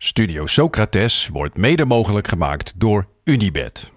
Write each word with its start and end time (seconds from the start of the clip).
Studio 0.00 0.46
Socrates 0.46 1.28
wordt 1.28 1.56
mede 1.56 1.84
mogelijk 1.84 2.28
gemaakt 2.28 2.80
door 2.80 3.08
Unibed. 3.24 3.90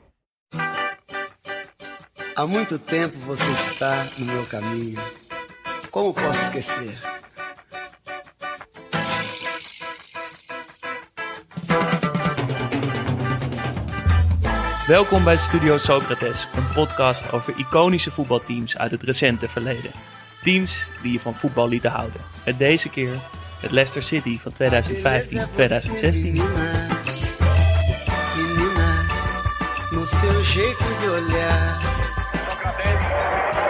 Há 2.33 2.45
muito 2.47 2.79
tempo 2.79 3.17
você 3.25 3.51
está 3.51 4.07
no 4.17 4.25
meu 4.25 4.45
caminho. 4.45 4.99
Como 5.89 6.13
posso 6.13 6.41
esquecer? 6.41 6.99
Welkom 14.87 15.23
bij 15.23 15.37
Studio 15.37 15.77
Socrates, 15.77 16.47
een 16.55 16.73
podcast 16.73 17.31
over 17.31 17.53
iconische 17.57 18.11
voetbalteams 18.11 18.77
uit 18.77 18.91
het 18.91 19.03
recente 19.03 19.47
verleden. 19.47 19.91
Teams 20.43 20.87
die 21.01 21.11
je 21.11 21.19
van 21.19 21.33
voetbal 21.33 21.67
lieten 21.67 21.91
houden. 21.91 22.21
En 22.43 22.57
deze 22.57 22.89
keer 22.89 23.19
het 23.61 23.71
Leicester 23.71 24.03
City 24.03 24.39
van 24.39 24.53
2015-2016. 24.53 24.57
Menina, 26.21 26.87
menina, 28.35 29.03
no 29.91 30.05
seu 30.05 30.41
jeito 30.41 30.85
de 30.99 31.09
olhar. 31.09 31.81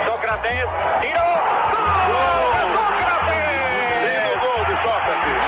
Sócrates 0.06 0.70
tirou! 1.02 1.34
Sócrates! 2.04 3.12
Lindo 4.04 4.32
gol 4.42 4.62
de 4.66 4.76
Sócrates! 4.84 5.42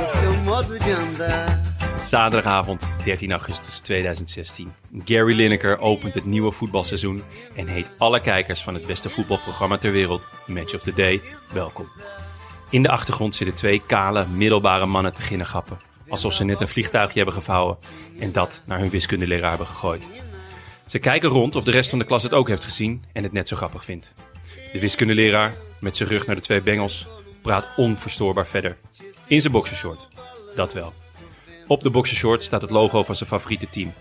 No 0.00 0.06
seu 0.06 0.32
modo 0.44 0.78
de 0.78 0.94
andar. 0.94 1.62
Zaterdagavond 1.98 2.90
13 3.04 3.32
augustus 3.32 3.80
2016. 3.80 4.72
Gary 5.04 5.34
Lineker 5.34 5.78
opent 5.78 6.14
het 6.14 6.24
nieuwe 6.24 6.52
voetbalseizoen 6.52 7.22
en 7.56 7.66
heet 7.66 7.90
alle 7.98 8.20
kijkers 8.20 8.62
van 8.62 8.74
het 8.74 8.86
beste 8.86 9.10
voetbalprogramma 9.10 9.78
ter 9.78 9.92
wereld, 9.92 10.28
Match 10.46 10.74
of 10.74 10.82
the 10.82 10.94
Day, 10.94 11.20
welkom. 11.52 11.88
In 12.74 12.82
de 12.82 12.90
achtergrond 12.90 13.34
zitten 13.34 13.56
twee 13.56 13.82
kale, 13.86 14.26
middelbare 14.26 14.86
mannen 14.86 15.14
te 15.14 15.22
ginnegappen. 15.22 15.78
Alsof 16.08 16.32
ze 16.32 16.44
net 16.44 16.60
een 16.60 16.68
vliegtuigje 16.68 17.16
hebben 17.16 17.34
gevouwen 17.34 17.78
en 18.18 18.32
dat 18.32 18.62
naar 18.66 18.78
hun 18.78 18.90
wiskundeleraar 18.90 19.48
hebben 19.48 19.66
gegooid. 19.66 20.08
Ze 20.86 20.98
kijken 20.98 21.28
rond 21.28 21.56
of 21.56 21.64
de 21.64 21.70
rest 21.70 21.90
van 21.90 21.98
de 21.98 22.04
klas 22.04 22.22
het 22.22 22.32
ook 22.32 22.48
heeft 22.48 22.64
gezien 22.64 23.04
en 23.12 23.22
het 23.22 23.32
net 23.32 23.48
zo 23.48 23.56
grappig 23.56 23.84
vindt. 23.84 24.14
De 24.72 24.80
wiskundeleraar, 24.80 25.54
met 25.80 25.96
zijn 25.96 26.08
rug 26.08 26.26
naar 26.26 26.34
de 26.34 26.42
twee 26.42 26.60
bengels, 26.60 27.06
praat 27.42 27.68
onverstoorbaar 27.76 28.46
verder. 28.46 28.76
In 29.26 29.40
zijn 29.40 29.52
boxershort. 29.52 30.08
Dat 30.54 30.72
wel. 30.72 30.92
Op 31.66 31.82
de 31.82 31.90
boxershort 31.90 32.42
staat 32.42 32.62
het 32.62 32.70
logo 32.70 33.02
van 33.02 33.16
zijn 33.16 33.28
favoriete 33.28 33.70
team. 33.70 33.92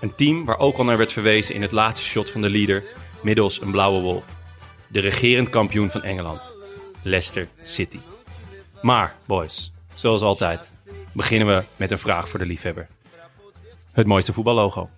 Een 0.00 0.14
team 0.14 0.44
waar 0.44 0.58
ook 0.58 0.76
al 0.76 0.84
naar 0.84 0.98
werd 0.98 1.12
verwezen 1.12 1.54
in 1.54 1.62
het 1.62 1.72
laatste 1.72 2.06
shot 2.06 2.30
van 2.30 2.40
de 2.40 2.50
leader, 2.50 2.84
middels 3.22 3.60
een 3.60 3.70
blauwe 3.70 4.00
wolf. 4.00 4.24
De 4.88 5.00
regerend 5.00 5.50
kampioen 5.50 5.90
van 5.90 6.02
Engeland, 6.02 6.54
Leicester 7.02 7.48
City. 7.62 7.98
Maar, 8.82 9.14
boys, 9.26 9.72
zoals 9.94 10.22
altijd, 10.22 10.70
beginnen 11.12 11.56
we 11.56 11.62
met 11.76 11.90
een 11.90 11.98
vraag 11.98 12.28
voor 12.28 12.38
de 12.38 12.46
liefhebber. 12.46 12.86
Het 13.92 14.06
mooiste 14.06 14.32
voetballogo. 14.32 14.88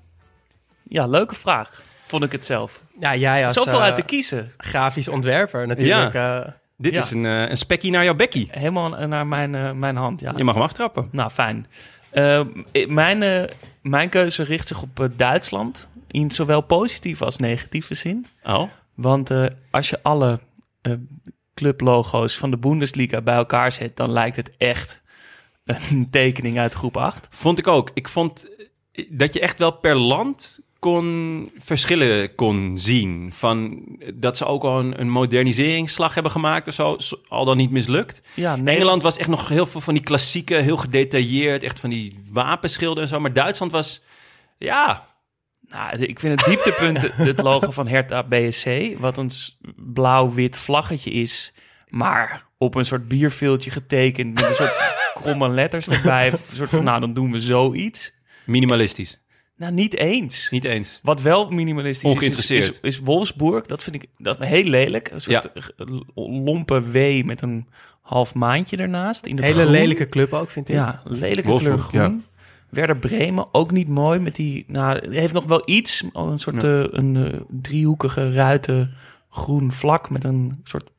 Ja, 0.88 1.06
leuke 1.06 1.34
vraag. 1.34 1.82
Vond 2.06 2.24
ik 2.24 2.32
het 2.32 2.44
zelf. 2.44 2.80
Ja, 3.00 3.16
jij 3.16 3.46
als 3.46 3.56
Zoveel 3.56 3.72
eh, 3.78 3.82
uit 3.84 3.94
te 3.94 4.02
kiezen. 4.02 4.52
grafisch 4.56 5.08
ontwerper 5.08 5.66
natuurlijk. 5.66 6.14
eh, 6.14 6.40
Dit 6.76 6.92
Ja. 6.94 7.00
is 7.00 7.10
een, 7.10 7.26
eh, 7.26 7.48
een 7.48 7.56
spekkie 7.56 7.90
naar 7.90 8.04
jouw 8.04 8.14
bekkie. 8.14 8.48
Helemaal 8.50 8.88
naar 9.06 9.26
mijn, 9.26 9.54
eh, 9.54 9.72
mijn 9.72 9.96
hand, 9.96 10.20
ja. 10.20 10.32
Je 10.36 10.44
mag 10.44 10.54
hem 10.54 10.62
aftrappen. 10.62 11.08
Nou, 11.12 11.30
fijn. 11.30 11.66
Eh, 12.10 12.40
mijn, 12.88 13.22
eh, 13.22 13.42
mijn 13.82 14.08
keuze 14.08 14.42
richt 14.42 14.68
zich 14.68 14.82
op 14.82 15.00
eh, 15.00 15.06
Duitsland. 15.16 15.88
In 16.10 16.30
zowel 16.30 16.60
positieve 16.60 17.24
als 17.24 17.36
negatieve 17.38 17.94
zin. 17.94 18.26
Oh, 18.44 18.70
Want 18.94 19.30
eh, 19.30 19.46
als 19.70 19.90
je 19.90 19.98
alle 20.02 20.40
eh, 20.82 20.92
clublogo's 21.62 22.36
van 22.36 22.50
de 22.50 22.56
Bundesliga 22.56 23.20
bij 23.20 23.34
elkaar 23.34 23.72
zet, 23.72 23.96
dan 23.96 24.10
lijkt 24.10 24.36
het 24.36 24.52
echt 24.56 25.02
een 25.64 26.10
tekening 26.10 26.58
uit 26.58 26.72
groep 26.72 26.96
8. 26.96 27.28
vond 27.30 27.58
ik 27.58 27.66
ook. 27.66 27.90
Ik 27.94 28.08
vond 28.08 28.48
eh, 28.92 29.06
dat 29.10 29.32
je 29.32 29.40
echt 29.40 29.58
wel 29.58 29.72
per 29.72 29.96
land 29.96 30.60
kon 30.78 31.50
verschillen 31.58 32.34
kon 32.34 32.78
zien. 32.78 33.30
Van 33.32 33.84
dat 34.14 34.36
ze 34.36 34.44
ook 34.44 34.62
al 34.62 34.78
een, 34.78 35.00
een 35.00 35.10
moderniseringsslag 35.10 36.14
hebben 36.14 36.32
gemaakt 36.32 36.68
of 36.68 36.74
zo, 36.74 36.96
al 37.28 37.44
dan 37.44 37.56
niet 37.56 37.70
mislukt. 37.70 38.22
Ja, 38.34 38.56
nee, 38.56 38.74
Engeland 38.74 39.02
was 39.02 39.16
echt 39.16 39.28
nog 39.28 39.48
heel 39.48 39.66
veel 39.66 39.80
van 39.80 39.94
die 39.94 40.02
klassieke, 40.02 40.54
heel 40.54 40.76
gedetailleerd, 40.76 41.62
echt 41.62 41.80
van 41.80 41.90
die 41.90 42.24
wapenschilden 42.30 43.02
en 43.02 43.08
zo. 43.08 43.20
Maar 43.20 43.32
Duitsland 43.32 43.72
was, 43.72 44.02
ja, 44.58 45.06
Nou, 45.72 45.96
ik 45.96 46.18
vind 46.20 46.40
het 46.40 46.48
dieptepunt 46.48 46.98
het 47.28 47.42
logo 47.42 47.70
van 47.70 47.86
Hertha 47.88 48.22
BSC, 48.22 48.66
wat 48.98 49.18
een 49.18 49.30
blauw-wit 49.76 50.56
vlaggetje 50.56 51.10
is, 51.10 51.52
maar 51.88 52.46
op 52.58 52.74
een 52.74 52.86
soort 52.86 53.08
bierveeltje 53.08 53.70
getekend 53.70 54.34
met 54.34 54.44
een 54.48 54.54
soort 54.54 54.92
kromme 55.22 55.48
letters 55.48 55.88
erbij. 55.88 56.32
Een 56.32 56.38
soort 56.56 56.70
van, 56.70 56.84
nou, 56.84 57.00
dan 57.00 57.12
doen 57.14 57.32
we 57.32 57.40
zoiets. 57.40 58.12
minimalistisch. 58.44 59.20
Nou, 59.56 59.72
niet 59.74 59.96
eens. 59.96 60.50
Niet 60.50 60.64
eens. 60.64 61.00
Wat 61.02 61.20
wel 61.22 61.50
minimalistisch 61.50 62.14
is, 62.14 62.50
is, 62.50 62.50
is, 62.50 62.80
is 62.80 62.98
Wolfsburg. 62.98 63.66
Dat 63.66 63.82
vind 63.82 63.96
ik 63.96 64.06
dat 64.18 64.38
heel 64.38 64.64
lelijk. 64.64 65.10
Een 65.10 65.20
soort 65.20 65.48
Ja. 65.54 65.84
lompe 66.14 66.90
W 66.90 67.24
met 67.24 67.42
een 67.42 67.68
half 68.00 68.34
maandje 68.34 68.76
ernaast. 68.76 69.26
In 69.26 69.36
het 69.36 69.44
hele 69.44 69.60
groen. 69.60 69.70
lelijke 69.72 70.06
club 70.06 70.32
ook, 70.32 70.50
vind 70.50 70.68
ik. 70.68 70.74
Ja, 70.74 71.02
lelijke 71.04 71.42
Wolfsburg, 71.48 71.88
kleur 71.88 72.04
groen. 72.04 72.24
Werder 72.72 72.96
Bremen, 72.96 73.54
ook 73.54 73.70
niet 73.70 73.88
mooi 73.88 74.18
met 74.18 74.34
die... 74.34 74.64
Nou, 74.66 75.14
heeft 75.14 75.32
nog 75.32 75.44
wel 75.44 75.62
iets. 75.64 76.04
Een 76.12 76.38
soort 76.38 76.64
eh, 76.64 76.84
een 76.90 77.16
eh, 77.16 77.40
driehoekige 77.48 78.32
ruiten 78.32 78.94
groen 79.30 79.72
vlak 79.72 80.10
met 80.10 80.24
een 80.24 80.60
soort 80.64 80.90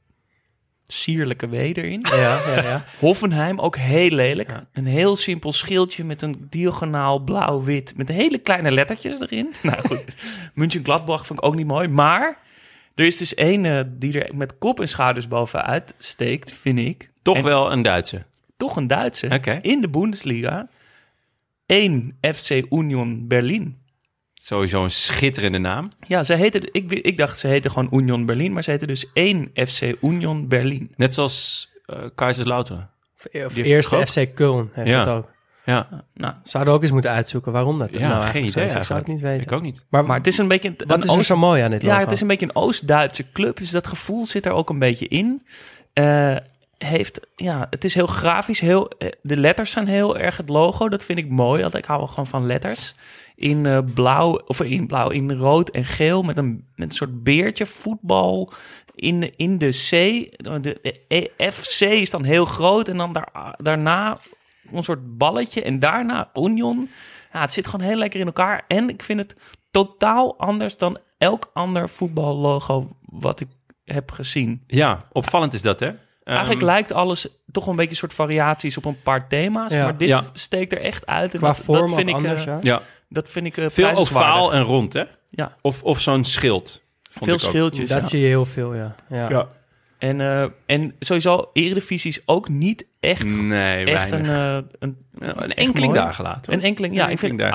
sierlijke 0.87 1.49
W 1.49 1.53
erin. 1.53 2.05
Ja, 2.11 2.39
ja, 2.55 2.61
ja. 2.61 2.85
Hoffenheim, 2.99 3.59
ook 3.59 3.75
heel 3.75 4.09
lelijk. 4.09 4.61
Een 4.73 4.85
heel 4.85 5.15
simpel 5.15 5.51
schildje 5.51 6.03
met 6.03 6.21
een 6.21 6.47
diagonaal 6.49 7.19
blauw-wit. 7.19 7.93
Met 7.97 8.07
hele 8.07 8.37
kleine 8.37 8.71
lettertjes 8.71 9.19
erin. 9.19 9.53
nou 9.61 9.87
goed, 9.87 10.03
München 10.53 10.83
Gladbach 10.83 11.25
vond 11.25 11.39
ik 11.39 11.45
ook 11.45 11.55
niet 11.55 11.67
mooi. 11.67 11.87
Maar 11.87 12.37
er 12.95 13.05
is 13.05 13.17
dus 13.17 13.33
één 13.33 13.65
eh, 13.65 13.83
die 13.87 14.23
er 14.23 14.35
met 14.35 14.57
kop 14.57 14.79
en 14.79 14.87
schouders 14.87 15.27
bovenuit 15.27 15.93
steekt, 15.97 16.51
vind 16.51 16.79
ik. 16.79 17.09
Toch 17.21 17.37
En 17.37 17.43
wel 17.43 17.71
een 17.71 17.81
Duitse. 17.81 18.23
toch 18.57 18.75
een 18.75 18.87
Duitse. 18.87 19.59
In 19.61 19.81
de 19.81 19.89
Bundesliga. 19.89 20.67
Eén 21.73 22.17
FC 22.35 22.49
Union 22.69 23.27
Berlin. 23.27 23.77
Sowieso 24.33 24.83
een 24.83 24.91
schitterende 24.91 25.57
naam. 25.57 25.87
Ja, 26.07 26.23
ze 26.23 26.33
heette, 26.33 26.69
ik, 26.71 26.91
ik 26.91 27.17
dacht 27.17 27.39
ze 27.39 27.47
heette 27.47 27.69
gewoon 27.69 27.87
Union 27.91 28.25
Berlin. 28.25 28.53
Maar 28.53 28.63
ze 28.63 28.69
heette 28.71 28.87
dus 28.87 29.11
één 29.13 29.51
FC 29.67 29.81
Union 30.01 30.47
Berlin. 30.47 30.91
Net 30.95 31.13
zoals 31.13 31.69
eh 31.85 31.97
Kaiserslautern. 32.15 32.89
Of 33.45 33.55
eerste 33.55 33.95
het 33.95 34.09
FC 34.09 34.27
Köln 34.29 34.73
heeft 34.73 34.89
Ja. 34.89 34.99
het 34.99 35.09
ook. 35.09 35.31
Ja, 35.65 36.03
Nou, 36.13 36.33
Zouden 36.43 36.71
we 36.73 36.77
ook 36.79 36.83
eens 36.83 36.91
moeten 36.93 37.11
uitzoeken 37.11 37.51
waarom 37.51 37.79
dat 37.79 37.93
ja 37.93 38.07
nou 38.07 38.21
geen 38.21 38.45
idee 38.45 38.69
zo. 38.69 38.77
Ik 38.77 38.83
zou 38.83 38.99
het 38.99 39.07
niet 39.07 39.19
weten. 39.21 39.41
Ik 39.43 39.51
ook 39.51 39.61
niet. 39.61 39.85
Maar, 39.89 40.05
maar 40.05 40.17
het 40.17 40.27
is 40.27 40.37
een 40.37 40.47
beetje... 40.47 40.69
Een, 40.69 40.75
wat 40.87 40.97
een 40.97 41.03
is 41.03 41.09
er 41.09 41.17
Oost- 41.17 41.25
zo 41.27 41.37
mooi 41.37 41.61
aan 41.61 41.71
dit 41.71 41.83
logo? 41.83 41.95
Ja, 41.95 42.01
het 42.01 42.11
is 42.11 42.21
een 42.21 42.27
beetje 42.27 42.45
een 42.45 42.55
Oost-Duitse 42.55 43.31
club, 43.31 43.57
dus 43.57 43.71
dat 43.71 43.87
gevoel 43.87 44.25
zit 44.25 44.45
er 44.45 44.51
ook 44.51 44.69
een 44.69 44.79
beetje 44.79 45.07
in. 45.07 45.45
Eh, 45.93 46.35
heeft, 46.83 47.27
ja, 47.35 47.67
het 47.69 47.83
is 47.83 47.95
heel 47.95 48.07
grafisch, 48.07 48.59
heel, 48.59 48.89
eh, 48.89 49.09
de 49.21 49.37
letters 49.37 49.71
zijn 49.71 49.87
heel 49.87 50.17
erg 50.17 50.37
het 50.37 50.49
logo. 50.49 50.89
Dat 50.89 51.03
vind 51.03 51.19
ik 51.19 51.29
mooi, 51.29 51.61
want 51.61 51.75
ik 51.75 51.85
hou 51.85 51.99
wel 51.99 52.07
gewoon 52.07 52.27
van 52.27 52.45
letters. 52.45 52.93
In 53.35 53.65
eh, 53.65 53.79
blauw, 53.93 54.41
of 54.47 54.61
in 54.61 54.87
blauw, 54.87 55.09
in 55.09 55.31
rood 55.31 55.69
en 55.69 55.85
geel 55.85 56.23
met 56.23 56.37
een, 56.37 56.67
met 56.75 56.89
een 56.89 56.95
soort 56.95 57.23
beertje, 57.23 57.65
voetbal. 57.65 58.51
In, 58.95 59.37
in 59.37 59.57
de 59.57 59.69
C, 59.69 59.89
de 60.63 60.99
E- 61.07 61.99
is 62.01 62.09
dan 62.09 62.23
heel 62.23 62.45
groot 62.45 62.87
en 62.87 62.97
dan 62.97 63.13
daar, 63.13 63.55
daarna 63.57 64.17
een 64.71 64.83
soort 64.83 65.17
balletje 65.17 65.63
en 65.63 65.79
daarna 65.79 66.29
Union. 66.33 66.89
Ja, 67.33 67.41
het 67.41 67.53
zit 67.53 67.67
gewoon 67.67 67.85
heel 67.85 67.97
lekker 67.97 68.19
in 68.19 68.25
elkaar. 68.25 68.65
En 68.67 68.89
ik 68.89 69.03
vind 69.03 69.19
het 69.19 69.35
totaal 69.71 70.39
anders 70.39 70.77
dan 70.77 70.97
elk 71.17 71.49
ander 71.53 71.89
voetballogo 71.89 72.87
wat 73.01 73.39
ik 73.39 73.47
heb 73.83 74.11
gezien. 74.11 74.63
Ja, 74.67 74.99
opvallend 75.11 75.53
is 75.53 75.61
dat, 75.61 75.79
hè? 75.79 75.91
Eigenlijk 76.23 76.61
Ehm, 76.61 76.69
lijkt 76.69 76.91
alles 76.91 77.27
toch 77.51 77.67
een 77.67 77.75
beetje 77.75 77.91
een 77.91 77.97
soort 77.97 78.13
variaties 78.13 78.77
op 78.77 78.85
een 78.85 79.01
paar 79.01 79.27
thema's. 79.27 79.73
Ja. 79.73 79.83
Maar 79.83 79.97
dit 79.97 80.07
Ja. 80.07 80.23
steekt 80.33 80.71
er 80.71 80.81
echt 80.81 81.05
uit. 81.05 81.31
En 81.33 81.39
Qua 81.39 81.47
dat, 81.47 81.57
vorm 81.57 81.87
dat 81.87 81.95
vind 81.95 82.09
ik, 82.09 82.15
anders, 82.15 82.45
eh, 82.45 82.53
ja. 82.53 82.59
Ja, 82.61 82.81
Dat 83.09 83.29
vind 83.29 83.45
ik 83.45 83.57
eh, 83.57 83.65
veel 83.69 83.91
ovaal 83.95 84.53
en 84.53 84.61
rond, 84.61 84.93
hè? 84.93 85.03
Ja, 85.29 85.55
Of, 85.61 85.83
of 85.83 86.01
zo'n 86.01 86.23
schild. 86.25 86.81
veel 87.21 87.39
schildjes. 87.39 87.89
Dat 87.89 87.99
ja. 87.99 88.05
zie 88.05 88.19
je 88.19 88.27
heel 88.27 88.45
veel, 88.45 88.73
ja. 88.75 88.95
ja. 89.09 89.29
Ja. 89.29 89.47
En, 89.97 90.21
eh, 90.21 90.45
en 90.65 90.95
sowieso, 90.99 91.49
Eredivisie 91.53 92.11
is 92.11 92.21
ook 92.25 92.49
niet 92.49 92.85
echt, 92.99 93.31
Nee, 93.31 93.85
echt 93.85 94.09
weinig. 94.09 94.29
een, 94.29 94.35
eh, 94.35 94.53
een, 94.79 94.97
een 95.19 95.35
echt 95.49 95.57
enkeling 95.57 95.93
daar 95.93 96.13
gelaten. 96.13 96.53
een 96.53 96.61
enkeling. 96.61 96.95
Ja, 96.95 97.05
Een 97.05 97.11
ik 97.11 97.19
vind 97.19 97.31
enkeling 97.41 97.53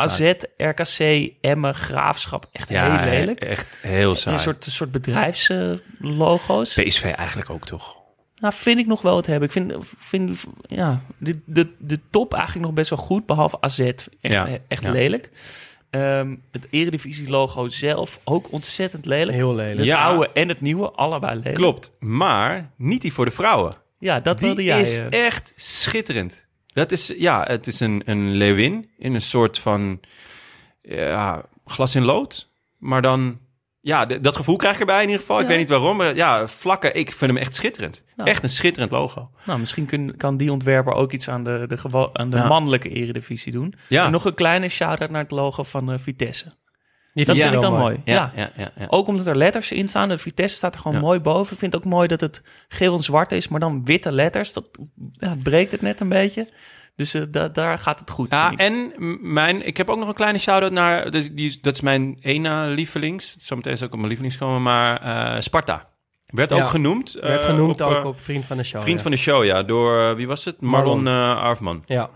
daar 0.57 0.75
AZ, 0.77 0.99
RKC, 0.99 1.31
Emmen, 1.41 1.75
Graafschap 1.75 2.49
echt 2.53 2.69
ja, 2.69 2.99
heel 2.99 3.11
lelijk. 3.11 3.41
echt 3.45 3.79
heel 3.83 4.15
saai. 4.17 4.37
Een 4.37 4.43
soort, 4.43 4.65
soort 4.65 4.93
bedrijfslogo's. 4.93 6.75
PSV 6.75 7.05
eigenlijk 7.05 7.51
ook 7.51 7.67
toch? 7.67 7.97
Nou, 8.41 8.55
vind 8.57 8.79
ik 8.79 8.87
nog 8.87 9.03
wel 9.03 9.17
het 9.17 9.27
hebben. 9.27 9.49
Ik 9.49 9.53
vind, 9.55 9.73
vind 9.99 10.45
ja, 10.63 11.01
de, 11.19 11.39
de, 11.45 11.69
de 11.79 12.01
top 12.11 12.35
eigenlijk 12.35 12.65
nog 12.67 12.75
best 12.75 12.91
wel 12.91 12.99
goed, 12.99 13.27
behalve 13.27 13.61
AZ. 13.61 13.79
Echt, 13.79 14.09
Ja, 14.21 14.49
echt 14.69 14.83
ja. 14.83 14.91
lelijk. 14.91 15.31
Ehm, 15.91 16.37
het 16.51 16.67
Eredivisie-logo 16.71 17.69
zelf 17.69 18.21
ook 18.25 18.53
ontzettend 18.53 19.07
lelijk. 19.07 19.37
Heel 19.37 19.55
lelijk. 19.55 19.77
Het 19.77 19.87
Ja. 19.87 20.05
oude 20.05 20.31
en 20.33 20.49
het 20.49 20.61
nieuwe, 20.61 20.91
allebei 20.91 21.37
lelijk. 21.37 21.55
Klopt, 21.55 21.93
maar 21.99 22.71
niet 22.77 23.01
die 23.03 23.13
voor 23.13 23.25
de 23.25 23.31
vrouwen. 23.31 23.75
Ja, 23.99 24.21
dat 24.21 24.41
wilde 24.41 24.55
Die 24.57 24.65
jij. 24.65 24.81
is 24.81 24.97
eh. 24.99 25.27
echt 25.27 25.53
schitterend. 25.57 26.47
Dat 26.67 26.93
is, 26.93 27.15
ja, 27.17 27.45
het 27.47 27.67
is 27.67 27.81
een, 27.81 28.03
een 28.05 28.31
leeuwin 28.33 28.91
in 28.99 29.15
een 29.15 29.21
soort 29.23 29.59
van 29.59 30.01
ja, 30.83 31.45
glas 31.65 31.95
in 31.95 32.05
lood. 32.05 32.49
Maar 32.79 33.03
dan, 33.03 33.39
ja, 33.81 34.05
dat 34.05 34.37
gevoel 34.37 34.57
krijg 34.57 34.75
ik 34.75 34.81
erbij 34.81 35.03
in 35.03 35.07
ieder 35.09 35.21
geval. 35.21 35.41
Ik 35.41 35.47
weet 35.47 35.59
niet 35.59 35.69
waarom, 35.69 35.97
maar 35.97 36.15
ja, 36.15 36.47
vlakken, 36.47 36.95
ik 36.95 37.13
vind 37.13 37.31
hem 37.31 37.41
echt 37.41 37.55
schitterend. 37.55 38.03
Nou. 38.17 38.29
Echt 38.31 38.43
een 38.43 38.51
schitterend 38.51 38.93
logo. 38.93 39.31
Nou, 39.45 39.59
misschien 39.59 39.87
kun, 39.87 40.17
kan 40.17 40.37
die 40.37 40.53
ontwerper 40.53 40.93
ook 40.93 41.13
iets 41.13 41.29
aan 41.29 41.45
de, 41.45 41.65
de, 41.69 42.09
aan 42.13 42.31
de 42.31 42.37
Ja. 42.37 42.47
mannelijke 42.47 42.89
eredivisie 42.89 43.53
doen. 43.53 43.75
Ja. 43.89 44.05
En 44.05 44.11
nog 44.11 44.25
een 44.25 44.35
kleine 44.35 44.69
shout-out 44.69 45.11
naar 45.11 45.23
het 45.23 45.31
logo 45.31 45.63
van 45.63 45.93
eh, 45.93 45.99
Vitesse. 45.99 46.45
Dat 47.15 47.37
vind 47.37 47.55
ik 47.55 47.61
dan 47.61 47.73
mooi. 47.73 48.01
Ja. 48.05 48.33
Ook 48.89 49.07
omdat 49.07 49.27
er 49.27 49.37
letters 49.37 49.73
in 49.73 49.89
staan. 49.89 50.09
De 50.09 50.19
Vitesse 50.19 50.57
staat 50.57 50.75
er 50.75 50.81
gewoon 50.81 51.01
mooi 51.01 51.21
boven. 51.21 51.53
Ik 51.53 51.59
vind 51.59 51.73
het 51.73 51.83
ook 51.85 51.91
mooi 51.91 52.09
dat 52.09 52.21
het 52.21 52.43
geel 52.69 52.95
en 52.97 53.03
zwart 53.03 53.33
is, 53.33 53.49
maar 53.49 53.61
dan 53.61 53.85
witte 53.85 54.13
letters. 54.13 54.53
Dat 54.53 54.71
ja, 55.13 55.29
het 55.29 55.43
breekt 55.43 55.73
het 55.73 55.81
net 55.83 56.01
een 56.01 56.09
beetje. 56.09 56.49
Dus 56.99 57.15
eh, 57.15 57.23
da- 57.31 57.49
daar 57.49 57.79
gaat 57.79 58.01
het 58.01 58.11
goed. 58.11 58.33
Ja, 58.33 58.53
en 58.57 58.93
mijn, 59.33 59.67
ik 59.67 59.77
heb 59.77 59.91
ook 59.91 59.99
nog 59.99 60.09
een 60.09 60.15
kleine 60.15 60.39
shout-out 60.39 60.73
naar, 60.73 61.11
die, 61.11 61.35
die, 61.35 61.59
dat 61.61 61.75
is 61.75 61.81
mijn 61.81 62.19
ene 62.21 62.67
lievelings. 62.67 63.37
Zometeen 63.39 63.73
is 63.73 63.83
ook 63.83 63.91
op 63.93 63.97
mijn 63.97 64.09
lievelings 64.09 64.37
komen, 64.39 64.63
maar 64.63 65.01
eh, 65.03 65.41
Sparta. 65.41 65.89
Werd 66.27 66.51
Ja. 66.51 66.57
ook 66.63 66.69
genoemd. 66.69 67.13
werd 67.21 67.41
eh, 67.41 67.47
genoemd 67.47 67.81
op, 67.81 67.91
ook 67.91 68.05
op 68.05 68.21
Vriend 68.21 68.45
van 68.45 68.57
de 68.57 68.63
Show. 68.63 68.81
Vriend 68.83 68.97
ja. 68.97 69.03
van 69.03 69.11
de 69.13 69.17
show, 69.19 69.45
ja. 69.45 69.63
Door, 69.63 70.17
wie 70.17 70.27
was 70.27 70.45
het? 70.45 70.61
Marlon, 70.61 71.03
Marlon. 71.03 71.37
eh, 71.37 71.43
Arfman. 71.43 71.83
Ja. 71.87 72.11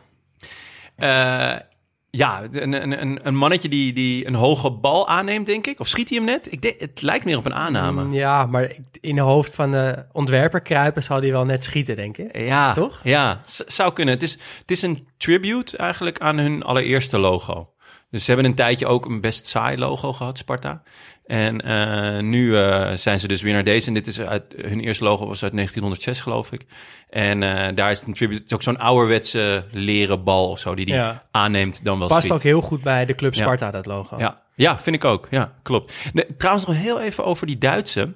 Ja, 2.16 2.42
een, 2.50 2.72
een, 3.02 3.26
een, 3.26 3.34
mannetje 3.34 3.68
die, 3.68 3.92
die 3.92 4.26
een 4.26 4.34
hoge 4.34 4.70
bal 4.70 5.08
aanneemt, 5.08 5.46
denk 5.46 5.66
ik. 5.66 5.80
Of 5.80 5.88
schiet 5.88 6.08
hij 6.08 6.18
hem 6.18 6.26
net? 6.26 6.52
Ik 6.52 6.62
denk, 6.62 6.80
het 6.80 7.02
lijkt 7.02 7.24
meer 7.24 7.36
op 7.36 7.46
een 7.46 7.54
aanname. 7.54 8.04
Mm, 8.04 8.12
Ja, 8.12 8.46
maar 8.46 8.72
in 9.00 9.14
de 9.14 9.20
hoofd 9.20 9.54
van 9.54 9.70
de 9.70 10.04
ontwerper 10.12 10.60
kruipen 10.60 11.02
zal 11.02 11.20
die 11.20 11.32
wel 11.32 11.44
net 11.44 11.64
schieten, 11.64 11.96
denk 11.96 12.16
ik. 12.18 12.38
Ja, 12.38 12.72
Toch? 12.72 12.98
Ja, 13.02 13.40
zou 13.66 13.92
kunnen. 13.92 14.14
Het 14.14 14.22
is, 14.22 14.32
het 14.32 14.70
is 14.70 14.82
een 14.82 15.06
tribute 15.16 15.76
eigenlijk 15.76 16.18
aan 16.20 16.38
hun 16.38 16.62
allereerste 16.62 17.18
logo. 17.18 17.72
Dus 18.10 18.24
ze 18.24 18.32
hebben 18.32 18.50
een 18.50 18.56
tijdje 18.56 18.86
ook 18.86 19.06
een 19.06 19.20
best 19.20 19.46
saai 19.46 19.78
logo 19.78 20.12
gehad, 20.12 20.38
Sparta. 20.38 20.82
En 21.26 21.60
eh, 21.60 22.22
nu 22.22 22.56
eh, 22.58 22.92
zijn 22.94 23.20
ze 23.20 23.28
dus 23.28 23.42
weer 23.42 23.52
naar 23.52 23.64
deze. 23.64 23.88
En 23.88 23.94
dit 23.94 24.06
is 24.06 24.20
uit, 24.20 24.42
hun 24.56 24.80
eerste 24.80 25.04
logo 25.04 25.26
was 25.26 25.42
uit 25.42 25.52
1906, 25.52 26.20
geloof 26.20 26.52
ik. 26.52 26.64
En 27.08 27.42
eh, 27.42 27.74
daar 27.74 27.90
is 27.90 27.98
het 27.98 28.08
een 28.08 28.14
tribute. 28.14 28.38
Het 28.40 28.46
is 28.50 28.54
ook 28.56 28.62
zo'n 28.62 28.78
ouderwetse 28.78 29.64
leren 29.70 30.24
bal 30.24 30.50
of 30.50 30.58
zo, 30.58 30.74
die 30.74 30.84
die 30.84 30.94
Ja. 30.94 31.26
aanneemt 31.30 31.84
dan 31.84 31.98
wel 31.98 32.08
Past 32.08 32.20
schiet. 32.20 32.32
ook 32.32 32.42
heel 32.42 32.60
goed 32.60 32.82
bij 32.82 33.04
de 33.04 33.14
club 33.14 33.34
Ja. 33.34 33.42
Sparta, 33.42 33.70
dat 33.70 33.86
logo. 33.86 34.18
Ja, 34.18 34.42
ja, 34.54 34.78
vind 34.78 34.96
ik 34.96 35.04
ook. 35.04 35.26
Ja, 35.30 35.52
klopt. 35.62 35.92
Nee, 36.12 36.36
trouwens, 36.36 36.66
nog 36.66 36.76
heel 36.76 37.00
even 37.00 37.24
over 37.24 37.46
die 37.46 37.58
Duitse. 37.58 38.14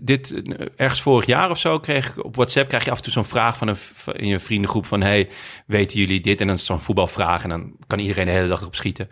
Dit, 0.00 0.42
ergens 0.76 1.02
vorig 1.02 1.26
jaar 1.26 1.50
of 1.50 1.58
zo 1.58 1.78
kreeg 1.78 2.08
ik 2.08 2.24
op 2.24 2.34
WhatsApp 2.36 2.68
krijg 2.68 2.84
je 2.84 2.90
af 2.90 2.96
en 2.96 3.02
toe 3.02 3.12
zo'n 3.12 3.24
vraag 3.24 3.56
van 3.56 3.68
een 3.68 3.76
in 4.12 4.26
je 4.26 4.38
vriendengroep 4.38 4.86
van 4.86 5.00
hey, 5.00 5.28
weten 5.66 5.98
jullie 5.98 6.20
dit? 6.20 6.40
En 6.40 6.46
dan 6.46 6.56
is 6.56 6.64
zo'n 6.64 6.80
voetbalvraag 6.80 7.42
en 7.42 7.48
dan 7.48 7.76
kan 7.86 7.98
iedereen 7.98 8.26
de 8.26 8.30
hele 8.30 8.48
dag 8.48 8.60
erop 8.60 8.74
schieten. 8.74 9.08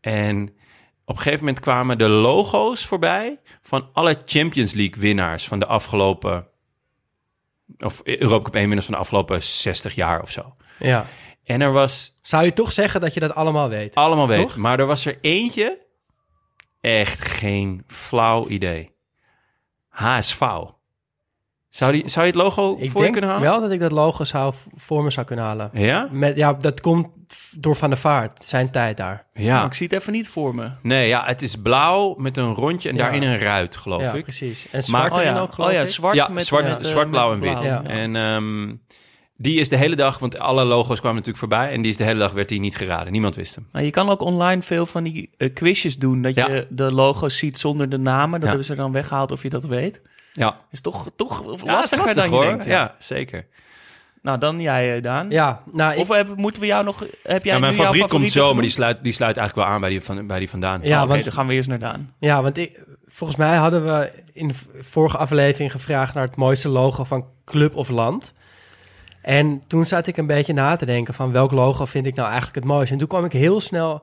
En 0.00 0.54
op 1.04 1.16
een 1.16 1.22
gegeven 1.22 1.44
moment 1.44 1.60
kwamen 1.60 1.98
de 1.98 2.08
logo's 2.08 2.86
voorbij 2.86 3.40
van 3.62 3.88
alle 3.92 4.22
Champions 4.24 4.72
League 4.72 5.00
winnaars 5.00 5.48
van 5.48 5.58
de 5.58 5.66
afgelopen 5.66 6.48
of 7.78 8.00
Europa 8.04 8.44
Cup 8.44 8.54
1 8.54 8.64
winnaars 8.64 8.84
van 8.86 8.94
de 8.94 9.00
afgelopen 9.00 9.42
60 9.42 9.94
jaar 9.94 10.22
of 10.22 10.30
zo. 10.30 10.56
Ja. 10.78 11.06
En 11.44 11.60
er 11.60 11.72
was 11.72 12.14
Zou 12.22 12.44
je 12.44 12.52
toch 12.52 12.72
zeggen 12.72 13.00
dat 13.00 13.14
je 13.14 13.20
dat 13.20 13.34
allemaal 13.34 13.68
weet? 13.68 13.94
allemaal 13.94 14.28
weet. 14.28 14.40
Toch? 14.40 14.56
Maar 14.56 14.80
er 14.80 14.86
was 14.86 15.04
er 15.04 15.18
eentje, 15.20 15.86
echt 16.80 17.28
geen 17.28 17.84
flauw 17.86 18.48
idee. 18.48 18.92
HSV. 19.88 20.40
Zou, 21.76 21.92
die, 21.92 22.08
zou 22.08 22.26
je 22.26 22.32
het 22.32 22.40
logo 22.40 22.76
Ik 22.78 22.90
voor 22.90 23.04
je 23.04 23.10
kunnen 23.10 23.30
halen? 23.30 23.42
wel 23.48 23.60
dat 23.60 23.70
ik 23.70 23.80
dat 23.80 23.92
logo 23.92 24.24
zou 24.24 24.54
voor 24.76 25.02
me 25.04 25.10
zou 25.10 25.26
kunnen 25.26 25.44
halen. 25.44 25.70
Ja? 25.72 26.08
Met, 26.10 26.36
ja, 26.36 26.52
dat 26.52 26.80
komt 26.80 27.06
door 27.58 27.76
Van 27.76 27.90
der 27.90 27.98
Vaart, 27.98 28.42
zijn 28.44 28.70
tijd 28.70 28.96
daar. 28.96 29.26
Ja. 29.32 29.56
Maar 29.56 29.66
ik 29.66 29.74
zie 29.74 29.86
het 29.90 30.00
even 30.00 30.12
niet 30.12 30.28
voor 30.28 30.54
me. 30.54 30.70
Nee, 30.82 31.08
ja, 31.08 31.22
het 31.24 31.42
is 31.42 31.56
blauw 31.56 32.14
met 32.18 32.36
een 32.36 32.52
rondje 32.52 32.88
en 32.88 32.96
Ja. 32.96 33.02
daarin 33.02 33.22
een 33.22 33.38
ruit, 33.38 33.76
geloof 33.76 34.02
ja, 34.02 34.12
ik. 34.12 34.22
precies. 34.22 34.66
En 34.70 34.82
zwart 34.82 35.12
oh 35.12 35.18
erin 35.18 35.34
ja, 35.34 35.40
ook, 35.40 35.52
geloof 35.52 35.68
oh 35.70 35.74
ja 35.76 35.82
ik. 35.82 35.88
zwart 35.88 36.16
ja, 36.16 36.28
met 36.28 36.46
zwart, 36.46 36.64
met, 36.64 36.82
eh, 36.82 36.88
zwart, 36.90 37.10
blauw 37.10 37.32
en 37.32 37.40
wit. 37.40 37.62
Ja. 37.62 37.82
En 37.84 38.16
ehm, 38.16 38.74
die 39.36 39.60
is 39.60 39.68
de 39.68 39.76
hele 39.76 39.96
dag, 39.96 40.18
want 40.18 40.38
alle 40.38 40.64
logo's 40.64 40.98
kwamen 41.00 41.22
natuurlijk 41.22 41.38
voorbij. 41.38 41.70
En 41.72 41.82
die 41.82 41.90
is 41.90 41.96
de 41.96 42.04
hele 42.04 42.18
dag 42.18 42.32
werd 42.32 42.48
die 42.48 42.60
niet 42.60 42.76
geraden. 42.76 43.12
Niemand 43.12 43.34
wist 43.34 43.54
hem. 43.54 43.68
Maar 43.72 43.82
je 43.84 43.90
kan 43.90 44.08
ook 44.08 44.20
online 44.20 44.62
veel 44.62 44.86
van 44.86 45.02
die 45.04 45.30
eh, 45.36 45.52
quizjes 45.54 45.96
doen. 45.98 46.22
Dat 46.22 46.34
Ja. 46.34 46.48
je 46.48 46.66
de 46.70 46.92
logo's 46.92 47.36
ziet 47.38 47.58
zonder 47.58 47.88
de 47.88 47.98
namen. 47.98 48.32
Dat 48.32 48.42
Ja. 48.42 48.46
hebben 48.48 48.64
ze 48.66 48.74
dan 48.74 48.92
weggehaald 48.92 49.32
of 49.32 49.42
je 49.42 49.48
dat 49.50 49.64
weet. 49.64 50.00
Ja, 50.36 50.56
Is 50.70 50.80
toch, 50.80 51.08
toch 51.16 51.42
ja 51.42 51.72
lastiger 51.72 52.08
is 52.08 52.14
lastig, 52.14 52.30
dan 52.30 52.40
je 52.40 52.46
denkt. 52.46 52.64
Ja. 52.64 52.94
zeker. 52.98 53.46
Nou, 54.22 54.38
dan 54.38 54.60
jij, 54.60 54.96
eh, 54.96 55.02
Daan. 55.02 55.30
Ja, 55.30 55.62
nou, 55.72 55.92
ik, 55.94 55.98
Of 55.98 56.08
heb, 56.08 56.36
moeten 56.36 56.62
we 56.62 56.68
jou 56.68 56.84
nog... 56.84 57.04
Heb 57.22 57.44
jij 57.44 57.54
Ja, 57.54 57.60
mijn 57.60 57.72
nu 57.72 57.78
favoriet 57.78 58.06
komt 58.08 58.32
zo, 58.32 58.52
maar 58.52 58.62
die 58.62 58.70
sluit, 58.70 59.02
die 59.02 59.12
sluit 59.12 59.36
eigenlijk 59.36 59.66
wel 59.66 59.76
aan 59.76 59.80
bij 59.80 59.90
die, 59.90 60.00
van, 60.00 60.26
bij 60.26 60.38
die 60.38 60.50
vandaan. 60.50 60.80
Ja, 60.82 61.02
Oh, 61.02 61.08
want- 61.08 61.24
dan 61.24 61.32
gaan 61.32 61.46
we 61.46 61.54
eerst 61.54 61.68
naar 61.68 61.78
Daan. 61.78 62.14
ja, 62.18 62.42
want 62.42 62.56
ik, 62.58 62.80
volgens 63.06 63.38
mij 63.38 63.56
hadden 63.56 63.84
we 63.84 64.12
in 64.32 64.48
de 64.48 64.54
vorige 64.80 65.16
aflevering 65.16 65.70
gevraagd 65.72 66.14
naar 66.14 66.24
het 66.26 66.36
mooiste 66.36 66.68
logo 66.68 67.04
van 67.04 67.26
club 67.44 67.76
of 67.76 67.88
land. 67.88 68.32
En 69.22 69.62
toen 69.66 69.86
zat 69.86 70.06
ik 70.06 70.16
een 70.16 70.26
beetje 70.26 70.52
na 70.52 70.76
te 70.76 70.86
denken 70.86 71.14
van 71.14 71.32
welk 71.32 71.50
logo 71.50 71.84
vind 71.84 72.06
ik 72.06 72.14
nou 72.14 72.26
eigenlijk 72.26 72.56
het 72.56 72.64
mooiste. 72.64 72.92
En 72.92 72.98
toen 72.98 73.08
kwam 73.08 73.24
ik 73.24 73.32
heel 73.32 73.60
snel 73.60 74.02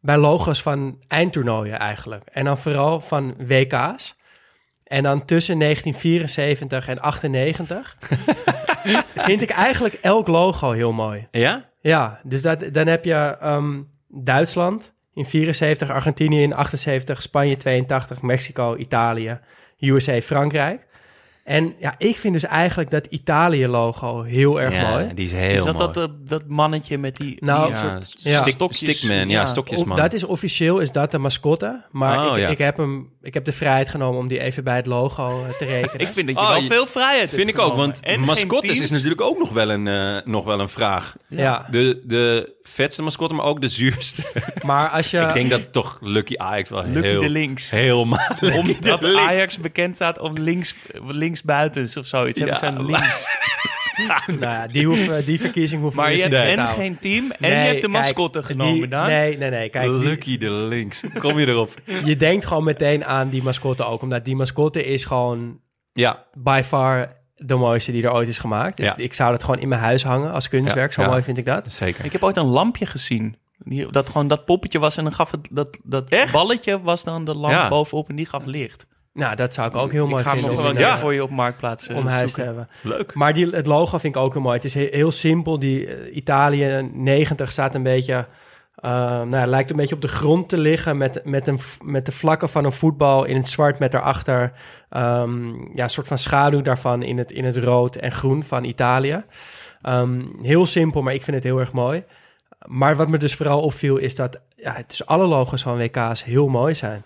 bij 0.00 0.16
logo's 0.16 0.62
van 0.62 0.98
eindtoernooien 1.08 1.78
eigenlijk. 1.78 2.24
En 2.32 2.44
dan 2.44 2.58
vooral 2.58 3.00
van 3.00 3.34
WK's. 3.46 4.18
En 4.90 5.02
dan 5.02 5.24
tussen 5.24 5.58
1974 5.58 6.88
en 6.88 7.00
98 7.00 7.96
vind 9.26 9.42
ik 9.42 9.50
eigenlijk 9.50 9.94
elk 9.94 10.26
logo 10.26 10.70
heel 10.70 10.92
mooi. 10.92 11.26
Ja? 11.30 11.64
Ja, 11.80 12.20
dus 12.22 12.42
dat, 12.42 12.64
dan 12.72 12.86
heb 12.86 13.04
je 13.04 13.36
ehm, 13.40 13.80
Duitsland 14.08 14.92
in 15.14 15.26
74, 15.26 15.90
Argentinië 15.90 16.42
in 16.42 16.54
78, 16.54 17.22
Spanje 17.22 17.56
82, 17.56 18.22
Mexico, 18.22 18.76
Italië, 18.76 19.38
USA, 19.78 20.20
Frankrijk. 20.20 20.86
En 21.50 21.74
ja, 21.78 21.94
ik 21.98 22.16
vind 22.18 22.32
dus 22.32 22.44
eigenlijk 22.44 22.90
dat 22.90 23.06
Italië-logo 23.06 24.22
heel 24.22 24.60
erg 24.60 24.74
ja, 24.74 24.90
mooi. 24.90 25.14
die 25.14 25.24
is 25.24 25.32
heel 25.32 25.54
is 25.54 25.64
dat 25.64 25.78
mooi. 25.78 25.92
dat, 25.92 26.08
eh, 26.10 26.14
dat 26.28 26.42
mannetje 26.48 26.98
met 26.98 27.16
die, 27.16 27.36
Nou, 27.40 27.64
die 27.72 27.74
ja, 27.82 27.90
soort 28.00 28.14
ja. 28.22 28.44
stokjes? 28.44 28.78
stickman, 28.98 29.28
ja, 29.28 29.46
stokjesman. 29.46 29.90
Of- 29.90 29.96
dat 30.02 30.12
is 30.12 30.24
officieel 30.24 30.78
is 30.78 30.92
dat 30.92 31.10
de 31.10 31.18
mascotte, 31.18 31.84
maar 31.90 32.26
Oh, 32.30 32.36
ik, 32.36 32.42
ja. 32.42 32.48
ik, 32.48 32.58
heb 32.58 32.76
hem, 32.76 33.08
ik 33.22 33.34
heb 33.34 33.44
de 33.44 33.52
vrijheid 33.52 33.88
genomen 33.88 34.20
om 34.20 34.28
die 34.28 34.40
even 34.40 34.64
bij 34.64 34.76
het 34.76 34.86
logo 34.86 35.44
eh, 35.44 35.54
te 35.58 35.64
rekenen. 35.64 36.00
Ik 36.06 36.08
vind 36.08 36.26
dat 36.26 36.36
je 36.36 36.42
Oh, 36.42 36.48
wel 36.50 36.60
je- 36.60 36.66
veel 36.68 36.86
vrijheid 36.86 37.20
hebt 37.20 37.34
Vind 37.34 37.48
ik 37.48 37.58
ook, 37.58 37.76
want 37.76 38.00
En 38.00 38.20
mascottes 38.20 38.80
is 38.80 38.90
natuurlijk 38.90 39.20
ook 39.20 39.38
nog 39.38 39.50
wel 39.52 39.70
een, 39.70 39.86
eh, 39.88 40.16
nog 40.24 40.44
wel 40.44 40.60
een 40.60 40.68
vraag. 40.68 41.16
ja, 41.28 41.66
De, 41.70 42.00
de 42.04 42.58
vetste 42.62 43.02
mascotte, 43.02 43.34
maar 43.34 43.44
ook 43.44 43.60
de 43.60 43.68
zuurste. 43.68 44.22
maar 44.66 44.88
als 44.88 45.10
je... 45.10 45.18
ik 45.20 45.32
denk 45.32 45.50
dat 45.50 45.72
toch 45.72 45.98
Lucky 46.02 46.34
Ajax 46.36 46.68
wel 46.70 46.84
Lucky 46.84 47.08
heel, 47.08 47.20
de 47.20 47.28
links. 47.28 47.70
heel 47.70 48.04
makkelijk 48.04 48.56
Omdat 48.56 49.00
de 49.00 49.06
links. 49.08 49.20
Ajax 49.28 49.58
bekend 49.58 49.94
staat 49.94 50.18
om 50.18 50.38
links, 50.38 50.74
links 51.06 51.39
buitens 51.42 51.96
of 51.96 52.06
zoiets. 52.06 52.38
Ja, 52.38 52.44
Hebben 52.44 52.76
ze 52.78 52.84
links. 52.84 53.26
nou 54.26 54.40
ja, 54.40 54.66
die, 54.66 55.24
die 55.24 55.40
verkiezing 55.40 55.80
hoeven 55.82 56.00
Maar 56.00 56.10
je 56.10 56.16
dus 56.16 56.24
hebt 56.24 56.36
niet 56.36 56.44
en 56.48 56.54
te 56.54 56.60
houden. 56.62 56.84
geen 56.84 56.98
team 56.98 57.30
en 57.30 57.36
Nee, 57.38 57.50
je 57.50 57.56
hebt 57.56 57.74
de 57.74 57.80
kijk, 57.80 57.92
mascotte 57.92 58.42
genomen, 58.42 58.90
die-. 58.90 58.98
Nee, 58.98 59.36
nee, 59.38 59.50
nee. 59.50 59.68
Kijk, 59.68 59.84
die- 59.84 59.92
Lucky 59.98 60.38
de 60.38 60.50
links. 60.50 61.02
Kom 61.18 61.38
je 61.38 61.46
erop? 61.46 61.74
je 62.04 62.16
denkt 62.16 62.46
gewoon 62.46 62.64
meteen 62.64 63.04
aan 63.04 63.28
die 63.28 63.42
mascotte 63.42 63.84
ook. 63.84 64.02
Omdat 64.02 64.24
die 64.24 64.36
mascotte 64.36 64.84
is 64.84 65.04
gewoon 65.04 65.60
Ja, 65.92 66.24
by 66.34 66.60
far 66.64 67.18
de 67.34 67.54
mooiste 67.54 67.92
die 67.92 68.02
er 68.02 68.12
ooit 68.12 68.28
is 68.28 68.38
gemaakt. 68.38 68.76
Dus 68.76 68.86
Ja. 68.86 68.96
ik 68.96 69.14
zou 69.14 69.30
dat 69.30 69.44
gewoon 69.44 69.60
in 69.60 69.68
mijn 69.68 69.80
huis 69.80 70.02
hangen 70.04 70.32
als 70.32 70.48
kunstwerk. 70.48 70.88
Ja, 70.88 70.94
Zo 70.94 71.02
ja. 71.02 71.08
mooi 71.08 71.22
vind 71.22 71.38
ik 71.38 71.46
dat. 71.46 71.72
zeker. 71.72 72.04
Ik 72.04 72.12
heb 72.12 72.22
ooit 72.22 72.36
een 72.36 72.46
lampje 72.46 72.86
gezien. 72.86 73.36
Die, 73.64 73.90
dat 73.92 74.06
gewoon 74.06 74.28
dat 74.28 74.44
poppetje 74.44 74.78
was 74.78 74.96
en 74.96 75.04
dan 75.04 75.12
gaf 75.12 75.30
het 75.30 75.48
dat, 75.50 75.78
dat 75.84 76.08
Echt? 76.08 76.32
balletje 76.32 76.80
was 76.82 77.04
dan 77.04 77.24
de 77.24 77.34
lamp 77.34 77.52
Ja. 77.54 77.68
bovenop 77.68 78.08
en 78.08 78.16
die 78.16 78.26
gaf 78.26 78.44
licht. 78.44 78.86
Nou, 79.20 79.36
dat 79.36 79.54
zou 79.54 79.68
ik 79.68 79.76
ook 79.76 79.92
heel 79.92 80.06
mooi 80.06 80.22
ik 80.22 80.28
ga 80.28 80.34
hem 80.34 80.40
vinden 80.40 80.58
nog 80.58 80.68
om, 80.68 80.74
wel 80.74 80.82
een 80.82 80.88
eh, 80.88 80.92
keer 80.92 81.02
voor 81.02 81.14
je 81.14 81.22
op 81.22 81.30
marktplaats 81.30 81.88
eh, 81.88 81.96
om 81.96 82.06
huis 82.06 82.32
te 82.32 82.40
zoeken. 82.40 82.44
hebben. 82.44 82.68
Leuk. 82.96 83.14
Maar 83.14 83.32
die, 83.32 83.50
het 83.50 83.66
logo 83.66 83.98
vind 83.98 84.16
ik 84.16 84.22
ook 84.22 84.32
heel 84.32 84.42
mooi. 84.42 84.54
Het 84.54 84.64
is 84.64 84.74
he- 84.74 84.88
heel 84.90 85.10
simpel. 85.10 85.58
Die 85.58 85.86
eh, 85.86 86.16
Italië 86.16 86.90
90 86.92 87.52
staat 87.52 87.74
een 87.74 87.82
beetje 87.82 88.26
nou, 88.82 89.30
ja, 89.30 89.46
lijkt 89.46 89.70
een 89.70 89.76
beetje 89.76 89.94
op 89.94 90.00
de 90.00 90.08
grond 90.08 90.48
te 90.48 90.58
liggen 90.58 90.96
met, 90.96 91.20
met, 91.24 91.46
een, 91.46 91.58
met 91.82 92.06
de 92.06 92.12
vlakken 92.12 92.48
van 92.48 92.64
een 92.64 92.72
voetbal 92.72 93.24
in 93.24 93.36
het 93.36 93.48
zwart 93.48 93.78
met 93.78 93.92
daarachter 93.92 94.52
ehm, 94.88 95.46
ja, 95.74 95.82
een 95.82 95.90
soort 95.90 96.06
van 96.06 96.18
schaduw 96.18 96.62
daarvan 96.62 97.02
in 97.02 97.18
het, 97.18 97.32
in 97.32 97.44
het 97.44 97.56
rood 97.56 97.96
en 97.96 98.12
groen 98.12 98.42
van 98.42 98.64
Italië. 98.64 99.24
Ehm, 99.82 100.20
heel 100.42 100.66
simpel, 100.66 101.02
maar 101.02 101.14
ik 101.14 101.22
vind 101.22 101.36
het 101.36 101.44
heel 101.44 101.58
erg 101.58 101.72
mooi. 101.72 102.04
Maar 102.66 102.96
wat 102.96 103.08
me 103.08 103.18
dus 103.18 103.34
vooral 103.34 103.60
opviel 103.60 103.96
is 103.96 104.14
dat 104.14 104.40
ja, 104.56 104.76
dus 104.86 105.06
alle 105.06 105.26
logos 105.26 105.62
van 105.62 105.76
WK's 105.76 106.24
heel 106.24 106.48
mooi 106.48 106.74
zijn. 106.74 107.04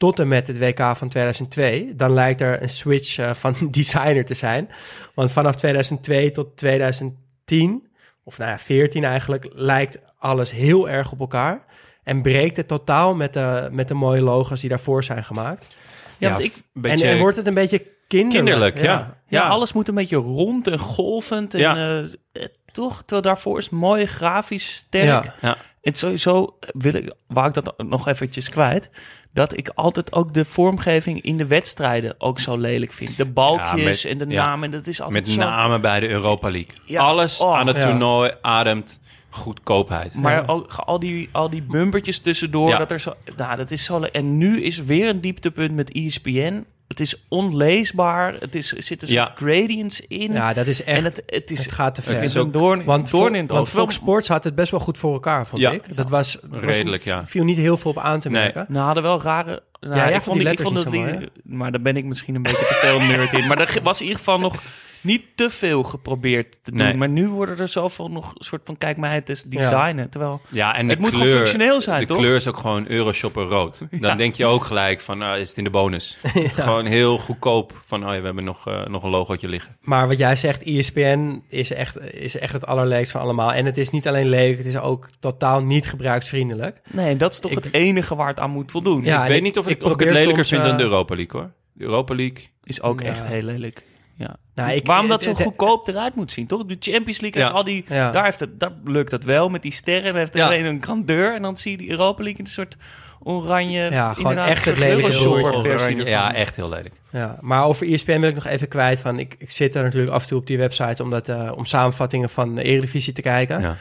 Tot 0.00 0.18
en 0.18 0.28
met 0.28 0.46
het 0.46 0.58
WK 0.58 0.96
van 0.96 1.08
2002. 1.08 1.96
Dan 1.96 2.12
lijkt 2.12 2.40
er 2.40 2.62
een 2.62 2.68
switch 2.68 3.18
eh, 3.18 3.34
van 3.34 3.54
designer 3.70 4.24
te 4.24 4.34
zijn. 4.34 4.70
Want 5.14 5.32
vanaf 5.32 5.56
2002 5.56 6.30
tot 6.30 6.56
2010, 6.56 7.88
of 8.24 8.38
nou 8.38 8.50
ja, 8.50 8.58
14 8.58 9.04
eigenlijk, 9.04 9.48
lijkt 9.52 9.98
alles 10.18 10.50
heel 10.50 10.88
erg 10.88 11.12
op 11.12 11.20
elkaar. 11.20 11.64
En 12.02 12.22
breekt 12.22 12.56
het 12.56 12.68
totaal 12.68 13.14
met 13.14 13.32
de, 13.32 13.68
met 13.72 13.88
de 13.88 13.94
mooie 13.94 14.20
logos 14.20 14.60
die 14.60 14.68
daarvoor 14.68 15.04
zijn 15.04 15.24
gemaakt. 15.24 15.76
Ja, 16.18 16.38
ik, 16.38 16.52
een 16.74 16.80
beetje 16.82 17.06
en, 17.06 17.12
en 17.12 17.18
wordt 17.18 17.36
het 17.36 17.46
een 17.46 17.54
beetje 17.54 17.86
kinderlijk. 18.08 18.44
kinderlijk, 18.44 18.80
ja. 18.80 19.16
ja, 19.28 19.48
alles 19.48 19.72
moet 19.72 19.88
een 19.88 19.94
beetje 19.94 20.16
rond 20.16 20.66
en 20.66 20.78
golvend. 20.78 21.54
En, 21.54 21.60
Ja. 21.60 21.76
eh, 21.76 21.98
eh, 22.32 22.48
toch? 22.72 22.98
Terwijl 23.00 23.22
daarvoor 23.22 23.58
is 23.58 23.68
mooi, 23.70 24.06
grafisch, 24.06 24.74
sterk. 24.74 25.24
Ja. 25.24 25.34
Ja. 25.40 25.56
En 25.82 25.94
sowieso 25.94 26.58
wil 26.72 26.94
ik, 26.94 27.14
wou 27.26 27.48
ik 27.48 27.54
dat 27.54 27.74
nog 27.76 28.08
eventjes 28.08 28.48
kwijt, 28.48 28.90
dat 29.32 29.56
ik 29.56 29.68
altijd 29.74 30.12
ook 30.12 30.34
de 30.34 30.44
vormgeving 30.44 31.20
in 31.22 31.36
de 31.36 31.46
wedstrijden 31.46 32.14
ook 32.18 32.38
zo 32.38 32.56
lelijk 32.56 32.92
vind. 32.92 33.16
De 33.16 33.26
balkjes 33.26 34.04
met- 34.04 34.12
en 34.12 34.18
de 34.18 34.26
ja. 34.34 34.46
namen, 34.46 34.70
dat 34.70 34.86
is 34.86 35.00
altijd 35.00 35.24
Met 35.26 35.34
zo... 35.34 35.40
name 35.40 35.78
bij 35.78 36.00
de 36.00 36.08
Europa 36.08 36.50
League. 36.50 36.74
Ja. 36.84 37.02
Alles 37.02 37.38
Oh, 37.40 37.58
aan 37.58 37.66
het 37.66 37.76
ja. 37.76 37.82
toernooi 37.86 38.32
ademt 38.42 39.00
goedkoopheid. 39.30 40.14
Maar 40.14 40.48
ook 40.48 40.72
al 40.74 40.98
die, 40.98 41.28
al 41.32 41.50
die 41.50 41.62
bumpertjes 41.62 42.18
tussendoor, 42.18 42.68
Ja. 42.68 42.78
dat 42.78 42.90
er 42.90 43.00
zo... 43.00 43.14
Nou, 43.36 43.56
dat 43.56 43.70
is 43.70 43.84
zo... 43.84 44.00
En 44.00 44.36
nu 44.38 44.62
is 44.62 44.84
weer 44.84 45.08
een 45.08 45.20
dieptepunt 45.20 45.74
met 45.74 45.92
ESPN. 45.92 46.64
Het 46.90 47.00
is 47.00 47.24
onleesbaar. 47.28 48.34
Het 48.38 48.54
is, 48.54 48.76
er 48.76 48.82
zitten 48.82 49.08
Ja. 49.10 49.32
gradients 49.34 50.00
in. 50.00 50.32
Ja, 50.32 50.52
dat 50.52 50.66
is 50.66 50.84
echt... 50.84 50.98
en 50.98 51.04
het, 51.04 51.22
het 51.26 51.50
is... 51.50 51.58
het 51.64 51.72
gaat 51.72 51.94
te 51.94 52.00
ik 52.00 52.06
ver. 52.06 52.16
is 52.22 52.32
het 52.34 52.36
ook- 52.36 52.46
een 52.46 52.52
doorn, 52.52 52.84
Want, 52.84 53.10
doorn 53.10 53.34
in 53.34 53.42
het 53.42 53.50
want. 53.50 53.68
Fox 53.68 53.94
Sports 53.94 54.28
had 54.28 54.44
het 54.44 54.54
best 54.54 54.70
wel 54.70 54.80
goed 54.80 54.98
voor 54.98 55.12
elkaar, 55.12 55.46
vond 55.46 55.62
Ja. 55.62 55.70
ik. 55.70 55.96
Dat 55.96 56.10
was, 56.10 56.38
was 56.48 56.60
Redelijk, 56.62 57.02
ja. 57.02 57.26
viel 57.26 57.44
niet 57.44 57.56
heel 57.56 57.76
veel 57.76 57.90
op 57.90 57.98
aan 57.98 58.20
te 58.20 58.28
Nee. 58.30 58.42
merken. 58.42 58.66
Nou, 58.68 58.84
hadden 58.84 59.02
wel 59.02 59.22
rare... 59.22 59.62
Nou, 59.80 59.94
Ja, 59.96 60.06
jij 60.08 60.16
ik 60.16 60.22
vond 60.22 60.36
die 60.38 60.48
ik 60.48 60.58
letters 60.58 60.68
vond 60.82 60.94
niet 60.94 61.04
dat 61.04 61.12
zo 61.14 61.18
die- 61.44 61.56
Maar 61.56 61.72
daar 61.72 61.80
ben 61.82 61.96
ik 61.96 62.04
misschien 62.04 62.34
een 62.34 62.42
beetje 62.42 62.66
te 62.66 62.74
veel 62.80 63.00
nerd 63.00 63.32
in. 63.32 63.46
Maar 63.46 63.60
er 63.60 63.78
was 63.82 63.98
in 64.00 64.02
ieder 64.06 64.18
geval 64.18 64.38
nog 64.38 64.62
niet 65.00 65.22
te 65.34 65.50
veel 65.50 65.82
geprobeerd 65.82 66.58
te 66.64 66.70
doen. 66.70 66.80
Nee. 66.80 66.94
Maar 66.96 67.08
nu 67.08 67.28
worden 67.28 67.58
er 67.58 67.68
zoveel 67.68 68.08
nog 68.10 68.30
een 68.38 68.44
soort 68.44 68.60
van... 68.64 68.78
Kijk 68.78 68.96
mij 68.96 69.14
het 69.14 69.28
is 69.28 69.42
designen. 69.42 70.10
Terwijl... 70.10 70.40
Ja, 70.48 70.74
en 70.76 70.84
de 70.86 70.92
Het 70.92 71.00
moet 71.00 71.10
kleur, 71.10 71.22
gewoon 71.22 71.36
functioneel 71.36 71.80
zijn, 71.80 72.00
de 72.00 72.06
toch? 72.06 72.16
kleur 72.18 72.36
is 72.36 72.46
ook 72.48 72.56
gewoon 72.56 72.88
Euroshopper 72.88 73.42
rood. 73.44 73.78
Dan 73.90 73.98
Ja. 74.00 74.14
denk 74.14 74.34
je 74.34 74.46
ook 74.46 74.64
gelijk 74.64 75.00
van, 75.00 75.18
nou, 75.18 75.38
is 75.38 75.48
het 75.48 75.58
in 75.58 75.64
de 75.64 75.70
bonus. 75.70 76.18
Gewoon 76.34 76.86
heel 76.86 77.18
goedkoop 77.18 77.80
van, 77.86 78.06
oh 78.08 78.12
ja, 78.14 78.18
we 78.18 78.24
hebben 78.24 78.44
nog, 78.44 78.66
eh, 78.66 78.86
nog 78.86 79.02
een 79.02 79.10
logootje 79.10 79.48
liggen. 79.48 79.76
Maar 79.80 80.08
wat 80.08 80.18
jij 80.18 80.36
zegt, 80.36 80.62
ESPN 80.62 81.42
is 81.48 81.72
echt, 81.72 82.00
is 82.12 82.38
echt 82.38 82.52
het 82.52 82.66
allerleukste 82.66 83.12
van 83.12 83.20
allemaal. 83.20 83.52
En 83.52 83.64
het 83.66 83.78
is 83.78 83.90
niet 83.90 84.08
alleen 84.08 84.28
lelijk, 84.28 84.56
het 84.58 84.66
is 84.66 84.76
ook 84.78 85.08
totaal 85.20 85.62
niet 85.62 85.86
gebruiksvriendelijk. 85.88 86.80
Nee, 86.92 87.16
dat 87.16 87.32
is 87.32 87.38
toch 87.38 87.50
Ik- 87.50 87.64
het 87.64 87.72
enige 87.72 88.14
waar 88.14 88.28
het 88.28 88.40
aan 88.40 88.50
moet 88.50 88.70
voldoen. 88.70 89.02
Ja, 89.04 89.22
ik 89.22 89.28
weet 89.28 89.36
ik- 89.36 89.42
niet 89.42 89.58
of 89.58 89.68
ik, 89.68 89.76
ik 89.80 89.86
of 89.86 89.92
ik 89.92 90.00
het 90.00 90.08
lelijker 90.10 90.34
soms, 90.34 90.48
vind 90.48 90.62
dan 90.62 90.76
de 90.76 90.82
eh, 90.82 90.88
Europa 90.88 91.14
League, 91.14 91.40
hoor. 91.40 91.50
De 91.72 91.84
Europa 91.84 92.14
League. 92.14 92.48
Is 92.64 92.82
ook 92.82 93.00
Ja. 93.02 93.06
echt 93.08 93.24
heel 93.24 93.42
lelijk. 93.42 93.84
Ja. 94.20 94.36
Nou, 94.54 94.70
ik- 94.70 94.86
Waarom 94.86 95.08
dat 95.08 95.22
zo 95.22 95.28
het- 95.28 95.38
het- 95.38 95.46
goedkoop 95.46 95.88
eruit 95.88 96.14
moet 96.14 96.32
zien, 96.32 96.46
toch? 96.46 96.64
De 96.64 96.76
Champions 96.80 97.20
League 97.20 97.40
Ja. 97.40 97.46
heeft 97.46 97.58
al 97.58 97.64
die... 97.64 97.84
Ja. 97.88 98.10
Daar, 98.10 98.24
heeft 98.24 98.40
het, 98.40 98.60
daar 98.60 98.72
lukt 98.84 99.10
het 99.10 99.24
wel 99.24 99.48
met 99.48 99.62
die 99.62 99.72
sterren. 99.72 100.14
Heeft 100.16 100.34
Ja. 100.34 100.46
alleen 100.46 100.64
een 100.64 100.82
grandeur. 100.82 101.34
En 101.34 101.42
dan 101.42 101.56
zie 101.56 101.70
je 101.70 101.76
die 101.76 101.90
Europa 101.90 102.22
League 102.22 102.38
in 102.40 102.44
een 102.44 102.50
soort 102.50 102.76
oranje... 103.22 103.90
Ja, 103.90 104.14
gewoon 104.14 104.30
inderdaad, 104.30 104.52
echt 104.56 104.66
een 104.66 104.72
het 104.72 104.80
lelijke. 104.80 106.04
Ja, 106.10 106.34
echt 106.34 106.56
heel 106.56 106.68
lelijk. 106.68 106.94
Ja, 107.10 107.36
maar 107.40 107.64
over 107.64 107.86
ESPN 107.92 108.20
wil 108.20 108.28
ik 108.28 108.34
nog 108.34 108.46
even 108.46 108.68
kwijt 108.68 109.00
van... 109.00 109.18
Ik, 109.18 109.34
ik 109.38 109.50
zit 109.50 109.74
er 109.74 109.82
natuurlijk 109.82 110.12
af 110.12 110.22
en 110.22 110.28
toe 110.28 110.38
op 110.38 110.46
die 110.46 110.58
website 110.58 111.02
om, 111.02 111.10
dat, 111.10 111.28
eh, 111.28 111.52
om 111.54 111.64
samenvattingen 111.64 112.30
van 112.30 112.54
de 112.54 112.62
Eredivisie 112.62 113.12
te 113.12 113.22
kijken. 113.22 113.60
Ja. 113.60 113.76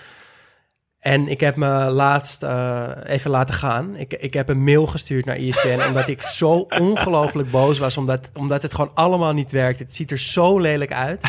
En 1.00 1.28
ik 1.28 1.40
heb 1.40 1.56
me 1.56 1.90
laatst 1.90 2.44
eh, 2.44 2.90
even 3.04 3.32
laten 3.32 3.56
gaan. 3.56 3.96
Ik, 3.96 4.14
ik 4.14 4.34
heb 4.34 4.50
een 4.50 4.64
mail 4.64 4.88
gestuurd 4.88 5.26
naar 5.26 5.36
ESPN... 5.36 5.82
omdat 5.88 6.08
ik 6.08 6.22
zo 6.22 6.68
ongelooflijk 6.70 7.52
boos 7.52 7.80
was... 7.80 7.98
Omdat, 7.98 8.30
omdat 8.34 8.62
het 8.62 8.74
gewoon 8.74 8.92
allemaal 8.94 9.34
niet 9.34 9.52
werkt. 9.52 9.80
Het 9.80 9.96
ziet 9.96 10.12
er 10.12 10.20
zo 10.20 10.60
lelijk 10.60 10.94
uit... 10.94 11.22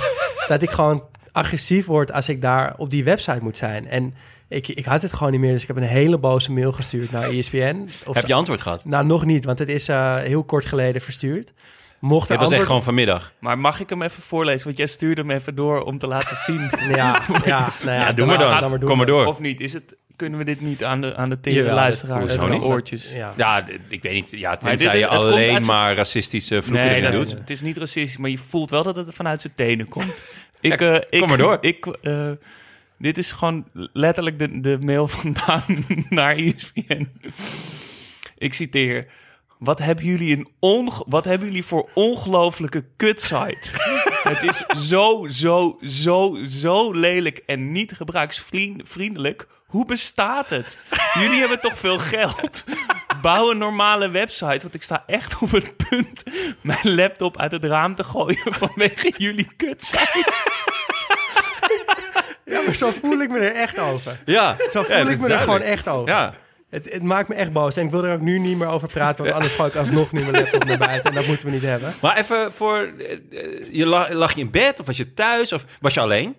dat 0.46 0.62
ik 0.62 0.70
gewoon 0.70 1.02
agressief 1.32 1.86
word 1.86 2.12
als 2.12 2.28
ik 2.28 2.40
daar 2.40 2.74
op 2.76 2.90
die 2.90 3.04
website 3.04 3.42
moet 3.42 3.58
zijn. 3.58 3.88
En 3.88 4.14
ik, 4.48 4.68
ik 4.68 4.84
had 4.84 5.02
het 5.02 5.12
gewoon 5.12 5.32
niet 5.32 5.40
meer... 5.40 5.52
dus 5.52 5.62
ik 5.62 5.68
heb 5.68 5.76
een 5.76 5.82
hele 5.82 6.18
boze 6.18 6.52
mail 6.52 6.72
gestuurd 6.72 7.10
naar 7.10 7.30
ESPN. 7.30 7.88
Of 8.06 8.14
Heb 8.14 8.26
je 8.26 8.34
antwoord 8.34 8.60
gehad? 8.60 8.84
Nou, 8.84 9.06
nog 9.06 9.24
niet, 9.24 9.44
want 9.44 9.58
het 9.58 9.68
is 9.68 9.88
eh, 9.88 10.16
heel 10.16 10.44
kort 10.44 10.64
geleden 10.64 11.02
verstuurd. 11.02 11.52
Mocht 12.00 12.28
Het 12.28 12.40
was 12.40 12.50
echt 12.52 12.64
gewoon 12.64 12.82
vanmiddag. 12.82 13.32
Maar 13.38 13.58
mag 13.58 13.80
ik 13.80 13.88
hem 13.88 14.02
even 14.02 14.22
voorlezen? 14.22 14.64
Want 14.64 14.76
jij 14.76 14.86
stuurde 14.86 15.20
hem 15.20 15.30
even 15.30 15.54
door 15.54 15.82
om 15.82 15.98
te 15.98 16.06
laten 16.06 16.36
zien. 16.36 16.70
Ja, 16.96 17.22
ja, 17.44 17.68
nou 17.84 17.96
ja, 17.96 18.06
Ja, 18.06 18.12
doe 18.12 18.26
maar 18.26 18.38
dan. 18.38 18.70
doen. 18.70 18.88
Kom 18.88 18.96
maar 18.96 19.06
door. 19.06 19.26
Of 19.26 19.38
niet? 19.38 19.60
Is 19.60 19.72
het, 19.72 19.96
kunnen 20.16 20.38
we 20.38 20.44
dit 20.44 20.60
niet 20.60 20.84
aan 20.84 21.00
de, 21.00 21.16
aan 21.16 21.28
de 21.28 21.38
Jawel, 21.42 21.62
tere 21.62 21.74
luisteraars 21.74 22.20
hoezo 22.20 22.40
aan 22.40 22.46
de 22.46 22.52
niet? 22.52 22.62
oortjes? 22.62 23.12
Ja. 23.36 23.64
Ik 23.88 24.02
weet 24.02 24.12
niet. 24.12 24.30
Ja, 24.30 24.48
Maar 24.50 24.58
tenzij 24.58 24.90
dit 24.92 25.00
je 25.00 25.08
het 25.08 25.24
alleen 25.24 25.66
maar 25.66 25.94
racistische 25.94 26.62
vloeken 26.62 26.86
Nee, 27.02 27.10
doet. 27.10 27.30
het 27.30 27.50
is 27.50 27.60
niet 27.60 27.78
racistisch, 27.78 28.16
maar 28.16 28.30
je 28.30 28.38
voelt 28.38 28.70
wel 28.70 28.82
dat 28.82 28.96
het 28.96 29.14
vanuit 29.14 29.40
zijn 29.40 29.52
tenen 29.56 29.88
komt. 29.88 30.22
Ik, 30.60 30.80
eh, 30.80 30.94
ik, 30.94 31.18
kom 31.20 31.28
maar 31.28 31.38
door. 31.38 31.58
Ik, 31.60 31.86
eh, 32.02 32.30
dit 32.98 33.18
is 33.18 33.32
gewoon 33.32 33.64
letterlijk 33.92 34.38
de, 34.38 34.60
de 34.60 34.78
mail 34.80 35.08
vandaan 35.18 35.62
naar 36.10 36.36
ESPN. 36.36 37.08
Ik 38.38 38.54
citeer. 38.54 39.06
Wat 39.60 39.78
hebben 39.78 40.04
jullie, 40.04 40.36
een 40.36 40.48
onge- 40.58 41.04
wat 41.06 41.24
hebben 41.24 41.46
jullie 41.48 41.64
voor 41.64 41.88
ongelofelijke 41.94 42.84
kutsite? 42.96 43.58
Het 44.30 44.42
is 44.42 44.64
zo, 44.88 45.26
zo, 45.30 45.78
zo, 45.82 46.38
zo 46.44 46.92
lelijk 46.92 47.42
en 47.46 47.72
niet 47.72 47.92
gebruiksvriendelijk. 47.92 49.46
Hoe 49.66 49.86
bestaat 49.86 50.50
het? 50.50 50.78
Jullie 51.14 51.40
hebben 51.40 51.60
toch 51.60 51.78
veel 51.78 51.98
geld? 51.98 52.64
Bouw 53.22 53.50
een 53.50 53.58
normale 53.58 54.08
website, 54.08 54.58
want 54.62 54.74
ik 54.74 54.82
sta 54.82 55.04
echt 55.06 55.38
op 55.40 55.50
het 55.50 55.74
punt 55.88 56.22
mijn 56.60 56.94
laptop 56.94 57.38
uit 57.38 57.52
het 57.52 57.64
raam 57.64 57.94
te 57.94 58.04
gooien 58.04 58.52
vanwege 58.54 59.12
jullie 59.16 59.48
kutsite. 59.56 60.32
Ja, 62.44 62.60
maar 62.66 62.74
zo 62.74 62.90
voel 63.00 63.20
ik 63.20 63.28
me 63.30 63.38
er 63.38 63.54
echt 63.54 63.78
over. 63.78 64.18
Ja, 64.24 64.56
Zo 64.70 64.82
voel 64.82 64.96
Ja, 64.96 65.08
ik 65.10 65.18
me 65.20 65.28
er 65.32 65.40
gewoon 65.40 65.60
echt 65.60 65.88
over. 65.88 66.08
Ja, 66.08 66.34
Het, 66.70 66.92
het 66.92 67.02
maakt 67.02 67.28
me 67.28 67.34
echt 67.34 67.52
boos. 67.52 67.76
En 67.76 67.84
ik 67.84 67.90
wil 67.90 68.04
er 68.04 68.12
ook 68.14 68.20
nu 68.20 68.38
niet 68.38 68.58
meer 68.58 68.68
over 68.68 68.88
praten, 68.88 69.22
want 69.24 69.36
anders 69.36 69.54
gooi 69.54 69.68
ik 69.68 69.76
alsnog 69.76 70.12
nu 70.12 70.20
mijn 70.20 70.32
laptop 70.34 70.64
naar 70.64 70.78
buiten. 70.78 71.10
En 71.10 71.16
dat 71.16 71.26
moeten 71.26 71.46
we 71.46 71.52
niet 71.52 71.62
hebben. 71.62 71.92
maar 72.02 72.16
even 72.16 72.52
voor... 72.52 72.76
eh, 72.98 73.12
eh, 73.12 73.72
Je 73.74 73.86
lag, 73.86 74.10
lag 74.10 74.32
je 74.34 74.40
in 74.40 74.50
bed 74.50 74.80
of 74.80 74.86
was 74.86 74.96
je 74.96 75.14
thuis 75.14 75.52
of 75.52 75.64
was 75.80 75.94
je 75.94 76.00
alleen? 76.00 76.36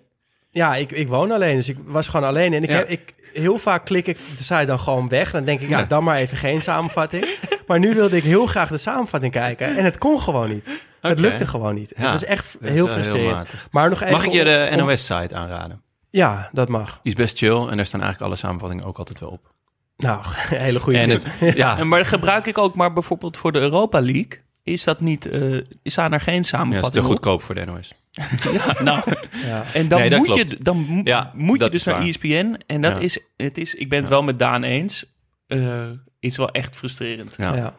Ja, 0.50 0.74
ik, 0.76 0.92
ik 0.92 1.08
woon 1.08 1.30
alleen, 1.30 1.56
dus 1.56 1.68
ik 1.68 1.76
was 1.84 2.08
gewoon 2.08 2.28
alleen. 2.28 2.52
En 2.52 2.62
ik 2.62 2.68
Ja. 2.70 2.76
heb, 2.76 2.88
ik, 2.88 3.14
heel 3.32 3.58
vaak 3.58 3.84
klik 3.84 4.06
ik 4.06 4.18
de 4.36 4.42
site 4.42 4.64
dan 4.64 4.78
gewoon 4.80 5.08
weg. 5.08 5.30
Dan 5.30 5.44
denk 5.44 5.60
ik, 5.60 5.68
ja, 5.68 5.82
dan 5.84 6.04
maar 6.04 6.16
even 6.16 6.36
geen 6.36 6.62
samenvatting. 6.62 7.26
Maar 7.66 7.78
nu 7.78 7.94
wilde 7.94 8.16
ik 8.16 8.22
heel 8.22 8.46
graag 8.46 8.68
de 8.68 8.78
samenvatting 8.78 9.32
kijken. 9.32 9.76
En 9.76 9.84
het 9.84 9.98
kon 9.98 10.20
gewoon 10.20 10.48
niet. 10.48 10.68
Het 11.00 11.18
lukte 11.20 11.46
gewoon 11.46 11.74
niet. 11.74 11.92
Ja, 11.96 12.02
het 12.02 12.10
was 12.10 12.24
echt 12.24 12.56
dat 12.60 12.70
is 12.70 12.76
heel 12.76 12.88
frustrerend. 12.88 13.48
maar 13.70 13.88
nog 13.88 14.00
even 14.00 14.12
Mag 14.12 14.24
ik 14.26 14.32
je 14.32 14.44
de 14.44 14.72
NOS-site 14.76 15.34
aanraden? 15.34 15.82
Ja, 16.10 16.48
dat 16.52 16.68
mag. 16.68 17.00
Die 17.02 17.12
is 17.12 17.18
best 17.18 17.38
chill 17.38 17.66
en 17.68 17.76
daar 17.76 17.86
staan 17.86 18.00
eigenlijk 18.00 18.20
alle 18.30 18.36
samenvattingen 18.36 18.84
ook 18.84 18.98
altijd 18.98 19.20
wel 19.20 19.28
op. 19.28 19.51
Nou, 20.02 20.24
een 20.50 20.58
hele 20.68 20.80
goede 20.80 20.98
En 20.98 21.08
tip. 21.08 21.22
het, 21.26 21.56
ja, 21.56 21.78
En 21.78 21.88
maar 21.88 22.06
gebruik 22.06 22.46
ik 22.46 22.58
ook 22.58 22.74
maar 22.74 22.92
bijvoorbeeld 22.92 23.36
voor 23.36 23.52
de 23.52 23.58
Europa 23.60 24.00
League. 24.00 24.40
Is 24.62 24.84
dat 24.84 25.00
niet, 25.00 25.26
eh 25.26 25.58
staan 25.84 26.12
er 26.12 26.20
geen 26.20 26.44
ja, 26.70 26.74
dat 26.80 26.84
is 26.84 26.90
te 26.90 26.98
op? 26.98 27.04
goedkoop 27.04 27.42
voor 27.42 27.54
de 27.54 27.64
NOS. 27.64 27.94
Ja, 28.52 28.82
nou, 28.82 29.00
Ja. 29.46 29.62
en 29.74 29.88
dan 29.88 29.98
Nee, 30.00 30.16
moet 30.16 30.26
klopt. 30.26 30.50
je, 30.50 30.56
dan 30.60 30.76
mo- 30.88 31.00
Ja, 31.04 31.30
moet 31.34 31.60
je 31.62 31.68
dus 31.68 31.84
naar 31.84 31.94
waar. 31.94 32.04
ESPN. 32.06 32.54
En 32.66 32.80
dat 32.82 32.96
Ja. 32.96 33.02
is, 33.02 33.18
het 33.36 33.58
is, 33.58 33.74
ik 33.74 33.88
ben 33.88 34.00
het 34.00 34.08
wel 34.08 34.22
met 34.22 34.38
Daan 34.38 34.62
eens, 34.62 35.04
eh, 35.46 35.84
is 36.20 36.36
wel 36.36 36.50
echt 36.50 36.76
frustrerend. 36.76 37.34
Ja. 37.36 37.74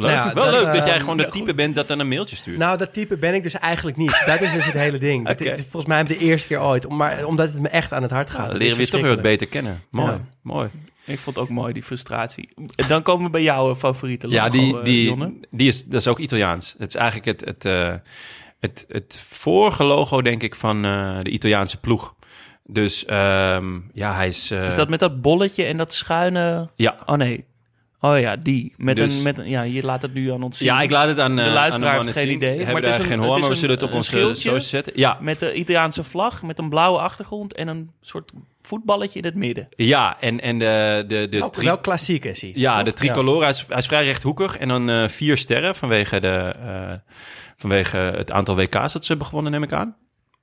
Ja. 0.00 0.06
Leuk. 0.06 0.14
Nou 0.16 0.28
ja, 0.28 0.34
wel 0.34 0.44
dat, 0.44 0.54
leuk 0.54 0.64
dat 0.72 0.82
eh, 0.82 0.86
jij 0.86 1.00
gewoon 1.00 1.16
de 1.16 1.22
ja, 1.22 1.30
type 1.30 1.54
bent 1.54 1.74
dat 1.74 1.88
dan 1.88 1.98
een 1.98 2.08
mailtje 2.08 2.36
stuurt. 2.36 2.56
Nou, 2.58 2.76
dat 2.78 2.92
type 2.92 3.16
ben 3.16 3.34
ik 3.34 3.42
dus 3.42 3.54
eigenlijk 3.58 3.96
niet. 3.96 4.22
Dat 4.26 4.40
is 4.40 4.52
dus 4.52 4.64
het 4.64 4.74
hele 4.74 4.98
ding. 4.98 5.28
Is 5.38 5.60
volgens 5.60 5.86
mij 5.86 6.04
de 6.04 6.18
eerste 6.18 6.46
keer 6.48 6.60
ooit. 6.60 6.86
Om- 6.86 6.96
Maar 6.96 7.24
omdat 7.24 7.52
het 7.52 7.60
me 7.60 7.68
echt 7.68 7.92
aan 7.92 8.02
het 8.02 8.10
hart 8.10 8.30
gaat. 8.30 8.38
dan 8.40 8.48
Het 8.48 8.58
leren 8.58 8.76
we 8.76 8.82
je 8.82 8.88
toch 8.88 9.00
weer 9.00 9.10
wat 9.10 9.22
beter 9.22 9.46
kennen. 9.46 9.82
Mooi, 9.90 10.10
Ja. 10.12 10.20
mooi. 10.42 10.68
Ik 11.04 11.18
vond 11.18 11.36
het 11.36 11.44
ook 11.44 11.50
mooi, 11.50 11.72
die 11.72 11.82
frustratie. 11.82 12.48
En 12.76 12.88
dan 12.88 13.02
komen 13.02 13.24
we 13.24 13.30
bij 13.30 13.42
jouw 13.42 13.76
favoriete 13.76 14.26
logo, 14.28 14.38
Ja, 14.38 14.48
die, 14.48 14.78
eh, 14.78 14.84
die, 14.84 15.38
die 15.50 15.68
is, 15.68 15.84
dat 15.84 16.00
is 16.00 16.08
ook 16.08 16.18
Italiaans. 16.18 16.74
Het 16.78 16.88
is 16.88 17.00
eigenlijk 17.00 17.26
het, 17.26 17.44
het, 17.48 17.64
eh, 17.64 17.94
het, 18.60 18.84
het 18.88 19.24
vorige 19.28 19.84
logo, 19.84 20.22
denk 20.22 20.42
ik, 20.42 20.54
van 20.54 20.84
eh, 20.84 21.16
de 21.22 21.30
Italiaanse 21.30 21.80
ploeg. 21.80 22.14
Dus 22.64 23.04
ehm, 23.04 23.78
ja, 23.92 24.14
hij 24.14 24.28
is... 24.28 24.50
eh, 24.50 24.66
Is 24.66 24.74
dat 24.74 24.88
met 24.88 25.00
dat 25.00 25.20
bolletje 25.20 25.64
en 25.64 25.76
dat 25.76 25.92
schuine... 25.92 26.68
Ja, 26.76 26.96
Oh 27.06 27.14
nee. 27.16 27.44
Oh 28.02 28.18
ja, 28.18 28.36
die. 28.36 28.74
Met 28.76 28.96
Dus- 28.96 29.16
een, 29.16 29.22
met 29.22 29.38
een, 29.38 29.48
ja, 29.48 29.62
je 29.62 29.82
laat 29.84 30.02
het 30.02 30.14
nu 30.14 30.32
aan 30.32 30.42
ons 30.42 30.58
zien. 30.58 30.68
Ja, 30.68 30.80
ik 30.82 30.90
laat 30.90 31.08
het 31.08 31.18
aan, 31.18 31.38
eh 31.38 31.44
De 31.44 31.50
luisteraar 31.50 31.98
aan 31.98 32.04
heeft 32.04 32.16
geen 32.16 32.26
zien. 32.26 32.36
idee, 32.36 32.50
We 32.50 32.56
maar 32.56 32.64
hebben 32.66 32.82
het 32.84 32.92
is 32.92 32.96
daar 32.98 33.00
een- 33.00 33.10
geen 33.10 33.18
het 33.18 33.26
hoor, 33.26 33.34
is 33.36 33.40
maar 33.40 33.48
we 33.50 33.54
een- 33.54 33.60
zullen 33.60 33.74
het 33.74 33.84
op 33.84 33.90
een 33.90 33.96
onze 33.96 34.10
schildje 34.10 34.34
social 34.34 34.60
zetten. 34.60 34.92
Ja, 34.96 35.18
Met 35.20 35.38
de 35.38 35.54
Italiaanse 35.54 36.04
vlag, 36.04 36.42
met 36.42 36.58
een 36.58 36.68
blauwe 36.68 36.98
achtergrond 36.98 37.54
en 37.54 37.68
een 37.68 37.90
soort 38.00 38.32
voetballetje 38.62 39.18
in 39.18 39.24
het 39.24 39.34
midden. 39.34 39.68
ja 39.76 40.16
en, 40.20 40.40
en 40.40 40.58
de, 40.58 41.04
de, 41.08 41.26
de, 41.30 41.42
Ook 41.44 41.52
tri- 41.52 41.64
wel 41.66 41.78
klassiek 41.78 42.24
is 42.24 42.40
hij. 42.40 42.52
ja, 42.54 42.74
toch? 42.76 42.84
de 42.84 42.92
tricolore, 42.92 43.40
hij, 43.40 43.48
is, 43.50 43.64
hij 43.68 43.78
is 43.78 43.86
vrij 43.86 44.04
rechthoekig. 44.04 44.56
En 44.58 44.68
dan 44.68 44.90
eh, 44.90 45.08
vier 45.08 45.36
sterren 45.38 45.74
vanwege, 45.76 46.20
de, 46.20 46.54
eh, 46.64 46.92
vanwege 47.56 47.96
het 47.96 48.30
aantal 48.30 48.54
WK's 48.56 48.92
dat 48.92 49.02
ze 49.02 49.08
hebben 49.08 49.26
gewonnen, 49.26 49.52
neem 49.52 49.62
ik 49.62 49.72
aan. 49.72 49.96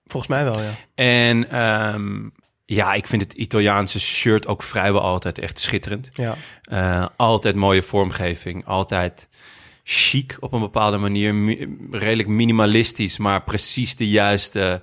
Volgens 0.06 0.32
mij 0.32 0.44
wel, 0.44 0.60
ja. 0.60 0.70
En 0.96 1.50
ehm, 1.52 2.30
ja, 2.70 2.94
ik 2.94 3.08
vind 3.08 3.22
het 3.22 3.34
Italiaanse 3.34 4.00
shirt 4.00 4.48
ook 4.48 4.64
vrijwel 4.64 5.02
altijd 5.02 5.40
echt 5.40 5.60
schitterend. 5.60 6.10
ja. 6.14 6.36
Eh, 6.64 7.06
altijd 7.16 7.56
mooie 7.56 7.82
vormgeving, 7.82 8.66
altijd 8.66 9.28
chic 9.84 10.38
op 10.40 10.54
een 10.54 10.60
bepaalde 10.60 10.98
manier. 10.98 11.36
Mi- 11.36 11.78
redelijk 11.92 12.30
minimalistisch, 12.30 13.18
maar 13.18 13.44
precies 13.44 13.96
de 13.96 14.10
juiste 14.10 14.82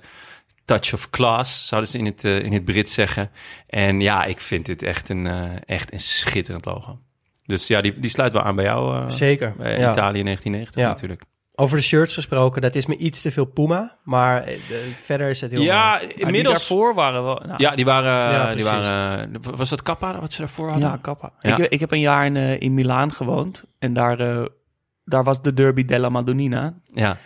touch 0.65 0.93
of 0.93 1.09
class, 1.09 1.67
zouden 1.67 1.89
ze 1.89 1.97
in 1.97 2.05
het, 2.05 2.23
eh, 2.23 2.39
in 2.43 2.53
het 2.53 2.65
Brits 2.65 2.93
zeggen. 2.93 3.31
En 3.67 4.01
ja, 4.01 4.23
ik 4.23 4.39
vind 4.39 4.65
dit 4.65 4.83
echt 4.83 5.09
een, 5.09 5.27
eh, 5.27 5.43
echt 5.65 5.93
een 5.93 5.99
schitterend 5.99 6.65
logo. 6.65 6.99
Dus 7.45 7.67
ja, 7.67 7.81
die, 7.81 7.99
die 7.99 8.09
sluit 8.09 8.31
wel 8.33 8.41
aan 8.41 8.55
bij 8.55 8.65
jou. 8.65 9.11
Zeker. 9.11 9.53
Bij 9.57 9.79
ja. 9.79 9.91
Italië 9.91 10.23
1990 10.23 10.81
Ja. 10.81 10.87
natuurlijk. 10.87 11.21
Over 11.57 11.77
de 11.77 11.83
shirts 11.83 12.13
gesproken, 12.13 12.61
dat 12.61 12.75
is 12.75 12.85
me 12.85 12.97
iets 12.97 13.21
te 13.21 13.31
veel 13.31 13.45
Puma. 13.45 13.97
Maar 14.03 14.43
eh, 14.43 14.57
de- 14.67 14.91
verder 15.03 15.29
is 15.29 15.41
het 15.41 15.51
heel 15.51 15.61
Ja, 15.61 15.95
mooi. 15.95 16.07
Die 16.07 16.17
inmiddels... 16.17 16.55
daarvoor 16.55 16.93
waren 16.93 17.23
wel... 17.23 17.41
Nou, 17.45 17.53
Ja, 17.57 17.75
die 17.75 17.85
waren... 17.85 18.31
Ja, 18.33 18.55
die 18.55 18.63
waren 18.63 19.31
was 19.41 19.69
dat 19.69 19.81
Kappa 19.81 20.19
wat 20.19 20.33
ze 20.33 20.39
daarvoor 20.39 20.69
hadden? 20.69 20.89
Ja, 20.89 20.97
kappa. 21.01 21.31
Ja. 21.39 21.57
Ik, 21.57 21.69
ik 21.71 21.79
heb 21.79 21.91
een 21.91 21.99
jaar 21.99 22.25
in, 22.25 22.35
eh, 22.35 22.59
in 22.59 22.73
Milaan 22.73 23.11
gewoond. 23.11 23.63
En 23.79 23.93
daar, 23.93 24.19
eh, 24.19 24.45
daar 25.05 25.23
was 25.23 25.41
de 25.41 25.53
Derby 25.53 25.85
della 25.85 26.09
Madonnina. 26.09 26.73
Ja. 26.85 27.17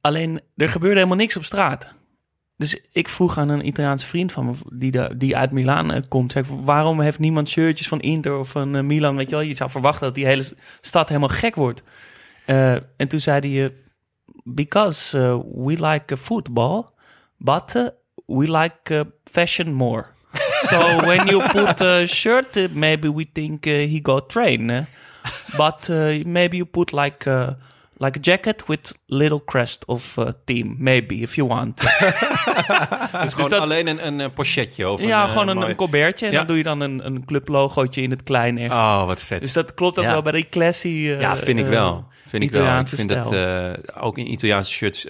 Alleen, 0.00 0.40
er 0.56 0.68
gebeurde 0.68 0.96
helemaal 0.96 1.16
niks 1.16 1.36
op 1.36 1.44
straat. 1.44 1.92
Dus 2.56 2.86
ik 2.92 3.08
vroeg 3.08 3.38
aan 3.38 3.48
een 3.48 3.66
Italiaanse 3.66 4.06
vriend 4.06 4.32
van 4.32 4.46
me, 4.46 4.52
die, 4.72 4.90
de, 4.90 5.14
die 5.16 5.36
uit 5.36 5.50
Milaan 5.50 5.92
eh, 5.92 6.02
komt, 6.08 6.32
zeg, 6.32 6.46
waarom 6.48 7.00
heeft 7.00 7.18
niemand 7.18 7.48
shirtjes 7.48 7.88
van 7.88 8.00
Inter 8.00 8.38
of 8.38 8.48
van 8.48 8.76
eh, 8.76 8.82
Milan? 8.82 9.16
Weet 9.16 9.30
je 9.30 9.36
wel, 9.36 9.44
je 9.44 9.54
zou 9.54 9.70
verwachten 9.70 10.06
dat 10.06 10.14
die 10.14 10.26
hele 10.26 10.44
stad 10.80 11.08
helemaal 11.08 11.28
gek 11.28 11.54
wordt. 11.54 11.82
Eh, 12.44 12.72
en 12.96 13.08
toen 13.08 13.20
zei 13.20 13.40
hij, 13.40 13.64
eh, 13.64 13.70
because 14.44 15.18
eh, 15.18 15.38
we 15.54 15.86
like 15.86 16.14
uh, 16.14 16.20
football, 16.20 16.84
but 17.38 17.74
uh, 17.76 17.86
we 18.26 18.50
like 18.50 18.94
uh, 18.94 19.00
fashion 19.24 19.72
more. 19.72 20.04
so 20.68 20.78
when 21.06 21.26
you 21.28 21.42
put 21.48 21.80
a 21.80 22.06
shirt, 22.06 22.56
uh, 22.56 22.68
maybe 22.72 23.08
we 23.08 23.26
think 23.32 23.66
uh, 23.66 23.72
he 23.72 24.00
got 24.02 24.28
train. 24.28 24.70
uh, 24.70 24.84
but 25.56 25.88
uh, 25.90 26.20
maybe 26.26 26.56
you 26.56 26.64
put 26.66 26.92
like 26.92 27.26
uh, 27.26 27.54
like 28.04 28.18
a 28.18 28.20
jacket 28.20 28.66
with 28.66 28.92
little 29.06 29.44
crest 29.44 29.84
of 29.84 30.16
uh, 30.18 30.26
team, 30.44 30.74
maybe 30.78 31.14
if 31.14 31.34
you 31.34 31.48
want. 31.48 31.80
Het 33.12 33.26
is 33.26 33.34
gewoon 33.34 33.50
dat- 33.50 33.60
alleen 33.60 33.86
een, 33.86 34.20
een, 34.20 34.32
pochetje 34.32 34.88
of 34.90 35.00
ja, 35.04 35.20
een, 35.22 35.26
eh, 35.26 35.32
gewoon 35.32 35.48
een, 35.48 35.56
mooi- 35.56 35.70
een 35.70 35.76
colbertje 35.76 36.26
en 36.26 36.32
Ja. 36.32 36.38
dan 36.38 36.46
doe 36.46 36.56
je 36.56 36.62
dan 36.62 36.80
een, 36.80 37.06
een 37.06 37.24
clublogootje 37.24 38.02
in 38.02 38.10
het 38.10 38.22
klein 38.22 38.58
ergens. 38.58 38.80
Oh, 38.80 39.04
wat 39.06 39.20
vet. 39.22 39.40
Dus 39.40 39.52
dat 39.52 39.74
klopt 39.74 39.98
ook 39.98 40.04
Ja. 40.04 40.10
wel 40.12 40.22
bij 40.22 40.32
die 40.32 40.48
classy. 40.48 40.88
eh, 40.88 41.20
Ja, 41.20 41.36
vind 41.36 41.58
ik 41.58 41.64
eh, 41.64 41.70
wel. 41.70 42.04
Vind 42.26 42.42
ik 42.42 42.50
wel. 42.50 42.78
Ik 42.78 42.86
vind 42.86 43.08
dat 43.08 43.26
stijl. 43.26 43.72
eh, 43.72 44.02
ook 44.04 44.18
in 44.18 44.32
Italiaanse 44.32 44.70
shirts 44.72 45.06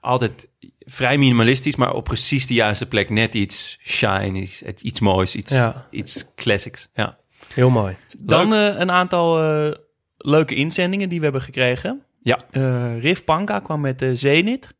altijd 0.00 0.48
vrij 0.78 1.18
minimalistisch, 1.18 1.76
maar 1.76 1.94
op 1.94 2.04
precies 2.04 2.46
de 2.46 2.54
juiste 2.54 2.86
plek. 2.86 3.10
Net 3.10 3.34
iets 3.34 3.78
shine, 3.86 4.38
iets, 4.40 4.60
het- 4.64 4.80
iets 4.80 5.00
moois, 5.00 5.34
iets, 5.34 5.52
Ja. 5.52 5.86
iets 5.90 6.34
classics. 6.34 6.88
Ja. 6.94 7.18
Heel 7.54 7.70
mooi. 7.70 7.96
Dan 8.18 8.54
eh, 8.54 8.66
een 8.78 8.90
aantal 8.90 9.38
leuke 10.16 10.54
inzendingen 10.54 11.08
die 11.08 11.18
we 11.18 11.24
hebben 11.24 11.42
gekregen. 11.42 12.02
Ja. 12.22 12.38
Eh 12.50 13.00
Riff 13.00 13.24
Panka 13.24 13.58
kwam 13.58 13.80
met 13.80 13.98
de 13.98 14.14
Zenit. 14.14 14.74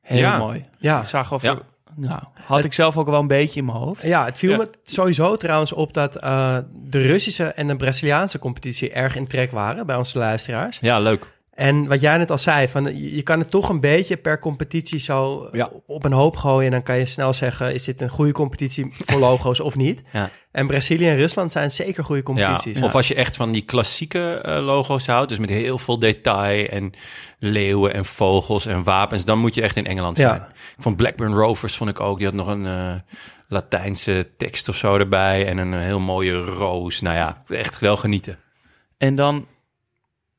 Heel 0.00 0.18
Ja. 0.18 0.38
mooi. 0.38 0.64
Ja. 0.78 1.00
Ik 1.00 1.06
zag 1.06 1.32
of 1.32 1.42
Ja. 1.42 1.58
nou, 1.96 2.20
had 2.46 2.64
ik 2.64 2.72
zelf 2.72 2.96
ook 2.96 3.06
wel 3.06 3.20
een 3.20 3.26
beetje 3.26 3.60
in 3.60 3.66
mijn 3.66 3.78
hoofd. 3.78 4.02
Ja, 4.02 4.24
het 4.24 4.38
viel 4.38 4.50
Ja. 4.50 4.56
me 4.56 4.70
sowieso 4.82 5.36
trouwens 5.36 5.72
op 5.72 5.92
dat 5.94 6.16
eh, 6.16 6.58
de 6.72 7.02
Russische 7.02 7.44
en 7.44 7.66
de 7.66 7.76
Braziliaanse 7.76 8.38
competitie 8.38 8.92
erg 8.92 9.16
in 9.16 9.26
trek 9.26 9.50
waren 9.50 9.86
bij 9.86 9.96
onze 9.96 10.18
luisteraars. 10.18 10.78
ja, 10.80 10.98
leuk. 11.00 11.32
En 11.54 11.86
wat 11.88 12.00
jij 12.00 12.16
net 12.16 12.30
al 12.30 12.38
zei, 12.38 12.68
van, 12.68 13.12
je, 13.14 13.22
kan 13.22 13.38
het 13.38 13.50
toch 13.50 13.68
een 13.68 13.80
beetje 13.80 14.16
per 14.16 14.38
competitie 14.38 14.98
zo 15.00 15.48
Ja. 15.52 15.70
op, 15.86 16.04
een 16.04 16.12
hoop 16.12 16.36
gooien. 16.36 16.64
En 16.64 16.70
dan 16.70 16.82
kan 16.82 16.98
je 16.98 17.06
snel 17.06 17.32
zeggen, 17.32 17.74
is 17.74 17.84
dit 17.84 18.00
een 18.00 18.08
goede 18.08 18.32
competitie 18.32 18.86
voor 19.06 19.18
logo's 19.20 19.60
of 19.60 19.76
niet? 19.76 20.02
Ja. 20.12 20.30
En 20.50 20.66
Brazilië 20.66 21.08
en 21.08 21.16
Rusland 21.16 21.52
zijn 21.52 21.70
zeker 21.70 22.04
goede 22.04 22.22
competities. 22.22 22.78
Ja, 22.78 22.84
of 22.84 22.94
als 22.94 23.08
je 23.08 23.14
echt 23.14 23.36
van 23.36 23.52
die 23.52 23.62
klassieke 23.62 24.34
eh, 24.34 24.64
logo's 24.64 25.06
houdt, 25.06 25.28
dus 25.28 25.38
met 25.38 25.50
heel 25.50 25.78
veel 25.78 25.98
detail 25.98 26.66
en 26.68 26.92
leeuwen 27.38 27.94
en 27.94 28.04
vogels 28.04 28.66
en 28.66 28.82
wapens, 28.82 29.24
dan 29.24 29.38
moet 29.38 29.54
je 29.54 29.62
echt 29.62 29.76
in 29.76 29.86
Engeland 29.86 30.18
Ja. 30.18 30.28
zijn. 30.28 30.42
Van 30.78 30.96
Blackburn 30.96 31.34
Rovers 31.34 31.76
vond 31.76 31.90
ik 31.90 32.00
ook, 32.00 32.16
die 32.18 32.26
had 32.26 32.34
nog 32.36 32.46
een 32.46 32.66
eh, 32.66 32.94
Latijnse 33.48 34.28
tekst 34.36 34.68
of 34.68 34.76
zo 34.76 34.96
erbij 34.96 35.46
en 35.46 35.58
een 35.58 35.72
heel 35.74 36.00
mooie 36.00 36.32
roos. 36.34 37.00
Nou 37.00 37.16
ja, 37.16 37.36
echt 37.48 37.78
wel 37.78 37.96
genieten. 37.96 38.38
En 38.98 39.14
dan 39.14 39.46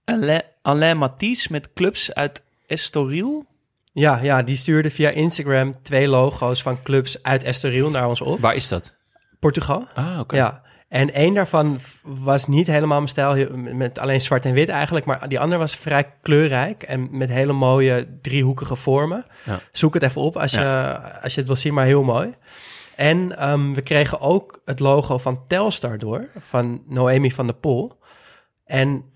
Alain, 0.05 0.41
Alain 0.61 0.97
Matisse 0.97 1.51
met 1.51 1.73
clubs 1.73 2.13
uit 2.13 2.43
Estoril. 2.67 3.45
Ja, 3.91 4.19
ja, 4.21 4.43
die 4.43 4.55
stuurde 4.55 4.89
via 4.89 5.09
Instagram 5.09 5.81
twee 5.81 6.07
logo's 6.07 6.61
van 6.61 6.81
clubs 6.83 7.23
uit 7.23 7.43
Estoril 7.43 7.89
naar 7.89 8.07
ons 8.07 8.21
op. 8.21 8.39
Waar 8.39 8.55
is 8.55 8.67
dat? 8.67 8.93
Portugal. 9.39 9.87
Ah, 9.93 10.19
oké. 10.19 10.35
Ja. 10.35 10.63
En 10.87 11.13
één 11.13 11.33
daarvan 11.33 11.79
was 12.03 12.47
niet 12.47 12.67
helemaal 12.67 12.97
mijn 12.97 13.09
stijl, 13.09 13.57
met 13.57 13.99
alleen 13.99 14.21
zwart 14.21 14.45
en 14.45 14.53
wit 14.53 14.69
eigenlijk. 14.69 15.05
Maar 15.05 15.27
die 15.27 15.39
andere 15.39 15.59
was 15.59 15.75
vrij 15.75 16.13
kleurrijk 16.21 16.83
en 16.83 17.07
met 17.11 17.29
hele 17.29 17.53
mooie 17.53 18.07
driehoekige 18.21 18.75
vormen. 18.75 19.25
Ja. 19.45 19.59
Zoek 19.71 19.93
het 19.93 20.03
even 20.03 20.21
op 20.21 20.37
als 20.37 20.51
je, 20.51 20.99
als 21.21 21.33
je 21.33 21.39
het 21.39 21.47
wil 21.47 21.57
zien, 21.57 21.73
maar 21.73 21.85
heel 21.85 22.03
mooi. 22.03 22.35
En 22.95 23.37
ehm, 23.37 23.73
we 23.73 23.81
kregen 23.81 24.19
ook 24.19 24.61
het 24.65 24.79
logo 24.79 25.17
van 25.17 25.45
Telstar 25.47 25.97
door, 25.97 26.29
van 26.37 26.83
Noemi 26.87 27.31
van 27.31 27.45
der 27.45 27.55
Pol. 27.55 27.99
En 28.65 29.13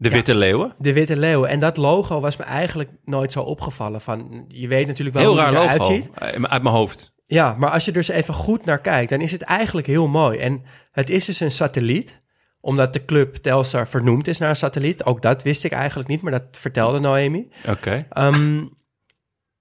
De 0.00 0.08
Ja. 0.08 0.14
Witte 0.14 0.34
Leeuwen. 0.34 0.74
de 0.78 0.92
Witte 0.92 1.16
Leeuw. 1.16 1.44
En 1.44 1.60
dat 1.60 1.76
logo 1.76 2.20
was 2.20 2.36
me 2.36 2.44
eigenlijk 2.44 2.90
nooit 3.04 3.32
zo 3.32 3.40
opgevallen. 3.40 4.00
Van, 4.00 4.44
je 4.48 4.68
weet 4.68 4.86
natuurlijk 4.86 5.16
wel 5.16 5.24
Heel 5.24 5.32
hoe 5.32 5.40
raar 5.52 5.52
het 5.52 5.62
eruit 5.62 5.84
ziet. 5.84 6.10
Eh, 6.14 6.42
Uit 6.42 6.62
mijn 6.62 6.74
hoofd. 6.74 7.12
Ja, 7.26 7.54
maar 7.58 7.70
als 7.70 7.84
je 7.84 7.90
er 7.90 7.96
eens 7.96 8.08
even 8.08 8.34
goed 8.34 8.64
naar 8.64 8.80
kijkt, 8.80 9.10
dan 9.10 9.20
is 9.20 9.30
het 9.32 9.42
eigenlijk 9.42 9.86
heel 9.86 10.08
mooi. 10.08 10.38
En 10.38 10.62
het 10.92 11.10
is 11.10 11.24
dus 11.24 11.40
een 11.40 11.50
satelliet, 11.50 12.22
omdat 12.60 12.92
de 12.92 13.04
club 13.04 13.34
Telstar 13.34 13.88
vernoemd 13.88 14.28
is 14.28 14.38
naar 14.38 14.48
een 14.48 14.56
satelliet. 14.56 15.04
Ook 15.04 15.22
dat 15.22 15.42
wist 15.42 15.64
ik 15.64 15.72
eigenlijk 15.72 16.08
niet, 16.08 16.22
maar 16.22 16.32
dat 16.32 16.44
vertelde 16.50 16.98
Noemi. 16.98 17.48
Oké. 17.68 18.06
Ehm, 18.10 18.64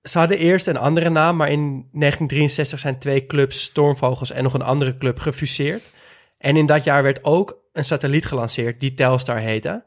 ze 0.02 0.18
hadden 0.20 0.38
eerst 0.38 0.68
een 0.68 0.78
andere 0.78 1.10
naam, 1.10 1.36
maar 1.36 1.50
in 1.52 1.62
1963 1.92 2.80
zijn 2.80 3.00
twee 3.00 3.26
clubs, 3.26 3.62
Stormvogels 3.64 4.32
en 4.32 4.44
nog 4.44 4.54
een 4.54 4.62
andere 4.62 4.98
club, 4.98 5.20
gefuseerd. 5.20 5.90
En 6.38 6.58
in 6.58 6.66
dat 6.66 6.84
jaar 6.84 7.04
werd 7.04 7.24
ook 7.24 7.58
een 7.74 7.86
satelliet 7.86 8.26
gelanceerd 8.26 8.80
die 8.80 8.94
Telstar 8.94 9.38
heette. 9.38 9.84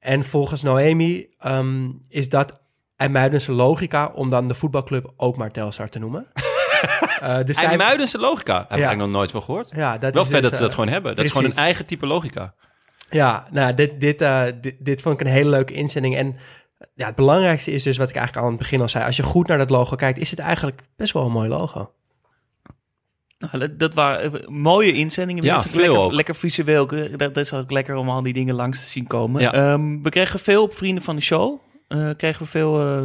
En 0.00 0.24
volgens 0.24 0.62
Noemi 0.62 1.26
ehm, 1.38 1.88
is 2.08 2.28
dat 2.28 2.60
IJmuidense 2.96 3.52
logica 3.52 4.10
om 4.14 4.30
dan 4.30 4.48
de 4.48 4.54
voetbalclub 4.54 5.12
ook 5.16 5.36
maar 5.36 5.50
Telstar 5.50 5.88
te 5.88 5.98
noemen. 5.98 6.26
Eh 7.20 7.44
dus 7.44 7.56
IJmuidense 7.56 8.18
logica. 8.18 8.54
Heb 8.54 8.62
ik 8.64 8.68
Ja. 8.68 8.74
eigenlijk 8.76 9.00
nog 9.10 9.16
nooit 9.18 9.30
van 9.30 9.42
gehoord. 9.42 9.70
ja, 9.74 9.98
dat 9.98 10.14
Wel 10.14 10.22
is 10.22 10.28
vet 10.28 10.40
dus, 10.40 10.48
dat 10.50 10.54
ze 10.58 10.60
dat 10.62 10.70
eh, 10.70 10.76
gewoon 10.76 10.92
hebben. 10.92 11.16
Dat 11.16 11.24
is 11.24 11.32
gewoon 11.32 11.50
een 11.50 11.56
eigen 11.56 11.86
type 11.86 12.06
logica. 12.06 12.54
Ja, 13.10 13.46
nou, 13.50 13.74
dit, 13.74 14.00
dit, 14.00 14.20
eh, 14.20 14.44
dit, 14.60 14.76
dit 14.78 15.00
vond 15.02 15.20
ik 15.20 15.26
een 15.26 15.32
hele 15.32 15.50
leuke 15.50 15.72
inzending. 15.72 16.16
En 16.16 16.36
ja, 16.94 17.06
het 17.06 17.14
belangrijkste 17.14 17.70
is 17.70 17.82
dus 17.82 17.96
wat 17.96 18.08
ik 18.08 18.14
eigenlijk 18.14 18.46
aan 18.46 18.52
het 18.52 18.60
begin 18.62 18.80
al 18.80 18.88
zei. 18.88 19.04
Als 19.04 19.16
je 19.16 19.22
goed 19.22 19.46
naar 19.46 19.58
dat 19.58 19.70
logo 19.70 19.96
kijkt, 19.96 20.18
is 20.18 20.30
het 20.30 20.38
eigenlijk 20.38 20.82
best 20.96 21.12
wel 21.12 21.24
een 21.24 21.32
mooi 21.32 21.48
logo. 21.48 21.92
Nou, 23.40 23.58
dat, 23.58 23.78
dat 23.78 23.94
waren 23.94 24.42
eh, 24.42 24.48
mooie 24.48 24.92
inzendingen. 24.92 25.44
Ja, 25.44 25.62
veel 25.62 25.80
lekker, 25.80 25.98
ook. 25.98 26.12
lekker 26.12 26.34
visueel. 26.34 26.86
Dat, 27.16 27.36
is 27.36 27.52
ook 27.52 27.70
lekker 27.70 27.94
om 27.96 28.10
al 28.10 28.22
die 28.22 28.32
dingen 28.32 28.54
langs 28.54 28.82
te 28.82 28.88
zien 28.88 29.06
komen. 29.06 29.40
Ja. 29.42 29.52
Ehm, 29.52 30.02
we 30.02 30.08
kregen 30.10 30.38
veel 30.40 30.62
op 30.62 30.76
Vrienden 30.76 31.02
van 31.04 31.16
de 31.16 31.22
Show. 31.22 31.60
Eh, 31.88 32.10
kregen 32.16 32.42
we 32.42 32.48
veel, 32.48 33.04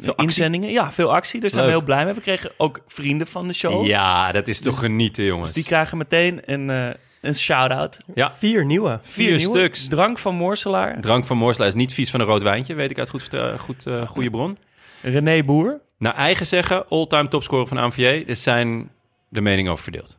actie. 0.00 0.14
inzendingen. 0.16 0.70
Ja, 0.70 0.92
veel 0.92 1.14
actie. 1.14 1.40
Daar 1.40 1.50
zijn 1.50 1.64
we 1.64 1.70
heel 1.70 1.82
blij 1.82 2.04
mee. 2.04 2.14
We 2.14 2.20
kregen 2.20 2.50
ook 2.56 2.80
Vrienden 2.86 3.26
van 3.26 3.46
de 3.46 3.52
Show. 3.52 3.86
Ja, 3.86 4.32
dat 4.32 4.48
is 4.48 4.60
toch 4.60 4.78
genieten, 4.78 5.24
jongens. 5.24 5.52
Dus 5.52 5.62
die 5.62 5.72
krijgen 5.72 5.98
meteen 5.98 6.40
een, 6.44 6.70
eh, 6.70 6.88
een 7.20 7.34
shout-out. 7.34 8.00
Ja, 8.14 8.32
Vier 8.32 8.64
nieuwe. 8.64 9.00
vier 9.02 9.36
nieuwe. 9.36 9.40
stuks. 9.58 9.88
Drank 9.88 10.18
van 10.18 10.34
Moorselaar. 10.34 11.00
Drank 11.00 11.24
van 11.24 11.36
Moorselaar 11.36 11.68
is 11.68 11.74
niet 11.74 11.94
vies 11.94 12.10
van 12.10 12.20
een 12.20 12.26
rood 12.26 12.42
wijntje, 12.42 12.74
weet 12.74 12.90
ik 12.90 12.98
uit 12.98 13.08
goed, 13.10 13.28
goed, 13.58 13.86
eh, 13.86 14.06
goede 14.06 14.30
bron. 14.30 14.58
René 15.02 15.42
Boer. 15.42 15.80
Naar 15.98 16.14
eigen 16.14 16.46
zeggen, 16.46 16.88
all-time 16.88 17.28
topscorer 17.28 17.66
van 17.66 17.78
AMVJ, 17.78 18.24
er 18.26 18.36
zijn 18.36 18.90
de 19.28 19.40
meningen 19.40 19.72
over 19.72 19.82
verdeeld. 19.84 20.18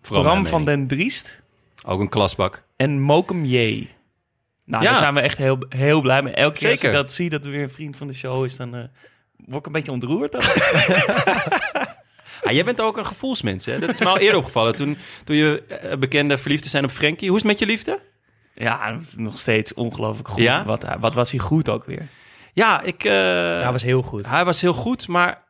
Vooral 0.00 0.24
Bram 0.24 0.46
van 0.46 0.64
mening. 0.64 0.88
den 0.88 0.98
Driest. 0.98 1.36
Ook 1.86 2.00
een 2.00 2.08
klasbak. 2.08 2.64
En 2.76 3.00
Mokum 3.00 3.44
J. 3.44 3.88
Nou, 4.64 4.82
Ja. 4.82 4.90
daar 4.90 4.98
zijn 4.98 5.14
we 5.14 5.20
echt 5.20 5.38
heel, 5.38 5.58
heel 5.68 6.00
blij 6.00 6.22
mee. 6.22 6.34
Elke 6.34 6.58
keer 6.58 6.70
als 6.70 6.80
ik 6.82 6.92
dat 6.92 7.12
zie, 7.12 7.28
dat 7.30 7.44
er 7.44 7.50
weer 7.50 7.62
een 7.62 7.70
vriend 7.70 7.96
van 7.96 8.06
de 8.06 8.14
show 8.14 8.44
is, 8.44 8.56
dan 8.56 8.74
eh, 8.74 8.82
word 9.36 9.58
ik 9.58 9.66
een 9.66 9.72
beetje 9.72 9.92
ontroerd. 9.92 10.32
dan. 10.32 10.42
Ah, 12.42 12.52
jij 12.54 12.64
bent 12.64 12.80
ook 12.80 12.96
een 12.96 13.06
gevoelsmens, 13.06 13.66
hè? 13.66 13.78
Dat 13.78 13.88
is 13.88 13.98
me 14.00 14.06
al 14.06 14.18
eerder 14.18 14.38
opgevallen 14.38 14.76
toen, 14.76 14.96
toen 15.24 15.36
je 15.36 15.62
eh, 15.66 15.96
bekende 15.98 16.38
verliefd 16.38 16.62
te 16.62 16.68
zijn 16.68 16.84
op 16.84 16.90
Frenkie. 16.90 17.28
Hoe 17.28 17.36
is 17.36 17.42
het 17.42 17.50
met 17.52 17.60
je 17.60 17.66
liefde? 17.66 18.00
Ja, 18.54 18.98
nog 19.16 19.38
steeds 19.38 19.74
ongelooflijk 19.74 20.28
goed. 20.28 20.42
Ja? 20.42 20.64
Wat, 20.64 20.86
wat 21.00 21.14
was 21.14 21.30
hij 21.30 21.40
goed 21.40 21.68
ook 21.68 21.84
weer? 21.84 22.08
Ja, 22.52 22.82
ik... 22.82 23.04
eh, 23.04 23.12
Ja, 23.60 23.72
was 23.72 23.82
heel 23.82 24.02
goed. 24.02 24.26
Hij 24.26 24.44
was 24.44 24.60
heel 24.60 24.72
goed, 24.72 25.08
maar 25.08 25.42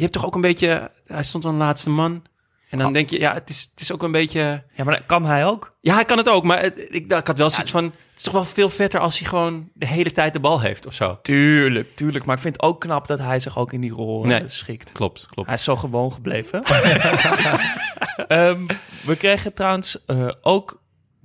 je 0.00 0.06
hebt 0.06 0.12
toch 0.18 0.26
ook 0.26 0.34
een 0.34 0.40
beetje... 0.40 0.90
Hij 1.06 1.22
stond 1.22 1.42
dan 1.42 1.56
laatste 1.56 1.90
man. 1.90 2.22
En 2.70 2.78
dan 2.78 2.86
Oh. 2.86 2.92
denk 2.94 3.10
je, 3.10 3.18
ja, 3.18 3.34
het 3.34 3.48
is, 3.50 3.68
het 3.70 3.80
is 3.80 3.92
ook 3.92 4.02
een 4.02 4.12
beetje... 4.12 4.62
Ja, 4.74 4.84
maar 4.84 5.02
kan 5.06 5.24
hij 5.26 5.46
ook. 5.46 5.76
Ja, 5.80 5.94
hij 5.94 6.04
kan 6.04 6.18
het 6.18 6.28
ook, 6.28 6.44
maar 6.44 6.60
het- 6.60 6.78
ik, 6.78 7.12
ik 7.12 7.26
had 7.26 7.38
wel 7.38 7.50
zoiets 7.50 7.70
van... 7.70 7.84
Het 7.84 7.92
is 8.16 8.22
toch 8.22 8.32
wel 8.32 8.44
veel 8.44 8.68
vetter 8.70 9.00
als 9.00 9.18
hij 9.18 9.28
gewoon 9.28 9.68
de 9.74 9.86
hele 9.86 10.12
tijd 10.12 10.32
de 10.32 10.40
bal 10.40 10.60
heeft 10.60 10.86
of 10.86 10.94
zo. 10.94 11.18
Tuurlijk, 11.22 11.96
tuurlijk. 11.96 12.24
Maar 12.24 12.36
ik 12.36 12.42
vind 12.42 12.54
het 12.54 12.62
ook 12.62 12.80
knap 12.80 13.06
dat 13.06 13.18
hij 13.18 13.38
zich 13.38 13.58
ook 13.58 13.72
in 13.72 13.80
die 13.80 13.90
rol 13.92 14.22
eh, 14.22 14.28
Nee. 14.28 14.42
schikt. 14.48 14.92
Klopt, 14.92 15.26
klopt. 15.30 15.48
Hij 15.48 15.56
is 15.58 15.64
zo 15.64 15.76
gewoon 15.76 16.12
gebleven. 16.12 16.62
Ehm, 18.28 18.66
we 19.04 19.16
kregen 19.18 19.54
trouwens 19.54 20.04
eh, 20.06 20.28
ook, 20.42 20.82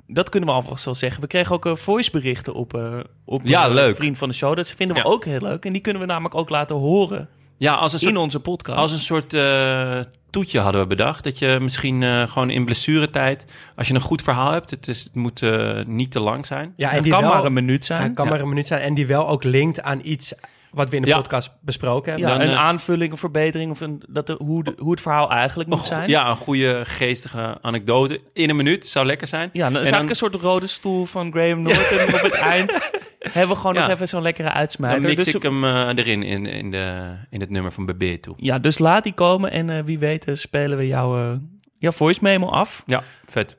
dat 0.08 0.30
kunnen 0.30 0.50
we 0.50 0.56
alvast 0.56 0.86
wel 0.86 0.96
zeggen, 0.96 1.22
we 1.22 1.28
kregen 1.28 1.56
ook 1.56 1.66
eh, 1.66 1.76
voiceberichten 1.76 2.54
op, 2.54 2.74
eh 2.74 3.00
op 3.26 3.42
Ja, 3.44 3.66
eh, 3.68 3.74
leuk. 3.74 3.96
Vriend 3.96 4.18
van 4.18 4.30
de 4.30 4.36
Show. 4.36 4.56
Dat 4.56 4.68
vinden 4.72 4.96
we 4.96 5.02
Ja. 5.02 5.10
ook 5.10 5.26
heel 5.26 5.40
leuk. 5.40 5.66
En 5.66 5.74
die 5.74 5.82
kunnen 5.82 6.02
we 6.02 6.08
namelijk 6.08 6.36
ook 6.36 6.50
laten 6.50 6.76
horen 6.76 7.30
Ja, 7.58 7.74
als 7.74 7.94
een 7.94 8.00
soort, 8.00 8.12
in 8.12 8.18
onze 8.18 8.40
podcast. 8.40 8.78
als 8.78 8.92
een 8.92 9.00
soort 9.00 9.34
eh, 9.34 10.00
toetje 10.30 10.60
hadden 10.60 10.82
we 10.82 10.88
bedacht. 10.88 11.24
Dat 11.24 11.40
je 11.40 11.58
misschien 11.62 12.04
eh, 12.04 12.28
gewoon 12.28 12.50
in 12.50 12.66
blessuretijd... 12.66 13.46
Als 13.76 13.88
je 13.88 13.94
een 13.94 14.02
goed 14.02 14.22
verhaal 14.22 14.52
hebt, 14.52 14.70
het, 14.70 14.88
is, 14.88 15.04
het 15.04 15.16
moet 15.16 15.42
eh, 15.42 15.80
niet 15.86 16.12
te 16.12 16.20
lang 16.20 16.46
zijn. 16.46 16.74
Ja, 16.76 16.92
en 16.92 17.02
die 17.02 17.12
kan 17.12 17.22
wel, 17.22 17.30
maar 17.34 17.46
een 17.46 17.54
minuut 17.54 17.86
zijn. 17.86 18.14
Kan 18.14 18.26
Ja. 18.26 18.32
maar 18.32 18.42
een 18.42 18.50
minuut 18.50 18.68
zijn. 18.68 18.82
En 18.82 18.94
die 18.94 19.08
wel 19.08 19.28
ook 19.30 19.44
linkt 19.44 19.82
aan 19.82 20.00
iets 20.04 20.34
wat 20.76 20.90
we 20.90 20.96
in 20.96 21.02
de 21.02 21.08
Ja. 21.08 21.16
podcast 21.16 21.58
besproken 21.62 22.12
hebben. 22.12 22.30
ja, 22.32 22.38
dan, 22.38 22.48
een 22.48 22.54
eh, 22.54 22.60
aanvulling, 22.60 23.12
een 23.12 23.18
verbetering 23.18 23.72
of 23.72 23.80
een, 23.82 24.04
dat 24.10 24.28
de, 24.28 24.36
hoe, 24.38 24.64
de, 24.64 24.74
hoe 24.78 24.92
het 24.92 25.02
verhaal 25.02 25.32
eigenlijk 25.32 25.70
moet 25.70 25.86
zijn. 25.86 26.10
Ja, 26.10 26.30
een 26.30 26.36
goede 26.36 26.82
geestige 26.86 27.58
anekdote 27.62 28.22
in 28.34 28.50
een 28.50 28.56
minuut 28.56 28.88
zou 28.88 29.06
lekker 29.06 29.28
zijn. 29.28 29.50
Ja, 29.54 29.70
dan 29.70 29.82
is 29.82 29.88
En 29.88 29.94
eigenlijk 29.94 30.20
dan- 30.20 30.30
een 30.30 30.34
soort 30.40 30.44
rode 30.54 30.68
stoel 30.68 31.06
van 31.06 31.32
Graham 31.32 31.62
Norton. 31.64 31.98
En 31.98 32.14
op 32.14 32.22
het 32.22 32.34
eind 32.34 32.72
hebben 33.34 33.56
we 33.56 33.62
gewoon 33.62 33.74
Ja. 33.76 33.82
nog 33.82 33.90
even 33.90 34.08
zo'n 34.08 34.22
lekkere 34.22 34.48
Dan 34.48 34.58
uitsmijter. 34.58 35.02
mix 35.02 35.24
Dus- 35.26 35.34
ik 35.34 35.42
hem 35.44 35.64
eh, 35.64 35.88
erin 35.88 36.24
in, 36.24 36.46
in, 36.46 36.72
de, 36.72 37.16
in 37.30 37.40
het 37.40 37.50
nummer 37.50 37.72
van 37.72 37.86
Bebe 37.86 38.20
toe. 38.20 38.34
Ja, 38.38 38.60
dus 38.60 38.78
laat 38.80 39.04
die 39.04 39.14
komen 39.14 39.52
en 39.52 39.70
eh, 39.70 39.84
wie 39.84 40.00
weet 40.00 40.26
spelen 40.34 40.78
we 40.78 40.88
jouw, 40.88 41.40
jouw 41.78 41.92
voice 41.92 42.20
memo 42.24 42.48
af. 42.50 42.84
Ja, 42.86 43.04
vet. 43.26 43.58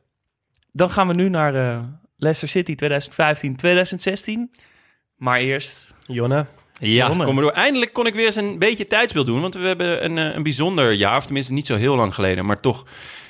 Dan 0.72 0.90
gaan 0.90 1.08
we 1.08 1.14
nu 1.14 1.28
naar 1.28 1.54
eh, 1.54 1.78
Leicester 2.16 2.48
City 2.48 2.74
2015-2016. 2.84 4.50
Maar 5.16 5.38
eerst... 5.38 5.94
Jonne, 6.08 6.46
Jonne. 6.78 7.24
kom 7.24 7.34
maar 7.34 7.44
door. 7.44 7.52
Eindelijk 7.52 7.92
kon 7.92 8.06
ik 8.06 8.14
weer 8.14 8.26
eens 8.26 8.36
een 8.36 8.58
beetje 8.58 8.86
tijdsbeeld 8.86 9.26
doen. 9.26 9.40
Want 9.40 9.54
we 9.54 9.66
hebben 9.66 10.04
een, 10.04 10.18
eh, 10.18 10.34
een 10.34 10.42
bijzonder 10.42 10.92
jaar, 10.92 11.16
of 11.16 11.24
tenminste 11.24 11.52
niet 11.52 11.66
zo 11.66 11.76
heel 11.76 11.96
lang 11.96 12.14
geleden. 12.14 12.44
Maar 12.44 12.60
toch, 12.60 12.86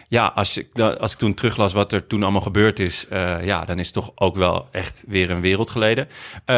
ja, 0.08 0.26
als 0.34 0.56
ik, 0.56 0.80
als 0.80 1.12
ik 1.12 1.18
toen 1.18 1.34
teruglas 1.34 1.72
wat 1.72 1.92
er 1.92 2.06
toen 2.06 2.22
allemaal 2.22 2.40
gebeurd 2.40 2.78
is... 2.78 3.06
eh, 3.08 3.44
ja, 3.44 3.64
dan 3.64 3.78
is 3.78 3.84
het 3.86 3.94
toch 3.94 4.12
ook 4.14 4.36
wel 4.36 4.68
echt 4.70 5.04
weer 5.06 5.30
een 5.30 5.40
wereld 5.40 5.70
geleden. 5.70 6.08
Eh, 6.44 6.56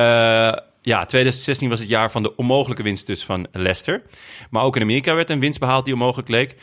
ja, 0.82 1.04
2016 1.04 1.68
was 1.68 1.80
het 1.80 1.88
jaar 1.88 2.10
van 2.10 2.22
de 2.22 2.36
onmogelijke 2.36 2.82
winst 2.82 3.06
dus 3.06 3.24
van 3.24 3.46
Leicester. 3.52 4.02
Maar 4.50 4.62
ook 4.62 4.76
in 4.76 4.82
Amerika 4.82 5.14
werd 5.14 5.30
een 5.30 5.40
winst 5.40 5.60
behaald 5.60 5.84
die 5.84 5.94
onmogelijk 5.94 6.28
leek. 6.28 6.56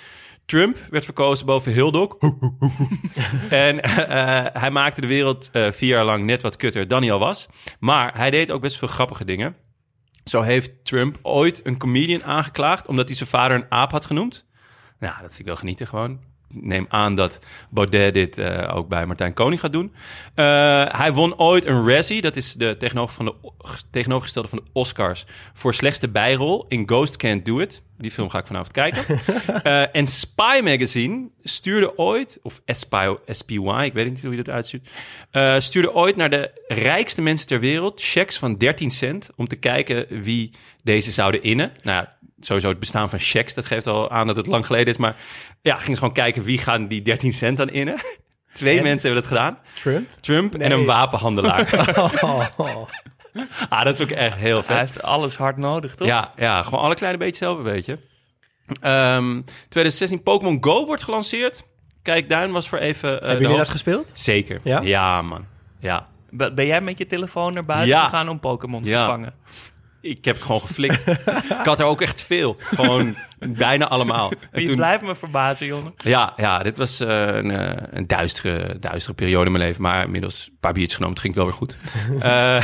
Trump 0.46 0.78
werd 0.90 1.06
verkozen 1.06 1.46
boven 1.46 1.72
Hildok. 1.72 2.18
en 3.50 3.80
hij 4.60 4.72
maakte 4.72 5.02
de 5.02 5.08
wereld 5.08 5.50
vier 5.52 5.90
jaar 5.90 6.06
lang 6.06 6.26
net 6.26 6.42
wat 6.42 6.56
kutter 6.56 6.88
dan 6.88 7.02
hij 7.02 7.12
al 7.12 7.20
was. 7.20 7.48
Maar 7.80 8.18
hij 8.18 8.32
deed 8.32 8.52
ook 8.52 8.62
best 8.62 8.78
veel 8.78 8.88
grappige 8.88 9.26
dingen. 9.26 9.56
Zo 10.30 10.42
heeft 10.42 10.86
Trump 10.86 11.20
ooit 11.22 11.66
een 11.66 11.78
comedian 11.78 12.24
aangeklaagd 12.24 12.88
omdat 12.88 13.08
hij 13.08 13.18
zijn 13.18 13.30
vader 13.30 13.58
een 13.58 13.72
aap 13.72 13.92
had 13.92 14.06
genoemd. 14.06 14.46
Nou, 15.00 15.22
dat 15.22 15.32
zie 15.32 15.40
ik 15.40 15.46
wel 15.46 15.56
genieten 15.56 15.88
gewoon. 15.88 16.20
Ik 16.50 16.66
Neem 16.66 16.86
aan 16.90 17.16
dat 17.16 17.40
Baudet 17.70 18.14
dit 18.14 18.38
eh, 18.38 18.76
ook 18.76 18.88
bij 18.88 19.06
Martijn 19.06 19.34
Koning 19.34 19.60
gaat 19.60 19.72
doen. 19.72 19.94
Eh, 20.34 20.46
hij 20.88 21.14
won 21.14 21.38
ooit 21.38 21.66
een 21.66 21.90
Razzie, 21.90 22.22
dat 22.22 22.36
is 22.36 22.54
de 22.54 22.76
tegenover 22.80 23.16
van 23.16 23.26
de, 23.26 23.34
tegenovergestelde 23.92 24.48
van 24.48 24.58
de 24.58 24.70
Oscars, 24.74 25.26
voor 25.54 25.74
slechtste 25.74 26.08
bijrol 26.08 26.66
in 26.68 26.88
Ghost 26.88 27.18
Can't 27.18 27.46
Do 27.46 27.60
It. 27.60 27.84
Die 27.98 28.12
film 28.12 28.30
ga 28.30 28.40
ik 28.40 28.48
vanavond 28.48 28.72
kijken. 28.72 29.04
Eh, 29.64 29.96
en 29.96 30.08
Spy 30.08 30.60
Magazine 30.64 31.28
stuurde 31.44 31.98
ooit, 31.98 32.40
of 32.42 32.62
SPY, 32.66 33.16
SPY 33.28 33.84
ik 33.84 33.94
weet 33.94 34.06
niet 34.06 34.22
hoe 34.22 34.36
je 34.36 34.44
dat 34.44 34.54
uitstuurt, 34.54 34.90
stuurde 35.64 35.94
ooit 35.94 36.16
naar 36.16 36.30
de 36.30 36.52
rijkste 36.68 37.22
mensen 37.22 37.48
ter 37.48 37.60
wereld 37.60 38.02
checks 38.02 38.38
van 38.38 38.58
13 38.58 38.92
cent 38.92 39.30
om 39.36 39.48
te 39.48 39.56
kijken 39.56 40.22
wie 40.22 40.52
deze 40.84 41.12
zouden 41.12 41.44
innen. 41.44 41.72
Nou, 41.84 41.98
ja, 42.04 42.15
sowieso 42.46 42.70
het 42.70 42.80
bestaan 42.80 43.10
van 43.10 43.20
checks, 43.20 43.54
dat 43.54 43.66
geeft 43.66 43.88
al 43.88 44.12
aan 44.12 44.28
dat 44.28 44.36
het 44.36 44.48
lang 44.48 44.66
geleden 44.66 44.94
is, 44.94 44.98
maar 45.00 45.16
ja, 45.62 45.76
ging 45.76 45.88
ze 45.88 45.96
gewoon 45.98 46.14
kijken 46.14 46.44
wie 46.44 46.58
gaan 46.58 46.88
die 46.88 47.02
13 47.02 47.34
cent 47.34 47.58
dan 47.58 47.70
innen. 47.70 47.96
Twee 48.54 48.78
En? 48.78 48.84
mensen 48.84 49.12
hebben 49.12 49.30
dat 49.30 49.38
gedaan. 49.40 49.58
Trump. 49.76 50.10
Trump 50.20 50.56
en 50.56 50.72
een 50.72 50.86
wapenhandelaar. 50.86 51.94
Oh, 52.22 52.52
ah, 53.70 53.84
dat 53.84 53.96
vind 53.96 54.12
ik 54.12 54.18
echt 54.18 54.38
heel 54.38 54.54
Hij 54.56 54.64
vet. 54.64 54.78
heeft 54.78 55.02
alles 55.02 55.36
hard 55.38 55.58
nodig, 55.58 55.96
toch? 55.96 56.08
Ja, 56.08 56.32
ja, 56.38 56.62
gewoon 56.62 56.80
alle 56.80 56.96
kleine 56.96 57.18
beetjes 57.18 57.38
zelf 57.38 57.58
een 57.58 57.64
beetje. 57.64 58.00
Ehm 58.82 59.42
2016, 59.70 60.24
Pokémon 60.24 60.58
Go 60.64 60.86
wordt 60.86 61.04
gelanceerd. 61.04 61.64
Kijk, 62.02 62.30
Duin 62.30 62.52
was 62.52 62.70
voor 62.70 62.78
even... 62.78 63.10
eh, 63.22 63.28
Hebben 63.28 63.42
jullie 63.42 63.58
dat 63.58 63.70
gespeeld? 63.70 64.12
Zeker. 64.14 64.60
Ja? 64.64 64.80
Ja, 64.82 65.22
man. 65.22 65.46
Ja. 65.80 66.08
Ben 66.30 66.56
ben 66.56 66.66
jij 66.66 66.82
met 66.82 66.98
je 66.98 67.06
telefoon 67.06 67.54
naar 67.54 67.66
buiten 67.66 67.90
Ja. 67.90 68.04
gegaan 68.04 68.30
om 68.30 68.40
Pokémon 68.40 68.84
Ja. 68.84 69.06
te 69.06 69.10
vangen? 69.12 69.34
Ik 70.06 70.26
heb 70.26 70.36
het 70.36 70.44
gewoon 70.44 70.62
geflikt. 70.62 71.08
ik 71.60 71.66
had 71.66 71.80
er 71.80 71.86
ook 71.86 72.02
echt 72.02 72.24
veel. 72.24 72.56
Gewoon 72.60 73.16
bijna 73.40 73.88
allemaal. 73.88 74.32
En 74.52 74.62
Je 74.62 74.68
toen- 74.68 74.76
blijft 74.76 75.04
me 75.04 75.16
verbazen, 75.16 75.68
jongen. 75.68 75.94
Ja, 76.04 76.34
ja, 76.36 76.64
dit 76.64 76.78
was 76.78 77.00
eh, 77.00 77.26
een, 77.26 77.52
eh, 77.52 77.84
een 77.92 78.08
duistere, 78.08 78.80
duistere 78.80 79.14
periode 79.16 79.46
in 79.46 79.52
mijn 79.52 79.64
leven. 79.64 79.82
Maar 79.82 80.04
inmiddels 80.04 80.48
een 80.52 80.58
paar 80.60 80.74
biertjes 80.74 80.96
genomen. 80.96 81.16
Het 81.16 81.24
ging 81.24 81.36
wel 81.36 81.46
weer 81.46 81.54
goed. 81.54 81.78
Eh, 82.20 82.64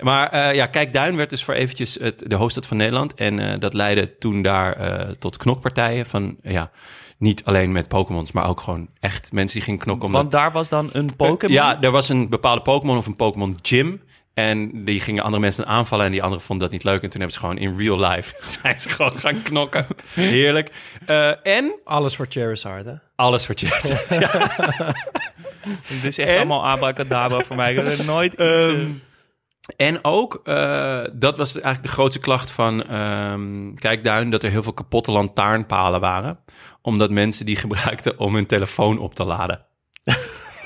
maar 0.00 0.28
eh, 0.28 0.54
ja, 0.54 0.66
Kijk, 0.66 0.92
Duin 0.92 1.16
werd 1.16 1.30
dus 1.30 1.44
voor 1.44 1.54
eventjes 1.54 1.94
het, 2.00 2.24
de 2.26 2.34
hoofdstad 2.34 2.66
van 2.66 2.76
Nederland. 2.76 3.14
En 3.14 3.60
dat 3.60 3.74
leidde 3.74 4.18
toen 4.18 4.42
daar 4.42 4.76
tot 5.18 5.36
knokpartijen 5.36 6.06
van... 6.06 6.36
ja, 6.42 6.70
niet 7.18 7.44
alleen 7.44 7.72
met 7.72 7.88
Pokémons, 7.88 8.32
maar 8.32 8.48
ook 8.48 8.60
gewoon 8.60 8.88
echt 9.00 9.32
mensen 9.32 9.54
die 9.56 9.64
gingen 9.64 9.80
knokken. 9.80 10.06
Omdat, 10.06 10.20
Want 10.20 10.32
daar 10.32 10.52
was 10.52 10.68
dan 10.68 10.90
een 10.92 11.16
Pokémon. 11.16 11.54
Ja, 11.54 11.80
er 11.82 11.90
was 11.90 12.08
een 12.08 12.28
bepaalde 12.28 12.62
Pokémon 12.62 12.96
of 12.96 13.06
een 13.06 13.16
Pokémon 13.16 13.56
gym. 13.62 14.00
En 14.38 14.84
die 14.84 15.00
gingen 15.00 15.22
andere 15.22 15.40
mensen 15.42 15.66
aanvallen 15.66 16.04
en 16.04 16.10
die 16.12 16.22
anderen 16.22 16.44
vonden 16.44 16.64
dat 16.64 16.72
niet 16.74 16.84
leuk. 16.84 17.02
En 17.02 17.10
toen 17.10 17.20
hebben 17.20 17.32
ze 17.32 17.38
gewoon 17.40 17.58
in 17.58 17.78
real 17.78 18.00
life 18.10 18.34
zijn 18.60 18.78
ze 18.78 18.88
gewoon 18.88 19.18
gaan 19.18 19.42
knokken. 19.42 19.86
Heerlijk. 20.14 20.70
Eh, 21.06 21.46
en 21.46 21.72
Alles 21.84 22.16
voor 22.16 22.26
Charizard, 22.28 22.84
hè? 22.84 22.92
alles 23.16 23.46
voor 23.46 23.54
chat. 23.58 23.82
Dit 25.88 26.04
is 26.04 26.18
echt 26.18 26.28
En? 26.28 26.36
allemaal 26.36 26.66
abracadabra 26.66 27.40
voor 27.40 27.56
mij. 27.56 27.74
Ik 27.74 27.84
heb 27.86 28.06
nooit 28.06 28.32
iets... 28.32 28.42
eh, 28.42 28.68
Ehm, 28.68 28.90
En 29.76 30.04
ook, 30.04 30.40
eh, 30.44 31.00
dat 31.12 31.36
was 31.36 31.52
eigenlijk 31.52 31.82
de 31.82 31.88
grootste 31.92 32.20
klacht 32.20 32.50
van 32.50 32.84
ehm 32.84 33.74
Kijkduin... 33.74 34.30
dat 34.30 34.42
er 34.42 34.50
heel 34.50 34.62
veel 34.62 34.72
kapotte 34.72 35.12
lantaarnpalen 35.12 36.00
waren. 36.00 36.38
Omdat 36.82 37.10
mensen 37.10 37.46
die 37.46 37.56
gebruikten 37.56 38.18
om 38.18 38.34
hun 38.34 38.46
telefoon 38.46 38.98
op 38.98 39.14
te 39.14 39.24
laden. 39.24 39.66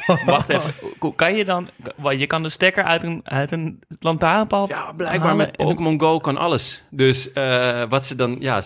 Wacht 0.27 0.49
even. 0.49 0.75
Kan 1.17 1.35
je 1.35 1.45
dan... 1.45 1.69
wat, 1.97 2.19
Je 2.19 2.27
kan 2.27 2.43
de 2.43 2.49
stekker 2.49 2.85
uit 2.85 3.03
een, 3.03 3.21
uit 3.25 3.51
een 3.51 3.81
lantaarnpaal 4.01 4.69
Ja, 4.69 4.93
blijkbaar 4.93 5.21
halen 5.21 5.37
met 5.37 5.57
Pokémon 5.57 6.01
Go 6.01 6.19
kan 6.19 6.37
alles. 6.37 6.85
Dus 6.91 7.33
eh, 7.33 7.83
wat 7.88 8.05
ze 8.05 8.15
dan... 8.15 8.37
Ja, 8.41 8.62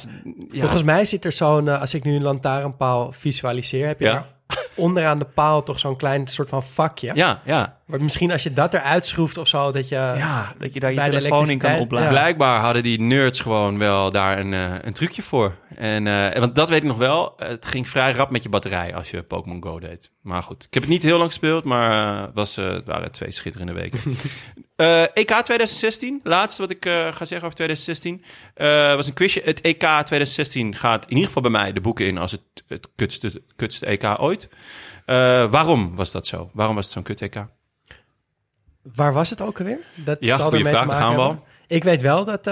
Volgens 0.50 0.82
mij 0.82 1.04
zit 1.04 1.24
er 1.24 1.32
zo'n, 1.32 1.68
eh, 1.68 1.80
als 1.80 1.94
ik 1.94 2.04
nu 2.04 2.14
een 2.14 2.22
lantaarnpaal 2.22 3.12
visualiseer, 3.12 3.86
heb 3.86 4.00
je 4.00 4.04
Ja. 4.04 4.26
Onderaan 4.76 5.18
de 5.18 5.24
paal 5.24 5.62
toch 5.62 5.78
zo'n 5.78 5.96
klein 5.96 6.26
soort 6.26 6.48
van 6.48 6.62
vakje. 6.62 7.10
ja, 7.14 7.40
ja. 7.44 7.78
Maar 7.86 8.02
misschien 8.02 8.32
als 8.32 8.42
je 8.42 8.52
dat 8.52 8.74
eruit 8.74 9.06
schroeft 9.06 9.38
of 9.38 9.48
zo, 9.48 9.72
dat 9.72 9.88
je... 9.88 9.94
ja. 9.94 10.54
Dat 10.58 10.74
je 10.74 10.80
daar 10.80 10.92
je 10.92 11.10
telefoon 11.10 11.50
in 11.50 11.58
kan 11.58 11.78
opladen. 11.78 12.08
ja. 12.08 12.12
Blijkbaar 12.14 12.60
hadden 12.60 12.82
die 12.82 13.00
nerds 13.00 13.40
gewoon 13.40 13.78
wel 13.78 14.10
daar 14.10 14.38
een, 14.38 14.54
eh, 14.54 14.74
een 14.82 14.92
trucje 14.92 15.22
voor. 15.22 15.54
En, 15.76 16.06
eh, 16.06 16.38
want 16.40 16.54
dat 16.54 16.68
weet 16.68 16.82
ik 16.82 16.88
nog 16.88 16.96
wel. 16.96 17.34
Het 17.36 17.66
ging 17.66 17.88
vrij 17.88 18.12
rap 18.12 18.30
met 18.30 18.42
je 18.42 18.48
batterij 18.48 18.94
als 18.94 19.10
je 19.10 19.22
Pokémon 19.22 19.62
Go 19.62 19.78
deed. 19.78 20.10
Maar 20.20 20.42
goed, 20.42 20.64
ik 20.64 20.74
heb 20.74 20.82
het 20.82 20.92
niet 20.92 21.02
heel 21.02 21.18
lang 21.18 21.30
gespeeld, 21.30 21.64
maar 21.64 22.22
eh, 22.22 22.28
was, 22.34 22.56
het 22.56 22.86
waren 22.86 23.10
twee 23.12 23.30
schitterende 23.32 23.72
weken. 23.72 24.00
Eh, 24.76 25.02
EK 25.02 25.30
2016, 25.30 26.20
laatste 26.22 26.62
wat 26.62 26.70
ik 26.70 26.86
eh, 26.86 26.92
ga 26.92 27.24
zeggen 27.24 27.42
over 27.42 27.54
2016, 27.54 28.24
eh, 28.54 28.94
was 28.94 29.06
een 29.06 29.14
quizje. 29.14 29.40
Het 29.44 29.60
EK 29.60 29.78
2016 29.78 30.74
gaat 30.74 31.04
in 31.04 31.10
ieder 31.10 31.26
geval 31.26 31.42
bij 31.42 31.50
mij 31.50 31.72
de 31.72 31.80
boeken 31.80 32.06
in 32.06 32.18
als 32.18 32.32
het, 32.32 32.42
het 32.66 32.88
kutste, 32.96 33.42
kutste 33.56 33.86
EK 33.86 34.04
ooit. 34.18 34.48
Waarom 35.50 35.96
was 35.96 36.12
dat 36.12 36.26
zo? 36.26 36.50
Waarom 36.52 36.74
was 36.74 36.84
het 36.84 36.94
zo'n 36.94 37.02
kut 37.02 37.20
EK? 37.20 37.46
Waar 38.94 39.12
was 39.12 39.30
het 39.30 39.40
ook 39.40 39.58
alweer? 39.58 39.78
Dat 39.94 40.16
Ja, 40.20 40.36
zal 40.36 40.48
goede 40.48 40.64
vraag, 40.64 40.98
gaan 40.98 41.14
we 41.14 41.20
al. 41.20 41.44
Ik 41.66 41.84
weet 41.84 42.02
wel 42.02 42.24
dat, 42.24 42.44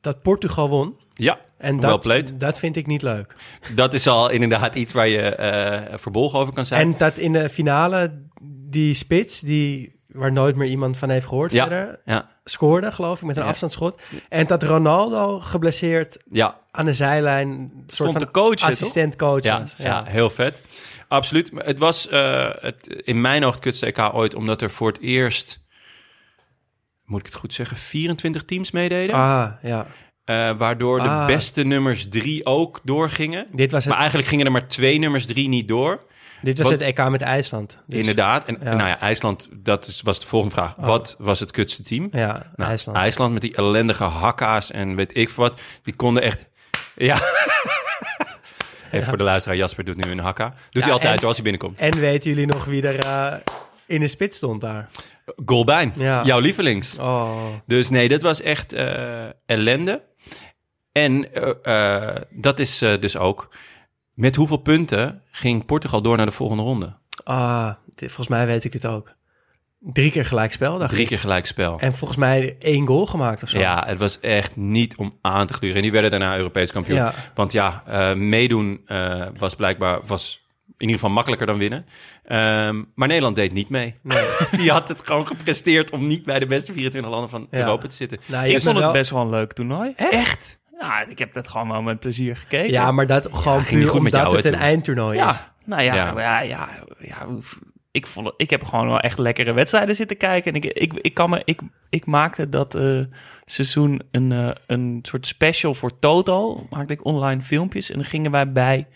dat 0.00 0.22
Portugal 0.22 0.68
won. 0.68 0.96
Ja, 1.12 1.40
En 1.58 1.80
dat, 1.80 2.30
dat 2.36 2.58
vind 2.58 2.76
ik 2.76 2.86
niet 2.86 3.02
leuk. 3.02 3.34
dat 3.74 3.94
is 3.94 4.06
al 4.06 4.30
inderdaad 4.30 4.74
iets 4.74 4.92
waar 4.92 5.08
je 5.08 5.88
verbolgen 5.94 6.38
over 6.38 6.54
kan 6.54 6.66
zijn. 6.66 6.80
En 6.80 6.98
dat 6.98 7.18
in 7.18 7.32
de 7.32 7.48
finale 7.48 8.22
die 8.70 8.94
spits, 8.94 9.40
die 9.40 9.97
waar 10.18 10.32
nooit 10.32 10.56
meer 10.56 10.68
iemand 10.68 10.96
van 10.96 11.10
heeft 11.10 11.26
gehoord 11.26 11.52
Ja. 11.52 11.66
verder, 11.66 12.00
Ja, 12.04 12.28
scoorde, 12.44 12.92
geloof 12.92 13.20
ik, 13.20 13.26
met 13.26 13.36
een 13.36 13.42
Ja. 13.42 13.48
afstandsschot. 13.48 14.00
En 14.28 14.46
dat 14.46 14.62
Ronaldo 14.62 15.40
geblesseerd 15.40 16.18
ja, 16.30 16.60
aan 16.70 16.84
de 16.84 16.92
zijlijn, 16.92 17.48
een 17.48 17.70
soort 17.86 17.92
Stond 17.92 18.12
van 18.12 18.20
te 18.20 18.30
coachen, 18.30 18.66
assistent 18.68 19.16
coach 19.16 19.42
ja, 19.42 19.64
ja. 19.78 20.04
heel 20.06 20.30
vet. 20.30 20.62
Absoluut. 21.08 21.52
Maar 21.52 21.64
Het 21.64 21.78
was 21.78 22.08
eh, 22.08 22.48
het, 22.60 22.86
in 22.86 23.20
mijn 23.20 23.44
oog 23.44 23.52
het 23.52 23.62
kutste 23.62 23.86
EK 23.86 23.98
ooit, 24.14 24.34
omdat 24.34 24.62
er 24.62 24.70
voor 24.70 24.88
het 24.88 25.00
eerst, 25.00 25.64
moet 27.04 27.20
ik 27.20 27.26
het 27.26 27.34
goed 27.34 27.54
zeggen, 27.54 27.76
24 27.76 28.44
teams 28.44 28.70
meededen. 28.70 29.14
Ah, 29.14 29.50
ja. 29.62 29.86
Eh, 30.24 30.50
waardoor 30.56 31.00
de 31.00 31.08
Ah. 31.08 31.26
beste 31.26 31.62
nummers 31.62 32.08
drie 32.08 32.46
ook 32.46 32.80
doorgingen. 32.84 33.46
Dit 33.52 33.70
was 33.70 33.80
het, 33.80 33.88
Maar 33.88 33.98
eigenlijk 33.98 34.28
gingen 34.28 34.46
er 34.46 34.52
maar 34.52 34.66
twee 34.68 34.98
nummers 34.98 35.26
drie 35.26 35.48
niet 35.48 35.68
door. 35.68 36.00
Dit 36.42 36.58
was 36.58 36.68
wat- 36.70 36.80
het 36.80 36.98
EK 36.98 37.08
met 37.08 37.22
IJsland. 37.22 37.82
Dus, 37.86 37.98
Inderdaad. 37.98 38.44
En 38.44 38.56
ja. 38.62 38.74
nou 38.74 38.88
ja, 38.88 39.00
IJsland, 39.00 39.48
dat 39.52 39.86
is, 39.86 40.00
was 40.02 40.20
de 40.20 40.26
volgende 40.26 40.54
vraag. 40.54 40.76
Oh. 40.78 40.84
Wat 40.86 41.16
was 41.18 41.40
het 41.40 41.50
kutste 41.50 41.82
team? 41.82 42.08
Ja, 42.10 42.46
Nou, 42.56 42.70
IJsland. 42.70 42.98
IJsland 42.98 43.32
met 43.32 43.42
die 43.42 43.54
ellendige 43.56 44.04
hakka's 44.04 44.70
en 44.70 44.96
weet 44.96 45.16
ik 45.16 45.28
wat. 45.30 45.60
Die 45.82 45.94
konden 45.94 46.22
echt... 46.22 46.46
Ja. 46.96 47.16
Even 48.92 49.08
voor 49.08 49.16
de 49.18 49.24
luisteraar. 49.24 49.56
Jasper 49.58 49.84
doet 49.84 50.04
nu 50.04 50.10
een 50.10 50.18
hakka. 50.18 50.54
Doet 50.70 50.82
hij 50.82 50.92
altijd 50.92 51.20
en- 51.20 51.26
als 51.26 51.34
hij 51.34 51.42
binnenkomt. 51.44 51.78
En 51.78 51.98
weten 51.98 52.30
jullie 52.30 52.46
nog 52.46 52.64
wie 52.64 52.82
er 52.82 52.98
eh, 52.98 53.34
in 53.86 54.00
de 54.00 54.08
spits 54.08 54.36
stond 54.36 54.60
daar? 54.60 54.88
Golbein. 55.46 55.92
Ja. 55.96 56.24
Jouw 56.24 56.38
lievelings. 56.38 56.98
Oh, 56.98 57.46
Dus 57.66 57.88
nee, 57.90 58.08
dat 58.08 58.22
was 58.22 58.40
echt 58.40 58.72
eh, 58.72 59.24
ellende. 59.46 60.02
En 60.92 61.32
eh, 61.62 62.16
dat 62.30 62.58
is 62.58 62.78
dus 62.78 63.16
ook... 63.16 63.48
Met 64.18 64.36
hoeveel 64.36 64.56
punten 64.56 65.22
ging 65.30 65.64
Portugal 65.64 66.02
door 66.02 66.16
naar 66.16 66.26
de 66.26 66.32
volgende 66.32 66.62
ronde? 66.62 66.92
ah, 67.24 67.70
dit- 67.94 68.08
volgens 68.08 68.28
mij 68.28 68.46
weet 68.46 68.64
ik 68.64 68.72
dit 68.72 68.86
ook. 68.86 69.14
Drie 69.80 70.10
keer 70.10 70.24
gelijkspel, 70.24 70.78
dacht 70.78 70.90
Drie 70.92 71.06
keer 71.06 71.18
gelijkspel. 71.18 71.78
En 71.78 71.94
volgens 71.94 72.18
mij 72.18 72.56
één 72.58 72.86
goal 72.86 73.06
gemaakt 73.06 73.42
of 73.42 73.48
zo. 73.48 73.58
Ja, 73.58 73.84
het 73.86 73.98
was 73.98 74.20
echt 74.20 74.56
niet 74.56 74.96
om 74.96 75.18
aan 75.20 75.46
te 75.46 75.52
gluren. 75.52 75.76
En 75.76 75.82
die 75.82 75.92
werden 75.92 76.10
daarna 76.10 76.36
Europees 76.36 76.72
kampioen. 76.72 76.96
Ja. 76.96 77.12
Want 77.34 77.52
ja, 77.52 77.82
eh, 77.86 78.14
meedoen 78.14 78.80
eh, 78.86 79.26
was 79.38 79.54
blijkbaar 79.54 80.00
was 80.06 80.46
in 80.66 80.74
ieder 80.78 80.94
geval 80.94 81.10
makkelijker 81.10 81.46
dan 81.46 81.58
winnen. 81.58 81.86
Ehm, 82.24 82.82
maar 82.94 83.08
Nederland 83.08 83.34
deed 83.34 83.52
niet 83.52 83.68
mee. 83.68 83.94
Nee. 84.02 84.24
Die 84.60 84.70
had 84.70 84.88
het 84.88 85.00
gewoon 85.06 85.26
gepresteerd 85.26 85.90
om 85.90 86.06
niet 86.06 86.24
bij 86.24 86.38
de 86.38 86.46
beste 86.46 86.72
24 86.72 87.10
landen 87.10 87.30
van 87.30 87.46
Ja. 87.50 87.58
Europa 87.58 87.86
te 87.88 87.94
zitten. 87.94 88.18
Nou, 88.26 88.46
Ik 88.46 88.62
vond 88.62 88.74
het 88.74 88.84
wel- 88.84 88.92
best 88.92 89.10
wel 89.10 89.20
een 89.22 89.30
leuk 89.30 89.52
toernooi. 89.52 89.92
Echt? 89.96 90.60
Ja, 90.78 91.06
ik 91.06 91.18
heb 91.18 91.32
dat 91.32 91.48
gewoon 91.48 91.68
wel 91.68 91.82
met 91.82 92.00
plezier 92.00 92.36
gekeken. 92.36 92.72
Ja, 92.72 92.92
maar 92.92 93.06
dat 93.06 93.28
gewoon 93.32 93.62
ging 93.62 93.70
niet 93.70 93.80
puur 93.80 93.88
goed 93.88 94.02
met 94.02 94.12
omdat 94.14 94.30
jou, 94.30 94.36
het 94.36 94.52
een 94.54 94.60
eindtoernooi 94.60 95.18
is. 95.18 95.24
Ja, 95.24 95.54
nou 95.64 95.82
ja, 95.82 95.94
Ja. 95.94 96.20
ja. 96.20 96.40
ja, 96.40 96.68
ja, 96.98 97.26
ik, 97.90 98.06
vond, 98.06 98.32
ik 98.36 98.50
heb 98.50 98.64
gewoon 98.64 98.88
wel 98.88 99.00
echt 99.00 99.18
lekkere 99.18 99.52
wedstrijden 99.52 99.94
zitten 99.94 100.16
kijken. 100.16 100.52
En 100.52 100.62
ik, 100.62 100.64
ik, 100.64 100.92
ik, 100.94 101.14
kan 101.14 101.30
me, 101.30 101.42
ik, 101.44 101.60
ik 101.88 102.06
maakte 102.06 102.48
dat 102.48 102.74
eh, 102.74 103.00
seizoen 103.44 104.02
een, 104.10 104.32
eh, 104.32 104.50
een 104.66 104.98
soort 105.02 105.26
special 105.26 105.74
voor 105.74 105.98
Toto. 105.98 106.66
Maakte 106.70 106.92
ik 106.92 107.04
online 107.04 107.40
filmpjes. 107.40 107.90
En 107.90 107.96
dan 107.96 108.04
gingen 108.04 108.30
wij 108.30 108.52
bij 108.52 108.88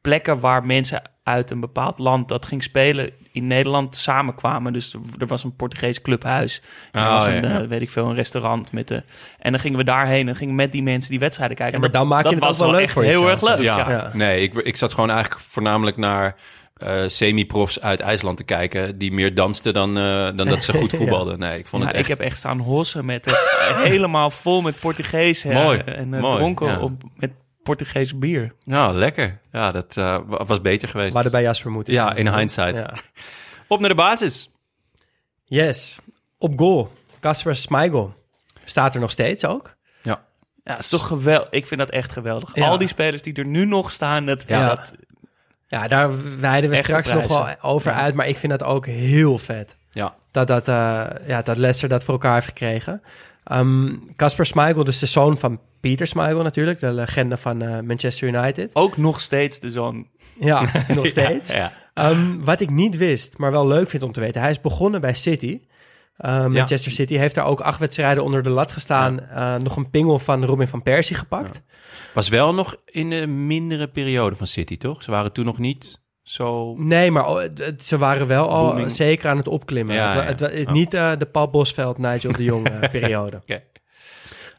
plekken 0.00 0.40
waar 0.40 0.66
mensen 0.66 1.02
uit 1.26 1.50
een 1.50 1.60
bepaald 1.60 1.98
land 1.98 2.28
dat 2.28 2.46
ging 2.46 2.62
spelen 2.62 3.10
in 3.32 3.46
Nederland 3.46 3.96
samenkwamen. 3.96 4.72
Dus 4.72 4.96
er, 5.18 5.26
was 5.26 5.44
een 5.44 5.56
Portugees 5.56 6.02
clubhuis. 6.02 6.62
En 6.92 7.00
er 7.02 7.06
Oh, 7.08 7.14
was 7.14 7.24
ja, 7.24 7.32
een, 7.34 7.48
ja. 7.48 7.60
eh, 7.60 7.66
weet 7.68 7.80
ik 7.80 7.90
veel, 7.90 8.06
een 8.08 8.14
restaurant 8.14 8.72
met 8.72 8.88
de. 8.88 9.02
En 9.38 9.50
dan 9.50 9.60
gingen 9.60 9.78
we 9.78 9.84
daarheen 9.84 10.28
en 10.28 10.36
gingen 10.36 10.54
met 10.54 10.72
die 10.72 10.82
mensen 10.82 11.10
die 11.10 11.18
wedstrijden 11.18 11.56
kijken. 11.56 11.74
Ja, 11.74 11.80
maar 11.80 11.90
dan 11.90 12.08
maak 12.08 12.18
je 12.18 12.24
dat 12.24 12.32
het 12.34 12.44
was 12.44 12.58
wel 12.58 12.70
leuk 12.70 12.80
echt 12.82 12.92
voor 12.92 13.02
heel 13.02 13.22
jezelf. 13.22 13.30
erg 13.42 13.42
leuk. 13.42 13.60
Ja. 13.64 13.78
Ja. 13.78 13.90
Ja. 13.90 14.10
Nee, 14.12 14.40
ik, 14.42 14.54
ik 14.54 14.76
zat 14.76 14.92
gewoon 14.92 15.10
eigenlijk 15.10 15.40
voornamelijk 15.40 15.96
naar 15.96 16.34
eh, 16.76 17.02
semi-profs 17.06 17.80
uit 17.80 18.00
IJsland 18.00 18.36
te 18.36 18.44
kijken... 18.44 18.98
die 18.98 19.12
meer 19.12 19.34
dansten 19.34 19.74
dan, 19.74 19.88
eh, 19.98 20.28
dan 20.36 20.46
dat 20.48 20.64
ze 20.64 20.72
goed 20.72 20.90
Ja. 20.92 20.96
voetbalden. 20.98 21.38
Nee, 21.38 21.58
ik 21.58 21.66
vond 21.66 21.82
Ja, 21.82 21.88
het 21.88 21.96
echt... 21.98 22.08
Ik 22.10 22.16
heb 22.18 22.26
echt 22.26 22.36
staan 22.38 22.58
hossen 22.58 23.04
met 23.04 23.24
het, 23.24 23.38
helemaal 23.90 24.30
vol 24.30 24.60
met 24.62 24.80
Portugees. 24.80 25.44
Mooi, 25.44 25.78
En 25.78 26.14
eh, 26.14 26.20
mooi, 26.20 26.36
dronken 26.36 26.66
ja. 26.66 26.78
op, 26.80 26.92
met 27.16 27.30
Portugees 27.66 28.18
bier. 28.18 28.52
Ja, 28.64 28.90
lekker. 28.90 29.38
Ja, 29.52 29.70
dat 29.70 29.96
eh, 29.96 30.18
wa- 30.26 30.44
was 30.44 30.60
beter 30.60 30.88
geweest. 30.88 31.08
We 31.08 31.14
hadden 31.14 31.32
bij 31.32 31.42
Jasper 31.42 31.70
moeten 31.70 31.94
Ja, 31.94 32.14
in 32.14 32.28
hindsight. 32.34 32.76
Ja. 32.76 32.94
Op 33.68 33.80
naar 33.80 33.88
de 33.88 33.94
basis. 33.94 34.50
Yes. 35.44 35.98
Op 36.38 36.58
goal. 36.58 36.92
Kasper 37.20 37.56
Schmeichel. 37.56 38.14
Staat 38.64 38.94
er 38.94 39.00
nog 39.00 39.10
steeds 39.10 39.44
ook. 39.44 39.74
Ja, 40.02 40.72
het 40.74 40.82
is 40.82 40.88
toch 40.88 41.06
geweldig. 41.06 41.48
Ik 41.50 41.66
vind 41.66 41.80
dat 41.80 41.90
echt 41.90 42.12
geweldig. 42.12 42.50
Ja. 42.54 42.66
Al 42.68 42.78
die 42.78 42.88
spelers 42.88 43.22
die 43.22 43.34
er 43.34 43.46
nu 43.46 43.64
nog 43.64 43.90
staan, 43.90 44.26
dat, 44.26 44.44
Ja. 44.46 44.68
dat 44.74 44.92
Ja, 45.68 45.88
daar 45.88 46.10
wijden 46.40 46.70
we 46.70 46.76
Echte 46.76 46.88
straks 46.92 47.12
nog 47.12 47.26
wel 47.26 47.54
over 47.70 47.90
Ja. 47.90 47.96
uit. 48.00 48.14
Maar 48.14 48.26
ik 48.28 48.36
vind 48.36 48.52
dat 48.58 48.62
ook 48.62 48.86
heel 48.86 49.38
vet. 49.38 49.76
Ja. 49.90 50.14
Dat, 50.30 50.46
dat, 50.46 50.68
eh, 50.68 51.04
ja, 51.26 51.42
dat 51.42 51.56
Leicester 51.56 51.88
dat 51.88 52.04
voor 52.04 52.14
elkaar 52.14 52.34
heeft 52.34 52.46
gekregen. 52.46 53.02
Ehm, 53.46 53.94
Kasper 54.16 54.46
Schmeichel, 54.46 54.84
dus 54.84 54.98
de 54.98 55.06
zoon 55.06 55.38
van 55.38 55.60
Pieter 55.80 56.06
Schmeichel 56.06 56.42
natuurlijk. 56.42 56.80
De 56.80 56.92
legende 56.92 57.36
van 57.36 57.62
eh, 57.62 57.80
Manchester 57.80 58.28
United. 58.28 58.70
ook 58.72 58.96
nog 58.96 59.20
steeds 59.20 59.60
de 59.60 59.70
zoon. 59.70 60.06
Ja, 60.40 60.62
nog 60.94 61.06
steeds. 61.06 61.50
Ja, 61.50 61.72
Ehm, 61.96 62.38
wat 62.38 62.60
ik 62.60 62.70
niet 62.70 62.96
wist, 62.96 63.38
maar 63.38 63.50
wel 63.50 63.66
leuk 63.66 63.88
vind 63.88 64.02
om 64.02 64.12
te 64.12 64.20
weten. 64.20 64.40
Hij 64.40 64.50
is 64.50 64.60
begonnen 64.60 65.00
bij 65.00 65.14
City. 65.14 65.60
Uh, 66.20 66.46
Manchester 66.46 66.92
City 66.92 67.14
heeft 67.16 67.34
daar 67.34 67.44
ook 67.44 67.60
acht 67.60 67.78
wedstrijden 67.78 68.24
onder 68.24 68.42
de 68.42 68.50
lat 68.50 68.72
gestaan. 68.72 69.20
Eh, 69.20 69.56
nog 69.56 69.76
een 69.76 69.90
pingel 69.90 70.18
van 70.18 70.44
Robin 70.44 70.68
van 70.68 70.82
Persie 70.82 71.16
gepakt. 71.16 71.62
Was 72.14 72.28
wel 72.28 72.54
nog 72.54 72.76
in 72.84 73.10
de 73.10 73.26
mindere 73.26 73.88
periode 73.88 74.36
van 74.36 74.46
City, 74.46 74.76
toch? 74.76 75.02
Ze 75.02 75.10
waren 75.10 75.32
toen 75.32 75.44
nog 75.44 75.58
niet 75.58 76.02
zo... 76.28 76.74
Nee, 76.78 77.10
maar 77.10 77.26
oh, 77.28 77.42
ze 77.78 77.98
waren 77.98 78.26
wel 78.26 78.48
al 78.48 78.66
Booming. 78.68 78.92
zeker 78.92 79.28
aan 79.30 79.36
het 79.36 79.48
opklimmen. 79.48 79.94
Ja, 79.94 80.04
het, 80.06 80.14
wa- 80.14 80.20
ja. 80.22 80.26
het, 80.26 80.40
wa- 80.40 80.48
het- 80.50 80.66
Oh. 80.66 80.72
Niet 80.72 80.94
eh, 80.94 81.12
de 81.18 81.26
Paul 81.26 81.48
Bosveld, 81.50 81.98
Nigel 81.98 82.32
de 82.32 82.44
Jong 82.44 82.68
eh, 82.68 82.90
periode. 83.00 83.36
Oké. 83.36 83.62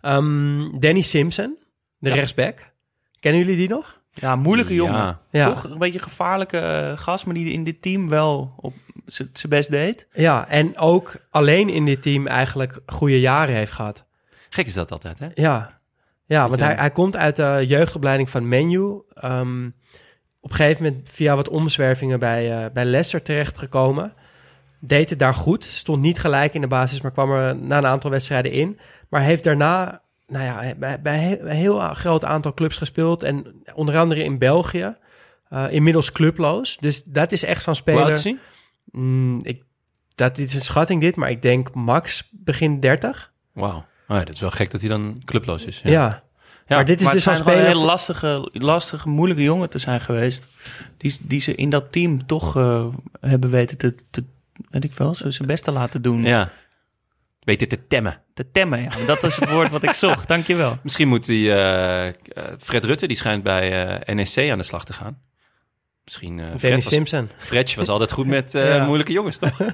Ehm, 0.01 0.79
Danny 0.79 1.01
Simpson, 1.01 1.57
de 1.97 2.09
Ja. 2.09 2.15
rechtsback. 2.15 2.71
Kennen 3.19 3.41
jullie 3.41 3.57
die 3.57 3.69
nog? 3.69 4.01
Ja, 4.13 4.35
moeilijke 4.35 4.73
jongen. 4.73 5.19
Toch 5.31 5.63
een 5.63 5.77
beetje 5.77 5.99
gevaarlijke 5.99 6.57
eh, 6.59 6.97
gast, 6.97 7.25
maar 7.25 7.33
die 7.33 7.51
in 7.51 7.63
dit 7.63 7.81
team 7.81 8.09
wel 8.09 8.53
op 8.57 8.73
zijn 9.05 9.29
best 9.49 9.69
deed. 9.69 10.07
Ja, 10.13 10.47
en 10.47 10.77
ook 10.77 11.15
alleen 11.29 11.69
in 11.69 11.85
dit 11.85 12.01
team 12.01 12.27
eigenlijk 12.27 12.79
goede 12.85 13.19
jaren 13.19 13.55
heeft 13.55 13.71
gehad. 13.71 14.05
Gek 14.49 14.65
is 14.65 14.73
dat 14.73 14.91
altijd, 14.91 15.19
hè? 15.19 15.27
Ja, 15.35 15.79
ja 16.25 16.47
want 16.49 16.59
hij, 16.59 16.73
hij 16.75 16.89
komt 16.89 17.15
uit 17.17 17.35
de 17.35 17.63
jeugdopleiding 17.67 18.29
van 18.29 18.47
Menu. 18.47 19.01
Ehm, 19.13 19.69
op 20.47 20.53
een 20.53 20.59
gegeven 20.59 20.83
moment 20.83 21.09
via 21.09 21.35
wat 21.35 21.49
omzwervingen 21.49 22.19
bij, 22.19 22.51
eh, 22.51 22.71
bij 22.73 22.85
Leicester 22.85 23.21
terechtgekomen. 23.21 24.13
Deed 24.79 25.09
het 25.09 25.19
daar 25.19 25.33
goed. 25.33 25.63
Stond 25.63 26.01
niet 26.01 26.19
gelijk 26.19 26.53
in 26.53 26.61
de 26.61 26.67
basis, 26.67 27.01
maar 27.01 27.11
kwam 27.11 27.31
er 27.31 27.55
na 27.55 27.77
een 27.77 27.85
aantal 27.85 28.09
wedstrijden 28.09 28.51
in. 28.51 28.79
Maar 29.09 29.21
heeft 29.21 29.43
daarna 29.43 30.01
nou 30.27 30.43
ja, 30.43 30.75
bij, 30.77 31.01
bij 31.01 31.39
een 31.41 31.47
heel 31.47 31.79
groot 31.79 32.25
aantal 32.25 32.53
clubs 32.53 32.77
gespeeld. 32.77 33.23
En 33.23 33.63
onder 33.73 33.97
andere 33.97 34.23
in 34.23 34.37
België. 34.37 34.95
Eh, 35.49 35.65
inmiddels 35.69 36.11
clubloos. 36.11 36.77
Dus 36.77 37.03
dat 37.03 37.31
is 37.31 37.43
echt 37.43 37.63
zo'n 37.63 37.75
speler. 37.75 38.37
Mm, 38.91 39.39
ik, 39.41 39.63
dat 40.15 40.37
is 40.37 40.53
een 40.53 40.61
schatting 40.61 41.01
dit, 41.01 41.15
maar 41.15 41.29
ik 41.29 41.41
denk 41.41 41.73
max 41.73 42.29
begin 42.31 42.79
30. 42.79 43.31
Wauw. 43.53 43.85
Ja, 44.07 44.23
dat 44.23 44.33
is 44.33 44.39
wel 44.39 44.51
gek 44.51 44.71
dat 44.71 44.81
hij 44.81 44.89
dan 44.89 45.21
clubloos 45.25 45.65
is. 45.65 45.81
Ja. 45.83 45.89
Ja. 45.89 46.23
Maar 46.67 46.85
dit 46.85 46.99
is 46.99 47.03
maar 47.05 47.13
dus 47.13 47.21
schijnt 47.21 47.39
speler... 47.41 47.59
een 47.59 47.65
hele 47.65 47.85
lastige, 47.85 48.49
lastige, 48.53 49.09
moeilijke 49.09 49.43
jongen 49.43 49.69
te 49.69 49.77
zijn 49.77 50.01
geweest. 50.01 50.47
Die, 50.97 51.17
die 51.21 51.41
ze 51.41 51.55
in 51.55 51.69
dat 51.69 51.91
team 51.91 52.25
toch 52.25 52.57
eh, 52.57 52.85
hebben 53.21 53.49
weten 53.49 53.77
te, 53.77 53.95
te, 54.09 54.23
weet 54.69 54.83
ik 54.83 54.93
wel, 54.93 55.13
zo 55.13 55.29
zijn 55.31 55.47
best 55.47 55.63
te 55.63 55.71
laten 55.71 56.01
doen. 56.01 56.23
ja. 56.23 56.51
Dit 57.55 57.69
te 57.69 57.87
temmen. 57.87 58.21
Te 58.33 58.51
temmen, 58.51 58.81
ja. 58.81 58.89
Dat 59.05 59.23
is 59.23 59.35
het 59.35 59.49
woord 59.49 59.71
wat 59.71 59.83
ik 59.83 59.91
zocht. 59.91 60.27
Dankjewel. 60.33 60.77
Misschien 60.83 61.07
moet 61.07 61.25
die 61.25 61.53
eh, 61.53 62.07
eh, 62.07 62.13
Fred 62.59 62.83
Rutte, 62.83 63.07
die 63.07 63.17
schijnt 63.17 63.43
bij 63.43 63.87
eh, 63.99 64.15
NEC 64.15 64.51
aan 64.51 64.57
de 64.57 64.63
slag 64.63 64.85
te 64.85 64.93
gaan. 64.93 65.19
Misschien 66.03 66.39
eh 66.39 66.45
Fred, 66.57 66.73
was, 66.73 66.87
Simpson. 66.87 67.29
Fred 67.37 67.75
was 67.75 67.87
altijd 67.87 68.11
goed 68.11 68.27
met 68.27 68.55
eh, 68.55 68.75
Ja. 68.75 68.85
moeilijke 68.85 69.11
jongens, 69.11 69.37
toch? 69.37 69.59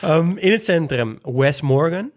Ehm, 0.00 0.36
in 0.36 0.52
het 0.52 0.64
centrum 0.64 1.18
Wes 1.22 1.60
Morgan. 1.60 2.10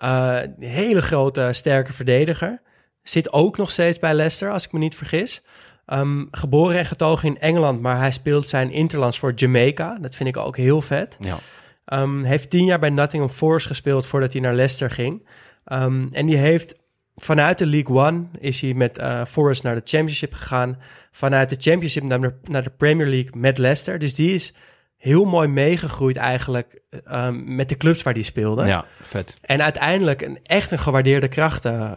Eh, 0.00 0.38
een 0.58 0.68
hele 0.68 1.02
grote, 1.02 1.48
sterke 1.52 1.92
verdediger. 1.92 2.60
Zit 3.02 3.32
ook 3.32 3.56
nog 3.56 3.70
steeds 3.70 3.98
bij 3.98 4.14
Leicester, 4.14 4.52
als 4.52 4.64
ik 4.66 4.72
me 4.72 4.78
niet 4.78 4.94
vergis. 4.94 5.42
Ehm, 5.86 6.24
geboren 6.30 6.78
en 6.78 6.86
getogen 6.86 7.28
in 7.28 7.40
Engeland, 7.40 7.80
maar 7.80 7.98
hij 7.98 8.10
speelt 8.10 8.48
zijn 8.48 8.70
interlands 8.70 9.18
voor 9.18 9.32
Jamaica. 9.34 9.98
Dat 10.00 10.16
vind 10.16 10.28
ik 10.28 10.36
ook 10.36 10.56
heel 10.56 10.82
vet. 10.82 11.16
Ja. 11.18 11.36
Ehm, 11.84 12.22
heeft 12.22 12.50
tien 12.50 12.64
jaar 12.64 12.78
bij 12.78 12.90
Nottingham 12.90 13.30
Forest 13.30 13.66
gespeeld 13.66 14.06
voordat 14.06 14.32
hij 14.32 14.40
naar 14.40 14.54
Leicester 14.54 14.90
ging. 14.90 15.26
Ehm, 15.64 16.06
en 16.12 16.26
die 16.26 16.36
heeft 16.36 16.74
vanuit 17.16 17.58
de 17.58 17.66
League 17.66 17.96
One 17.96 18.24
is 18.38 18.60
hij 18.60 18.74
met 18.74 18.98
eh, 18.98 19.24
Forest 19.24 19.62
naar 19.62 19.74
de 19.74 19.82
Championship 19.84 20.32
gegaan. 20.32 20.78
Vanuit 21.10 21.48
de 21.48 21.56
Championship 21.58 22.02
naar 22.02 22.20
de, 22.20 22.34
naar 22.44 22.62
de 22.62 22.72
Premier 22.76 23.06
League 23.06 23.30
met 23.36 23.58
Leicester. 23.58 23.98
Dus 23.98 24.14
die 24.14 24.34
is 24.34 24.54
heel 25.00 25.24
mooi 25.24 25.48
meegegroeid 25.48 26.16
eigenlijk 26.16 26.80
ehm, 27.04 27.54
met 27.54 27.68
de 27.68 27.76
clubs 27.76 28.02
waar 28.02 28.14
die 28.14 28.22
speelde. 28.22 28.66
ja, 28.66 28.84
vet. 29.00 29.34
En 29.42 29.62
uiteindelijk 29.62 30.22
een, 30.22 30.38
echt 30.42 30.70
een 30.70 30.78
gewaardeerde 30.78 31.28
kracht 31.28 31.64
eh, 31.64 31.92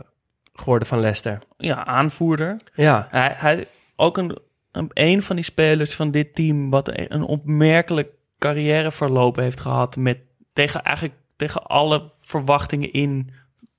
geworden 0.53 0.87
van 0.87 0.99
Leicester. 0.99 1.39
Ja, 1.57 1.85
aanvoerder. 1.85 2.57
Ja, 2.73 3.07
Hij, 3.09 3.33
hij 3.35 3.67
ook 3.95 4.17
een, 4.17 4.37
een, 4.71 4.89
een 4.93 5.21
van 5.21 5.35
die 5.35 5.45
spelers 5.45 5.95
van 5.95 6.11
dit 6.11 6.35
team 6.35 6.69
wat 6.69 6.91
een 6.93 7.23
opmerkelijk 7.23 8.09
carrièreverloop 8.39 9.35
heeft 9.35 9.59
gehad 9.59 9.95
met 9.95 10.17
tegen 10.53 10.83
eigenlijk 10.83 11.15
tegen 11.35 11.63
alle 11.63 12.11
verwachtingen 12.21 12.91
in 12.91 13.29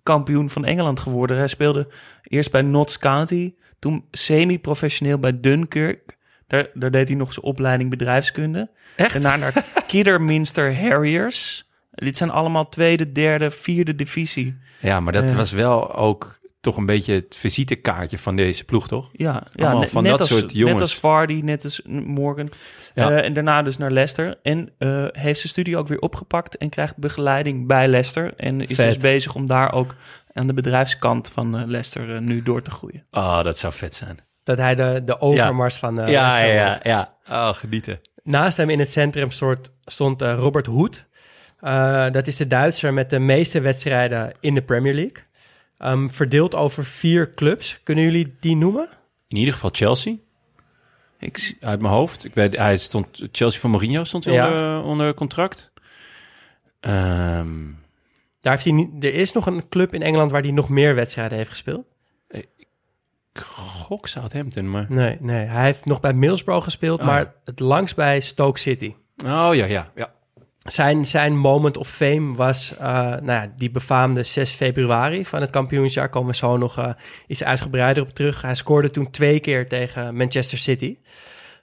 kampioen 0.02 0.50
van 0.50 0.64
Engeland 0.64 1.00
geworden. 1.00 1.36
Hij 1.36 1.46
speelde 1.46 1.88
eerst 2.22 2.50
bij 2.50 2.62
Notts 2.62 2.98
County, 2.98 3.54
toen 3.78 4.04
semi-professioneel 4.10 5.18
bij 5.18 5.40
Dunkirk. 5.40 6.13
Daar, 6.54 6.68
daar 6.74 6.90
deed 6.90 7.08
hij 7.08 7.16
nog 7.16 7.32
zijn 7.32 7.44
opleiding 7.44 7.90
bedrijfskunde. 7.90 8.70
Echt? 8.96 9.12
Daarna 9.22 9.36
naar 9.36 9.64
Kidderminster 9.86 10.80
Harriers. 10.80 11.68
Dit 11.90 12.16
zijn 12.16 12.30
allemaal 12.30 12.68
tweede, 12.68 13.12
derde, 13.12 13.50
vierde 13.50 13.94
divisie. 13.94 14.56
Ja, 14.80 15.00
maar 15.00 15.12
dat 15.12 15.30
Ja. 15.30 15.36
was 15.36 15.52
wel 15.52 15.94
ook 15.94 16.38
toch 16.60 16.76
een 16.76 16.86
beetje 16.86 17.14
het 17.14 17.36
visitekaartje 17.38 18.18
van 18.18 18.36
deze 18.36 18.64
ploeg, 18.64 18.88
toch? 18.88 19.10
Ja, 19.12 19.42
Allemaal 19.56 19.86
van 19.86 20.02
net 20.02 20.10
dat 20.10 20.20
als, 20.20 20.28
soort 20.28 20.52
jongens. 20.52 20.72
Net 20.72 20.80
als 20.80 20.98
Vardy, 20.98 21.40
net 21.42 21.64
als 21.64 21.80
Morgan. 21.86 22.48
Ja. 22.94 23.10
Eh, 23.10 23.24
en 23.24 23.32
daarna 23.32 23.62
dus 23.62 23.76
naar 23.76 23.90
Leicester. 23.90 24.38
En 24.42 24.70
eh, 24.78 24.88
heeft 25.12 25.38
zijn 25.40 25.48
studie 25.52 25.76
ook 25.76 25.88
weer 25.88 25.98
opgepakt 25.98 26.56
en 26.56 26.68
krijgt 26.68 26.96
begeleiding 26.96 27.66
bij 27.66 27.88
Leicester. 27.88 28.34
En 28.36 28.60
is 28.60 28.76
Vet. 28.76 28.86
dus 28.86 28.96
bezig 28.96 29.34
om 29.34 29.46
daar 29.46 29.72
ook 29.72 29.94
aan 30.32 30.46
de 30.46 30.54
bedrijfskant 30.54 31.30
van 31.30 31.56
eh, 31.58 31.66
Leicester 31.66 32.14
eh, 32.14 32.20
nu 32.20 32.42
door 32.42 32.62
te 32.62 32.70
groeien. 32.70 33.04
Oh, 33.10 33.42
dat 33.42 33.58
zou 33.58 33.72
vet 33.72 33.94
zijn. 33.94 34.18
Dat 34.44 34.58
hij 34.58 34.74
de, 34.74 35.02
de 35.04 35.20
overmars 35.20 35.76
van 35.76 36.00
eh 36.00 36.06
Leicester 36.08 36.64
wordt. 36.66 36.80
ja. 36.84 37.14
Oh, 37.28 37.48
genieten. 37.54 38.00
Naast 38.22 38.56
hem 38.56 38.70
in 38.70 38.78
het 38.78 38.92
centrum 38.92 39.30
stond, 39.30 39.70
stond 39.84 40.22
eh, 40.22 40.34
Robert 40.38 40.66
Hoed. 40.66 41.06
Eh, 41.60 42.10
dat 42.10 42.26
is 42.26 42.36
de 42.36 42.46
Duitser 42.46 42.92
met 42.92 43.10
de 43.10 43.18
meeste 43.18 43.60
wedstrijden 43.60 44.32
in 44.40 44.54
de 44.54 44.62
Premier 44.62 44.94
League. 44.94 45.22
Ehm, 45.78 46.08
verdeeld 46.08 46.54
over 46.54 46.84
vier 46.84 47.34
clubs. 47.34 47.80
Kunnen 47.82 48.04
jullie 48.04 48.36
die 48.40 48.56
noemen? 48.56 48.88
In 49.28 49.36
ieder 49.36 49.54
geval 49.54 49.70
Chelsea, 49.72 50.14
Ik, 51.18 51.56
uit 51.60 51.80
mijn 51.80 51.92
hoofd. 51.94 52.24
Ik 52.24 52.34
weet, 52.34 52.56
hij 52.56 52.76
stond, 52.76 53.28
Chelsea 53.32 53.60
van 53.60 53.70
Mourinho 53.70 54.04
stond 54.04 54.24
Ja. 54.24 54.46
onder, 54.46 54.82
onder 54.82 55.14
contract. 55.14 55.72
Ehm, 56.80 57.56
Daar 58.40 58.52
heeft 58.52 58.64
hij 58.64 58.72
niet, 58.72 59.04
er 59.04 59.14
is 59.14 59.32
nog 59.32 59.46
een 59.46 59.68
club 59.68 59.94
in 59.94 60.02
Engeland 60.02 60.30
waar 60.30 60.42
hij 60.42 60.50
nog 60.50 60.68
meer 60.68 60.94
wedstrijden 60.94 61.38
heeft 61.38 61.50
gespeeld. 61.50 61.86
Gok 63.84 64.06
Southampton, 64.08 64.70
maar... 64.70 64.86
Nee, 64.88 65.16
nee. 65.20 65.46
Hij 65.46 65.64
heeft 65.64 65.84
nog 65.84 66.00
bij 66.00 66.12
Middlesbrough 66.12 66.64
gespeeld, 66.64 67.00
Ah. 67.00 67.06
maar 67.06 67.32
het 67.44 67.60
langst 67.60 67.96
bij 67.96 68.20
Stoke 68.20 68.58
City. 68.58 68.94
Oh, 69.24 69.50
ja, 69.54 69.64
ja, 69.64 69.90
ja. 69.94 70.12
Zijn, 70.64 71.06
zijn 71.06 71.36
moment 71.36 71.76
of 71.76 71.88
fame 71.88 72.34
was 72.34 72.76
eh, 72.76 72.86
nou 72.98 73.26
ja, 73.26 73.52
die 73.56 73.70
befaamde 73.70 74.22
6 74.22 74.52
februari 74.52 75.24
van 75.24 75.40
het 75.40 75.50
kampioensjaar. 75.50 76.08
Komen 76.08 76.30
we 76.30 76.36
zo 76.36 76.56
nog 76.56 76.78
eh, 76.78 76.90
iets 77.26 77.44
uitgebreider 77.44 78.02
op 78.02 78.14
terug. 78.14 78.42
Hij 78.42 78.54
scoorde 78.54 78.90
toen 78.90 79.10
twee 79.10 79.40
keer 79.40 79.68
tegen 79.68 80.16
Manchester 80.16 80.58
City. 80.58 80.98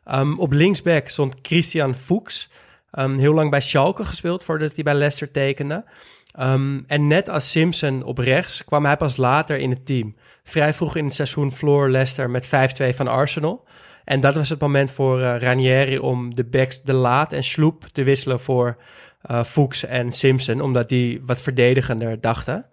Ehm, 0.03 0.33
op 0.39 0.51
linksback 0.51 1.07
stond 1.07 1.35
Christian 1.41 1.95
Fuchs. 1.95 2.49
Ehm, 2.91 3.17
heel 3.17 3.33
lang 3.33 3.49
bij 3.49 3.61
Schalke 3.61 4.03
gespeeld 4.03 4.43
voordat 4.43 4.75
hij 4.75 4.83
bij 4.83 4.93
Leicester 4.93 5.31
tekende. 5.31 5.83
Ehm, 6.33 6.79
en 6.87 7.07
net 7.07 7.29
als 7.29 7.51
Simpson 7.51 8.03
op 8.03 8.17
rechts 8.17 8.63
kwam 8.63 8.85
hij 8.85 8.97
pas 8.97 9.17
later 9.17 9.57
in 9.57 9.69
het 9.69 9.85
team. 9.85 10.15
Vrij 10.43 10.73
vroeg 10.73 10.95
in 10.95 11.05
het 11.05 11.13
seizoen 11.13 11.51
verloor 11.51 11.89
Leicester 11.89 12.29
met 12.29 12.47
5-2 12.47 12.95
van 12.95 13.07
Arsenal. 13.07 13.67
En 14.03 14.19
dat 14.19 14.35
was 14.35 14.49
het 14.49 14.59
moment 14.59 14.91
voor 14.91 15.21
eh, 15.21 15.39
Ranieri 15.39 15.99
om 15.99 16.35
de 16.35 16.43
backs 16.43 16.81
De 16.81 16.93
Laat 16.93 17.33
en 17.33 17.43
Sloep 17.43 17.83
te 17.83 18.03
wisselen 18.03 18.39
voor 18.39 18.77
eh 19.21 19.43
Fuchs 19.43 19.85
en 19.85 20.11
Simpson. 20.11 20.61
Omdat 20.61 20.89
die 20.89 21.21
wat 21.25 21.41
verdedigender 21.41 22.21
dachten. 22.21 22.65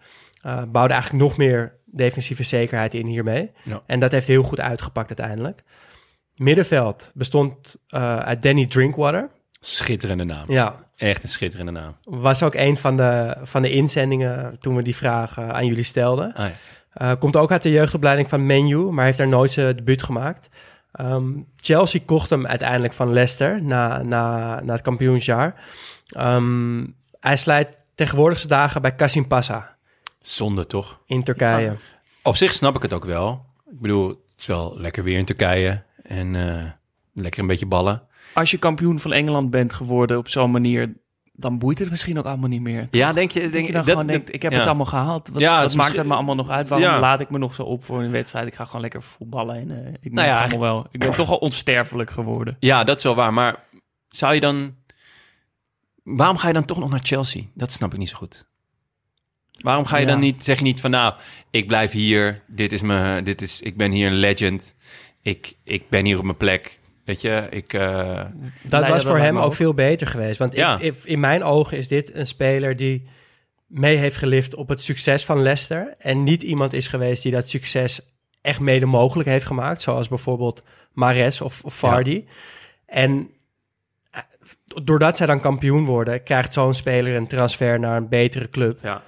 Eh 0.42 0.62
bouwde 0.68 0.92
eigenlijk 0.92 1.22
nog 1.22 1.36
meer 1.36 1.76
defensieve 1.84 2.42
zekerheid 2.42 2.94
in 2.94 3.06
hiermee. 3.06 3.50
Ja. 3.64 3.82
En 3.86 4.00
dat 4.00 4.12
heeft 4.12 4.26
heel 4.26 4.42
goed 4.42 4.60
uitgepakt 4.60 5.08
uiteindelijk. 5.08 5.62
Middenveld 6.34 7.10
bestond 7.14 7.76
uit 7.88 8.42
Danny 8.42 8.66
Drinkwater. 8.66 9.30
Schitterende 9.60 10.24
naam. 10.24 10.44
Ja, 10.48 10.86
Echt 10.96 11.22
een 11.22 11.28
schitterende 11.28 11.72
naam. 11.72 11.96
was 12.04 12.42
ook 12.42 12.54
een 12.54 12.76
van 12.76 12.96
de, 12.96 13.36
van 13.42 13.62
de 13.62 13.70
inzendingen 13.70 14.58
toen 14.58 14.76
we 14.76 14.82
die 14.82 14.96
vraag 14.96 15.38
eh, 15.38 15.48
aan 15.48 15.66
jullie 15.66 15.82
stelden. 15.84 16.32
Ah, 16.34 16.48
ja. 16.48 16.54
Eh, 16.92 17.18
komt 17.18 17.36
ook 17.36 17.52
uit 17.52 17.62
de 17.62 17.70
jeugdopleiding 17.70 18.28
van 18.28 18.46
Menu, 18.46 18.76
maar 18.76 19.04
heeft 19.04 19.18
daar 19.18 19.28
nooit 19.28 19.50
zijn 19.50 19.76
debuut 19.76 20.02
gemaakt. 20.02 20.48
Ehm, 20.92 21.24
Chelsea 21.56 22.00
kocht 22.04 22.30
hem 22.30 22.46
uiteindelijk 22.46 22.92
van 22.92 23.12
Leicester 23.12 23.62
na, 23.62 24.02
na, 24.02 24.60
na 24.60 24.72
het 24.72 24.82
kampioensjaar. 24.82 25.54
Ehm, 26.06 26.86
hij 27.20 27.36
slijt 27.36 27.68
tegenwoordig 27.94 28.38
zijn 28.38 28.50
dagen 28.50 28.82
bij 28.82 28.94
Kasim 28.94 29.26
Pasa 29.26 29.76
Zonde, 30.20 30.66
toch? 30.66 31.00
in 31.06 31.22
Turkije. 31.24 31.76
Op 32.22 32.36
zich 32.36 32.54
snap 32.54 32.76
ik 32.76 32.82
het 32.82 32.92
ook 32.92 33.04
wel. 33.04 33.44
Ik 33.70 33.80
bedoel, 33.80 34.08
het 34.08 34.18
is 34.38 34.46
wel 34.46 34.74
lekker 34.78 35.02
weer 35.04 35.18
in 35.18 35.24
Turkije. 35.24 35.82
En 36.02 36.36
eh, 36.36 36.70
lekker 37.12 37.40
een 37.40 37.46
beetje 37.46 37.66
ballen. 37.66 38.02
Als 38.34 38.50
je 38.50 38.58
kampioen 38.58 38.98
van 38.98 39.12
Engeland 39.12 39.50
bent 39.50 39.72
geworden 39.72 40.18
op 40.18 40.28
zo'n 40.28 40.50
manier, 40.50 40.94
dan 41.32 41.58
boeit 41.58 41.78
het 41.78 41.90
misschien 41.90 42.18
ook 42.18 42.24
allemaal 42.24 42.48
niet 42.48 42.60
meer. 42.60 42.88
Ja, 42.90 43.12
denk 43.12 43.30
je... 43.30 43.40
Denk 43.40 43.52
Denk 43.52 43.66
je 43.66 43.72
dan 43.72 43.82
dat- 43.82 43.90
gewoon 43.90 44.06
denkt, 44.06 44.34
ik 44.34 44.42
heb 44.42 44.52
ja. 44.52 44.58
het 44.58 44.66
allemaal 44.66 44.86
gehaald. 44.86 45.28
Wat, 45.28 45.40
Ja, 45.40 45.62
wat 45.62 45.74
maakt 45.74 45.96
het 45.96 46.06
me 46.06 46.14
allemaal 46.14 46.34
nog 46.34 46.48
uit? 46.50 46.68
Waarom 46.68 46.88
Ja. 46.88 47.00
laat 47.00 47.20
ik 47.20 47.30
me 47.30 47.38
nog 47.38 47.54
zo 47.54 47.62
op 47.62 47.84
voor 47.84 48.02
een 48.02 48.10
wedstrijd? 48.10 48.46
Ik 48.46 48.54
ga 48.54 48.64
gewoon 48.64 48.80
lekker 48.80 49.02
voetballen. 49.02 49.56
En, 49.56 49.70
eh, 49.70 49.92
ik 49.92 50.00
ben 50.02 50.12
Nou 50.14 50.26
ja, 50.26 50.38
allemaal 50.40 50.58
wel. 50.60 50.86
Ik 50.90 51.00
ben 51.00 51.12
toch 51.14 51.30
al 51.30 51.36
onsterfelijk 51.36 52.10
geworden. 52.10 52.56
Ja, 52.60 52.84
dat 52.84 52.96
is 52.96 53.02
wel 53.02 53.14
waar. 53.14 53.32
Maar 53.32 53.64
zou 54.08 54.34
je 54.34 54.40
dan... 54.40 54.74
Waarom 56.02 56.36
ga 56.36 56.46
je 56.48 56.54
dan 56.54 56.64
toch 56.64 56.78
nog 56.78 56.90
naar 56.90 57.00
Chelsea? 57.02 57.42
Dat 57.54 57.72
snap 57.72 57.92
ik 57.92 57.98
niet 57.98 58.08
zo 58.08 58.16
goed. 58.16 58.48
Waarom 59.58 59.84
ga 59.84 59.96
je 59.96 60.06
dan 60.06 60.20
niet... 60.20 60.44
Zeg 60.44 60.56
je 60.58 60.64
niet 60.64 60.80
van 60.80 60.90
nou, 60.90 61.14
ik 61.50 61.66
blijf 61.66 61.90
hier. 61.90 62.38
Dit 62.46 62.72
is 62.72 62.80
me... 62.82 63.20
Dit 63.22 63.42
is, 63.42 63.60
ik 63.60 63.76
ben 63.76 63.92
hier 63.92 64.06
een 64.06 64.16
legend. 64.16 64.74
Ik, 65.22 65.52
ik 65.64 65.88
ben 65.88 66.04
hier 66.04 66.18
op 66.18 66.24
mijn 66.24 66.36
plek. 66.36 66.80
Weet 67.08 67.20
je, 67.20 67.46
ik... 67.50 67.72
eh, 67.72 68.20
Dat 68.62 68.88
was 68.88 69.02
voor 69.04 69.18
hem 69.18 69.38
ook 69.38 69.54
veel 69.54 69.74
beter 69.74 70.06
geweest. 70.06 70.38
Want 70.38 70.52
Ja. 70.54 70.74
ik, 70.74 70.80
ik- 70.82 71.04
in 71.04 71.20
mijn 71.20 71.42
ogen 71.42 71.76
is 71.78 71.88
dit 71.88 72.14
een 72.14 72.26
speler 72.26 72.76
die 72.76 73.08
mee 73.66 73.96
heeft 73.96 74.16
gelift 74.16 74.54
op 74.54 74.68
het 74.68 74.82
succes 74.82 75.24
van 75.24 75.42
Leicester. 75.42 75.94
En 75.98 76.22
niet 76.22 76.42
iemand 76.42 76.72
is 76.72 76.88
geweest 76.88 77.22
die 77.22 77.32
dat 77.32 77.48
succes 77.48 78.00
echt 78.40 78.60
mede 78.60 78.86
mogelijk 78.86 79.28
heeft 79.28 79.44
gemaakt. 79.46 79.82
Zoals 79.82 80.08
bijvoorbeeld 80.08 80.62
Mares 80.92 81.40
of, 81.40 81.60
of 81.64 81.78
Vardy. 81.78 82.24
En 82.86 83.30
eh, 84.10 84.20
doordat 84.84 85.16
zij 85.16 85.26
dan 85.26 85.40
kampioen 85.40 85.84
worden, 85.84 86.22
krijgt 86.22 86.52
zo'n 86.52 86.74
speler 86.74 87.14
een 87.14 87.26
transfer 87.26 87.78
naar 87.80 87.96
een 87.96 88.08
betere 88.08 88.48
club. 88.48 88.78
ja. 88.82 89.02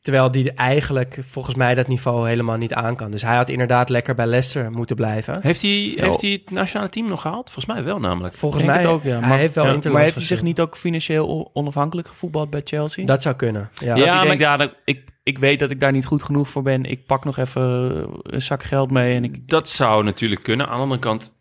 Terwijl 0.00 0.30
die 0.30 0.52
eigenlijk 0.52 1.18
volgens 1.26 1.54
mij 1.54 1.74
dat 1.74 1.88
niveau 1.88 2.28
helemaal 2.28 2.56
niet 2.56 2.74
aan 2.74 2.96
kan. 2.96 3.10
Dus 3.10 3.22
hij 3.22 3.36
had 3.36 3.48
inderdaad 3.48 3.88
lekker 3.88 4.14
bij 4.14 4.26
Leicester 4.26 4.70
moeten 4.70 4.96
blijven. 4.96 5.38
Heeft 5.42 5.62
hij, 5.62 5.92
heeft 5.96 6.20
hij 6.20 6.30
het 6.30 6.50
nationale 6.50 6.88
team 6.88 7.08
nog 7.08 7.20
gehaald? 7.20 7.50
Volgens 7.50 7.74
mij 7.74 7.84
wel 7.84 8.00
namelijk. 8.00 8.34
Volgens 8.34 8.62
Denk 8.62 8.74
mij 8.74 8.82
het 8.82 8.90
ook, 8.92 9.02
ja. 9.02 9.18
hij 9.18 9.28
Maar- 9.28 9.38
heeft 9.38 9.54
wel 9.54 9.64
ja, 9.66 9.90
Maar 9.90 10.00
heeft 10.02 10.14
hij 10.14 10.24
zich 10.24 10.42
niet 10.42 10.60
ook 10.60 10.76
financieel 10.76 11.50
onafhankelijk 11.52 12.08
gevoetbald 12.08 12.50
bij 12.50 12.60
Chelsea? 12.64 13.04
Dat 13.04 13.22
zou 13.22 13.34
kunnen. 13.34 13.70
Ja. 13.74 13.88
Dat 13.94 14.04
Ja, 14.04 14.26
hij 14.26 14.36
maar- 14.38 14.58
dat- 14.58 14.74
ik, 14.84 15.04
ik 15.22 15.38
weet 15.38 15.58
dat 15.58 15.70
ik 15.70 15.80
daar 15.80 15.92
niet 15.92 16.04
goed 16.06 16.22
genoeg 16.22 16.48
voor 16.48 16.62
ben. 16.62 16.84
Ik 16.84 17.06
pak 17.06 17.24
nog 17.24 17.36
even 17.36 17.62
een 18.22 18.42
zak 18.42 18.62
geld 18.62 18.90
mee 18.90 19.14
en 19.14 19.24
ik... 19.24 19.48
Dat 19.48 19.68
zou 19.68 20.04
natuurlijk 20.04 20.42
kunnen. 20.42 20.66
Aan 20.66 20.76
de 20.76 20.82
andere 20.82 21.00
kant, 21.00 21.32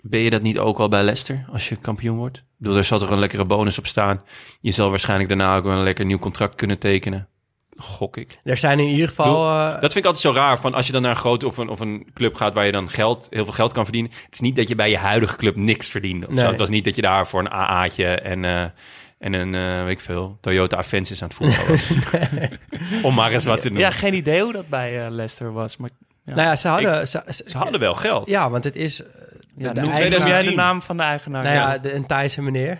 ben 0.00 0.20
je 0.20 0.30
dat 0.30 0.42
niet 0.42 0.58
ook 0.58 0.78
al 0.78 0.88
bij 0.88 1.02
Leicester 1.02 1.44
als 1.52 1.68
je 1.68 1.76
kampioen 1.76 2.16
wordt? 2.16 2.36
Ik 2.36 2.44
bedoel, 2.56 2.74
daar 2.74 2.84
zal 2.84 2.98
toch 2.98 3.10
een 3.10 3.18
lekkere 3.18 3.44
bonus 3.44 3.78
op 3.78 3.86
staan. 3.86 4.22
Je 4.60 4.70
zal 4.70 4.90
waarschijnlijk 4.90 5.28
daarna 5.28 5.56
ook 5.56 5.64
wel 5.64 5.72
een 5.72 5.82
lekker 5.82 6.04
nieuw 6.04 6.18
contract 6.18 6.54
kunnen 6.54 6.78
tekenen. 6.78 7.28
Gok 7.76 8.16
ik. 8.16 8.36
Er 8.44 8.56
zijn 8.56 8.78
in 8.78 8.86
ieder 8.88 9.08
geval... 9.08 9.50
eh, 9.50 9.70
Dat 9.70 9.80
vind 9.92 9.96
ik 9.96 10.04
altijd 10.04 10.22
zo 10.22 10.32
raar. 10.32 10.58
Van 10.60 10.74
als 10.74 10.86
je 10.86 10.92
dan 10.92 11.02
naar 11.02 11.10
een 11.10 11.16
grote 11.16 11.46
of 11.46 11.56
een, 11.56 11.68
of 11.68 11.80
een 11.80 12.06
club 12.14 12.34
gaat 12.34 12.54
waar 12.54 12.66
je 12.66 12.72
dan 12.72 12.88
geld, 12.88 13.26
heel 13.30 13.44
veel 13.44 13.52
geld 13.54 13.72
kan 13.72 13.84
verdienen. 13.84 14.10
Het 14.24 14.34
is 14.34 14.40
niet 14.40 14.56
dat 14.56 14.68
je 14.68 14.74
bij 14.74 14.90
je 14.90 14.98
huidige 14.98 15.36
club 15.36 15.56
niks 15.56 15.88
verdient. 15.88 16.28
Nee. 16.28 16.44
Het 16.44 16.58
was 16.58 16.68
niet 16.68 16.84
dat 16.84 16.94
je 16.96 17.02
daar 17.02 17.28
voor 17.28 17.40
een 17.40 17.50
AA'tje 17.50 18.06
en, 18.06 18.44
eh, 18.44 18.62
en 19.18 19.32
een, 19.32 19.54
eh, 19.54 19.82
weet 19.84 19.92
ik 19.92 20.00
veel, 20.00 20.38
Toyota 20.40 20.76
Avensis 20.76 21.22
aan 21.22 21.28
het 21.28 21.36
voetballen 21.36 21.70
was. 21.70 21.88
Om 23.08 23.14
maar 23.14 23.30
eens 23.32 23.44
wat 23.44 23.60
te 23.60 23.68
noemen. 23.68 23.86
Ja, 23.86 23.90
geen 23.96 24.14
idee 24.14 24.42
hoe 24.42 24.52
dat 24.52 24.68
bij 24.68 25.10
Leicester 25.10 25.52
was. 25.52 25.76
Maar 25.76 25.90
ja, 26.24 26.34
nou 26.34 26.48
ja, 26.48 26.56
ze 26.56 26.68
hadden... 26.68 27.08
ze, 27.08 27.22
ze- 27.28 27.44
Ze 27.46 27.58
hadden 27.58 27.80
wel 27.80 27.94
geld. 27.94 28.26
Ja, 28.28 28.50
want 28.50 28.64
het 28.64 28.76
is... 28.76 29.02
ja, 29.56 29.72
de 29.72 29.80
noem 29.80 29.90
jij 29.94 29.98
de 30.08 30.14
2010. 30.16 30.56
naam 30.56 30.82
van 30.82 30.96
de 30.96 31.02
eigenaar. 31.02 31.42
Nou 31.42 31.54
ja, 31.54 31.78
de, 31.78 31.94
een 31.94 32.06
Thaise 32.06 32.42
meneer. 32.42 32.78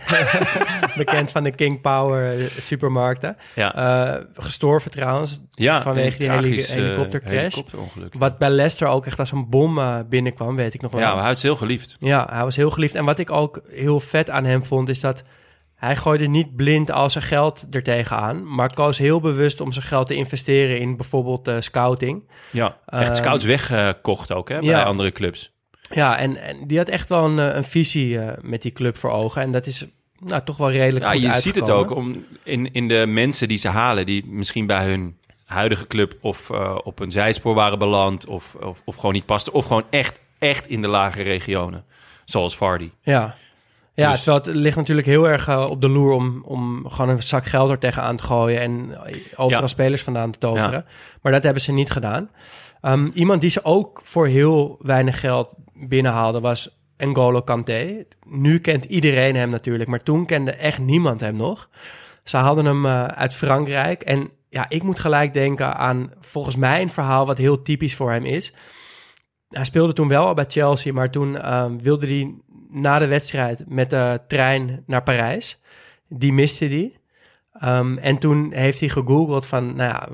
Bekend 0.97 1.31
van 1.31 1.43
de 1.45 1.51
King 1.51 1.81
Power 1.81 2.41
eh, 2.41 2.47
supermarkten. 2.59 3.37
Ja. 3.55 3.75
Eh, 3.75 4.21
gestorven 4.35 4.91
trouwens. 4.91 5.41
Ja, 5.51 5.83
vanwege 5.83 6.19
die 6.19 6.31
heli- 6.31 6.61
eh, 6.63 6.69
helikoptercrash. 6.69 7.33
helikopterongeluk. 7.35 8.15
Wat 8.19 8.39
bij 8.39 8.51
Leicester 8.51 8.89
ook 8.89 9.07
echt 9.07 9.19
als 9.19 9.33
een 9.33 9.49
bom 9.49 10.05
binnenkwam, 10.09 10.57
weet 10.57 10.75
ik 10.75 10.81
nog 10.81 10.93
wel. 10.93 11.01
Ja, 11.01 11.15
maar 11.15 11.23
hij 11.23 11.31
is 11.33 11.43
heel 11.43 11.57
geliefd. 11.57 11.97
Ja, 11.99 12.27
hij 12.31 12.43
was 12.43 12.57
heel 12.57 12.71
geliefd. 12.71 12.95
En 12.95 13.05
wat 13.05 13.19
ik 13.19 13.31
ook 13.31 13.61
heel 13.71 14.01
vet 14.01 14.31
aan 14.31 14.45
hem 14.45 14.65
vond, 14.65 14.89
is 14.89 15.01
dat 15.01 15.23
hij 15.75 15.97
gooide 15.97 16.27
niet 16.27 16.57
blind 16.57 16.91
al 16.91 17.11
zijn 17.11 17.25
geld 17.25 17.67
er 17.71 17.83
tegenaan, 17.83 18.55
maar 18.55 18.75
koos 18.75 18.99
heel 18.99 19.21
bewust 19.21 19.61
om 19.61 19.73
zijn 19.73 19.85
geld 19.85 20.07
te 20.07 20.15
investeren 20.15 20.79
in 20.79 20.97
bijvoorbeeld 20.97 21.51
scouting. 21.59 22.31
Ja, 22.51 22.77
echt 22.87 23.03
Ehm, 23.05 23.15
scouts 23.15 23.45
weggekocht 23.45 24.33
ook 24.33 24.49
hè, 24.49 24.59
bij 24.59 24.69
ja. 24.69 24.83
andere 24.83 25.13
clubs. 25.13 25.53
Ja, 25.90 26.18
en, 26.18 26.37
en 26.37 26.66
die 26.66 26.79
had 26.79 26.88
echt 26.88 27.09
wel 27.09 27.25
een, 27.25 27.38
eh, 27.38 27.57
een 27.57 27.64
visie 27.64 28.18
eh, 28.18 28.38
met 28.42 28.62
die 28.62 28.73
club 28.73 28.97
voor 28.97 29.11
ogen. 29.11 29.42
En 29.42 29.53
dat 29.53 29.66
is 29.66 29.87
nou, 30.18 30.42
toch 30.44 30.57
wel 30.57 30.70
redelijk 30.70 31.05
Ja, 31.05 31.11
goed 31.11 31.20
je 31.20 31.33
ziet 31.33 31.55
het 31.55 31.70
ook 31.70 31.90
om, 31.90 32.25
in, 32.42 32.73
in 32.73 32.88
de 32.88 33.05
mensen 33.09 33.49
die 33.49 33.59
ze 33.59 33.68
halen, 33.68 34.07
die 34.07 34.27
misschien 34.27 34.66
bij 34.66 34.85
hun 34.85 35.16
huidige 35.45 35.87
club 35.87 36.14
of 36.20 36.51
eh, 36.51 36.78
op 36.85 37.01
een 37.01 37.11
zijspoor 37.11 37.55
waren 37.55 37.78
beland, 37.78 38.26
of, 38.26 38.55
of, 38.55 38.82
of 38.85 38.97
gewoon 38.97 39.12
niet 39.12 39.26
pasten, 39.26 39.53
of 39.53 39.66
gewoon 39.66 39.85
echt, 39.91 40.20
echt 40.39 40.68
in 40.68 40.80
de 40.80 40.89
lage 40.89 41.22
regionen. 41.22 41.85
Zoals 42.24 42.57
Vardy. 42.57 42.91
Ja. 43.03 43.35
Ja, 43.95 44.11
Dus- 44.11 44.22
terwijl 44.22 44.45
het 44.45 44.55
ligt 44.55 44.76
natuurlijk 44.76 45.07
heel 45.07 45.28
erg 45.28 45.59
op 45.68 45.80
de 45.80 45.89
loer 45.89 46.12
om, 46.12 46.43
om 46.45 46.89
gewoon 46.89 47.09
een 47.11 47.22
zak 47.22 47.47
geld 47.47 47.70
er 47.70 47.78
tegenaan 47.78 48.16
te 48.16 48.22
gooien 48.22 48.61
en 48.61 48.99
overal 49.37 49.61
Ja. 49.62 49.66
spelers 49.66 50.03
vandaan 50.03 50.30
te 50.30 50.39
toveren. 50.39 50.85
Maar 51.22 51.32
dat 51.32 51.43
hebben 51.43 51.62
ze 51.62 51.72
niet 51.72 51.91
gedaan. 51.91 52.30
Ehm, 52.80 53.11
iemand 53.14 53.41
die 53.41 53.51
ze 53.51 53.64
ook 53.64 54.01
voor 54.05 54.26
heel 54.26 54.78
weinig 54.80 55.20
geld 55.20 55.49
binnenhaalden 55.75 56.43
was 56.43 56.79
N'Golo 56.97 57.43
Kanté. 57.43 58.05
Nu 58.27 58.59
kent 58.59 58.85
iedereen 58.85 59.37
hem 59.37 59.51
natuurlijk, 59.51 59.91
maar 59.91 60.03
toen 60.03 60.27
kende 60.27 60.53
echt 60.53 60.79
niemand 60.79 61.20
hem 61.20 61.37
nog. 61.37 61.70
Ze 62.25 62.37
hadden 62.37 62.64
hem 62.64 62.87
eh, 62.87 63.05
uit 63.05 63.35
Frankrijk 63.35 64.03
en 64.03 64.31
ja, 64.49 64.68
ik 64.68 64.83
moet 64.83 64.99
gelijk 64.99 65.33
denken 65.33 65.77
aan 65.77 66.12
volgens 66.20 66.57
mij 66.57 66.83
een 66.83 66.91
verhaal 66.91 67.27
wat 67.27 67.39
heel 67.39 67.62
typisch 67.62 67.95
voor 67.95 68.11
hem 68.11 68.25
is. 68.25 68.55
Hij 69.49 69.64
speelde 69.64 69.93
toen 69.93 70.09
wel 70.09 70.27
al 70.27 70.35
bij 70.35 70.45
Chelsea, 70.49 70.93
maar 70.93 71.11
toen 71.11 71.37
ehm, 71.37 71.79
wilde 71.79 72.07
hij 72.07 72.35
na 72.70 72.99
de 72.99 73.07
wedstrijd 73.07 73.64
met 73.68 73.91
de 73.91 74.20
trein 74.27 74.83
naar 74.87 75.03
Parijs. 75.03 75.61
Die 76.09 76.33
miste 76.33 76.66
hij. 76.66 76.97
Ehm, 77.61 77.98
en 77.98 78.18
toen 78.18 78.52
heeft 78.52 78.80
hij 78.80 78.88
gegoogeld 78.88 79.46
van, 79.46 79.76
nou 79.76 79.90
ja, 79.90 80.09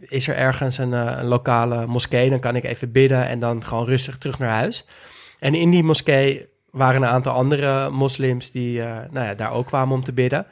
is 0.00 0.28
er 0.28 0.36
ergens 0.36 0.78
een, 0.78 0.92
eh, 0.92 1.16
een 1.18 1.26
lokale 1.26 1.86
moskee? 1.86 2.30
Dan 2.30 2.40
kan 2.40 2.56
ik 2.56 2.64
even 2.64 2.92
bidden 2.92 3.26
en 3.26 3.38
dan 3.38 3.64
gewoon 3.64 3.84
rustig 3.84 4.18
terug 4.18 4.38
naar 4.38 4.50
huis. 4.50 4.86
En 5.38 5.54
in 5.54 5.70
die 5.70 5.82
moskee 5.82 6.48
waren 6.70 7.02
een 7.02 7.08
aantal 7.08 7.32
andere 7.32 7.90
moslims 7.90 8.50
die 8.50 8.82
eh, 8.82 8.98
nou 9.10 9.26
ja, 9.26 9.34
daar 9.34 9.52
ook 9.52 9.66
kwamen 9.66 9.94
om 9.94 10.04
te 10.04 10.12
bidden. 10.12 10.46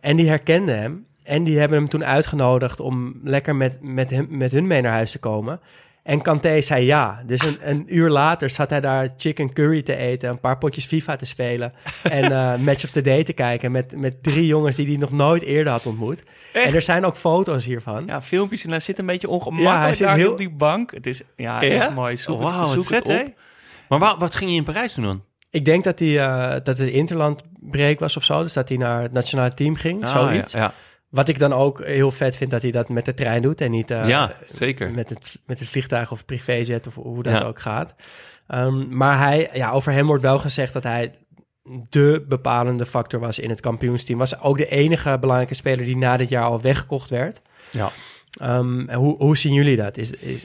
En 0.00 0.16
die 0.16 0.28
herkenden 0.28 0.78
hem. 0.78 1.06
En 1.22 1.44
die 1.44 1.58
hebben 1.58 1.78
hem 1.78 1.88
toen 1.88 2.04
uitgenodigd 2.04 2.80
om 2.80 3.20
lekker 3.22 3.56
met, 3.56 3.78
met, 3.82 4.10
hem, 4.10 4.26
met 4.30 4.52
hun 4.52 4.66
mee 4.66 4.82
naar 4.82 4.92
huis 4.92 5.10
te 5.10 5.18
komen. 5.18 5.60
En 6.04 6.22
Kanté 6.22 6.60
zei 6.60 6.84
ja. 6.84 7.22
Dus 7.26 7.40
een, 7.44 7.56
een 7.60 7.84
uur 7.96 8.10
later 8.10 8.50
zat 8.50 8.70
hij 8.70 8.80
daar 8.80 9.08
chicken 9.16 9.52
curry 9.52 9.82
te 9.82 9.96
eten, 9.96 10.28
een 10.30 10.40
paar 10.40 10.58
potjes 10.58 10.86
FIFA 10.86 11.16
te 11.16 11.24
spelen 11.26 11.72
en 12.02 12.32
eh, 12.32 12.54
Match 12.56 12.84
of 12.84 12.90
the 12.90 13.00
Day 13.00 13.24
te 13.24 13.32
kijken 13.32 13.70
met, 13.72 13.96
met 13.96 14.22
drie 14.22 14.46
jongens 14.46 14.76
die 14.76 14.86
hij 14.86 14.96
nog 14.96 15.10
nooit 15.12 15.42
eerder 15.42 15.72
had 15.72 15.86
ontmoet. 15.86 16.22
En 16.52 16.74
er 16.74 16.82
zijn 16.82 17.04
ook 17.04 17.16
foto's 17.16 17.64
hiervan. 17.64 18.06
Ja, 18.06 18.22
filmpjes 18.22 18.64
en 18.64 18.70
hij 18.70 18.80
zit 18.80 18.98
een 18.98 19.06
beetje 19.06 19.28
ongemakkelijk 19.28 19.74
Ja, 19.76 19.82
hij 19.82 19.94
zit 19.94 20.06
daar 20.06 20.16
heel- 20.16 20.30
op 20.32 20.38
die 20.38 20.50
bank. 20.50 20.90
Het 20.90 21.06
is 21.06 21.22
ja, 21.36 21.62
Ja? 21.62 21.70
echt 21.84 21.94
mooi. 21.94 22.16
Zoek 22.16 22.40
wat 22.42 22.68
zoek 22.68 22.84
vet, 22.84 23.06
het 23.06 23.16
hè? 23.16 23.24
Maar 23.88 23.98
wa- 23.98 24.18
wat 24.18 24.34
ging 24.34 24.50
je 24.50 24.56
in 24.56 24.64
Parijs 24.64 24.94
doen 24.94 25.04
dan? 25.04 25.22
Ik 25.50 25.64
denk 25.64 25.84
dat, 25.84 25.98
hij, 25.98 26.18
eh, 26.20 26.50
dat 26.62 26.78
het 26.78 26.88
interlandbreak 26.88 27.98
was 28.00 28.16
of 28.16 28.24
zo, 28.24 28.42
dus 28.42 28.52
dat 28.52 28.68
hij 28.68 28.78
naar 28.78 29.02
het 29.02 29.12
nationale 29.12 29.54
team 29.54 29.74
ging, 29.76 30.04
Ah, 30.04 30.10
zoiets. 30.10 30.52
Ja, 30.52 30.58
ja. 30.60 30.72
Wat 31.14 31.28
ik 31.28 31.38
dan 31.38 31.52
ook 31.52 31.84
heel 31.84 32.10
vet 32.10 32.36
vind, 32.36 32.50
dat 32.50 32.62
hij 32.62 32.70
dat 32.70 32.88
met 32.88 33.04
de 33.04 33.14
trein 33.14 33.42
doet 33.42 33.60
en 33.60 33.70
niet 33.70 33.90
eh, 33.90 34.08
Ja, 34.08 34.32
zeker. 34.46 34.90
met, 34.92 35.08
het, 35.08 35.38
met 35.46 35.58
het 35.58 35.68
vliegtuig 35.68 36.10
of 36.12 36.24
privéjet 36.24 36.86
of 36.86 36.94
hoe 36.94 37.22
dat 37.22 37.40
Ja. 37.40 37.46
ook 37.46 37.60
gaat. 37.60 37.94
Ehm, 38.46 38.96
maar 38.96 39.18
hij, 39.18 39.50
ja, 39.52 39.70
over 39.70 39.92
hem 39.92 40.06
wordt 40.06 40.22
wel 40.22 40.38
gezegd 40.38 40.72
dat 40.72 40.82
hij 40.82 41.14
de 41.88 42.24
bepalende 42.28 42.86
factor 42.86 43.20
was 43.20 43.38
in 43.38 43.50
het 43.50 43.60
kampioensteam. 43.60 44.18
Was 44.18 44.40
ook 44.40 44.56
de 44.56 44.68
enige 44.68 45.16
belangrijke 45.20 45.54
speler 45.54 45.84
die 45.84 45.96
na 45.96 46.16
dit 46.16 46.28
jaar 46.28 46.44
al 46.44 46.60
weggekocht 46.60 47.10
werd. 47.10 47.40
Ja. 47.70 47.90
Ehm, 48.40 48.88
en 48.88 48.98
hoe, 48.98 49.16
hoe 49.16 49.36
zien 49.36 49.52
jullie 49.52 49.76
dat? 49.76 49.96
Is, 49.96 50.10
is, 50.10 50.44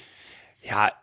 Ja, 0.61 0.97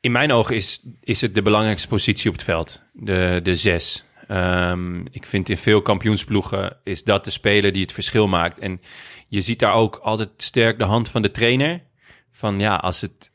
in 0.00 0.12
mijn 0.12 0.32
ogen 0.32 0.56
is, 0.56 0.82
is 1.00 1.20
het 1.20 1.34
de 1.34 1.42
belangrijkste 1.42 1.88
positie 1.88 2.28
op 2.30 2.34
het 2.36 2.44
veld. 2.44 2.80
De, 2.92 3.40
de 3.42 3.56
zes. 3.56 4.04
Ehm, 4.28 5.00
ik 5.10 5.26
vind 5.26 5.48
in 5.48 5.56
veel 5.56 5.82
kampioensploegen 5.82 6.76
is 6.84 7.04
dat 7.04 7.24
de 7.24 7.30
speler 7.30 7.72
die 7.72 7.82
het 7.82 7.92
verschil 7.92 8.28
maakt. 8.28 8.58
En 8.58 8.80
je 9.28 9.40
ziet 9.40 9.58
daar 9.58 9.74
ook 9.74 9.96
altijd 9.96 10.30
sterk 10.36 10.78
de 10.78 10.84
hand 10.84 11.08
van 11.08 11.22
de 11.22 11.30
trainer. 11.30 11.82
Van 12.32 12.58
ja, 12.58 12.76
als 12.76 13.00
het, 13.00 13.30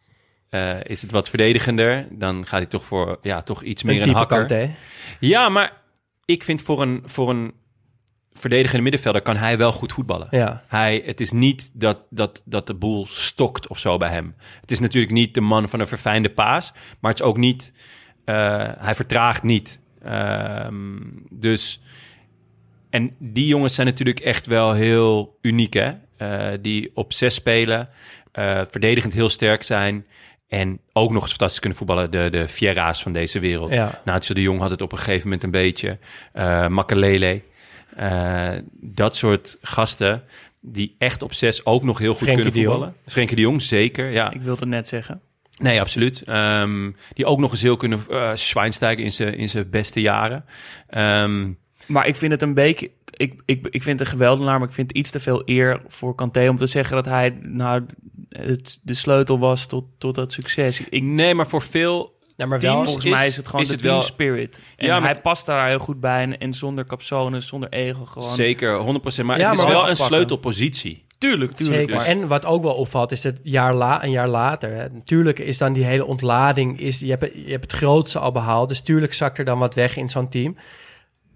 eh, 0.50 0.84
is 0.84 1.02
het 1.02 1.12
wat 1.12 1.30
verdedigender, 1.30 2.08
dan 2.12 2.46
gaat 2.46 2.60
hij 2.60 2.70
toch 2.70 2.84
voor 2.84 3.20
ja, 3.22 3.42
toch 3.42 3.64
iets 3.64 3.84
meer 3.84 4.02
een 4.02 4.14
hakker. 4.14 4.76
Ja, 5.20 5.50
maar 5.50 5.82
ik 6.26 6.44
vind 6.44 6.62
voor 6.62 6.82
een, 6.82 7.04
voor 7.06 7.30
een 7.30 7.54
verdedigende 8.40 8.84
middenvelder 8.84 9.22
kan 9.22 9.36
hij 9.36 9.58
wel 9.58 9.72
goed 9.72 9.94
voetballen. 9.94 10.28
Ja. 10.32 10.64
Hij, 10.68 11.02
het 11.06 11.20
is 11.20 11.32
niet 11.32 11.72
dat, 11.74 12.06
dat, 12.10 12.42
dat 12.46 12.68
de 12.68 12.74
boel 12.74 13.06
stokt 13.06 13.68
of 13.68 13.78
zo 13.78 13.98
bij 13.98 14.10
hem. 14.10 14.36
Het 14.62 14.72
is 14.72 14.80
natuurlijk 14.80 15.14
niet 15.14 15.34
de 15.34 15.42
man 15.42 15.70
van 15.70 15.80
een 15.80 15.88
verfijnde 15.88 16.30
paas, 16.30 16.72
maar 17.00 17.12
het 17.12 17.20
is 17.20 17.26
ook 17.26 17.38
niet, 17.38 17.74
eh, 18.26 18.68
hij 18.78 18.96
vertraagt 18.96 19.44
niet. 19.44 19.82
Ehm, 20.04 20.98
dus, 21.30 21.82
en 22.90 23.16
die 23.18 23.48
jongens 23.48 23.76
zijn 23.76 23.88
natuurlijk 23.88 24.20
echt 24.20 24.46
wel 24.46 24.74
heel 24.74 25.38
uniek, 25.42 25.74
hè? 25.74 25.92
Eh, 26.18 26.58
die 26.62 26.92
op 26.94 27.14
zes 27.14 27.34
spelen, 27.34 27.90
eh, 28.32 28.62
verdedigend 28.70 29.14
heel 29.14 29.30
sterk 29.30 29.64
zijn 29.64 30.06
en 30.48 30.80
ook 30.94 31.12
nog 31.12 31.22
eens 31.22 31.30
fantastisch 31.30 31.60
kunnen 31.60 31.78
voetballen. 31.78 32.12
De, 32.12 32.30
de 32.30 32.48
Fiera's 32.48 33.02
van 33.04 33.12
deze 33.12 33.40
wereld. 33.40 33.74
Ja. 33.74 34.02
Nacho 34.06 34.34
de 34.34 34.42
Jong 34.42 34.60
had 34.60 34.70
het 34.70 34.82
op 34.82 34.92
een 34.92 34.98
gegeven 34.98 35.24
moment 35.24 35.44
een 35.44 35.52
beetje. 35.52 35.98
Makelele. 36.70 37.42
Eh, 37.96 38.52
dat 38.82 39.16
soort 39.16 39.58
gasten 39.62 40.24
die 40.62 40.96
echt 40.98 41.22
op 41.22 41.34
zes 41.34 41.66
ook 41.66 41.84
nog 41.84 41.98
heel 41.98 42.14
goed 42.14 42.28
Frenkie 42.28 42.44
kunnen 42.44 42.70
voetballen. 42.70 42.96
Frenkie 43.06 43.36
de 43.36 43.42
Jong, 43.42 43.62
zeker. 43.62 44.10
Ja, 44.10 44.32
Ik 44.32 44.42
wilde 44.42 44.60
het 44.60 44.70
net 44.70 44.88
zeggen. 44.88 45.22
Nee, 45.60 45.80
absoluut. 45.82 46.22
Ehm, 46.26 46.92
die 47.14 47.26
ook 47.26 47.40
nog 47.40 47.52
eens 47.52 47.62
heel 47.62 47.78
kunnen... 47.78 48.00
Schweinsteiger 48.34 49.04
in 49.06 49.12
zijn 49.12 49.34
in 49.38 49.50
zijn 49.50 49.70
beste 49.70 50.02
jaren. 50.02 50.46
Ehm, 50.90 51.52
Maar 51.86 52.08
ik 52.08 52.16
vind 52.16 52.32
het 52.32 52.42
een 52.42 52.54
beetje... 52.54 52.92
Ik, 53.12 53.34
ik, 53.46 53.68
ik 53.70 53.84
vind 53.84 54.00
het 54.00 54.08
een 54.08 54.14
geweldenaar, 54.14 54.60
maar 54.60 54.68
ik 54.68 54.74
vind 54.74 54.88
het 54.88 54.98
iets 54.98 55.10
te 55.10 55.20
veel 55.20 55.42
eer 55.46 55.82
voor 55.88 56.16
Kanté... 56.16 56.50
om 56.50 56.56
te 56.58 56.68
zeggen 56.68 56.96
dat 56.96 57.06
hij 57.06 57.38
nou 57.42 57.86
het, 58.30 58.80
de 58.84 58.94
sleutel 58.94 59.40
was 59.40 59.66
tot, 59.66 59.86
tot 59.98 60.16
dat 60.16 60.32
succes. 60.32 60.82
Ik, 60.90 61.04
nee, 61.04 61.36
maar 61.36 61.48
voor 61.48 61.62
veel 61.62 62.18
Ja, 62.36 62.46
maar 62.46 62.60
wel, 62.60 62.84
volgens 62.84 63.06
is- 63.06 63.12
mij 63.12 63.28
is 63.28 63.38
het 63.38 63.46
gewoon 63.46 63.62
is 63.62 63.68
de 63.68 63.74
het 63.74 63.82
team 63.84 63.94
wel- 63.94 64.04
spirit. 64.04 64.62
En 64.78 64.86
Ja, 64.88 65.00
maar 65.00 65.10
hij 65.12 65.22
past 65.22 65.46
daar 65.46 65.68
heel 65.68 65.80
goed 65.80 66.00
bij. 66.00 66.22
En, 66.22 66.38
en 66.40 66.54
zonder 66.54 66.86
capsones, 66.86 67.48
zonder 67.48 67.70
ego 67.70 68.06
gewoon. 68.06 68.34
Zeker, 68.34 68.80
100%. 68.80 69.26
Maar 69.26 69.40
Ja, 69.40 69.50
het 69.50 69.58
is 69.58 69.64
maar 69.64 69.74
wel 69.74 69.90
een 69.90 69.98
sleutelpositie. 69.98 70.98
Tuurlijk, 71.20 71.52
tuurlijk. 71.56 71.80
Zeker. 71.80 71.96
maar- 71.96 72.06
En 72.06 72.28
wat 72.28 72.46
ook 72.46 72.64
wel 72.64 72.74
opvalt, 72.76 73.12
is 73.12 73.22
dat 73.22 73.40
jaar 73.44 73.74
la, 73.74 74.04
een 74.04 74.12
jaar 74.12 74.28
later. 74.28 74.74
Hè, 74.76 74.90
natuurlijk 74.90 75.40
is 75.40 75.58
dan 75.58 75.74
die 75.74 75.84
hele 75.84 76.06
ontlading. 76.06 76.80
Is, 76.80 77.00
je, 77.00 77.10
hebt, 77.10 77.34
je 77.34 77.52
hebt 77.52 77.64
het 77.72 77.74
grootste 77.82 78.20
al 78.20 78.32
behaald. 78.32 78.70
Dus 78.70 78.82
tuurlijk 78.82 79.14
zakt 79.14 79.38
er 79.38 79.46
dan 79.46 79.60
wat 79.60 79.76
weg 79.76 79.98
in 79.98 80.10
zo'n 80.10 80.30
team. 80.30 80.58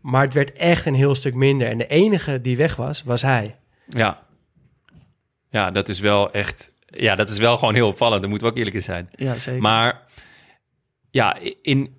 Maar 0.01 0.21
het 0.23 0.33
werd 0.33 0.53
echt 0.53 0.85
een 0.85 0.93
heel 0.95 1.15
stuk 1.15 1.33
minder. 1.33 1.67
En 1.67 1.77
de 1.77 1.87
enige 1.87 2.41
die 2.41 2.57
weg 2.57 2.75
was, 2.75 3.03
was 3.03 3.21
hij. 3.21 3.55
Ja. 3.89 4.21
Ja, 5.49 5.71
dat 5.71 5.89
is 5.89 5.99
wel 5.99 6.31
echt... 6.31 6.71
Ja, 6.85 7.15
dat 7.15 7.29
is 7.29 7.37
wel 7.37 7.57
gewoon 7.57 7.73
heel 7.73 7.87
opvallend. 7.87 8.21
Daar 8.21 8.29
moeten 8.29 8.47
we 8.47 8.53
ook 8.53 8.59
eerlijk 8.59 8.77
in 8.77 8.83
zijn. 8.83 9.09
ja, 9.15 9.37
zeker. 9.37 9.61
Maar 9.61 10.01
ja, 11.11 11.37
in, 11.61 11.95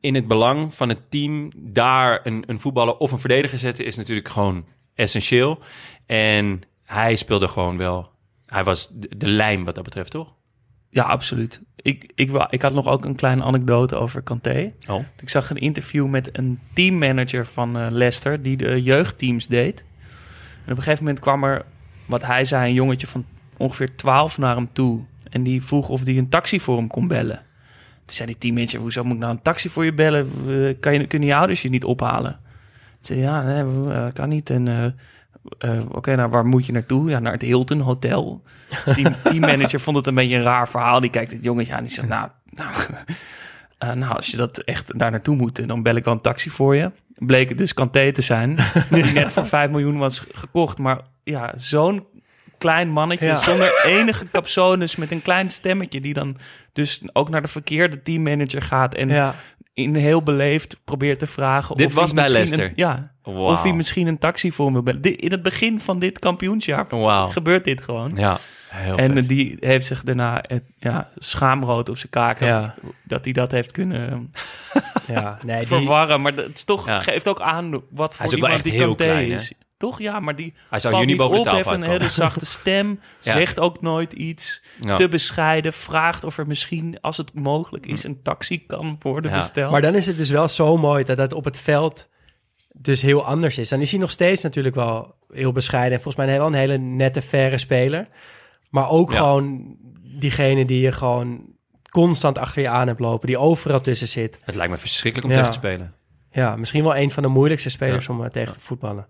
in 0.00 0.14
het 0.14 0.26
belang 0.28 0.74
van 0.74 0.88
het 0.88 1.10
team 1.10 1.50
daar 1.56 2.20
een, 2.26 2.44
een 2.46 2.58
voetballer 2.60 2.96
of 2.96 3.12
een 3.12 3.18
verdediger 3.18 3.58
zetten 3.58 3.84
is 3.84 3.96
natuurlijk 3.96 4.28
gewoon 4.28 4.66
essentieel. 4.94 5.58
En 6.06 6.62
hij 6.88 7.16
speelde 7.16 7.48
gewoon 7.48 7.76
wel. 7.76 8.10
Hij 8.46 8.64
was 8.64 8.88
de, 8.92 9.08
de 9.16 9.26
lijm 9.26 9.64
wat 9.64 9.74
dat 9.74 9.84
betreft, 9.84 10.10
toch? 10.10 10.34
Ja, 10.90 11.02
absoluut. 11.02 11.60
Ik, 11.76 12.12
ik, 12.14 12.46
ik 12.50 12.62
had 12.62 12.72
nog 12.72 12.86
ook 12.86 13.04
een 13.04 13.14
kleine 13.14 13.42
anekdote 13.42 13.96
over 13.96 14.22
Kanté. 14.22 14.70
Oh. 14.86 15.04
Ik 15.20 15.28
zag 15.28 15.50
een 15.50 15.56
interview 15.56 16.06
met 16.06 16.28
een 16.32 16.60
teammanager 16.72 17.46
van 17.46 17.78
eh, 17.78 17.86
Leicester... 17.90 18.42
die 18.42 18.56
de 18.56 18.82
jeugdteams 18.82 19.46
deed. 19.46 19.80
En 20.64 20.72
op 20.72 20.76
een 20.76 20.82
gegeven 20.82 21.04
moment 21.04 21.20
kwam 21.22 21.44
er, 21.44 21.64
wat 22.06 22.22
hij 22.22 22.44
zei... 22.44 22.68
een 22.68 22.74
jongetje 22.74 23.06
van 23.06 23.24
ongeveer 23.56 23.96
12 23.96 24.38
naar 24.38 24.56
hem 24.56 24.72
toe. 24.72 25.04
En 25.30 25.42
die 25.42 25.64
vroeg 25.64 25.88
of 25.88 26.04
hij 26.04 26.16
een 26.16 26.28
taxi 26.28 26.60
voor 26.60 26.76
hem 26.76 26.88
kon 26.88 27.08
bellen. 27.08 27.42
Toen 28.04 28.16
zei 28.16 28.28
die 28.28 28.38
teammanager... 28.38 28.80
hoezo 28.80 29.04
moet 29.04 29.14
ik 29.14 29.20
nou 29.20 29.32
een 29.32 29.42
taxi 29.42 29.68
voor 29.68 29.84
je 29.84 29.92
bellen? 29.92 30.30
Kan 30.80 30.92
je, 30.92 31.06
kunnen 31.06 31.28
je 31.28 31.34
ouders 31.34 31.62
je 31.62 31.68
niet 31.68 31.84
ophalen? 31.84 32.40
Toen 33.00 33.16
zei 33.16 33.20
ja, 33.20 33.42
nee, 33.42 33.92
eh, 33.92 34.06
kan 34.12 34.28
niet. 34.28 34.50
En 34.50 34.68
eh, 34.68 34.84
eh, 35.58 35.70
oké, 35.90 36.14
nou, 36.16 36.30
waar 36.30 36.46
moet 36.46 36.66
je 36.66 36.72
naartoe? 36.72 37.10
Ja, 37.10 37.18
naar 37.18 37.32
het 37.32 37.42
Hilton 37.42 37.80
Hotel. 37.80 38.42
Dus 38.84 38.94
die 38.94 39.06
teammanager 39.22 39.80
vond 39.80 39.96
het 39.96 40.06
een 40.06 40.14
beetje 40.14 40.36
een 40.36 40.42
raar 40.42 40.68
verhaal. 40.68 41.00
Die 41.00 41.10
kijkt 41.10 41.30
het 41.32 41.44
jongetje 41.44 41.74
aan 41.74 41.82
die 41.82 41.92
zegt, 41.92 42.08
nou, 42.08 42.28
nou, 42.50 42.70
eh, 43.78 43.92
nou, 43.92 44.14
als 44.16 44.26
je 44.26 44.36
dat 44.36 44.58
echt 44.58 44.98
daar 44.98 45.10
naartoe 45.10 45.36
moet, 45.36 45.68
dan 45.68 45.82
bel 45.82 45.94
ik 45.94 46.04
wel 46.04 46.14
een 46.14 46.20
taxi 46.20 46.50
voor 46.50 46.76
je. 46.76 46.90
Bleek 47.18 47.48
het 47.48 47.58
dus 47.58 47.74
Kanté 47.74 48.12
te 48.12 48.22
zijn, 48.22 48.56
die 48.90 49.04
net 49.12 49.28
voor 49.32 49.46
5 49.46 49.70
miljoen 49.70 49.98
was 49.98 50.26
gekocht. 50.32 50.78
Maar 50.78 51.00
ja, 51.24 51.52
zo'n 51.56 52.06
klein 52.58 52.88
mannetje 52.90 53.26
Ja. 53.26 53.36
zonder 53.36 53.80
enige 53.84 54.24
capsones 54.32 54.96
met 54.96 55.10
een 55.10 55.22
klein 55.22 55.50
stemmetje 55.50 56.00
die 56.00 56.14
dan 56.14 56.36
dus 56.72 57.02
ook 57.12 57.28
naar 57.28 57.42
de 57.42 57.48
verkeerde 57.48 58.02
teammanager 58.02 58.62
gaat 58.62 58.94
en 58.94 59.08
Ja, 59.08 59.34
in 59.78 59.94
heel 59.94 60.22
beleefd 60.22 60.76
probeert 60.84 61.18
te 61.18 61.26
vragen 61.26 61.76
Dit 61.76 61.86
of 61.86 61.94
was 61.94 62.12
hij 62.12 62.14
bij 62.14 62.30
misschien 62.30 62.58
Leicester? 62.58 62.84
Een, 62.86 63.02
ja, 63.22 63.32
of 63.32 63.62
hij 63.62 63.72
misschien 63.72 64.06
een 64.06 64.18
taxi 64.18 64.52
voor 64.52 64.72
me 64.72 64.82
bellen. 64.82 65.00
Dit- 65.00 65.20
In 65.20 65.30
het 65.30 65.42
begin 65.42 65.80
van 65.80 65.98
dit 65.98 66.18
kampioensjaar 66.18 66.86
gebeurt 67.30 67.64
dit 67.64 67.80
gewoon. 67.80 68.10
Ja, 68.14 68.38
heel 68.68 68.96
En 68.96 69.12
vet. 69.12 69.28
die 69.28 69.56
heeft 69.60 69.86
zich 69.86 70.02
daarna 70.02 70.44
ja, 70.78 71.08
schaamrood 71.16 71.88
op 71.88 71.96
zijn 71.96 72.10
kaak. 72.10 72.40
Ja. 72.40 72.74
Dat 73.04 73.24
hij 73.24 73.32
dat 73.32 73.50
heeft 73.50 73.72
kunnen 73.72 74.30
ja. 75.14 75.38
Nee, 75.44 75.58
die, 75.58 75.66
verwarren. 75.66 76.22
Maar 76.22 76.34
dat 76.34 76.48
is 76.54 76.64
toch, 76.64 76.86
Ja. 76.86 77.00
geeft 77.00 77.28
ook 77.28 77.40
aan 77.40 77.70
wat 77.90 78.16
voor 78.16 78.26
is 78.26 78.34
ook 78.34 78.40
wel 78.40 78.48
iemand 78.48 78.52
echt 78.52 78.64
die 78.64 78.72
heel 78.72 78.94
hè? 79.32 79.38
Toch? 79.78 79.98
Ja, 79.98 80.20
maar 80.20 80.36
die 80.36 80.54
Hij 80.70 80.80
zou 80.80 80.96
jullie 80.98 81.16
boven 81.16 81.32
de 81.34 81.38
op, 81.38 81.44
tafel 81.44 81.70
heeft 81.70 81.82
een 81.82 81.90
hele 81.90 82.08
zachte 82.10 82.46
stem, 82.58 83.00
Ja. 83.20 83.32
zegt 83.32 83.60
ook 83.60 83.80
nooit 83.80 84.12
iets, 84.12 84.62
Ja. 84.80 84.96
te 84.96 85.08
bescheiden, 85.08 85.72
vraagt 85.72 86.24
of 86.24 86.38
er 86.38 86.46
misschien, 86.46 87.00
als 87.00 87.16
het 87.16 87.34
mogelijk 87.34 87.86
is, 87.86 88.04
een 88.04 88.22
taxi 88.22 88.66
kan 88.66 88.96
worden 89.00 89.30
Ja. 89.30 89.38
besteld. 89.38 89.70
Maar 89.70 89.80
dan 89.80 89.94
is 89.94 90.06
het 90.06 90.16
dus 90.16 90.30
wel 90.30 90.48
zo 90.48 90.76
mooi 90.76 91.04
dat 91.04 91.18
het 91.18 91.32
op 91.32 91.44
het 91.44 91.58
veld 91.58 92.08
dus 92.72 93.02
heel 93.02 93.24
anders 93.24 93.58
is. 93.58 93.68
Dan 93.68 93.80
is 93.80 93.90
hij 93.90 94.00
nog 94.00 94.10
steeds 94.10 94.42
natuurlijk 94.42 94.74
wel 94.74 95.14
heel 95.32 95.52
bescheiden. 95.52 95.92
En 95.96 96.02
volgens 96.02 96.26
mij 96.26 96.36
wel 96.38 96.46
een 96.46 96.54
hele 96.54 96.76
nette, 96.78 97.22
faire 97.22 97.58
speler. 97.58 98.08
Maar 98.70 98.88
ook 98.88 99.10
Ja. 99.12 99.16
gewoon 99.16 99.76
diegene 100.18 100.64
die 100.64 100.80
je 100.80 100.92
gewoon 100.92 101.40
constant 101.90 102.38
achter 102.38 102.62
je 102.62 102.68
aan 102.68 102.86
hebt 102.86 103.00
lopen. 103.00 103.26
Die 103.26 103.38
overal 103.38 103.80
tussen 103.80 104.08
zit. 104.08 104.38
Het 104.42 104.54
lijkt 104.54 104.72
me 104.72 104.78
verschrikkelijk 104.78 105.30
om 105.30 105.34
Ja. 105.38 105.44
tegen 105.44 105.60
te 105.60 105.66
spelen. 105.66 105.94
Ja, 106.30 106.56
misschien 106.56 106.82
wel 106.82 106.96
een 106.96 107.10
van 107.10 107.22
de 107.22 107.28
moeilijkste 107.28 107.70
spelers 107.70 108.06
Ja. 108.06 108.14
om 108.14 108.24
eh, 108.24 108.30
tegen 108.30 108.52
te 108.52 108.60
voetballen. 108.60 109.06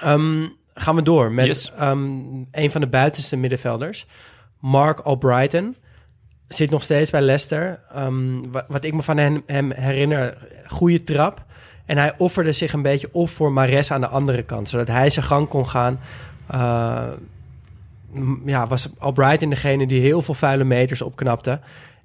Ehm, 0.00 0.46
gaan 0.74 0.94
we 0.94 1.02
door 1.02 1.32
met 1.32 1.46
Yes. 1.46 1.72
ehm, 1.72 2.00
een 2.50 2.70
van 2.70 2.80
de 2.80 2.86
buitenste 2.86 3.36
middenvelders. 3.36 4.06
Mark 4.58 4.98
Albrighton. 5.00 5.76
Zit 6.48 6.70
nog 6.70 6.82
steeds 6.82 7.10
bij 7.10 7.20
Leicester. 7.20 7.80
Ehm, 7.92 8.50
wa- 8.50 8.64
wat 8.68 8.84
ik 8.84 8.94
me 8.94 9.02
van 9.02 9.16
hem, 9.16 9.42
hem 9.46 9.70
herinner, 9.72 10.36
goede 10.66 11.04
trap. 11.04 11.44
En 11.86 11.96
hij 11.98 12.14
offerde 12.18 12.52
zich 12.52 12.72
een 12.72 12.82
beetje 12.82 13.08
op 13.12 13.28
voor 13.28 13.52
Mares 13.52 13.90
aan 13.92 14.00
de 14.00 14.06
andere 14.08 14.42
kant. 14.42 14.68
Zodat 14.68 14.88
hij 14.88 15.10
zijn 15.10 15.26
gang 15.26 15.48
kon 15.48 15.68
gaan. 15.68 16.00
M- 18.12 18.48
ja, 18.48 18.66
was 18.66 18.88
Albrighton 18.98 19.50
degene 19.50 19.86
die 19.86 20.00
heel 20.00 20.22
veel 20.22 20.34
vuile 20.34 20.64
meters 20.64 21.02
opknapte. 21.02 21.60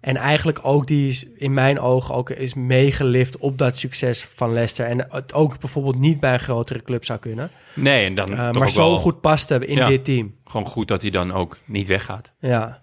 En 0.05 0.15
eigenlijk 0.17 0.59
ook 0.61 0.87
die 0.87 1.07
is 1.09 1.25
in 1.35 1.53
mijn 1.53 1.79
ogen 1.79 2.15
ook 2.15 2.29
is 2.29 2.53
meegelift 2.53 3.37
op 3.37 3.57
dat 3.57 3.77
succes 3.77 4.27
van 4.35 4.53
Leicester. 4.53 4.85
En 4.85 5.07
het 5.09 5.33
ook 5.33 5.59
bijvoorbeeld 5.59 5.99
niet 5.99 6.19
bij 6.19 6.33
een 6.33 6.39
grotere 6.39 6.81
club 6.83 7.05
zou 7.05 7.19
kunnen. 7.19 7.49
Nee, 7.73 8.05
en 8.05 8.15
dan 8.15 8.29
Eh, 8.37 8.51
maar 8.51 8.69
zo 8.69 8.87
wel 8.89 8.97
goed 8.97 9.21
paste 9.21 9.65
in 9.67 9.77
Ja. 9.77 9.87
dit 9.87 10.05
team. 10.05 10.35
gewoon 10.45 10.65
goed 10.65 10.87
dat 10.87 11.01
hij 11.01 11.11
dan 11.11 11.31
ook 11.33 11.57
niet 11.65 11.87
weggaat. 11.87 12.33
Ja. 12.39 12.81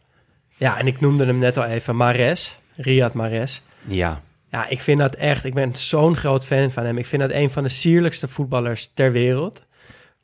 ja, 0.56 0.78
en 0.78 0.86
ik 0.86 1.00
noemde 1.00 1.26
hem 1.26 1.38
net 1.38 1.56
al 1.56 1.64
even 1.64 1.96
Mares. 1.96 2.58
Riyad 2.76 3.14
Mares. 3.14 3.62
Ja. 3.84 4.20
Ja, 4.50 4.68
ik 4.68 4.80
vind 4.80 4.98
dat 4.98 5.14
echt... 5.14 5.44
Ik 5.44 5.54
ben 5.54 5.74
zo'n 5.76 6.16
groot 6.16 6.46
fan 6.46 6.70
van 6.70 6.84
hem. 6.84 6.98
Ik 6.98 7.06
vind 7.06 7.22
dat 7.22 7.30
een 7.30 7.50
van 7.50 7.62
de 7.62 7.68
sierlijkste 7.68 8.28
voetballers 8.28 8.90
ter 8.94 9.12
wereld. 9.12 9.62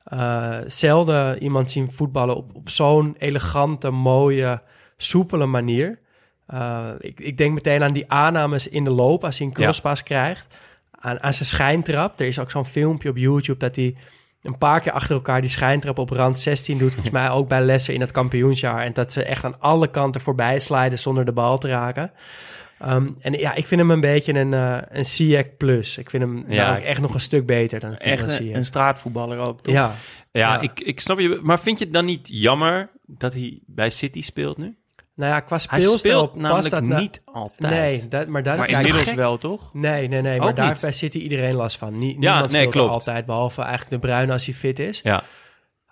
Eh, 0.05 0.57
zelden 0.67 1.43
iemand 1.43 1.71
zien 1.71 1.93
voetballen 1.93 2.37
op, 2.37 2.51
op 2.55 2.69
zo'n 2.71 3.15
elegante, 3.19 3.91
mooie, 3.91 4.63
soepele 4.97 5.47
manier. 5.47 5.99
Eh, 6.49 6.89
ik, 6.99 7.21
ik 7.21 7.37
denk 7.37 7.55
meteen 7.55 7.83
aan 7.83 7.93
die 7.93 8.11
aannames 8.13 8.69
in 8.69 8.85
de 8.85 8.91
loop 8.91 9.25
als 9.25 9.39
hij 9.39 9.47
een 9.47 9.53
crosspas 9.53 10.03
krijgt. 10.03 10.57
Aan, 10.91 11.23
aan 11.23 11.33
zijn 11.33 11.49
schijntrap. 11.49 12.21
Er 12.21 12.27
is 12.27 12.39
ook 12.39 12.51
zo'n 12.51 12.67
filmpje 12.67 13.09
op 13.09 13.17
YouTube 13.17 13.59
dat 13.59 13.77
hij 13.77 13.97
een 14.43 14.59
paar 14.59 14.81
keer 14.81 14.93
achter 14.93 15.15
elkaar 15.15 15.41
die 15.41 15.51
schijntrap 15.51 15.99
op 15.99 16.11
rand 16.11 16.41
16 16.41 16.79
doet. 16.79 16.91
Volgens 16.93 17.11
mij 17.21 17.31
ook 17.31 17.49
bij 17.49 17.61
Lessen 17.61 17.95
in 17.95 18.01
het 18.01 18.11
kampioensjaar. 18.13 18.85
En 18.85 18.93
dat 18.93 19.13
ze 19.13 19.23
echt 19.23 19.45
aan 19.45 19.61
alle 19.61 19.91
kanten 19.91 20.21
voorbij 20.21 20.59
slijden 20.59 20.99
zonder 20.99 21.25
de 21.25 21.33
bal 21.33 21.59
te 21.59 21.69
raken. 21.69 22.11
Ehm, 22.79 23.09
en 23.21 23.33
ja, 23.33 23.55
ik 23.55 23.67
vind 23.67 23.81
hem 23.81 23.91
een 23.91 24.01
beetje 24.01 24.35
een, 24.35 24.55
eh 24.55 24.79
een 24.89 25.07
Ziyech 25.07 25.57
plus. 25.57 25.99
Ik 25.99 26.11
vind 26.11 26.23
hem 26.23 26.45
Ja. 26.49 26.73
ook 26.77 26.83
echt 26.83 27.01
nog 27.01 27.15
een 27.15 27.21
stuk 27.21 27.47
beter 27.47 27.81
dan, 27.81 27.91
dan 27.91 27.99
Echt 27.99 28.25
een, 28.25 28.31
Ziyech. 28.31 28.57
een 28.57 28.65
straatvoetballer 28.65 29.39
ook, 29.39 29.61
toch? 29.61 29.75
Ja, 29.75 29.95
Ja, 30.33 30.55
Ja. 30.55 30.61
Ik, 30.61 30.81
ik 30.81 31.01
snap 31.01 31.19
je. 31.19 31.41
Maar 31.43 31.61
vind 31.61 31.79
je 31.79 31.85
het 31.85 31.93
dan 31.95 32.05
niet 32.05 32.29
jammer 32.33 32.91
dat 33.07 33.33
hij 33.33 33.59
bij 33.67 33.91
City 33.91 34.23
speelt 34.23 34.59
nu? 34.59 34.77
Nou 35.19 35.33
ja, 35.33 35.41
qua 35.41 35.57
Hij 35.57 35.81
speelstijl 35.81 35.99
speelt 35.99 36.31
past 36.33 36.43
namelijk 36.43 36.71
dat 36.71 36.83
na- 36.83 36.99
niet 36.99 37.23
altijd. 37.25 37.73
Nee, 37.73 38.09
dat, 38.09 38.27
maar 38.27 38.43
dat 38.43 38.57
Maar 38.57 38.69
inmiddels 38.69 39.15
wel, 39.15 39.39
toch? 39.39 39.71
Nee, 39.75 40.09
nee, 40.09 40.21
nee. 40.21 40.39
Maar 40.39 40.55
daar 40.55 40.79
niet. 40.83 40.95
City 40.95 41.19
iedereen 41.19 41.55
last 41.55 41.79
van. 41.79 41.99
Nie, 41.99 42.13
Ja, 42.13 42.19
niemand 42.19 42.41
nee, 42.41 42.49
speelt 42.49 42.65
er 42.75 42.81
klopt. 42.81 42.93
altijd, 42.93 43.27
behalve 43.27 43.61
eigenlijk 43.63 43.91
de 43.91 43.99
Bruin 44.09 44.31
als 44.31 44.45
hij 44.45 44.55
fit 44.55 44.79
is. 44.79 45.01
Ja. 45.03 45.23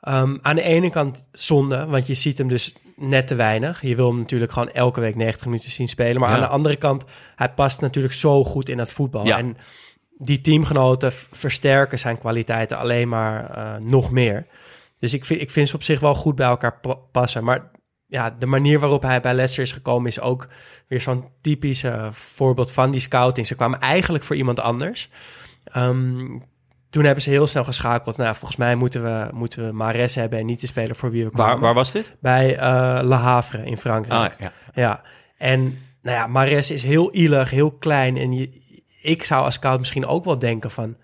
Ehm, 0.00 0.36
aan 0.42 0.56
de 0.56 0.62
ene 0.62 0.90
kant 0.90 1.28
zonde, 1.32 1.86
want 1.86 2.06
je 2.06 2.14
ziet 2.14 2.38
hem 2.38 2.48
dus 2.48 2.74
net 2.96 3.26
te 3.26 3.34
weinig. 3.34 3.82
Je 3.82 3.94
wil 3.96 4.08
hem 4.08 4.18
natuurlijk 4.18 4.52
gewoon 4.52 4.70
elke 4.70 5.00
week 5.00 5.14
90 5.16 5.46
minuten 5.46 5.70
zien 5.70 5.88
spelen. 5.88 6.20
Maar 6.20 6.28
Ja. 6.30 6.34
aan 6.34 6.40
de 6.42 6.48
andere 6.48 6.76
kant, 6.76 7.04
hij 7.36 7.50
past 7.50 7.80
natuurlijk 7.80 8.14
zo 8.14 8.44
goed 8.44 8.68
in 8.68 8.78
het 8.78 8.92
voetbal. 8.92 9.24
Ja. 9.26 9.38
En 9.38 9.56
die 10.18 10.40
teamgenoten 10.40 11.12
versterken 11.30 11.98
zijn 11.98 12.18
kwaliteiten 12.18 12.78
alleen 12.78 13.08
maar 13.08 13.50
eh, 13.50 13.74
nog 13.80 14.10
meer. 14.10 14.46
Dus 14.98 15.14
ik 15.14 15.24
vind, 15.24 15.40
ik 15.40 15.50
vind 15.50 15.68
ze 15.68 15.74
op 15.74 15.82
zich 15.82 16.00
wel 16.00 16.14
goed 16.14 16.34
bij 16.34 16.46
elkaar 16.46 16.80
pa- 16.80 16.94
passen. 17.12 17.44
Maar 17.44 17.70
ja, 18.06 18.30
de 18.30 18.46
manier 18.46 18.78
waarop 18.78 19.02
hij 19.02 19.20
bij 19.20 19.34
Leicester 19.34 19.62
is 19.62 19.72
gekomen 19.72 20.08
is 20.08 20.20
ook 20.20 20.48
weer 20.88 21.00
zo'n 21.00 21.24
typisch 21.40 21.84
voorbeeld 22.10 22.70
van 22.70 22.90
die 22.90 23.00
scouting. 23.00 23.46
Ze 23.46 23.54
kwamen 23.54 23.80
eigenlijk 23.80 24.24
voor 24.24 24.36
iemand 24.36 24.60
anders. 24.60 25.10
Ehm, 25.64 26.38
toen 26.90 27.04
hebben 27.04 27.22
ze 27.22 27.30
heel 27.30 27.46
snel 27.46 27.64
geschakeld. 27.64 28.16
Nou, 28.16 28.34
volgens 28.34 28.56
mij 28.56 28.74
moeten 28.74 29.02
we, 29.02 29.28
moeten 29.32 29.66
we 29.66 29.72
Mares 29.72 30.14
hebben 30.14 30.38
en 30.38 30.46
niet 30.46 30.60
de 30.60 30.66
speler 30.66 30.96
voor 30.96 31.10
wie 31.10 31.24
we 31.24 31.30
kwamen. 31.30 31.52
Waar, 31.52 31.62
waar 31.62 31.74
was 31.74 31.92
dit? 31.92 32.16
Bij 32.20 32.56
eh 32.56 32.98
Le 33.02 33.14
Havre 33.14 33.64
in 33.64 33.78
Frankrijk. 33.78 34.32
Ah, 34.32 34.38
ja. 34.38 34.52
Ja, 34.74 35.02
en 35.38 35.60
nou 36.02 36.16
ja, 36.16 36.26
Mares 36.26 36.70
is 36.70 36.82
heel 36.82 37.12
ielig, 37.14 37.50
heel 37.50 37.70
klein. 37.70 38.16
En 38.16 38.32
je, 38.32 38.60
ik 39.02 39.24
zou 39.24 39.44
als 39.44 39.54
scout 39.54 39.78
misschien 39.78 40.06
ook 40.06 40.24
wel 40.24 40.38
denken 40.38 40.70
van... 40.70 40.96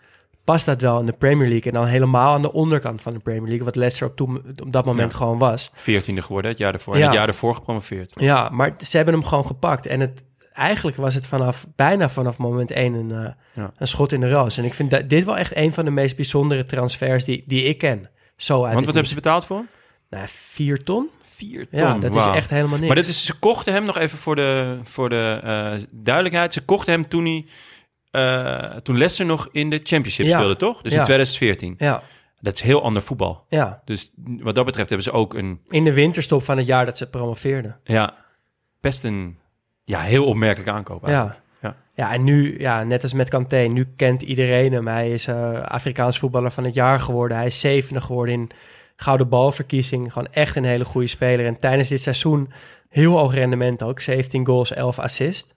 past 0.45 0.66
dat 0.66 0.80
wel 0.80 1.01
in 1.01 1.07
de 1.07 1.12
Premier 1.12 1.49
League? 1.49 1.72
En 1.72 1.78
dan 1.78 1.86
helemaal 1.86 2.34
aan 2.34 2.43
de 2.43 2.53
onderkant 2.53 3.03
van 3.03 3.12
de 3.12 3.18
Premier 3.18 3.49
League... 3.49 3.64
wat 3.64 3.76
Leicester 3.76 4.07
op, 4.07 4.16
toen, 4.16 4.43
op 4.62 4.72
dat 4.72 4.84
moment 4.84 5.12
Ja. 5.12 5.18
gewoon 5.18 5.38
was. 5.38 5.70
14e 5.70 6.14
geworden 6.14 6.51
het 6.51 6.59
jaar 6.59 6.72
ervoor. 6.74 6.95
Ja. 6.95 7.01
En 7.01 7.07
het 7.07 7.16
jaar 7.16 7.28
ervoor 7.28 7.55
gepromoveerd. 7.55 8.16
Ja, 8.20 8.49
maar 8.49 8.74
ze 8.84 8.97
hebben 8.97 9.14
hem 9.14 9.24
gewoon 9.24 9.47
gepakt. 9.47 9.86
En 9.86 10.01
het, 10.01 10.22
eigenlijk 10.53 10.97
was 10.97 11.14
het 11.14 11.26
vanaf, 11.26 11.66
bijna 11.76 12.09
vanaf 12.09 12.36
moment 12.38 12.70
één 12.70 12.95
een, 12.95 13.11
eh, 13.11 13.32
Ja. 13.53 13.70
een 13.76 13.88
schot 13.88 14.12
in 14.12 14.20
de 14.20 14.30
roos. 14.30 14.59
En 14.59 14.64
ik 14.64 14.74
vind 14.74 14.90
dat, 14.90 15.09
dit 15.09 15.24
wel 15.24 15.36
echt 15.36 15.57
een 15.57 15.74
van 15.74 15.84
de 15.84 15.90
meest 15.90 16.16
bijzondere 16.16 16.66
transfers 16.66 17.24
die, 17.24 17.45
die 17.47 17.64
ik 17.64 17.78
ken. 17.78 18.11
Zo 18.36 18.62
uit 18.64 18.72
Want 18.74 18.84
wat 18.84 18.95
hebben 18.95 19.11
ze 19.11 19.14
betaald 19.14 19.47
voor? 19.47 19.64
Nou, 20.11 20.24
vier 20.28 20.82
ton? 20.82 21.11
4 21.22 21.68
ton. 21.68 21.80
Ja, 21.80 21.99
dat 21.99 22.14
is 22.14 22.24
echt 22.26 22.51
helemaal 22.51 22.74
niks. 22.76 22.86
Maar 22.86 22.97
dit 22.97 23.09
is, 23.09 23.24
ze 23.24 23.38
kochten 23.38 23.72
hem 23.72 23.84
nog 23.84 23.99
even 23.99 24.18
voor 24.18 24.36
de, 24.36 24.78
voor 24.82 25.09
de 25.09 25.40
eh, 25.43 25.72
duidelijkheid. 25.93 26.53
Ze 26.53 26.61
kochten 26.61 26.93
hem 26.93 27.09
toen 27.09 27.24
hij... 27.24 27.47
eh, 28.13 28.77
toen 28.77 28.97
Leicester 28.97 29.27
nog 29.27 29.49
in 29.53 29.71
de 29.71 29.81
Championship 29.83 30.27
Ja. 30.27 30.37
speelde, 30.37 30.57
toch? 30.57 30.83
Dus 30.83 30.93
Ja. 30.93 30.99
in 30.99 31.05
2014. 31.05 31.75
Ja, 31.79 32.03
Dat 32.41 32.55
is 32.55 32.61
heel 32.61 32.83
ander 32.83 33.03
voetbal. 33.03 33.45
ja. 33.49 33.83
Dus 33.85 34.11
wat 34.17 34.55
dat 34.55 34.65
betreft 34.65 34.89
hebben 34.89 35.07
ze 35.07 35.13
ook 35.13 35.35
een... 35.35 35.61
In 35.69 35.85
de 35.85 35.93
winterstop 35.93 36.43
van 36.43 36.57
het 36.57 36.67
jaar 36.67 36.87
dat 36.87 36.99
ze 36.99 37.11
promoveerden. 37.11 37.79
Ja, 37.85 38.15
best 38.81 39.05
een 39.05 39.39
ja, 39.85 40.01
heel 40.01 40.25
opmerkelijke 40.27 40.73
aankoop. 40.73 41.05
eigenlijk. 41.07 41.35
Ja. 41.35 41.41
Ja. 41.69 41.77
Ja, 41.95 42.13
en 42.13 42.25
nu, 42.25 42.61
ja, 42.61 42.83
net 42.83 43.03
als 43.03 43.13
met 43.13 43.29
Kanté, 43.29 43.57
nu 43.59 43.87
kent 43.97 44.23
iedereen 44.23 44.73
hem. 44.73 44.87
Hij 44.87 45.11
is 45.11 45.27
eh, 45.27 45.63
Afrikaans 45.63 46.19
voetballer 46.19 46.51
van 46.51 46.65
het 46.65 46.75
jaar 46.75 47.01
geworden. 47.01 47.37
Hij 47.37 47.47
is 47.47 47.61
zevende 47.61 48.01
geworden 48.01 48.35
in 48.35 48.51
gouden 48.97 49.29
balverkiezing. 49.29 50.13
Gewoon 50.13 50.29
echt 50.33 50.57
een 50.57 50.65
hele 50.65 50.85
goede 50.85 51.07
speler. 51.07 51.47
En 51.47 51.57
tijdens 51.57 51.89
dit 51.89 52.03
seizoen 52.03 52.53
heel 52.89 53.19
hoog 53.19 53.35
rendement 53.35 53.83
ook. 53.83 54.01
17 54.01 54.47
goals, 54.47 54.73
11 54.73 54.99
assists. 54.99 55.53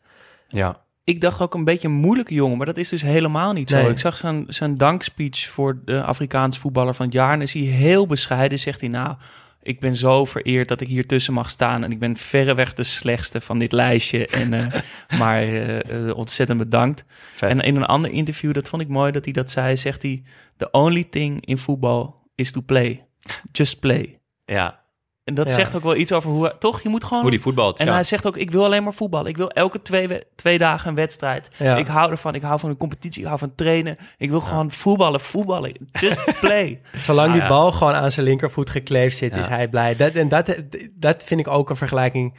ja. 0.48 0.84
Ik 1.06 1.22
dacht 1.22 1.42
ook 1.42 1.54
een 1.54 1.64
beetje 1.64 1.88
een 1.88 1.94
moeilijke 1.94 2.34
jongen, 2.34 2.58
maar 2.58 2.66
dat 2.66 2.78
is 2.78 2.90
dus 2.90 3.02
helemaal 3.02 3.54
niet 3.54 3.70
zo. 3.70 3.76
Nee. 3.82 3.90
Ik 3.90 4.00
zag 4.00 4.18
zijn, 4.18 4.46
zijn 4.48 4.78
dankspeech 4.78 5.50
voor 5.50 5.82
de 5.86 6.04
Afrikaans 6.04 6.58
voetballer 6.58 6.94
van 6.94 7.06
het 7.06 7.14
jaar. 7.14 7.34
En 7.34 7.42
is 7.42 7.54
hij 7.54 7.62
heel 7.62 8.08
bescheiden. 8.08 8.60
Zegt 8.60 8.80
hij, 8.80 8.90
nou, 8.90 9.16
ik 9.62 9.80
ben 9.80 9.96
zo 9.96 10.26
vereerd 10.26 10.68
dat 10.68 10.82
ik 10.82 10.88
hier 10.88 11.06
tussen 11.06 11.34
mag 11.34 11.50
staan. 11.50 11.84
En 11.84 11.92
ik 11.92 12.00
ben 12.00 12.18
verreweg 12.18 12.74
de 12.74 12.84
slechtste 12.84 13.42
van 13.42 13.60
dit 13.60 13.72
lijstje. 13.72 14.28
En, 14.28 14.54
eh, 14.54 14.82
maar 15.20 15.42
eh, 15.42 16.08
eh, 16.10 16.18
ontzettend 16.18 16.60
bedankt. 16.60 17.06
Vet. 17.34 17.50
En 17.50 17.60
in 17.60 17.76
een 17.76 17.86
ander 17.86 18.12
interview, 18.12 18.54
dat 18.54 18.70
vond 18.70 18.82
ik 18.82 18.88
mooi 18.88 19.12
dat 19.12 19.24
hij 19.24 19.34
dat 19.34 19.50
zei, 19.50 19.78
zegt 19.78 20.02
hij... 20.02 20.24
The 20.58 20.72
only 20.72 21.04
thing 21.04 21.46
in 21.46 21.58
voetbal 21.58 22.30
is 22.36 22.52
to 22.52 22.62
play. 22.62 23.06
Just 23.52 23.80
play. 23.80 24.20
ja, 24.46 24.85
En 25.26 25.34
dat 25.34 25.50
Ja. 25.50 25.56
zegt 25.56 25.76
ook 25.76 25.84
wel 25.84 25.96
iets 25.96 26.12
over 26.12 26.30
hoe... 26.30 26.44
hij- 26.44 26.54
Toch, 26.60 26.82
je 26.82 26.90
moet 26.90 27.04
gewoon... 27.04 27.22
hoe 27.22 27.32
die 27.32 27.40
voetbalt. 27.42 27.80
En 27.80 27.86
ja. 27.86 27.94
hij 27.94 28.04
zegt 28.04 28.28
ook, 28.28 28.38
ik 28.38 28.52
wil 28.52 28.64
alleen 28.66 28.84
maar 28.84 28.94
voetballen. 28.94 29.30
Ik 29.30 29.38
wil 29.38 29.50
elke 29.50 29.82
twee, 29.82 30.08
we- 30.08 30.26
twee 30.36 30.58
dagen 30.58 30.90
een 30.90 30.96
wedstrijd. 30.96 31.50
Ja. 31.58 31.76
Ik 31.78 31.88
hou 31.88 32.12
ervan. 32.12 32.36
Ik 32.36 32.42
hou 32.42 32.60
van 32.60 32.70
een 32.70 32.78
competitie. 32.78 33.22
Ik 33.22 33.28
hou 33.28 33.40
van 33.40 33.56
trainen. 33.56 33.98
Ik 34.18 34.30
wil 34.30 34.42
gewoon 34.42 34.72
voetballen, 34.72 35.20
voetballen. 35.20 35.72
Just 35.92 36.40
play. 36.40 36.82
Zolang 36.96 37.28
Nou 37.28 37.32
die 37.40 37.42
ja. 37.42 37.48
bal 37.56 37.72
gewoon 37.72 37.94
aan 37.94 38.12
zijn 38.12 38.26
linkervoet 38.26 38.70
gekleefd 38.70 39.18
zit, 39.18 39.32
Ja. 39.34 39.38
is 39.40 39.48
hij 39.48 39.68
blij. 39.68 39.96
Dat, 39.96 40.12
en 40.14 40.28
dat, 40.28 40.56
dat 40.94 41.24
vind 41.24 41.40
ik 41.40 41.48
ook 41.48 41.70
een 41.70 41.76
vergelijking 41.76 42.34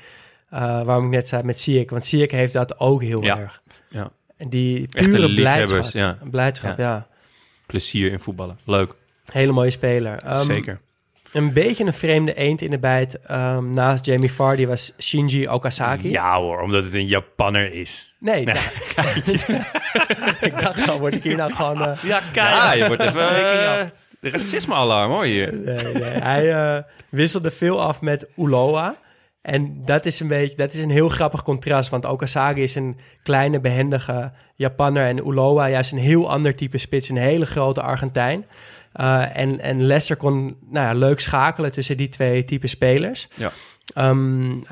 uh, 0.54 0.60
waarom 0.82 1.04
ik 1.04 1.10
net 1.10 1.28
zei 1.28 1.42
met 1.42 1.60
Ziyech. 1.60 1.90
Want 1.90 2.06
Ziyech 2.06 2.30
heeft 2.30 2.52
dat 2.52 2.80
ook 2.80 3.02
heel 3.02 3.22
Ja. 3.22 3.38
erg. 3.38 3.62
Ja. 3.88 4.10
En 4.36 4.48
die 4.48 4.88
pure 4.88 5.34
blijdschap. 5.34 5.84
ja. 5.84 6.18
Blijdschap, 6.30 6.78
ja. 6.78 7.06
Plezier 7.66 8.12
in 8.12 8.20
voetballen. 8.20 8.58
Leuk. 8.64 8.94
Hele 9.32 9.52
mooie 9.52 9.70
speler. 9.70 10.18
Ehm, 10.18 10.34
Zeker. 10.42 10.80
Een 11.36 11.52
beetje 11.52 11.84
een 11.84 11.94
vreemde 11.94 12.34
eend 12.34 12.60
in 12.60 12.70
de 12.70 12.78
bijt. 12.78 13.20
ehm, 13.20 13.70
naast 13.70 14.04
Jamie 14.04 14.32
Vardy 14.32 14.66
was 14.66 14.92
Shinji 14.98 15.48
Okazaki. 15.48 16.10
Ja 16.10 16.36
hoor, 16.38 16.60
omdat 16.60 16.84
het 16.84 16.94
een 16.94 17.06
Japanner 17.06 17.72
is. 17.72 18.14
Nee, 18.18 18.44
nou, 18.44 18.58
ik 20.40 20.58
dacht 20.58 20.88
al, 20.88 20.98
word 20.98 21.14
ik 21.14 21.22
hier 21.22 21.36
nou 21.36 21.52
gewoon... 21.52 21.82
eh, 21.82 22.02
Ja, 22.02 22.20
kijk. 22.32 22.50
Ja, 22.50 22.72
je 22.72 22.86
wordt 22.86 23.02
even... 23.02 23.28
Rekening 23.28 23.62
eh, 23.62 23.80
af. 23.80 23.90
de 24.20 24.30
racisme-alarm 24.30 25.10
hoor 25.10 25.24
hier. 25.24 25.54
Nee, 25.54 25.92
nee. 25.94 26.02
Hij 26.02 26.52
eh, 26.54 26.82
wisselde 27.08 27.50
veel 27.50 27.80
af 27.82 28.00
met 28.00 28.26
Uloa. 28.36 28.96
En 29.42 29.82
dat 29.84 30.04
is 30.06 30.20
een 30.20 30.28
beetje, 30.28 30.56
dat 30.56 30.72
is 30.72 30.78
een 30.80 30.90
heel 30.90 31.08
grappig 31.08 31.42
contrast. 31.42 31.88
Want 31.90 32.04
Okazaki 32.04 32.62
is 32.62 32.74
een 32.74 32.98
kleine, 33.22 33.60
behendige 33.60 34.32
Japanner. 34.54 35.06
En 35.06 35.26
Uloa 35.28 35.68
juist 35.68 35.92
een 35.92 35.98
heel 35.98 36.30
ander 36.30 36.54
type 36.54 36.78
spits. 36.78 37.08
Een 37.08 37.16
hele 37.16 37.46
grote 37.46 37.82
Argentijn. 37.82 38.44
Uh, 39.00 39.36
en, 39.36 39.60
en 39.60 39.82
Leicester 39.82 40.16
kon 40.16 40.56
nou 40.60 40.86
ja, 40.86 40.92
leuk 40.92 41.20
schakelen 41.20 41.72
tussen 41.72 41.96
die 41.96 42.08
twee 42.08 42.44
type 42.44 42.66
spelers. 42.66 43.28
Ja. 43.34 43.52
Um, 43.96 44.62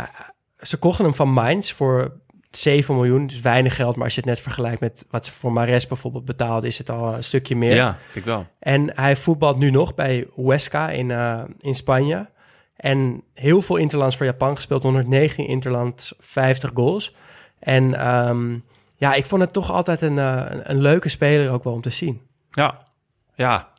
ze 0.58 0.76
kochten 0.76 1.04
hem 1.04 1.14
van 1.14 1.28
Mainz 1.28 1.72
voor 1.72 2.12
7 2.50 2.94
miljoen, 2.94 3.26
dus 3.26 3.40
weinig 3.40 3.76
geld. 3.76 3.96
Maar 3.96 4.04
als 4.04 4.14
je 4.14 4.20
het 4.20 4.28
net 4.28 4.40
vergelijkt 4.40 4.80
met 4.80 5.06
wat 5.10 5.26
ze 5.26 5.32
voor 5.32 5.52
Mares 5.52 5.86
bijvoorbeeld 5.86 6.24
betaalde, 6.24 6.66
is 6.66 6.78
het 6.78 6.90
al 6.90 7.14
een 7.14 7.24
stukje 7.24 7.56
meer. 7.56 7.74
Ja, 7.74 7.98
vind 8.04 8.26
ik 8.26 8.32
wel. 8.32 8.46
En 8.58 8.92
hij 8.94 9.16
voetbalt 9.16 9.58
nu 9.58 9.70
nog 9.70 9.94
bij 9.94 10.26
Huesca 10.34 10.90
in, 10.90 11.10
eh, 11.10 11.42
in 11.58 11.74
Spanje. 11.74 12.30
En 12.76 13.22
heel 13.34 13.62
veel 13.62 13.76
interlands 13.76 14.16
voor 14.16 14.26
Japan 14.26 14.56
gespeeld. 14.56 14.82
119 14.82 15.46
interlands, 15.46 16.14
50 16.18 16.70
goals. 16.74 17.14
En 17.58 17.94
ehm, 17.94 18.58
ja, 18.96 19.14
ik 19.14 19.26
vond 19.26 19.40
het 19.40 19.52
toch 19.52 19.72
altijd 19.72 20.00
een, 20.00 20.18
eh, 20.18 20.44
een, 20.48 20.70
een 20.70 20.80
leuke 20.80 21.08
speler 21.08 21.50
ook 21.50 21.64
wel 21.64 21.72
om 21.72 21.80
te 21.80 21.90
zien. 21.90 22.20
Ja, 22.50 22.86
ja. 23.34 23.72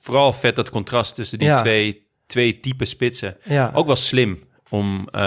Vooral 0.00 0.32
vet 0.32 0.56
dat 0.56 0.70
contrast 0.70 1.14
tussen 1.14 1.38
die 1.38 1.48
Ja. 1.48 1.60
twee, 1.60 2.06
twee 2.26 2.60
type 2.60 2.84
spitsen. 2.84 3.36
Ja, 3.44 3.70
Ook 3.74 3.86
wel 3.86 3.96
slim 3.96 4.42
om... 4.68 5.08
eh, 5.10 5.20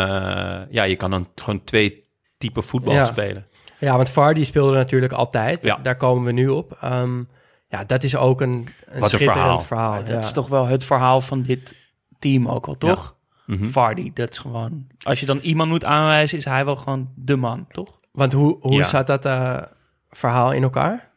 ja, 0.70 0.84
je 0.84 0.96
kan 0.96 1.12
dan 1.12 1.28
gewoon 1.36 1.64
twee 1.64 2.04
type 2.38 2.62
voetbal 2.62 2.94
Ja. 2.94 3.06
spelen. 3.06 3.48
ja 3.80 3.96
want 3.96 4.10
Vardy 4.10 4.44
speelde 4.44 4.76
natuurlijk 4.78 5.14
altijd. 5.14 5.64
Ja. 5.64 5.76
Daar 5.78 5.98
komen 5.98 6.24
we 6.24 6.32
nu 6.32 6.48
op. 6.48 6.78
Ehm, 6.82 7.24
ja, 7.68 7.84
dat 7.84 8.04
is 8.04 8.16
ook 8.16 8.42
een, 8.42 8.50
een 8.50 9.00
Wat 9.00 9.12
een 9.12 9.20
schitterend 9.20 9.36
verhaal. 9.36 9.60
verhaal. 9.60 10.00
dat 10.00 10.08
ja. 10.08 10.20
is 10.20 10.32
toch 10.32 10.48
wel 10.48 10.66
het 10.66 10.84
verhaal 10.84 11.22
van 11.22 11.42
dit 11.42 11.76
team 12.20 12.48
ook 12.50 12.66
wel, 12.66 12.76
toch? 12.76 13.16
Mhm. 13.46 13.66
Vardy, 13.70 14.12
dat 14.14 14.30
is 14.30 14.38
gewoon... 14.38 14.88
Als 15.04 15.20
je 15.20 15.26
dan 15.26 15.38
iemand 15.40 15.70
moet 15.70 15.86
aanwijzen, 15.86 16.38
is 16.38 16.46
hij 16.46 16.66
wel 16.66 16.76
gewoon 16.76 17.10
de 17.16 17.36
man, 17.36 17.68
toch? 17.72 18.00
Want 18.12 18.34
hoe, 18.34 18.58
hoe 18.62 18.74
Ja. 18.74 18.84
zat 18.84 19.08
dat 19.08 19.26
eh, 19.26 19.62
verhaal 20.10 20.52
in 20.52 20.64
elkaar? 20.64 21.12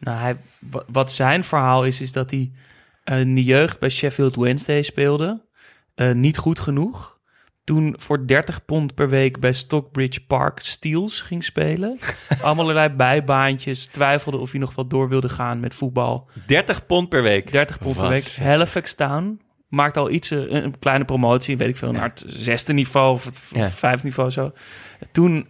Nou, 0.00 0.18
hij, 0.18 0.36
wat 0.92 1.12
zijn 1.12 1.44
verhaal 1.44 1.84
is, 1.84 2.00
is 2.00 2.12
dat 2.12 2.30
hij 2.30 2.50
eh, 3.04 3.20
in 3.20 3.34
de 3.34 3.44
jeugd 3.44 3.80
bij 3.80 3.88
Sheffield 3.88 4.36
Wednesday 4.36 4.82
speelde. 4.82 5.44
Eh, 5.94 6.12
niet 6.12 6.36
goed 6.38 6.58
genoeg. 6.58 7.18
Toen 7.64 7.94
voor 7.98 8.26
30 8.26 8.64
pond 8.64 8.94
per 8.94 9.08
week 9.08 9.40
bij 9.40 9.52
Stockbridge 9.52 10.24
Park 10.26 10.58
Steels 10.62 11.20
ging 11.20 11.44
spelen. 11.44 11.98
Allerlei 12.42 12.88
bijbaantjes. 12.88 13.86
Twijfelde 13.86 14.38
of 14.38 14.50
hij 14.50 14.60
nog 14.60 14.74
wat 14.74 14.90
door 14.90 15.08
wilde 15.08 15.28
gaan 15.28 15.60
met 15.60 15.74
voetbal. 15.74 16.28
30 16.46 16.86
pond 16.86 17.08
per 17.08 17.22
week. 17.22 17.52
30 17.52 17.78
pond 17.78 17.96
per 17.96 18.08
week. 18.08 18.36
Halifax 18.36 18.94
Town. 18.94 19.40
Maakt 19.68 19.96
al 19.96 20.10
iets, 20.10 20.30
eh, 20.30 20.38
een, 20.38 20.64
een 20.64 20.78
kleine 20.78 21.04
promotie, 21.04 21.56
weet 21.56 21.68
ik 21.68 21.76
veel, 21.76 21.92
naar 21.92 22.08
het 22.08 22.24
zesde 22.26 22.72
niveau 22.72 23.12
of 23.12 23.24
het 23.24 23.38
Ja. 23.52 23.70
vijfde 23.70 24.06
niveau 24.06 24.30
zo. 24.30 24.52
Toen 25.12 25.48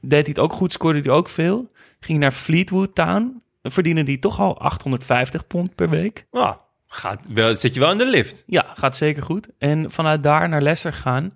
deed 0.00 0.10
hij 0.10 0.20
het 0.28 0.38
ook 0.38 0.52
goed, 0.52 0.72
scoorde 0.72 1.00
hij 1.00 1.10
ook 1.10 1.28
veel. 1.28 1.70
Ging 2.00 2.18
naar 2.18 2.32
Fleetwood 2.32 2.94
Town. 2.94 3.42
Verdiende 3.70 4.02
die 4.02 4.18
toch 4.18 4.40
al 4.40 4.58
850 4.60 5.46
pond 5.46 5.74
per 5.74 5.88
week. 5.90 6.26
Ah, 6.30 6.54
gaat 6.88 7.28
wel, 7.32 7.56
zit 7.56 7.74
je 7.74 7.80
wel 7.80 7.90
in 7.90 7.98
de 7.98 8.06
lift. 8.06 8.42
Ja, 8.46 8.66
gaat 8.74 8.96
zeker 8.96 9.22
goed. 9.22 9.48
En 9.58 9.90
vanuit 9.90 10.22
daar 10.22 10.48
naar 10.48 10.62
Leicester 10.62 10.92
gaan. 10.92 11.32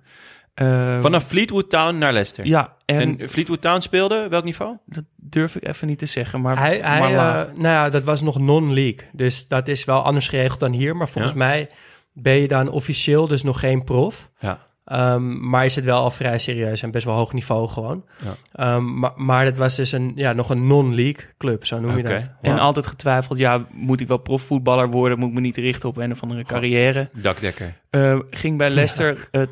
Eh, 0.55 1.01
Vanaf 1.01 1.25
Fleetwood 1.27 1.71
Town 1.71 1.99
naar 1.99 2.13
Leicester. 2.13 2.47
Ja, 2.47 2.77
en, 2.85 3.19
En, 3.21 3.29
Fleetwood 3.29 3.61
Town 3.61 3.81
speelde 3.81 4.27
welk 4.29 4.45
niveau? 4.45 4.77
dat 4.87 5.05
durf 5.17 5.57
ik 5.57 5.67
even 5.67 5.87
niet 5.87 5.99
te 5.99 6.07
zeggen, 6.07 6.41
maar, 6.41 6.59
Hij, 6.59 6.79
hij, 6.79 7.01
maar 7.01 7.11
eh, 7.49 7.55
nou 7.55 7.75
ja, 7.75 7.89
dat 7.91 8.03
was 8.03 8.21
nog 8.23 8.39
non-league. 8.39 9.09
Dus 9.13 9.49
dat 9.49 9.69
is 9.69 9.85
wel 9.85 10.03
anders 10.03 10.29
geregeld 10.29 10.61
dan 10.61 10.73
hier. 10.73 10.97
Maar 10.97 11.09
volgens 11.09 11.33
Ja. 11.33 11.39
mij 11.39 11.69
ben 12.13 12.35
je 12.35 12.49
dan 12.49 12.69
officieel 12.69 13.27
dus 13.29 13.43
nog 13.43 13.61
geen 13.61 13.85
prof. 13.85 14.31
Ja. 14.39 14.59
Ehm, 14.85 15.49
maar 15.49 15.65
is 15.65 15.75
het 15.75 15.85
wel 15.85 16.03
al 16.03 16.11
vrij 16.11 16.39
serieus 16.39 16.83
en 16.83 16.91
best 16.91 17.05
wel 17.05 17.15
hoog 17.15 17.33
niveau 17.33 17.69
gewoon. 17.69 18.05
Ja. 18.25 18.35
Ehm, 18.53 18.99
maar, 18.99 19.13
maar 19.17 19.45
het 19.45 19.57
was 19.57 19.77
dus 19.77 19.93
een, 19.93 20.13
ja, 20.15 20.33
nog 20.33 20.51
een 20.51 20.67
non-league 20.67 21.25
club, 21.39 21.67
zo 21.67 21.81
noem 21.81 21.97
je 21.97 22.03
dat. 22.03 22.31
En 22.41 22.59
altijd 22.59 22.87
getwijfeld, 22.87 23.39
ja, 23.39 23.65
moet 23.73 24.01
ik 24.01 24.09
wel 24.09 24.19
profvoetballer 24.19 24.91
worden? 24.91 25.19
Moet 25.19 25.29
ik 25.29 25.35
me 25.35 25.41
niet 25.41 25.57
richten 25.57 25.89
op 25.89 25.97
een 25.97 26.13
of 26.13 26.23
andere 26.23 26.45
carrière? 26.45 27.11
Dakdekker. 27.13 27.81
Eh, 27.91 28.19
ging 28.31 28.59
bij 28.59 28.71
Leicester 28.71 29.29
eh 29.31 29.43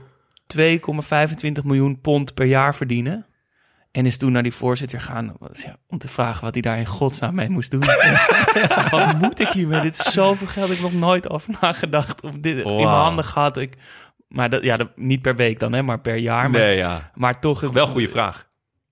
2,25 0.47 1.65
miljoen 1.65 2.01
pond 2.01 2.35
per 2.35 2.47
jaar 2.47 2.75
verdienen. 2.75 3.27
En 3.93 4.07
is 4.07 4.17
toen 4.17 4.33
naar 4.33 4.43
die 4.43 4.55
voorzitter 4.55 5.01
gaan 5.01 5.37
om 5.89 5.99
te 5.99 6.09
vragen 6.09 6.45
wat 6.45 6.53
hij 6.53 6.63
daar 6.63 6.79
in 6.79 6.87
godsnaam 6.87 7.35
mee 7.35 7.49
moest 7.49 7.71
doen. 7.71 7.85
wat 8.91 9.21
moet 9.21 9.39
ik 9.39 9.49
hiermee? 9.49 9.81
Dit 9.81 9.99
is 9.99 10.13
zoveel 10.13 10.47
geld. 10.47 10.71
Ik 10.71 10.79
heb 10.79 10.91
nog 10.93 11.01
nooit 11.01 11.31
over 11.31 11.55
nagedacht. 11.61 12.23
Of 12.23 12.35
dit 12.41 12.57
in 12.65 12.75
mijn 12.75 12.89
handen 12.89 13.25
gehad. 13.25 13.57
Ik, 13.57 13.77
maar 14.29 14.51
dat, 14.51 14.63
ja, 14.63 14.77
dat, 14.77 14.89
niet 14.97 15.23
per 15.23 15.37
week 15.37 15.59
dan, 15.61 15.73
hè, 15.73 15.83
maar 15.83 16.01
per 16.01 16.17
jaar. 16.17 16.51
Maar, 16.51 16.61
Nee, 16.61 16.77
ja. 16.77 17.11
maar 17.15 17.41
toch... 17.41 17.61
Wel 17.61 17.85
een 17.87 17.91
goede 17.93 18.09
vraag. 18.09 18.47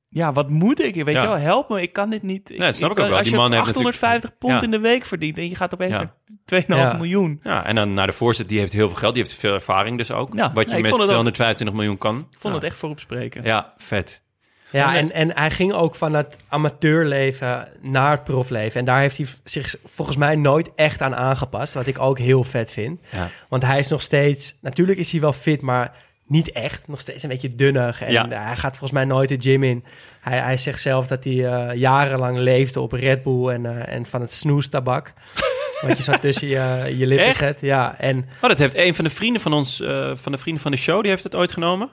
Ja, 0.08 0.32
wat 0.32 0.48
moet 0.50 0.80
ik? 0.82 0.94
Weet 0.94 1.14
Ja. 1.14 1.20
je 1.22 1.26
wel, 1.28 1.36
help 1.38 1.68
me. 1.68 1.82
Ik 1.82 1.92
kan 1.92 2.10
dit 2.10 2.22
niet. 2.22 2.58
Nee, 2.58 2.72
snap 2.72 2.90
ik 2.90 3.00
ook 3.00 3.06
wel. 3.08 3.16
Als 3.16 3.22
Die 3.26 3.34
je 3.34 3.40
man 3.40 3.52
heeft 3.52 3.66
850 3.66 4.38
pond 4.38 4.52
Ja. 4.52 4.62
in 4.62 4.70
de 4.70 4.78
week 4.78 5.04
verdient 5.04 5.38
en 5.38 5.48
je 5.48 5.54
gaat 5.56 5.74
opeens 5.74 5.92
Ja. 5.92 5.98
naar 5.98 6.12
2,5 6.44 6.66
Ja. 6.92 6.92
miljoen. 6.96 7.40
Ja, 7.42 7.64
en 7.66 7.74
dan 7.74 7.94
naar 7.94 8.06
de 8.06 8.12
voorzitter, 8.12 8.48
die 8.48 8.58
heeft 8.58 8.72
heel 8.72 8.88
veel 8.88 8.96
geld. 8.98 9.14
Die 9.14 9.22
heeft 9.22 9.34
veel 9.36 9.54
ervaring 9.54 9.98
dus 9.98 10.10
ook. 10.12 10.28
Wat 10.28 10.36
je 10.36 10.52
met 10.52 10.64
vond 10.66 10.74
het 10.82 10.90
ook- 10.92 11.06
225 11.06 11.76
miljoen 11.76 11.98
kan. 11.98 12.26
Ik 12.30 12.38
vond 12.38 12.54
het 12.54 12.62
echt 12.64 12.76
voorop 12.76 13.00
spreken. 13.00 13.44
Ja, 13.44 13.72
vet. 13.76 14.22
Ja, 14.70 14.94
En, 14.96 15.12
en, 15.12 15.32
hij 15.36 15.50
ging 15.50 15.72
ook 15.72 15.94
van 15.94 16.14
het 16.14 16.36
amateurleven 16.48 17.68
naar 17.80 18.10
het 18.10 18.24
profleven. 18.24 18.80
En 18.80 18.86
daar 18.86 19.00
heeft 19.00 19.16
hij 19.16 19.26
zich 19.44 19.74
volgens 19.84 20.16
mij 20.16 20.36
nooit 20.36 20.70
echt 20.74 21.02
aan 21.02 21.14
aangepast. 21.14 21.74
Wat 21.74 21.86
ik 21.86 21.98
ook 21.98 22.18
heel 22.18 22.44
vet 22.44 22.72
vind. 22.72 23.00
Ja. 23.12 23.28
Want 23.48 23.62
hij 23.62 23.78
is 23.78 23.88
nog 23.88 24.02
steeds... 24.02 24.58
Natuurlijk 24.60 24.98
is 24.98 25.12
hij 25.12 25.20
wel 25.20 25.32
fit, 25.32 25.60
maar 25.60 25.92
niet 26.26 26.52
echt. 26.52 26.88
Nog 26.88 27.00
steeds 27.00 27.22
een 27.22 27.28
beetje 27.28 27.54
dunnig. 27.56 28.02
En 28.02 28.12
Ja. 28.12 28.28
hij 28.28 28.56
gaat 28.56 28.70
volgens 28.76 28.92
mij 28.92 29.04
nooit 29.04 29.28
de 29.28 29.36
gym 29.38 29.62
in. 29.62 29.84
Hij, 30.20 30.38
hij 30.38 30.56
zegt 30.56 30.80
zelf 30.80 31.06
dat 31.06 31.24
hij 31.24 31.46
eh, 31.46 31.74
jarenlang 31.76 32.38
leefde 32.38 32.80
op 32.80 32.92
Red 32.92 33.22
Bull 33.22 33.48
en, 33.48 33.66
eh, 33.66 33.94
en 33.94 34.06
van 34.06 34.20
het 34.20 34.34
snoestabak. 34.34 35.12
Wat 35.86 35.96
je 35.96 36.02
zo 36.02 36.18
tussen 36.18 36.48
je, 36.48 36.94
je 36.96 37.06
lippen 37.06 37.26
Echt? 37.26 37.36
zet. 37.36 37.58
Ja, 37.60 37.94
en 37.98 38.18
Oh, 38.40 38.48
dat 38.48 38.58
heeft 38.58 38.76
een 38.76 38.94
van 38.94 39.04
de 39.04 39.10
vrienden 39.10 39.42
van 39.42 39.52
ons, 39.52 39.80
eh, 39.80 40.10
van 40.14 40.32
de 40.32 40.38
vrienden 40.38 40.62
van 40.62 40.70
de 40.72 40.76
show, 40.78 41.00
die 41.00 41.10
heeft 41.10 41.22
het 41.22 41.34
ooit 41.36 41.52
genomen. 41.52 41.90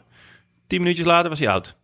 Tien 0.68 0.80
minuutjes 0.82 1.06
later 1.06 1.30
was 1.30 1.40
hij 1.40 1.48
oud. 1.50 1.76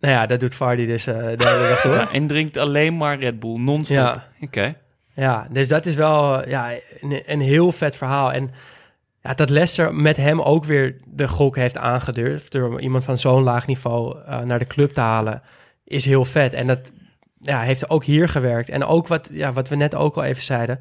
Nou 0.00 0.14
ja, 0.14 0.26
dat 0.26 0.40
doet 0.40 0.54
Vardy 0.54 0.86
dus 0.86 1.06
eh, 1.06 1.14
de 1.14 1.20
hele 1.20 1.68
dag 1.68 1.80
door. 1.82 1.94
Ja, 2.00 2.12
en 2.12 2.26
drinkt 2.26 2.56
alleen 2.56 2.96
maar 2.96 3.18
Red 3.18 3.40
Bull, 3.40 3.58
non-stop. 3.58 3.96
Ja, 3.96 4.28
Oké. 4.40 4.76
Ja, 5.14 5.46
dus 5.50 5.68
dat 5.68 5.86
is 5.86 5.94
wel 5.94 6.48
ja, 6.48 6.72
een, 7.00 7.22
een 7.26 7.40
heel 7.40 7.72
vet 7.72 7.96
verhaal. 7.96 8.32
En 8.32 8.50
ja, 9.22 9.34
dat 9.34 9.50
Leicester 9.50 9.94
met 9.94 10.16
hem 10.16 10.40
ook 10.40 10.64
weer 10.64 10.96
de 11.04 11.28
gok 11.28 11.56
heeft 11.56 11.76
aangedurfd... 11.76 12.52
door 12.52 12.80
iemand 12.80 13.04
van 13.04 13.18
zo'n 13.18 13.42
laag 13.42 13.66
niveau 13.66 14.18
eh, 14.26 14.40
naar 14.40 14.58
de 14.58 14.66
club 14.66 14.92
te 14.92 15.00
halen, 15.00 15.42
is 15.84 16.04
heel 16.04 16.24
vet. 16.24 16.52
En 16.52 16.66
dat 16.66 16.92
ja, 17.40 17.60
heeft 17.60 17.90
ook 17.90 18.04
hier 18.04 18.28
gewerkt. 18.28 18.68
En 18.68 18.84
ook 18.84 19.06
wat, 19.06 19.28
ja, 19.32 19.52
wat 19.52 19.68
we 19.68 19.76
net 19.76 19.94
ook 19.94 20.16
al 20.16 20.24
even 20.24 20.42
zeiden... 20.42 20.80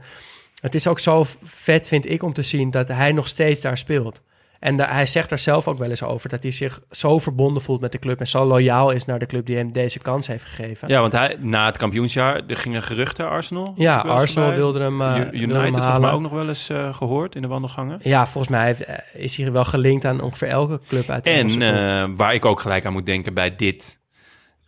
het 0.61 0.75
is 0.75 0.87
ook 0.87 0.99
zo 0.99 1.25
vet, 1.43 1.87
vind 1.87 2.09
ik, 2.09 2.23
om 2.23 2.33
te 2.33 2.41
zien 2.41 2.71
dat 2.71 2.87
hij 2.87 3.11
nog 3.11 3.27
steeds 3.27 3.61
daar 3.61 3.77
speelt. 3.77 4.21
En 4.59 4.81
hij 4.81 5.05
zegt 5.05 5.29
daar 5.29 5.39
zelf 5.39 5.67
ook 5.67 5.77
wel 5.77 5.89
eens 5.89 6.03
over... 6.03 6.29
dat 6.29 6.41
hij 6.43 6.51
zich 6.51 6.79
zo 6.89 7.19
verbonden 7.19 7.61
voelt 7.63 7.81
met 7.81 7.91
de 7.91 7.99
club... 7.99 8.19
en 8.19 8.27
zo 8.27 8.45
loyaal 8.45 8.91
is 8.91 9.05
naar 9.05 9.19
de 9.19 9.25
club 9.25 9.45
die 9.45 9.55
hem 9.55 9.71
deze 9.71 9.99
kans 9.99 10.27
heeft 10.27 10.43
gegeven. 10.45 10.87
Ja, 10.87 10.99
want 11.01 11.13
hij, 11.13 11.37
na 11.39 11.65
het 11.65 11.77
kampioensjaar 11.77 12.41
er 12.47 12.57
gingen 12.57 12.83
geruchten, 12.83 13.29
Arsenal. 13.29 13.73
Ja, 13.75 13.97
Arsenal 13.97 14.51
wilde 14.51 14.79
hem, 14.81 15.01
eh, 15.01 15.07
U- 15.07 15.11
wilde 15.13 15.37
hem 15.37 15.41
United 15.49 15.73
volgens 15.81 15.99
mij 16.01 16.11
ook 16.11 16.21
nog 16.21 16.31
wel 16.31 16.47
eens 16.47 16.69
eh, 16.69 16.93
gehoord 16.93 17.35
in 17.35 17.41
de 17.41 17.47
wandelgangen. 17.47 17.99
Ja, 18.01 18.27
volgens 18.27 18.47
mij 18.53 18.65
heeft, 18.65 18.83
eh, 18.83 18.95
is 19.13 19.37
hij 19.37 19.51
wel 19.51 19.65
gelinkt 19.65 20.05
aan 20.05 20.21
ongeveer 20.21 20.47
elke 20.47 20.79
club 20.87 21.09
uit 21.09 21.23
de 21.23 21.29
En 21.29 22.15
waar 22.15 22.33
ik 22.33 22.45
ook 22.45 22.59
gelijk 22.59 22.85
aan 22.85 22.93
moet 22.93 23.05
denken 23.05 23.33
bij 23.33 23.55
dit, 23.55 23.99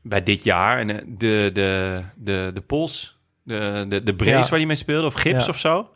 bij 0.01 0.23
dit 0.23 0.43
jaar, 0.43 0.77
en, 0.77 0.89
eh, 0.89 1.05
de, 1.07 1.49
de, 1.53 2.01
de, 2.15 2.51
de 2.53 2.61
pols, 2.61 3.19
de, 3.43 3.85
de, 3.89 4.03
de 4.03 4.15
brace 4.15 4.31
Ja. 4.37 4.41
waar 4.49 4.59
hij 4.59 4.65
mee 4.67 4.75
speelde, 4.75 5.05
of 5.07 5.13
gips 5.13 5.43
Ja. 5.45 5.49
of 5.49 5.57
zo. 5.57 5.89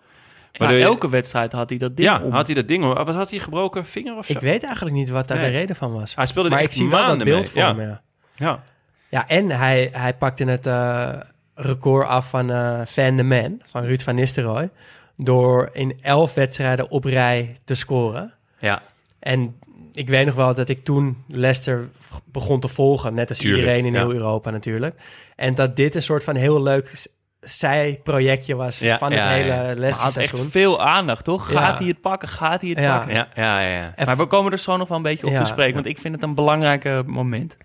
Ja, 0.57 0.69
je- 0.69 0.83
elke 0.83 1.09
wedstrijd 1.09 1.51
had 1.51 1.69
hij 1.69 1.77
dat 1.77 1.95
ding 1.97 2.09
Ja, 2.09 2.21
om. 2.21 2.31
had 2.31 2.45
hij 2.45 2.55
dat 2.55 2.67
ding, 2.67 2.83
wat 2.93 3.07
had 3.07 3.29
hij, 3.29 3.39
gebroken 3.39 3.85
vinger 3.85 4.17
of 4.17 4.25
zo? 4.25 4.33
ik 4.33 4.39
weet 4.39 4.63
eigenlijk 4.63 4.95
niet 4.95 5.09
wat 5.09 5.27
daar 5.27 5.37
Nee. 5.37 5.51
de 5.51 5.57
reden 5.57 5.75
van 5.75 5.91
was. 5.93 6.15
Hij 6.15 6.25
speelde 6.25 6.49
er 6.49 6.55
maar 6.55 6.63
ik 6.63 6.73
zie 6.73 6.89
wel 6.89 7.07
dat 7.07 7.23
beeld 7.23 7.37
mee. 7.37 7.45
voor 7.45 7.61
Ja. 7.61 7.73
me. 7.73 7.83
Ja. 7.85 8.01
Ja. 8.35 8.63
ja, 9.09 9.27
en 9.27 9.49
hij, 9.49 9.89
hij 9.91 10.13
pakte 10.13 10.43
het 10.45 10.65
eh, 10.65 11.09
record 11.55 12.07
af 12.07 12.29
van 12.29 12.51
eh 12.51 12.81
Van 12.85 13.17
de 13.17 13.23
Man, 13.23 13.61
van 13.71 13.83
Ruud 13.83 14.01
van 14.01 14.15
Nistelrooy... 14.15 14.69
door 15.17 15.69
in 15.73 15.97
elf 16.01 16.33
wedstrijden 16.33 16.89
op 16.89 17.03
rij 17.05 17.55
te 17.65 17.75
scoren. 17.75 18.33
ja. 18.59 18.81
En 19.19 19.55
ik 19.93 20.09
weet 20.09 20.25
nog 20.25 20.35
wel 20.35 20.53
dat 20.53 20.69
ik 20.69 20.83
toen 20.83 21.23
Leicester 21.27 21.89
begon 22.25 22.59
te 22.59 22.67
volgen. 22.67 23.13
Net 23.13 23.29
als 23.29 23.37
Tuurlijk, 23.37 23.61
iedereen 23.61 23.85
in 23.85 23.93
ja. 23.93 23.99
heel 23.99 24.13
Europa 24.13 24.49
natuurlijk. 24.49 24.95
En 25.35 25.55
dat 25.55 25.75
dit 25.75 25.95
een 25.95 26.01
soort 26.01 26.23
van 26.23 26.35
heel 26.35 26.61
leuk 26.61 27.05
zijprojectje 27.45 28.55
was 28.55 28.79
Ja, 28.79 28.97
van 28.97 29.11
ja, 29.11 29.17
het 29.17 29.27
hele 29.29 29.47
ja. 29.53 29.91
Had 29.91 30.03
echt 30.03 30.13
seizoen. 30.13 30.49
veel 30.49 30.81
aandacht, 30.81 31.23
toch? 31.23 31.45
Gaat 31.51 31.71
Ja. 31.71 31.77
hij 31.77 31.87
het 31.87 32.01
pakken? 32.01 32.27
Gaat 32.29 32.61
hij 32.61 32.69
het 32.69 32.79
Ja. 32.79 32.97
pakken? 32.97 33.15
Ja, 33.15 33.27
ja, 33.35 33.59
ja, 33.59 33.69
ja. 33.77 33.93
En 33.95 34.05
Maar 34.05 34.17
we 34.17 34.25
komen 34.25 34.51
er 34.51 34.57
zo 34.59 34.77
nog 34.77 34.87
wel 34.87 34.97
een 34.97 35.03
beetje 35.03 35.25
op 35.25 35.31
Ja. 35.31 35.37
te 35.39 35.45
spreken, 35.45 35.73
want 35.73 35.85
ik 35.85 35.97
vind 35.97 36.13
het 36.13 36.23
een 36.23 36.35
belangrijk 36.35 37.05
moment. 37.05 37.57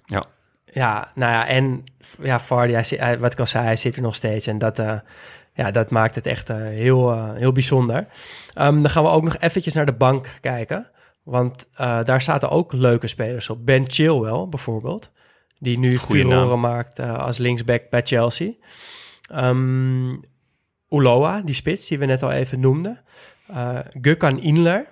Ja, 0.73 1.11
nou 1.15 1.33
ja, 1.33 1.47
en 1.47 1.85
ja, 2.23 2.41
Vardy, 2.41 2.73
hij, 2.73 2.85
zit- 2.85 2.99
hij- 3.01 3.19
wat 3.19 3.33
ik 3.33 3.39
al 3.41 3.47
zei, 3.47 3.65
hij 3.65 3.77
zit 3.77 3.97
er 3.97 4.03
nog 4.03 4.15
steeds. 4.15 4.47
En 4.47 4.59
dat, 4.59 4.79
eh, 4.79 4.95
ja, 5.55 5.71
dat 5.71 5.91
maakt 5.91 6.15
het 6.15 6.27
echt 6.27 6.51
eh, 6.51 6.57
heel, 6.57 7.13
eh, 7.13 7.25
heel 7.35 7.53
bijzonder. 7.53 8.07
Ehm, 8.55 8.81
dan 8.83 8.91
gaan 8.91 9.03
we 9.03 9.09
ook 9.09 9.23
nog 9.23 9.37
eventjes 9.39 9.75
naar 9.75 9.87
de 9.87 9.93
bank 9.93 10.29
kijken. 10.41 10.91
Want 11.23 11.67
eh, 11.75 11.99
daar 12.05 12.23
zaten 12.23 12.51
ook 12.51 12.73
leuke 12.73 13.07
spelers 13.07 13.49
op. 13.51 13.67
Ben 13.67 13.85
Chilwell 13.91 14.47
bijvoorbeeld, 14.49 15.13
die 15.59 15.79
nu 15.79 15.97
Goeie 15.97 16.23
furoren 16.25 16.49
naam. 16.49 16.61
maakt 16.61 16.99
eh, 16.99 17.19
als 17.19 17.39
linksback 17.39 17.83
bij 17.91 18.01
Chelsea. 18.05 18.51
Ehm 19.31 20.17
Uloa, 20.89 21.41
die 21.45 21.55
spits 21.55 21.89
die 21.89 21.99
we 21.99 22.05
net 22.05 22.23
al 22.23 22.31
even 22.31 22.61
noemden. 22.61 23.01
Eh 23.47 23.79
Gökhan 24.01 24.39
Inler. 24.41 24.87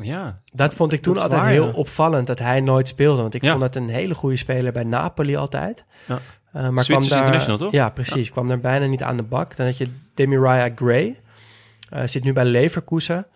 Ja, 0.00 0.38
Dat 0.52 0.74
vond 0.74 0.92
ik 0.92 1.02
toen 1.02 1.14
Dat 1.14 1.22
altijd 1.22 1.40
waar, 1.40 1.50
heel 1.50 1.66
ja. 1.66 1.72
opvallend 1.72 2.26
dat 2.26 2.38
hij 2.38 2.60
nooit 2.60 2.88
speelde. 2.88 3.22
Want 3.22 3.34
ik 3.34 3.42
Ja. 3.42 3.50
vond 3.50 3.62
het 3.62 3.76
een 3.76 3.88
hele 3.88 4.14
goede 4.14 4.36
speler 4.36 4.72
bij 4.72 4.84
Napoli 4.84 5.36
altijd. 5.36 5.84
Ja. 6.06 6.18
Eh, 6.52 6.68
maar 6.68 6.84
kwam 6.84 7.08
daar, 7.08 7.56
toch? 7.56 7.72
Ja, 7.72 7.88
precies. 7.90 8.30
Kwam 8.30 8.48
daar 8.48 8.60
bijna 8.60 8.86
niet 8.86 9.02
aan 9.02 9.16
de 9.16 9.22
bak. 9.22 9.56
Dan 9.56 9.66
had 9.66 9.76
je 9.78 9.86
Demiria 10.14 10.70
Gray. 10.74 11.20
Eh, 11.88 12.02
zit 12.04 12.24
nu 12.24 12.32
bij 12.32 12.44
Leverkusen. 12.44 13.26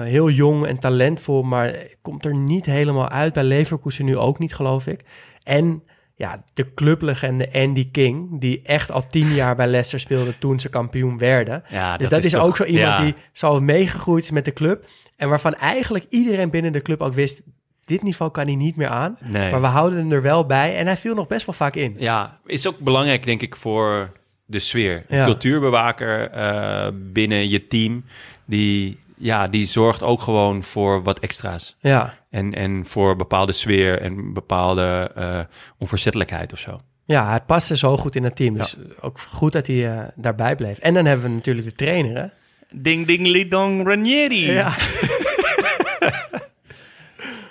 Heel 0.00 0.30
jong 0.30 0.66
en 0.66 0.78
talentvol, 0.78 1.42
maar 1.42 1.74
komt 2.02 2.24
er 2.24 2.34
niet 2.34 2.64
helemaal 2.66 3.08
uit. 3.08 3.32
Bij 3.32 3.44
Leverkusen 3.44 4.04
nu 4.04 4.16
ook 4.16 4.38
niet, 4.38 4.54
geloof 4.54 4.86
ik. 4.86 5.04
En 5.42 5.82
ja, 6.18 6.44
de 6.54 6.74
clublegende 6.74 7.52
Andy 7.52 7.90
King, 7.90 8.40
die 8.40 8.60
echt 8.62 8.90
al 8.90 9.06
tien 9.06 9.34
jaar 9.34 9.56
bij 9.56 9.66
Leicester 9.66 10.00
speelde 10.00 10.38
toen 10.38 10.60
ze 10.60 10.68
kampioen 10.68 11.18
werden. 11.18 11.62
ja 11.68 11.96
Dus 11.96 12.08
dat, 12.08 12.24
is, 12.24 12.32
toch- 12.32 12.42
ook 12.42 12.56
zo 12.56 12.64
iemand 12.64 12.98
ja. 12.98 13.04
die 13.04 13.14
zo 13.32 13.60
meegegroeid 13.60 14.24
is 14.24 14.30
met 14.30 14.44
de 14.44 14.52
club. 14.52 14.84
En 15.16 15.28
waarvan 15.28 15.54
eigenlijk 15.54 16.04
iedereen 16.08 16.50
binnen 16.50 16.72
de 16.72 16.82
club 16.82 17.00
ook 17.00 17.12
wist... 17.14 17.42
dit 17.84 18.02
niveau 18.02 18.30
kan 18.30 18.46
hij 18.46 18.54
niet 18.56 18.76
meer 18.76 18.88
aan. 18.88 19.18
Nee. 19.24 19.50
Maar 19.50 19.60
we 19.60 19.66
houden 19.66 19.98
hem 19.98 20.12
er 20.12 20.22
wel 20.22 20.46
bij. 20.46 20.76
En 20.76 20.86
hij 20.86 20.96
viel 20.96 21.14
nog 21.14 21.26
best 21.26 21.46
wel 21.46 21.54
vaak 21.54 21.74
in. 21.74 21.94
Ja, 21.98 22.38
is 22.46 22.68
ook 22.68 22.78
belangrijk, 22.78 23.24
denk 23.24 23.42
ik, 23.42 23.56
voor 23.56 24.12
de 24.46 24.58
sfeer. 24.58 25.04
Een 25.08 25.16
Ja. 25.16 25.24
cultuurbewaker 25.24 26.30
eh, 26.30 26.88
binnen 27.12 27.48
je 27.48 27.66
team, 27.66 28.04
die, 28.44 28.98
ja, 29.18 29.48
die 29.48 29.66
zorgt 29.66 30.02
ook 30.02 30.20
gewoon 30.20 30.62
voor 30.62 31.02
wat 31.02 31.18
extra's. 31.18 31.76
Ja, 31.80 32.14
En, 32.30 32.54
en 32.54 32.86
voor 32.86 33.16
bepaalde 33.16 33.52
sfeer 33.52 34.00
en 34.00 34.32
bepaalde 34.32 35.10
eh, 35.14 35.40
onverzettelijkheid 35.78 36.52
of 36.52 36.58
zo. 36.58 36.80
ja 37.04 37.28
hij 37.28 37.40
paste 37.40 37.76
zo 37.76 37.96
goed 37.96 38.16
in 38.16 38.24
het 38.24 38.36
team. 38.36 38.54
Dus 38.54 38.76
ook 39.00 39.20
goed 39.20 39.52
dat 39.52 39.66
hij 39.66 39.92
eh, 39.96 40.04
daarbij 40.14 40.54
bleef. 40.56 40.78
En 40.78 40.94
dan 40.94 41.04
hebben 41.04 41.26
we 41.28 41.34
natuurlijk 41.34 41.66
de 41.66 41.74
trainer, 41.74 42.16
hè? 42.16 42.26
Ding 42.80 43.06
ding 43.06 43.26
lidong 43.26 43.86
Ranieri. 43.88 44.50
Ja. 44.52 44.72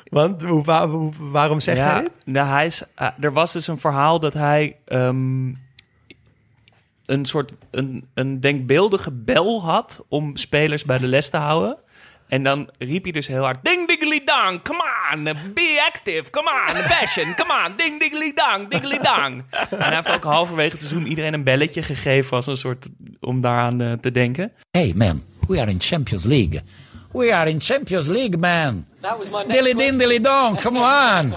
Want 0.09 0.41
hoe, 0.41 0.63
wa- 0.63 0.88
hoe- 0.89 1.13
waarom 1.20 1.59
zeg 1.59 1.76
jij 1.76 2.01
dit? 2.01 2.11
Nou, 2.26 2.47
hij 2.47 2.65
is, 2.65 2.84
eh, 2.95 3.07
er 3.20 3.34
was 3.34 3.53
dus 3.53 3.68
een 3.68 3.80
verhaal 3.80 4.20
dat 4.20 4.34
hij 4.34 4.78
ehm, 4.86 5.47
een 7.08 7.26
soort 7.26 7.51
een, 7.72 8.08
een 8.14 8.41
denkbeeldige 8.41 9.12
bel 9.12 9.62
had 9.64 10.05
om 10.08 10.36
spelers 10.36 10.84
bij 10.84 10.97
de 10.97 11.08
les 11.08 11.30
te 11.30 11.38
houden. 11.38 11.78
En 12.28 12.43
dan 12.43 12.70
riep 12.78 13.03
hij 13.03 13.12
dus 13.12 13.28
heel 13.28 13.43
hard: 13.43 13.66
Ding 13.66 13.88
diggly 13.88 14.22
dang, 14.26 14.62
come 14.62 14.84
on, 15.14 15.24
be 15.53 15.84
active, 15.88 16.30
come 16.30 16.49
on, 16.68 16.84
passion, 16.88 17.36
come 17.36 17.66
on, 17.66 17.74
ding 17.78 17.99
diggly 17.99 18.32
dang, 18.36 18.68
diggly 18.68 18.97
dang. 18.97 19.43
En 19.70 19.78
hij 19.80 19.95
heeft 19.95 20.16
ook 20.16 20.24
halverwege 20.24 20.72
het 20.72 20.82
seizoen 20.82 21.08
iedereen 21.08 21.34
een 21.34 21.43
belletje 21.43 21.84
gegeven 21.84 22.36
als 22.36 22.47
een 22.47 22.58
soort 22.58 22.89
om 23.20 23.41
daaraan 23.41 23.82
eh, 23.82 23.91
te 23.91 24.12
denken. 24.12 24.51
Hey, 24.72 24.93
man, 24.95 25.24
we 25.47 25.62
are 25.62 25.72
in 25.72 25.82
Champions 25.82 26.26
League. 26.26 26.62
We 27.18 27.32
are 27.32 27.47
in 27.47 27.59
Champions 27.59 28.07
League, 28.07 28.38
man. 28.38 28.86
That 29.01 29.18
was 29.18 29.32
my 29.32 29.43
next 29.43 29.55
Dilly 29.57 29.74
din, 29.74 29.97
dilly 29.97 30.20
dong, 30.20 30.55
come 30.57 30.78
on. 31.01 31.34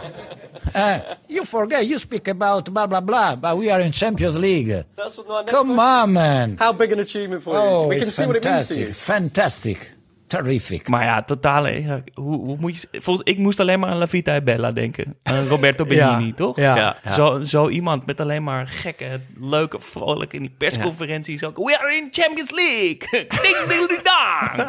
Uh, 0.74 1.16
you 1.26 1.44
forget, 1.46 1.86
you 1.86 1.98
speak 1.98 2.28
about 2.28 2.66
blah, 2.72 2.86
blah, 2.86 3.00
blah, 3.00 3.34
but 3.36 3.56
we 3.56 3.70
are 3.70 3.80
in 3.80 3.90
Champions 3.90 4.36
League. 4.36 4.68
That's 4.94 5.16
what 5.16 5.26
my 5.26 5.40
next 5.40 5.50
Come 5.52 5.68
question- 5.68 5.80
on, 5.80 6.12
man. 6.12 6.56
How 6.58 6.72
big 6.74 6.92
an 6.92 7.00
achievement 7.00 7.42
for 7.42 7.54
you? 7.54 7.60
Oh, 7.60 7.86
we 7.88 7.96
can 7.96 8.06
it's 8.08 8.14
see 8.14 8.26
what 8.26 8.36
it 8.36 8.44
means 8.44 8.68
to 8.68 8.74
fantastic. 8.74 8.88
you. 8.88 8.92
Fantastic. 8.94 9.90
Terrific. 10.30 10.88
Maar 10.88 11.04
ja, 11.04 11.22
totale. 11.22 11.82
ja, 11.82 12.02
hoe, 12.14 12.36
hoe 12.36 12.56
moet 12.60 12.80
je, 12.80 13.00
volgens, 13.00 13.30
ik 13.30 13.38
moest 13.38 13.60
alleen 13.60 13.80
maar 13.80 13.90
aan 13.90 13.96
La 13.96 14.08
Vita 14.08 14.34
e 14.34 14.42
Bella 14.42 14.72
denken. 14.72 15.16
Aan 15.22 15.46
Roberto 15.46 15.84
Benigni, 15.90 16.26
Ja, 16.26 16.32
toch? 16.34 16.56
ja. 16.56 16.76
Ja, 16.76 16.96
ja. 17.04 17.12
Zo, 17.12 17.40
zo 17.40 17.68
iemand 17.68 18.06
met 18.06 18.20
alleen 18.20 18.42
maar 18.42 18.66
gekke, 18.66 19.20
leuke, 19.40 19.80
vrolijke 19.80 20.36
in 20.36 20.42
die 20.42 20.54
persconferenties 20.58 21.44
ook. 21.44 21.56
We 21.56 21.78
are 21.78 21.94
in 21.96 22.08
Champions 22.10 22.50
League! 22.50 22.98
Ding, 23.42 23.66
ding, 23.68 23.86
ding, 23.88 24.02
dang! 24.02 24.68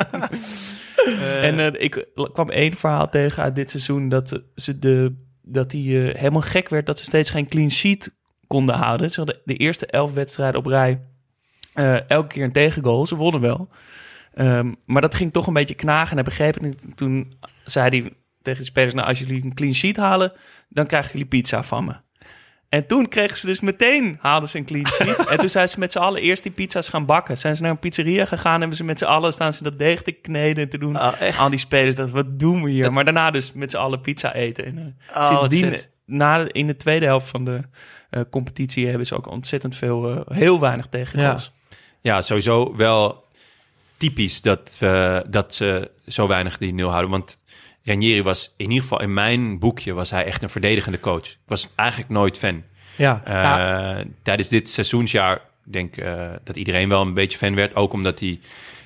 en 1.47 1.59
eh, 1.59 1.83
ik 1.83 2.07
kwam 2.33 2.49
één 2.49 2.73
verhaal 2.73 3.09
tegen 3.09 3.43
uit 3.43 3.55
dit 3.55 3.69
seizoen 3.69 4.09
dat 4.09 4.41
ze 4.55 4.79
de 4.79 5.15
dat 5.43 5.71
hij 5.71 5.81
eh, 5.81 6.15
helemaal 6.15 6.41
gek 6.41 6.69
werd 6.69 6.85
dat 6.85 6.97
ze 6.99 7.03
steeds 7.05 7.29
geen 7.29 7.47
clean 7.47 7.71
sheet 7.71 8.13
konden 8.47 8.75
houden. 8.75 9.11
Ze 9.11 9.15
hadden 9.19 9.39
de 9.45 9.55
eerste 9.55 9.85
elf 9.85 10.13
wedstrijden 10.13 10.59
op 10.59 10.65
rij 10.65 11.01
eh, 11.73 12.09
elke 12.09 12.27
keer 12.27 12.43
een 12.43 12.51
tegengoal. 12.51 13.05
Ze 13.05 13.15
wonnen 13.15 13.41
wel. 13.41 13.69
Ehm, 14.33 14.73
maar 14.85 15.01
dat 15.01 15.15
ging 15.15 15.33
toch 15.33 15.47
een 15.47 15.53
beetje 15.53 15.75
knagen. 15.75 16.09
En 16.09 16.15
hij 16.15 16.23
begreep 16.23 16.53
het 16.53 16.63
niet. 16.63 16.97
Toen 16.97 17.33
zei 17.65 18.01
hij 18.01 18.13
tegen 18.41 18.59
de 18.59 18.65
spelers... 18.65 18.93
nou, 18.93 19.07
als 19.07 19.19
jullie 19.19 19.43
een 19.43 19.53
clean 19.53 19.73
sheet 19.73 19.97
halen... 19.97 20.33
dan 20.69 20.85
krijgen 20.85 21.11
jullie 21.11 21.27
pizza 21.27 21.63
van 21.63 21.85
me. 21.85 21.95
En 22.69 22.87
toen 22.87 23.07
kregen 23.07 23.37
ze 23.37 23.45
dus 23.45 23.59
meteen... 23.59 24.17
haalden 24.21 24.49
ze 24.49 24.57
een 24.57 24.65
clean 24.65 24.87
sheet. 24.87 25.17
en 25.29 25.37
toen 25.37 25.49
zijn 25.49 25.69
ze 25.69 25.79
met 25.79 25.91
z'n 25.91 25.97
allen 25.99 26.21
eerst 26.21 26.43
die 26.43 26.51
pizza's 26.51 26.89
gaan 26.89 27.05
bakken. 27.05 27.37
Zijn 27.37 27.55
ze 27.55 27.61
naar 27.61 27.71
een 27.71 27.79
pizzeria 27.79 28.25
gegaan... 28.25 28.59
hebben 28.59 28.77
ze 28.77 28.83
met 28.83 28.99
z'n 28.99 29.05
allen 29.05 29.33
staan 29.33 29.53
ze 29.53 29.63
dat 29.63 29.79
deeg 29.79 30.01
te 30.01 30.11
kneden 30.11 30.63
en 30.63 30.69
te 30.69 30.77
doen. 30.77 30.95
Oh? 30.95 31.39
Al 31.39 31.49
die 31.49 31.59
spelers 31.59 31.95
dachten, 31.95 32.15
wat 32.15 32.39
doen 32.39 32.63
we 32.63 32.69
hier? 32.69 32.91
Maar 32.91 33.03
daarna 33.03 33.31
dus 33.31 33.53
met 33.53 33.71
z'n 33.71 33.77
allen 33.77 34.01
pizza 34.01 34.33
eten. 34.33 34.65
En, 34.65 34.97
eh, 35.13 35.21
Oh, 35.21 35.27
sindsdien, 35.27 35.77
na, 36.05 36.47
in 36.51 36.67
de 36.67 36.75
tweede 36.75 37.05
helft 37.05 37.29
van 37.29 37.45
de 37.45 37.61
eh, 38.09 38.21
competitie... 38.29 38.87
hebben 38.87 39.07
ze 39.07 39.15
ook 39.15 39.27
ontzettend 39.27 39.75
veel... 39.75 40.25
eh, 40.25 40.37
heel 40.37 40.59
weinig 40.59 40.87
tegengoals. 40.87 41.51
Ja, 42.01 42.21
sowieso 42.21 42.75
wel 42.75 43.23
typisch 44.01 44.41
dat, 44.41 44.77
dat 45.29 45.55
ze 45.55 45.91
zo 46.07 46.27
weinig 46.27 46.57
die 46.57 46.73
nul 46.73 46.89
houden. 46.89 47.11
Want 47.11 47.39
Ranieri 47.83 48.23
was 48.23 48.53
in 48.57 48.65
ieder 48.67 48.81
geval 48.81 49.01
in 49.01 49.13
mijn 49.13 49.59
boekje 49.59 49.93
was 49.93 50.09
hij 50.09 50.25
echt 50.25 50.43
een 50.43 50.49
verdedigende 50.49 50.99
coach. 50.99 51.25
Ik 51.25 51.37
was 51.45 51.67
eigenlijk 51.75 52.09
nooit 52.09 52.37
fan. 52.37 52.63
Ja, 52.95 53.21
Eh, 53.25 53.33
ja. 53.33 54.03
Tijdens 54.23 54.49
dit 54.49 54.69
seizoensjaar 54.69 55.41
ik 55.65 55.73
denk 55.73 55.97
eh, 55.97 56.29
dat 56.43 56.55
iedereen 56.55 56.89
wel 56.89 57.01
een 57.01 57.13
beetje 57.13 57.37
fan 57.37 57.55
werd. 57.55 57.75
Ook 57.75 57.93
omdat 57.93 58.19
hij, 58.19 58.39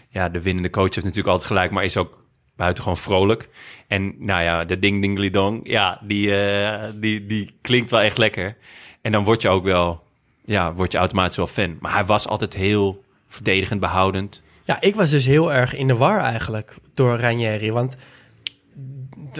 ja, 0.09 0.29
de 0.29 0.41
winnende 0.41 0.69
coach 0.69 0.93
heeft 0.93 0.95
natuurlijk 1.05 1.27
altijd 1.27 1.47
gelijk, 1.47 1.71
maar 1.71 1.83
is 1.83 1.97
ook 1.97 2.23
buitengewoon 2.55 2.97
vrolijk. 2.97 3.49
En 3.87 4.15
nou 4.17 4.43
ja, 4.43 4.65
de 4.65 4.79
ding 4.79 5.01
ding 5.01 5.31
dong, 5.31 5.59
ja, 5.63 5.99
die, 6.03 6.35
eh, 6.35 6.89
die, 6.95 7.25
die 7.25 7.57
klinkt 7.61 7.89
wel 7.89 8.01
echt 8.01 8.17
lekker. 8.17 8.57
En 9.01 9.11
dan 9.11 9.23
word 9.23 9.41
je 9.41 9.49
ook 9.49 9.63
wel, 9.63 10.03
ja, 10.45 10.73
word 10.73 10.91
je 10.91 10.97
automatisch 10.97 11.37
wel 11.37 11.47
fan. 11.47 11.77
Maar 11.79 11.93
hij 11.93 12.05
was 12.05 12.27
altijd 12.27 12.53
heel 12.53 13.03
verdedigend, 13.27 13.79
behoudend. 13.79 14.43
Ja, 14.67 14.81
ik 14.81 14.95
was 14.95 15.09
dus 15.09 15.25
heel 15.25 15.53
erg 15.53 15.75
in 15.75 15.87
de 15.87 15.95
war 15.95 16.19
eigenlijk 16.21 16.75
door 16.93 17.19
Ranieri. 17.19 17.71
Want 17.71 17.95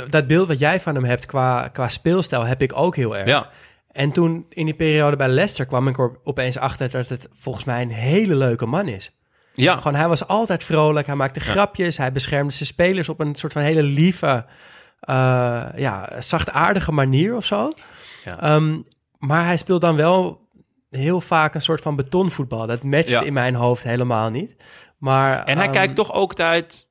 dat 0.09 0.28
beeld 0.28 0.47
wat 0.47 0.59
jij 0.59 0.80
van 0.80 0.95
hem 0.95 1.03
hebt 1.03 1.26
qua, 1.26 1.67
qua 1.67 1.88
speelstijl 1.88 2.43
heb 2.45 2.61
ik 2.61 2.71
ook 2.76 2.95
heel 2.95 3.17
erg. 3.17 3.28
Ja, 3.28 3.49
En 3.91 4.11
toen 4.11 4.45
in 4.49 4.65
die 4.65 4.73
periode 4.76 5.15
bij 5.15 5.28
Leicester 5.28 5.65
kwam 5.65 5.88
ik 5.88 5.97
er 5.97 6.19
opeens 6.23 6.57
achter 6.57 6.89
dat 6.89 7.09
het 7.09 7.28
volgens 7.32 7.65
mij 7.65 7.82
een 7.82 7.91
hele 7.91 8.36
leuke 8.36 8.65
man 8.65 8.88
is. 8.88 9.11
ja. 9.53 9.76
Gewoon, 9.78 9.95
hij 9.97 10.07
was 10.07 10.28
altijd 10.28 10.63
vrolijk, 10.63 11.05
hij 11.07 11.15
maakte 11.15 11.39
grapjes, 11.39 11.97
hij 11.97 12.11
beschermde 12.11 12.53
zijn 12.53 12.67
spelers 12.67 13.09
op 13.09 13.19
een 13.19 13.36
soort 13.36 13.53
van 13.53 13.61
hele 13.61 13.84
lieve, 13.84 14.45
eh 14.99 15.65
ja, 15.76 16.09
zachtaardige 16.19 16.91
manier 16.91 17.36
of 17.36 17.45
zo. 17.45 17.71
Ja. 18.23 18.39
Ehm, 18.41 18.78
maar 19.17 19.45
hij 19.45 19.57
speelt 19.57 19.82
dan 19.82 19.95
wel 19.95 20.43
heel 20.89 21.21
vaak 21.21 21.55
een 21.55 21.61
soort 21.61 21.82
van 21.82 21.95
betonvoetbal. 21.95 22.67
Dat 22.67 22.84
matcht 22.84 23.09
Ja. 23.09 23.21
in 23.21 23.34
mijn 23.34 23.55
hoofd 23.55 23.84
helemaal 23.84 24.30
niet. 24.30 24.55
Maar, 24.97 25.43
En 25.43 25.55
hij 25.55 25.65
ehm, 25.65 25.73
kijkt 25.73 25.95
toch 25.95 26.13
ook 26.13 26.39
uit 26.39 26.87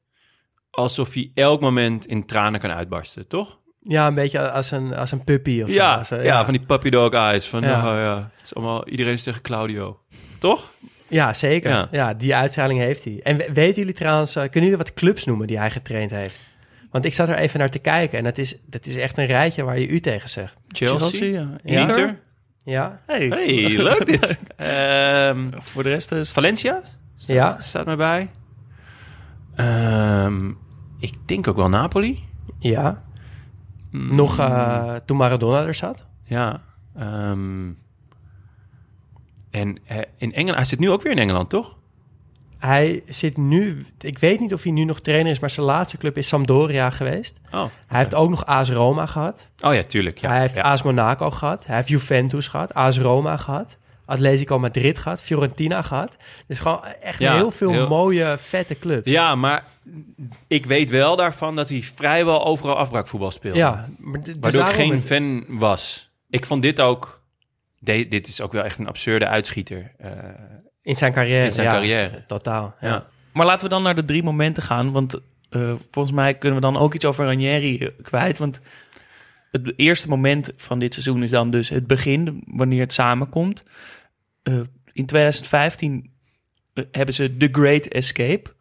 alsof 0.70 1.14
hij 1.14 1.30
elk 1.34 1.60
moment 1.60 2.06
in 2.06 2.26
tranen 2.26 2.60
kan 2.60 2.70
uitbarsten, 2.70 3.26
toch? 3.28 3.58
Ja, 3.80 4.06
een 4.06 4.14
beetje 4.14 4.50
als 4.50 4.70
een, 4.70 4.94
als 4.94 5.12
een 5.12 5.24
puppy 5.24 5.62
of 5.62 5.68
zo. 5.68 5.74
Ja, 5.74 5.94
Als, 5.94 6.10
eh, 6.10 6.24
ja, 6.24 6.44
van 6.44 6.54
die 6.54 6.66
puppy 6.66 6.90
dog 6.90 7.12
eyes. 7.12 7.46
Van, 7.46 7.62
Ja. 7.62 7.68
ja. 7.68 8.02
ja, 8.02 8.30
het 8.34 8.42
is 8.44 8.54
allemaal, 8.54 8.88
iedereen 8.88 9.12
is 9.12 9.22
tegen 9.22 9.42
Claudio. 9.42 10.00
Toch? 10.38 10.70
Ja, 11.08 11.32
zeker. 11.32 11.70
Ja. 11.70 11.88
Ja. 11.90 12.14
die 12.14 12.34
uitstraling 12.34 12.80
heeft 12.80 13.04
hij. 13.04 13.20
En 13.22 13.36
we- 13.36 13.50
weten 13.52 13.74
jullie 13.76 13.94
trouwens, 13.94 14.36
eh, 14.36 14.42
kunnen 14.42 14.62
jullie 14.70 14.76
wat 14.76 14.94
clubs 14.94 15.24
noemen 15.24 15.46
die 15.46 15.58
hij 15.58 15.70
getraind 15.70 16.10
heeft? 16.10 16.42
Want 16.90 17.04
ik 17.06 17.14
zat 17.14 17.28
er 17.28 17.36
even 17.36 17.58
naar 17.58 17.70
te 17.70 17.78
kijken 17.78 18.18
en 18.18 18.24
dat 18.24 18.38
is, 18.38 18.56
dat 18.66 18.86
is 18.86 18.96
echt 18.96 19.18
een 19.18 19.26
rijtje 19.26 19.62
waar 19.64 19.78
je 19.78 19.88
u 19.88 20.00
tegen 20.00 20.28
zegt. 20.28 20.58
Chelsea, 20.68 21.26
ja. 21.26 21.48
Ja. 21.64 21.80
Inter. 21.80 22.20
Ja? 22.64 23.00
Hey. 23.06 23.26
Hey, 23.28 23.76
leuk 23.82 24.06
dit. 24.06 24.38
Ehm, 24.56 25.50
Voor 25.60 25.82
de 25.82 25.88
rest 25.88 26.12
is 26.12 26.32
Valencia 26.32 26.82
staat, 27.24 27.36
Ja. 27.36 27.60
staat 27.60 27.86
mij 27.86 27.96
bij. 27.96 28.30
Ehm, 29.54 30.48
ik 30.98 31.14
denk 31.26 31.48
ook 31.48 31.56
wel 31.56 31.68
Napoli. 31.68 32.24
Ja. 32.58 33.02
Nog 33.90 34.38
eh, 34.38 34.94
toen 35.04 35.16
Maradona 35.16 35.62
er 35.66 35.74
zat. 35.74 36.06
Ja. 36.24 36.62
ehm, 36.96 37.70
en 39.50 39.78
eh, 39.86 39.98
in 40.16 40.32
Engeland, 40.32 40.56
hij 40.56 40.64
zit 40.64 40.78
nu 40.78 40.90
ook 40.90 41.02
weer 41.02 41.12
in 41.12 41.18
Engeland, 41.18 41.50
toch? 41.50 41.76
Hij 42.58 43.02
zit 43.08 43.36
nu, 43.36 43.86
ik 44.00 44.18
weet 44.18 44.40
niet 44.40 44.52
of 44.54 44.62
hij 44.62 44.72
nu 44.72 44.84
nog 44.84 45.00
trainer 45.00 45.30
is, 45.32 45.38
maar 45.40 45.50
zijn 45.50 45.66
laatste 45.66 45.96
club 45.96 46.16
is 46.16 46.28
Sampdoria 46.28 46.90
geweest. 46.90 47.40
Oh, 47.52 47.64
Hij 47.86 47.98
heeft 47.98 48.14
ook 48.14 48.30
nog 48.30 48.46
AS 48.46 48.70
Roma 48.70 49.06
gehad. 49.06 49.50
oh 49.62 49.74
ja, 49.74 49.82
tuurlijk. 49.82 50.18
Ja. 50.18 50.28
hij 50.28 50.40
heeft 50.40 50.54
ja. 50.54 50.62
AS 50.62 50.82
Monaco 50.82 51.30
gehad. 51.30 51.66
Hij 51.66 51.76
heeft 51.76 51.88
Juventus 51.88 52.48
gehad. 52.48 52.74
AS 52.74 52.98
Roma 52.98 53.36
gehad. 53.36 53.76
Atletico 54.06 54.58
Madrid 54.58 54.98
gehad. 54.98 55.22
Fiorentina 55.22 55.82
gehad. 55.82 56.16
Dus 56.46 56.58
gewoon 56.58 56.84
echt 56.84 57.18
Ja, 57.18 57.34
heel 57.34 57.50
veel 57.50 57.70
heel- 57.70 57.88
mooie, 57.88 58.36
vette 58.38 58.78
clubs. 58.78 59.10
Ja, 59.10 59.34
maar 59.34 59.64
ik 60.46 60.66
weet 60.66 60.90
wel 60.90 61.16
daarvan 61.16 61.56
dat 61.56 61.68
hij 61.68 61.82
vrijwel 61.94 62.44
overal 62.46 62.76
afbraakvoetbal 62.76 63.30
speelde. 63.30 63.58
Ja, 63.58 63.88
maar 63.98 64.20
d- 64.20 64.24
dus 64.24 64.34
Waardoor 64.40 64.60
ik 64.64 64.66
geen 64.74 65.02
fan 65.02 65.44
was. 65.48 66.10
Ik 66.30 66.46
vond 66.46 66.62
dit 66.62 66.80
ook... 66.80 67.22
de- 67.78 68.08
dit 68.08 68.28
is 68.28 68.40
ook 68.40 68.52
wel 68.52 68.62
echt 68.64 68.78
een 68.78 68.88
absurde 68.88 69.26
uitschieter. 69.26 69.92
Eh, 69.98 70.10
In 70.82 70.96
zijn 70.96 71.12
carrière. 71.12 71.44
In 71.44 71.52
zijn 71.52 71.66
ja, 71.66 71.72
carrière. 71.72 72.24
Totaal. 72.26 72.74
Ja. 72.80 72.88
ja. 72.88 73.06
Maar 73.32 73.46
laten 73.46 73.62
we 73.68 73.74
dan 73.74 73.82
naar 73.82 73.94
de 73.94 74.04
drie 74.04 74.22
momenten 74.22 74.62
gaan. 74.62 74.92
Want 74.92 75.20
eh, 75.50 75.72
volgens 75.90 76.14
mij 76.14 76.34
kunnen 76.34 76.60
we 76.60 76.66
dan 76.66 76.76
ook 76.76 76.94
iets 76.94 77.04
over 77.04 77.24
Ranieri 77.24 77.78
eh, 77.78 77.88
kwijt. 78.02 78.38
Want 78.38 78.60
het 79.62 79.72
eerste 79.76 80.08
moment 80.08 80.52
van 80.56 80.78
dit 80.78 80.92
seizoen 80.92 81.22
is 81.22 81.30
dan 81.30 81.50
dus 81.50 81.68
het 81.68 81.86
begin, 81.86 82.42
wanneer 82.46 82.80
het 82.80 82.92
samenkomt. 82.92 83.62
Eh, 84.42 84.54
in 84.92 85.06
2015 85.06 86.10
eh, 86.72 86.84
hebben 86.92 87.14
ze 87.14 87.36
The 87.36 87.48
Great 87.52 87.86
Escape. 87.86 88.54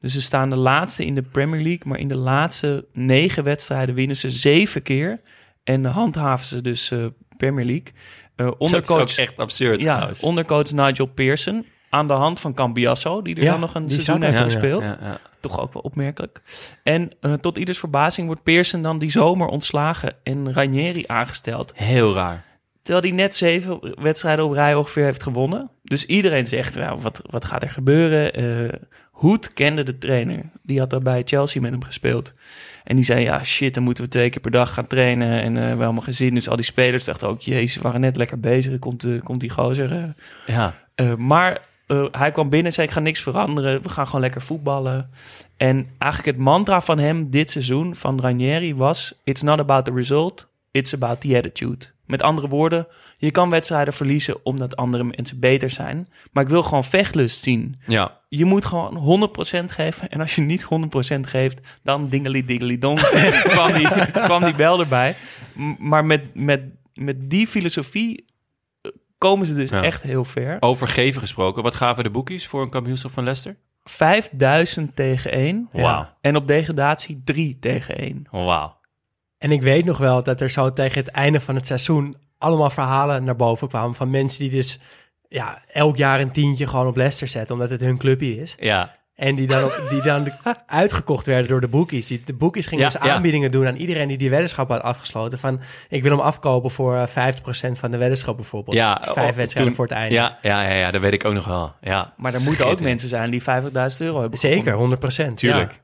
Dus 0.00 0.12
ze 0.12 0.22
staan 0.22 0.50
de 0.50 0.56
laatste 0.56 1.04
in 1.04 1.14
de 1.14 1.22
Premier 1.22 1.62
League, 1.62 1.82
maar 1.84 1.98
in 1.98 2.08
de 2.08 2.16
laatste 2.16 2.86
negen 2.92 3.44
wedstrijden 3.44 3.94
winnen 3.94 4.16
ze 4.16 4.30
zeven 4.30 4.82
keer. 4.82 5.20
En 5.64 5.84
handhaven 5.84 6.46
ze 6.46 6.60
dus 6.60 6.90
eh, 6.90 7.06
Premier 7.36 7.64
League. 7.64 7.92
Eh 8.36 8.46
Dat 8.46 8.54
is 8.54 8.58
ondercoach, 8.58 9.00
ook 9.00 9.08
echt 9.08 9.36
absurd 9.36 9.82
ja, 9.82 9.94
trouwens. 9.94 10.20
ondercoach 10.20 10.72
Nigel 10.72 11.06
Pearson. 11.06 11.66
Aan 11.88 12.06
de 12.06 12.12
hand 12.12 12.40
van 12.40 12.54
Cambiasso, 12.54 13.22
die 13.22 13.34
er 13.34 13.42
Ja, 13.42 13.50
dan 13.50 13.60
nog 13.60 13.74
een 13.74 13.90
seizoen 13.90 14.22
heeft 14.22 14.38
gespeeld. 14.38 14.82
Ja, 14.82 14.98
ja. 15.00 15.20
Toch 15.40 15.60
ook 15.60 15.72
wel 15.72 15.82
opmerkelijk. 15.82 16.42
En 16.82 17.10
eh, 17.20 17.32
tot 17.32 17.58
ieders 17.58 17.78
verbazing 17.78 18.26
wordt 18.26 18.42
Pearson 18.42 18.82
dan 18.82 18.98
die 18.98 19.10
zomer 19.10 19.46
ontslagen 19.46 20.14
en 20.22 20.52
Ranieri 20.52 21.04
aangesteld. 21.06 21.72
Heel 21.74 22.14
raar. 22.14 22.44
Terwijl 22.82 23.04
hij 23.04 23.14
net 23.14 23.36
zeven 23.36 24.02
wedstrijden 24.02 24.44
op 24.44 24.52
rij 24.52 24.74
ongeveer 24.74 25.04
heeft 25.04 25.22
gewonnen. 25.22 25.70
Dus 25.82 26.06
iedereen 26.06 26.46
zegt, 26.46 26.74
nou, 26.74 27.00
wat, 27.00 27.20
wat 27.30 27.44
gaat 27.44 27.62
er 27.62 27.70
gebeuren? 27.70 28.34
Eh 28.34 28.78
Hoed 29.20 29.52
kende 29.52 29.82
de 29.82 29.98
trainer. 29.98 30.50
Die 30.62 30.78
had 30.78 30.90
daar 30.90 31.02
bij 31.02 31.22
Chelsea 31.24 31.60
met 31.60 31.70
hem 31.70 31.84
gespeeld. 31.84 32.32
En 32.84 32.96
die 32.96 33.04
zei, 33.04 33.20
ja 33.24 33.44
shit, 33.44 33.74
dan 33.74 33.82
moeten 33.82 34.04
we 34.04 34.10
twee 34.10 34.30
keer 34.30 34.40
per 34.40 34.50
dag 34.50 34.74
gaan 34.74 34.86
trainen. 34.86 35.42
En 35.42 35.56
eh 35.56 35.62
we 35.62 35.68
hebben 35.68 35.84
allemaal 35.84 36.02
geen 36.02 36.14
zin. 36.14 36.34
Dus 36.34 36.48
al 36.48 36.56
die 36.56 36.64
spelers 36.64 37.04
dachten 37.04 37.28
ook, 37.28 37.40
jezus, 37.40 37.76
we 37.76 37.82
waren 37.82 38.00
net 38.00 38.16
lekker 38.16 38.40
bezig. 38.40 38.78
Komt, 38.78 39.04
eh, 39.04 39.22
komt 39.22 39.40
die 39.40 39.50
gozer. 39.50 40.14
Ja. 40.46 40.74
Maar 41.16 41.60
eh, 41.90 42.04
hij 42.10 42.30
kwam 42.32 42.48
binnen 42.48 42.66
en 42.66 42.72
zei, 42.72 42.86
ik 42.86 42.92
ga 42.92 43.00
niks 43.00 43.20
veranderen. 43.22 43.82
We 43.82 43.88
gaan 43.88 44.06
gewoon 44.06 44.20
lekker 44.20 44.42
voetballen. 44.42 45.10
En 45.56 45.88
eigenlijk 45.98 46.36
het 46.36 46.44
mantra 46.46 46.80
van 46.80 46.98
hem 46.98 47.30
dit 47.30 47.50
seizoen, 47.50 47.94
van 47.94 48.20
Ranieri, 48.20 48.74
was... 48.74 49.14
It's 49.24 49.42
not 49.42 49.58
about 49.58 49.84
the 49.84 49.92
result, 49.92 50.46
it's 50.70 50.94
about 50.94 51.20
the 51.20 51.36
attitude. 51.36 51.86
Met 52.06 52.22
andere 52.22 52.48
woorden, 52.48 52.86
je 53.18 53.30
kan 53.30 53.50
wedstrijden 53.50 53.94
verliezen 53.94 54.44
omdat 54.44 54.76
andere 54.76 55.04
mensen 55.04 55.40
beter 55.40 55.70
zijn. 55.70 56.08
Maar 56.32 56.42
ik 56.44 56.48
wil 56.50 56.62
gewoon 56.62 56.84
vechtlust 56.84 57.42
zien. 57.42 57.80
ja. 57.86 58.18
Je 58.28 58.44
moet 58.44 58.64
gewoon 58.64 59.28
100% 59.62 59.64
geven. 59.66 60.08
En 60.10 60.20
als 60.20 60.34
je 60.34 60.40
niet 60.42 60.64
100% 60.64 60.66
geeft, 61.20 61.58
dan 61.82 62.08
dingeli 62.08 62.44
dingeli 62.44 62.78
dong. 62.78 63.00
kwam, 63.54 63.72
die, 63.72 63.88
kwam 64.12 64.44
die 64.44 64.54
bel 64.54 64.80
erbij. 64.80 65.14
M- 65.54 65.74
Maar 65.78 66.04
met, 66.04 66.22
met, 66.34 66.60
met 66.94 67.30
die 67.30 67.46
filosofie 67.46 68.24
komen 69.20 69.46
ze 69.46 69.54
dus 69.54 69.70
Ja. 69.70 69.82
echt 69.82 70.02
heel 70.02 70.24
ver. 70.24 70.56
Over 70.60 70.88
geven 70.88 71.20
gesproken. 71.20 71.62
Wat 71.62 71.74
gaven 71.74 72.04
de 72.04 72.10
boekies 72.10 72.46
voor 72.46 72.62
een 72.62 72.70
kampioenschap 72.70 73.10
van 73.12 73.24
Leicester? 73.24 73.56
5000 73.84 74.96
tegen 74.96 75.32
1. 75.32 75.68
Wauw. 75.72 76.06
En 76.20 76.36
op 76.36 76.46
degradatie 76.46 77.20
3 77.24 77.58
tegen 77.60 77.96
1. 77.98 78.26
Wauw. 78.30 78.76
En 79.38 79.50
ik 79.50 79.62
weet 79.62 79.84
nog 79.84 79.98
wel 79.98 80.22
dat 80.22 80.40
er 80.40 80.50
zo 80.50 80.70
tegen 80.70 80.98
het 80.98 81.08
einde 81.10 81.40
van 81.40 81.54
het 81.54 81.66
seizoen 81.66 82.16
allemaal 82.38 82.70
verhalen 82.70 83.24
naar 83.24 83.36
boven 83.36 83.68
kwamen 83.68 83.94
van 83.94 84.10
mensen 84.10 84.40
die 84.40 84.50
dus 84.50 84.80
ja, 85.28 85.62
elk 85.66 85.96
jaar 85.96 86.20
een 86.20 86.32
tientje 86.32 86.66
gewoon 86.66 86.86
op 86.86 86.96
Leicester 86.96 87.28
zetten, 87.28 87.54
omdat 87.54 87.70
het 87.70 87.80
hun 87.80 87.98
clubje 87.98 88.36
is. 88.40 88.56
Ja. 88.58 88.98
En 89.20 89.34
die 89.34 89.46
dan, 89.46 89.64
op- 89.64 89.86
die 89.90 90.02
dan 90.02 90.26
uitgekocht 90.66 91.26
werden 91.26 91.48
door 91.48 91.60
de 91.60 91.68
boekies. 91.68 92.06
Die, 92.06 92.22
de 92.24 92.32
boekies 92.34 92.66
gingen 92.66 92.84
Ja, 92.84 92.90
dus 92.90 93.02
ja. 93.02 93.14
aanbiedingen 93.14 93.50
doen 93.50 93.66
aan 93.66 93.76
iedereen 93.76 94.08
die 94.08 94.18
die 94.18 94.30
weddenschap 94.30 94.68
had 94.68 94.82
afgesloten. 94.82 95.38
Van, 95.38 95.60
ik 95.88 96.02
wil 96.02 96.10
hem 96.10 96.20
afkopen 96.20 96.70
voor 96.70 96.96
eh, 96.96 97.32
50% 97.32 97.70
van 97.78 97.90
de 97.90 97.96
weddenschap 97.96 98.36
bijvoorbeeld. 98.36 98.76
Ja, 98.76 98.98
Vijf 99.02 99.30
oh, 99.30 99.36
wedstrijden 99.36 99.54
toen- 99.64 99.74
voor 99.74 99.84
het 99.84 99.94
einde. 99.94 100.14
Ja, 100.14 100.38
ja, 100.42 100.62
ja, 100.62 100.74
ja, 100.74 100.90
dat 100.90 101.00
weet 101.00 101.12
ik 101.12 101.24
ook 101.24 101.34
nog 101.34 101.44
wel. 101.46 101.72
Ja. 101.80 102.12
Maar 102.16 102.34
er 102.34 102.40
moeten 102.40 102.66
ook 102.66 102.80
mensen 102.80 103.08
zijn 103.08 103.30
die 103.30 103.42
50.000 103.42 103.46
euro 103.98 104.20
hebben 104.20 104.38
Zeker, 104.38 104.72
gewonnen. 104.72 104.98
100%. 105.30 105.34
Tuurlijk. 105.34 105.80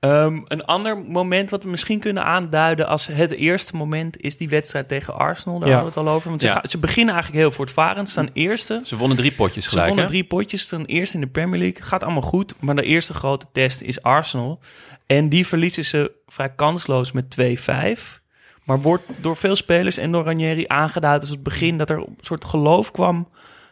Ehm, 0.00 0.40
een 0.46 0.64
ander 0.64 0.98
moment 0.98 1.50
wat 1.50 1.62
we 1.62 1.68
misschien 1.68 1.98
kunnen 2.00 2.24
aanduiden 2.24 2.86
als 2.88 3.06
het 3.06 3.30
eerste 3.32 3.76
moment 3.76 4.20
is 4.20 4.36
die 4.36 4.48
wedstrijd 4.48 4.88
tegen 4.88 5.14
Arsenal. 5.14 5.58
Daar 5.58 5.68
Ja. 5.68 5.74
hadden 5.74 5.94
we 5.94 6.00
het 6.00 6.08
al 6.08 6.14
over. 6.16 6.28
Want 6.28 6.40
ze, 6.40 6.46
Ja. 6.46 6.52
gaan- 6.52 6.70
ze 6.70 6.78
beginnen 6.78 7.14
eigenlijk 7.14 7.42
heel 7.44 7.52
voortvarend. 7.52 8.08
Staan 8.08 8.28
eerste. 8.32 8.80
Ze 8.84 8.96
wonnen 8.96 9.16
drie 9.16 9.32
potjes 9.32 9.64
Ze 9.64 9.70
gelijk, 9.70 9.86
wonnen 9.88 10.04
hè? 10.04 10.10
drie 10.10 10.24
potjes, 10.24 10.60
staan 10.62 10.84
eerst 10.84 11.14
in 11.14 11.20
de 11.20 11.26
Premier 11.26 11.58
League. 11.58 11.76
Het 11.78 11.86
gaat 11.86 12.02
allemaal 12.04 12.22
goed, 12.22 12.54
maar 12.60 12.74
de 12.76 12.82
eerste 12.82 13.14
grote 13.14 13.46
test 13.52 13.80
is 13.80 14.02
Arsenal. 14.02 14.60
En 15.06 15.28
die 15.28 15.46
verliezen 15.46 15.84
ze 15.84 16.12
vrij 16.26 16.50
kansloos 16.54 17.12
met 17.12 17.30
2-5. 17.30 18.20
Maar 18.64 18.80
wordt 18.80 19.04
door 19.20 19.36
veel 19.36 19.56
spelers 19.56 19.96
en 19.96 20.12
door 20.12 20.24
Ranieri 20.24 20.64
aangeduid 20.66 21.20
als 21.20 21.30
het 21.30 21.42
begin... 21.42 21.78
dat 21.78 21.90
er 21.90 21.96
een 21.98 22.18
soort 22.20 22.44
geloof 22.44 22.90
kwam 22.90 23.28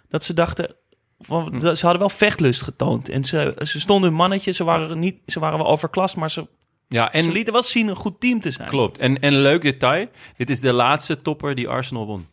dat 0.08 0.24
ze 0.24 0.34
dachten... 0.34 0.74
Van, 1.18 1.48
Hm. 1.54 1.60
ze 1.74 1.82
hadden 1.82 1.98
wel 1.98 2.08
vechtlust 2.08 2.62
getoond. 2.62 3.08
En 3.08 3.24
ze, 3.24 3.54
ze 3.64 3.80
stonden 3.80 4.08
hun 4.08 4.18
mannetje, 4.18 4.50
ze 4.52 4.64
waren, 4.64 4.98
niet, 4.98 5.16
ze 5.26 5.40
waren 5.40 5.58
wel 5.58 5.66
overklast... 5.66 6.16
maar 6.16 6.30
ze, 6.30 6.46
Ja, 6.88 7.12
en 7.12 7.22
ze 7.22 7.32
lieten 7.32 7.52
wel 7.52 7.62
zien 7.62 7.88
een 7.88 7.96
goed 7.96 8.20
team 8.20 8.40
te 8.40 8.50
zijn. 8.50 8.68
klopt. 8.68 8.98
En, 8.98 9.20
en 9.20 9.32
een 9.34 9.40
leuk 9.40 9.62
detail. 9.62 10.06
Dit 10.36 10.50
is 10.50 10.60
de 10.60 10.72
laatste 10.72 11.22
topper 11.22 11.54
die 11.54 11.68
Arsenal 11.68 12.06
won. 12.06 12.26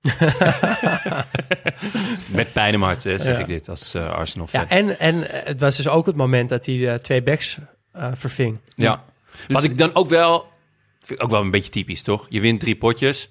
Met 2.32 2.52
pijn 2.52 2.72
in 2.72 2.78
mijn 2.78 2.90
hart 2.92 3.06
eh, 3.06 3.18
zeg 3.18 3.36
Ja. 3.36 3.40
ik 3.42 3.46
dit 3.46 3.68
als 3.68 3.94
eh, 3.94 4.06
Arsenal-fan. 4.10 4.60
Ja, 4.60 4.68
en, 4.68 4.98
en 4.98 5.30
eh, 5.30 5.46
het 5.46 5.60
was 5.60 5.76
dus 5.76 5.88
ook 5.88 6.06
het 6.06 6.16
moment 6.16 6.48
dat 6.48 6.66
hij 6.66 6.76
de 6.78 6.98
twee 7.02 7.22
backs 7.22 7.58
eh, 7.92 8.10
verving. 8.14 8.58
Ja. 8.76 9.04
Wat 9.48 9.62
ik 9.64 9.78
dan 9.78 9.94
ook 9.94 10.08
wel... 10.08 10.52
Vind 11.00 11.18
ik 11.18 11.24
ook 11.24 11.30
wel 11.30 11.40
een 11.40 11.50
beetje 11.50 11.70
typisch, 11.70 12.02
toch? 12.02 12.26
Je 12.28 12.40
wint 12.40 12.60
drie 12.60 12.76
potjes. 12.76 13.30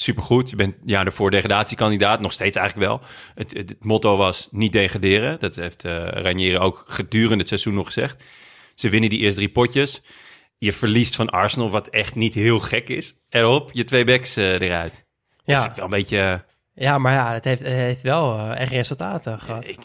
Supergoed. 0.00 0.50
Je 0.50 0.56
bent 0.56 0.74
ja, 0.84 1.02
daarvoor 1.02 1.30
degradatiekandidaat. 1.30 2.20
Nog 2.20 2.32
steeds 2.32 2.56
eigenlijk 2.56 2.88
wel. 2.88 3.00
Het, 3.34 3.52
het, 3.56 3.68
het 3.68 3.84
motto 3.84 4.16
was 4.16 4.48
niet 4.50 4.72
degraderen. 4.72 5.40
Dat 5.40 5.54
heeft 5.54 5.84
eh 5.84 5.92
Ranieri 6.08 6.58
ook 6.58 6.84
gedurende 6.88 7.36
het 7.38 7.48
seizoen 7.48 7.74
nog 7.74 7.86
gezegd. 7.86 8.22
Ze 8.74 8.88
winnen 8.88 9.10
die 9.10 9.18
eerste 9.18 9.40
drie 9.40 9.52
potjes. 9.52 10.02
Je 10.58 10.72
verliest 10.72 11.16
van 11.16 11.28
Arsenal, 11.30 11.70
wat 11.70 11.88
echt 11.88 12.14
niet 12.14 12.34
heel 12.34 12.58
gek 12.60 12.88
is. 12.88 13.14
Erop, 13.28 13.70
je 13.72 13.84
twee 13.84 14.04
backs 14.04 14.36
eh, 14.36 14.60
eruit. 14.60 15.04
Ja. 15.44 15.58
Is 15.70 15.72
wel 15.76 15.84
een 15.84 15.90
beetje... 15.90 16.18
eh, 16.74 16.84
ja 16.84 16.98
maar 16.98 17.12
ja, 17.12 17.32
het 17.32 17.44
heeft, 17.44 17.60
het 17.62 17.72
heeft 17.72 18.02
wel 18.02 18.38
echt 18.40 18.72
resultaten 18.72 19.40
gehad. 19.40 19.68
Ik, 19.70 19.78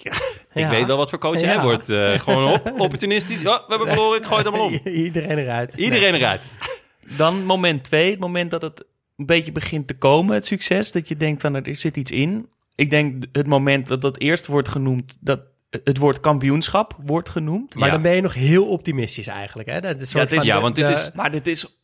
Ja. 0.53 0.69
weet 0.69 0.85
wel 0.85 0.97
wat 0.97 1.09
voor 1.09 1.19
coach 1.19 1.39
Ja. 1.39 1.45
jij 1.47 1.61
wordt. 1.61 1.85
Gewoon 2.21 2.51
op, 2.53 2.73
opportunistisch. 2.79 3.39
Ja, 3.39 3.57
we 3.57 3.63
hebben 3.67 3.87
verloren, 3.87 4.19
ik 4.19 4.25
gooi 4.25 4.37
het 4.43 4.47
allemaal 4.47 4.65
om. 4.67 4.79
Iedereen 5.05 5.37
eruit. 5.37 5.73
Iedereen 5.73 6.13
eruit. 6.15 6.51
Dan 7.17 7.45
moment 7.45 7.83
twee, 7.83 8.11
het 8.11 8.19
moment 8.19 8.51
dat 8.51 8.61
het 8.61 8.85
een 9.17 9.25
beetje 9.25 9.51
begint 9.51 9.87
te 9.87 9.97
komen, 9.97 10.33
het 10.35 10.45
succes. 10.45 10.91
Dat 10.91 11.07
je 11.07 11.17
denkt 11.17 11.41
van 11.41 11.55
er 11.55 11.75
zit 11.75 11.97
iets 11.97 12.11
in. 12.11 12.49
Ik 12.75 12.89
denk 12.89 13.23
het 13.31 13.47
moment 13.47 13.87
dat 13.87 14.01
dat 14.01 14.19
eerst 14.19 14.47
wordt 14.47 14.67
genoemd, 14.67 15.17
dat 15.19 15.39
het 15.83 15.97
woord 15.97 16.19
kampioenschap 16.19 16.97
wordt 17.05 17.29
genoemd. 17.29 17.75
Maar 17.75 17.85
Ja. 17.87 17.93
dan 17.93 18.01
ben 18.01 18.15
je 18.15 18.21
nog 18.21 18.33
heel 18.33 18.65
optimistisch 18.67 19.27
eigenlijk. 19.27 19.69
Hè? 19.69 19.81
Dat 19.81 20.01
is 20.01 20.13
het 20.13 20.31
is- 20.31 20.37
van 20.37 20.45
ja, 20.45 20.55
de- 20.55 20.61
want 20.61 20.75
dit 20.75 20.85
de- 20.87 20.91
is- 20.91 21.11
Maar 21.13 21.31
dit 21.31 21.47
is. 21.47 21.77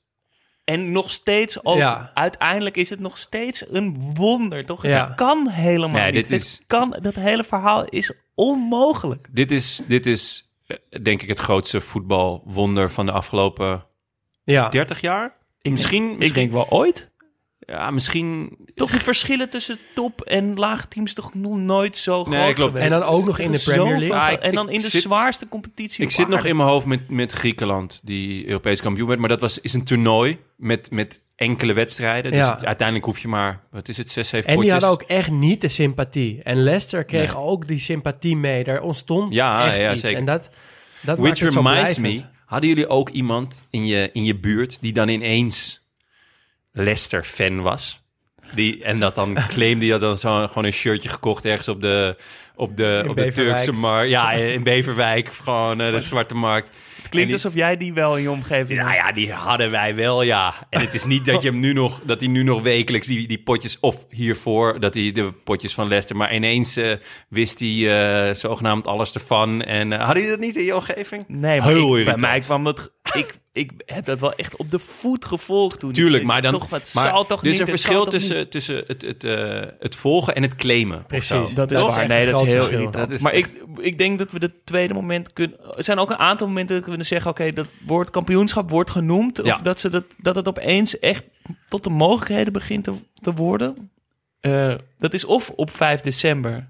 En 0.63 0.91
nog 0.91 1.11
steeds 1.11 1.63
ook. 1.65 1.77
Ja. 1.77 2.11
Uiteindelijk 2.13 2.77
is 2.77 2.89
het 2.89 2.99
nog 2.99 3.17
steeds 3.17 3.65
een 3.71 4.11
wonder, 4.13 4.65
toch? 4.65 4.83
Ja. 4.83 5.07
Het 5.07 5.15
kan 5.15 5.47
helemaal 5.49 6.01
Nee, 6.01 6.11
niet. 6.11 6.27
dit 6.27 6.39
is- 6.41 6.51
Het 6.51 6.63
kan, 6.67 6.97
dat 7.01 7.15
hele 7.15 7.43
verhaal 7.43 7.85
is 7.85 8.13
onmogelijk. 8.35 9.27
Dit 9.31 9.51
is, 9.51 9.81
dit 9.87 10.05
is 10.05 10.49
eh, 10.67 10.77
denk 11.03 11.21
ik 11.21 11.27
het 11.29 11.39
grootste 11.39 11.81
voetbalwonder 11.81 12.91
van 12.91 13.05
de 13.05 13.11
afgelopen 13.11 13.85
ja. 14.43 14.69
30 14.69 15.01
jaar. 15.01 15.37
Ik 15.61 15.71
Misschien- 15.71 15.99
denk, 16.01 16.11
ik 16.13 16.17
misschien- 16.17 16.39
denk 16.39 16.51
wel 16.51 16.69
ooit. 16.79 17.08
Ja, 17.69 17.91
misschien... 17.91 18.57
Toch 18.75 18.91
de 18.91 18.99
verschillen 18.99 19.49
tussen 19.49 19.77
top 19.95 20.21
en 20.21 20.53
lage 20.57 20.87
teams 20.87 21.13
toch 21.13 21.33
nog 21.33 21.57
nooit 21.57 21.97
zo 21.97 22.23
Nee, 22.23 22.39
groot 22.41 22.53
klopt. 22.53 22.71
geweest. 22.71 22.93
En 22.93 22.99
dan 22.99 23.09
ook 23.09 23.25
nog 23.25 23.39
in 23.39 23.51
de 23.51 23.59
Premier 23.59 23.97
League. 23.97 24.15
Ah, 24.17 24.31
ik- 24.31 24.39
en 24.39 24.53
dan 24.55 24.69
in 24.69 24.81
de 24.81 24.89
zit- 24.89 25.01
zwaarste 25.01 25.47
competitie. 25.47 26.03
Ik 26.03 26.11
zit 26.11 26.27
nog 26.27 26.45
in 26.45 26.55
mijn 26.55 26.69
hoofd 26.69 26.85
met, 26.85 27.09
met 27.09 27.31
Griekenland, 27.31 28.01
die 28.03 28.45
Europees 28.47 28.81
kampioen 28.81 29.07
werd. 29.07 29.19
Maar 29.19 29.29
dat 29.29 29.41
was, 29.41 29.59
is 29.61 29.73
een 29.73 29.83
toernooi 29.83 30.37
met, 30.55 30.91
met 30.91 31.21
enkele 31.35 31.73
wedstrijden. 31.73 32.31
Dus 32.31 32.39
Ja. 32.41 32.59
uiteindelijk 32.65 33.05
hoef 33.07 33.19
je 33.19 33.27
maar, 33.27 33.63
wat 33.71 33.87
is 33.87 33.97
het, 33.97 34.09
zes, 34.11 34.29
zeven 34.29 34.49
En 34.49 34.59
die 34.59 34.71
hadden 34.71 34.89
ook 34.89 35.01
echt 35.01 35.31
niet 35.31 35.61
de 35.61 35.69
sympathie. 35.69 36.43
En 36.43 36.63
Leicester 36.63 37.03
kreeg 37.03 37.33
Nee. 37.33 37.43
ook 37.43 37.67
die 37.67 37.79
sympathie 37.79 38.35
mee. 38.37 38.63
Daar 38.63 38.81
ontstond 38.81 39.33
Ja, 39.33 39.65
echt 39.65 39.77
ja, 39.77 39.91
iets. 39.91 40.01
zeker. 40.01 40.17
En 40.17 40.25
dat, 40.25 40.49
dat 41.01 41.17
Which 41.17 41.19
maakt 41.29 41.39
het 41.39 41.53
zo 41.53 41.59
reminds 41.61 41.97
me, 41.97 42.21
hadden 42.45 42.69
jullie 42.69 42.87
ook 42.87 43.09
iemand 43.09 43.63
in 43.69 43.85
je, 43.85 44.09
in 44.13 44.23
je 44.23 44.35
buurt 44.39 44.81
die 44.81 44.93
dan 44.93 45.07
ineens 45.07 45.87
Leicester-fan 46.83 47.61
was? 47.61 48.01
Die, 48.53 48.83
en 48.83 48.99
dat 48.99 49.15
dan 49.15 49.37
claimde 49.47 49.85
je 49.85 49.97
dan 49.97 50.17
zo, 50.17 50.47
gewoon 50.47 50.65
een 50.65 50.73
shirtje 50.73 51.09
gekocht 51.09 51.45
ergens 51.45 51.67
op 51.67 51.81
de, 51.81 52.15
op 52.55 52.77
de, 52.77 52.99
In 53.03 53.09
op 53.09 53.15
de. 53.15 53.31
Turkse 53.31 53.71
markt. 53.71 54.09
Ja, 54.09 54.31
in 54.31 54.63
Beverwijk, 54.63 55.29
gewoon 55.43 55.81
eh, 55.81 55.91
de 55.91 55.99
Zwarte 55.99 56.35
Markt. 56.35 56.69
Klinkt 57.09 57.29
die- 57.29 57.37
alsof 57.43 57.53
jij 57.53 57.77
die 57.77 57.93
wel 57.93 58.15
in 58.15 58.21
je 58.21 58.31
omgeving 58.31 58.79
Nou 58.79 58.93
ja, 58.93 59.11
die 59.11 59.31
hadden 59.31 59.71
wij 59.71 59.95
wel, 59.95 60.21
ja. 60.21 60.53
En 60.69 60.81
het 60.81 60.93
is 60.93 61.03
niet 61.05 61.25
dat 61.25 61.41
je 61.41 61.49
hem 61.49 61.59
nu 61.59 61.73
nog, 61.73 62.01
dat 62.05 62.19
hij 62.19 62.29
nu 62.29 62.43
nog 62.43 62.61
wekelijks 62.61 63.07
die, 63.07 63.27
die 63.27 63.39
potjes, 63.43 63.77
of 63.79 64.05
hiervoor, 64.09 64.79
dat 64.79 64.93
hij 64.93 65.11
de 65.11 65.31
potjes 65.43 65.73
van 65.73 65.87
Leicester, 65.87 66.15
maar 66.15 66.33
ineens 66.35 66.75
eh, 66.75 66.93
wist 67.29 67.59
hij 67.59 68.27
eh, 68.27 68.33
zogenaamd 68.33 68.87
alles 68.87 69.13
ervan. 69.13 69.61
En 69.61 69.93
eh, 69.93 69.97
hadden 70.05 70.23
jullie 70.23 70.37
dat 70.37 70.45
niet 70.45 70.55
in 70.55 70.63
je 70.63 70.75
omgeving? 70.75 71.23
Nee, 71.27 71.59
maar 71.59 71.67
Heel 71.67 71.97
ik- 71.97 72.05
bij 72.05 72.17
mij 72.17 72.39
kwam 72.39 72.65
het 72.65 72.91
ik, 73.13 73.33
ik 73.53 73.71
heb 73.85 74.05
dat 74.05 74.19
wel 74.19 74.33
echt 74.33 74.55
op 74.55 74.71
de 74.71 74.79
voet 74.79 75.25
gevolgd 75.25 75.79
toen. 75.79 75.91
Tuurlijk, 75.91 76.23
maar 76.23 76.41
dan. 76.41 76.51
Toch, 76.51 76.69
het 76.69 76.91
maar 76.95 77.03
zal 77.09 77.25
toch 77.25 77.41
er 77.43 77.47
niet, 77.49 77.61
verschil 77.63 78.05
tussen, 78.05 78.37
niet. 78.37 78.51
tussen 78.51 78.83
het, 78.87 79.01
het, 79.01 79.21
het 79.79 79.95
volgen 79.95 80.35
en 80.35 80.41
het 80.41 80.55
claimen. 80.55 81.05
Precies. 81.05 81.53
Dat 81.53 81.71
is 81.71 81.81
waar. 81.81 82.07
Nee, 82.07 82.31
dat 82.31 82.41
is 82.41 82.51
heel 82.51 82.69
irritant. 82.69 82.93
Dat 82.93 83.11
is 83.11 83.21
maar 83.21 83.33
echt- 83.33 83.55
ik, 83.55 83.61
ik 83.85 83.97
denk 83.97 84.17
dat 84.19 84.31
we 84.31 84.37
het 84.39 84.65
tweede 84.65 84.93
moment 84.93 85.33
kunnen... 85.33 85.57
Er 85.77 85.83
zijn 85.83 85.99
ook 85.99 86.09
een 86.09 86.17
aantal 86.17 86.47
momenten 86.47 86.75
dat 86.81 86.85
we 86.89 86.97
kunnen 86.99 87.05
zeggen... 87.05 87.31
oké, 87.31 87.53
dat 87.53 87.67
woord 87.85 88.09
kampioenschap 88.09 88.69
wordt 88.69 88.89
genoemd. 88.89 89.39
Of 89.39 89.45
Ja. 89.45 89.57
dat, 89.57 89.79
ze 89.79 89.89
dat, 89.89 90.03
dat 90.21 90.35
het 90.35 90.47
opeens 90.47 90.99
echt 90.99 91.23
tot 91.67 91.83
de 91.83 91.89
mogelijkheden 91.89 92.53
begint 92.53 92.83
te, 92.83 92.93
te 93.21 93.33
worden. 93.33 93.91
Eh, 94.39 94.73
dat 94.97 95.13
is 95.13 95.25
of 95.25 95.49
op 95.49 95.71
5 95.75 96.01
december 96.01 96.69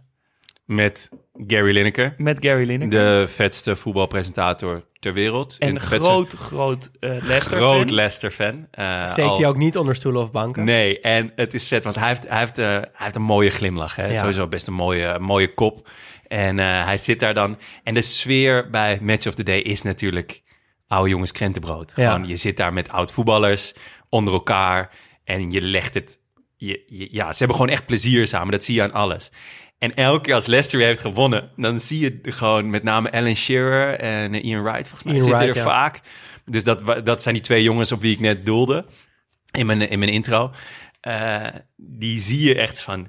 Met 0.65 1.09
Gary 1.47 1.73
Lineker, 1.73 2.13
met 2.17 2.37
Gary 2.45 2.65
Lineker. 2.67 2.89
de 3.21 3.27
vetste 3.27 3.75
voetbalpresentator 3.75 4.83
ter 4.99 5.13
wereld. 5.13 5.55
en 5.59 5.69
een 5.75 5.79
groot, 5.79 6.33
groot 6.33 6.91
eh 6.99 7.09
Leicester 7.09 7.57
groot 7.57 7.77
fan. 7.87 7.93
Leicester-fan. 7.93 8.67
Eh, 8.71 9.05
Steekt 9.07 9.27
al- 9.29 9.37
hij 9.37 9.47
ook 9.47 9.57
niet 9.57 9.77
onder 9.77 9.95
stoelen 9.95 10.21
of 10.21 10.31
banken? 10.31 10.63
Nee, 10.63 10.99
en 10.99 11.31
het 11.35 11.53
is 11.53 11.65
vet, 11.67 11.83
want 11.83 11.95
hij 11.95 12.07
heeft, 12.07 12.27
hij 12.29 12.39
heeft, 12.39 12.57
eh, 12.57 12.65
hij 12.67 12.85
heeft 12.93 13.15
een 13.15 13.21
mooie 13.21 13.49
glimlach. 13.49 13.95
Hè? 13.95 14.05
Ja. 14.07 14.19
Sowieso 14.19 14.47
best 14.47 14.67
een 14.67 14.73
mooie, 14.73 15.19
mooie 15.19 15.53
kop. 15.53 15.89
En 16.29 16.59
eh, 16.59 16.83
hij 16.85 16.97
zit 16.97 17.19
daar 17.19 17.33
dan. 17.33 17.57
En 17.83 17.93
de 17.93 18.01
sfeer 18.01 18.69
bij 18.69 18.99
Match 19.01 19.27
of 19.27 19.33
the 19.35 19.43
Day 19.43 19.59
is 19.59 19.81
natuurlijk 19.81 20.41
oude 20.87 21.09
jongens 21.09 21.31
krentenbrood. 21.31 21.93
Ja. 21.95 22.11
Gewoon, 22.11 22.27
je 22.27 22.37
zit 22.37 22.57
daar 22.57 22.73
met 22.73 22.89
oud 22.89 23.11
voetballers 23.11 23.73
onder 24.09 24.33
elkaar 24.33 24.89
en 25.23 25.51
je 25.51 25.61
legt 25.61 25.93
het. 25.93 26.19
Je, 26.55 26.83
je- 26.87 27.07
ja, 27.11 27.31
ze 27.31 27.37
hebben 27.37 27.55
gewoon 27.57 27.71
echt 27.71 27.85
plezier 27.85 28.27
samen. 28.27 28.51
Dat 28.51 28.63
zie 28.63 28.75
je 28.75 28.81
aan 28.83 28.93
alles. 28.93 29.31
En 29.77 29.93
elke 29.95 30.21
keer 30.21 30.33
als 30.33 30.45
Leicester 30.45 30.79
heeft 30.79 31.01
gewonnen, 31.01 31.49
dan 31.55 31.79
zie 31.79 31.99
je 31.99 32.31
gewoon 32.31 32.69
met 32.69 32.83
name 32.83 33.11
Alan 33.11 33.35
Shearer 33.35 33.99
en 33.99 34.33
eh, 34.33 34.43
Ian 34.43 34.63
Wright. 34.63 34.87
Volgens 34.87 35.03
mij 35.03 35.13
Ian 35.13 35.23
zitten 35.23 35.39
Wright, 35.41 35.57
er 35.57 35.63
ja. 35.65 35.69
vaak. 35.69 36.01
Dus 36.45 36.63
dat, 36.63 37.05
dat 37.05 37.21
zijn 37.23 37.35
die 37.35 37.43
twee 37.43 37.63
jongens 37.63 37.91
op 37.91 38.01
wie 38.01 38.13
ik 38.13 38.19
net 38.19 38.45
doelde 38.45 38.85
in 39.51 39.65
mijn, 39.65 39.89
in 39.89 39.99
mijn 39.99 40.11
intro. 40.11 40.51
Eh, 41.01 41.47
die 41.75 42.19
zie 42.19 42.47
je 42.47 42.55
echt 42.55 42.81
van. 42.81 43.07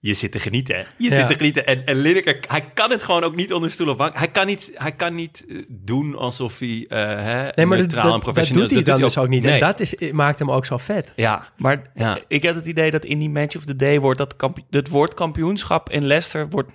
Je 0.00 0.14
zit 0.14 0.32
te 0.32 0.38
genieten. 0.38 0.76
hè. 0.76 0.82
Je 0.96 1.10
Ja. 1.10 1.16
zit 1.16 1.28
te 1.28 1.34
genieten. 1.34 1.66
En, 1.66 1.84
en 1.86 1.96
Lineker, 2.00 2.38
hij 2.48 2.60
kan 2.74 2.90
het 2.90 3.02
gewoon 3.02 3.22
ook 3.24 3.36
niet 3.36 3.52
onder 3.52 3.70
stoel 3.70 3.88
of 3.88 3.96
bank. 3.96 4.14
Hij 4.18 4.28
kan 4.28 4.46
niet, 4.46 4.72
hij 4.74 4.92
kan 4.92 5.14
niet 5.14 5.44
eh, 5.48 5.56
doen 5.68 6.16
alsof 6.16 6.58
hij 6.58 6.68
uh, 6.68 6.86
hè, 6.88 7.42
Nee, 7.54 7.66
maar 7.66 7.78
dat, 7.78 7.78
neutraal 7.78 8.02
en 8.04 8.10
dat, 8.10 8.12
dat 8.12 8.20
professioneel 8.20 8.62
doet 8.62 8.72
hij 8.74 8.82
dan 8.82 9.00
dus 9.00 9.18
ook 9.18 9.28
niet. 9.28 9.44
En 9.44 9.60
dat 9.60 9.80
is, 9.80 9.94
maakt 10.12 10.38
hem 10.38 10.50
ook 10.50 10.64
zo 10.64 10.76
vet. 10.76 11.12
Ja, 11.16 11.48
Maar 11.56 11.90
Ja. 11.94 12.18
ik 12.28 12.42
heb 12.42 12.54
het 12.54 12.66
idee 12.66 12.90
dat 12.90 13.04
in 13.04 13.18
die 13.18 13.30
match 13.30 13.56
of 13.56 13.64
the 13.64 13.76
day 13.76 14.00
wordt 14.00 14.18
dat 14.18 14.36
kamp- 14.36 14.58
het 14.70 14.88
woord 14.88 15.14
kampioenschap 15.14 15.90
in 15.90 16.06
Leicester 16.06 16.48
wordt, 16.48 16.72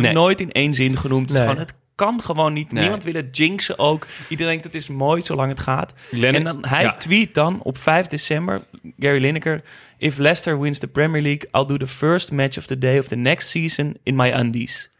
Nee. 0.00 0.12
nooit 0.12 0.40
in 0.40 0.52
één 0.52 0.74
zin 0.74 0.96
genoemd. 0.96 1.28
Het, 1.28 1.38
is 1.38 1.44
gewoon, 1.44 1.58
het 1.58 1.74
kan 1.94 2.22
gewoon 2.22 2.52
niet. 2.52 2.72
Nee. 2.72 2.82
Niemand 2.82 3.04
wil 3.04 3.14
het 3.14 3.36
jinxen 3.36 3.78
ook. 3.78 4.06
Iedereen 4.28 4.52
denkt 4.52 4.64
het 4.64 4.74
is 4.74 4.88
mooi 4.88 5.22
zolang 5.22 5.50
het 5.50 5.60
gaat. 5.60 5.92
En 6.10 6.44
dan, 6.44 6.66
hij 6.66 6.82
ja. 6.82 6.92
tweet 6.92 7.34
dan 7.34 7.62
op 7.62 7.78
5 7.78 8.06
december, 8.06 8.62
Gary 8.98 9.20
Lineker... 9.20 9.60
If 9.98 10.18
Leicester 10.18 10.60
wins 10.60 10.78
the 10.78 10.86
Premier 10.86 11.22
League, 11.22 11.48
I'll 11.52 11.66
do 11.66 11.76
the 11.76 11.86
first 11.86 12.30
match 12.30 12.58
of 12.58 12.66
the 12.66 12.78
day 12.78 12.98
of 12.98 13.08
the 13.08 13.16
next 13.16 13.48
season 13.48 13.96
in 14.02 14.16
my 14.16 14.32
undies. 14.32 14.90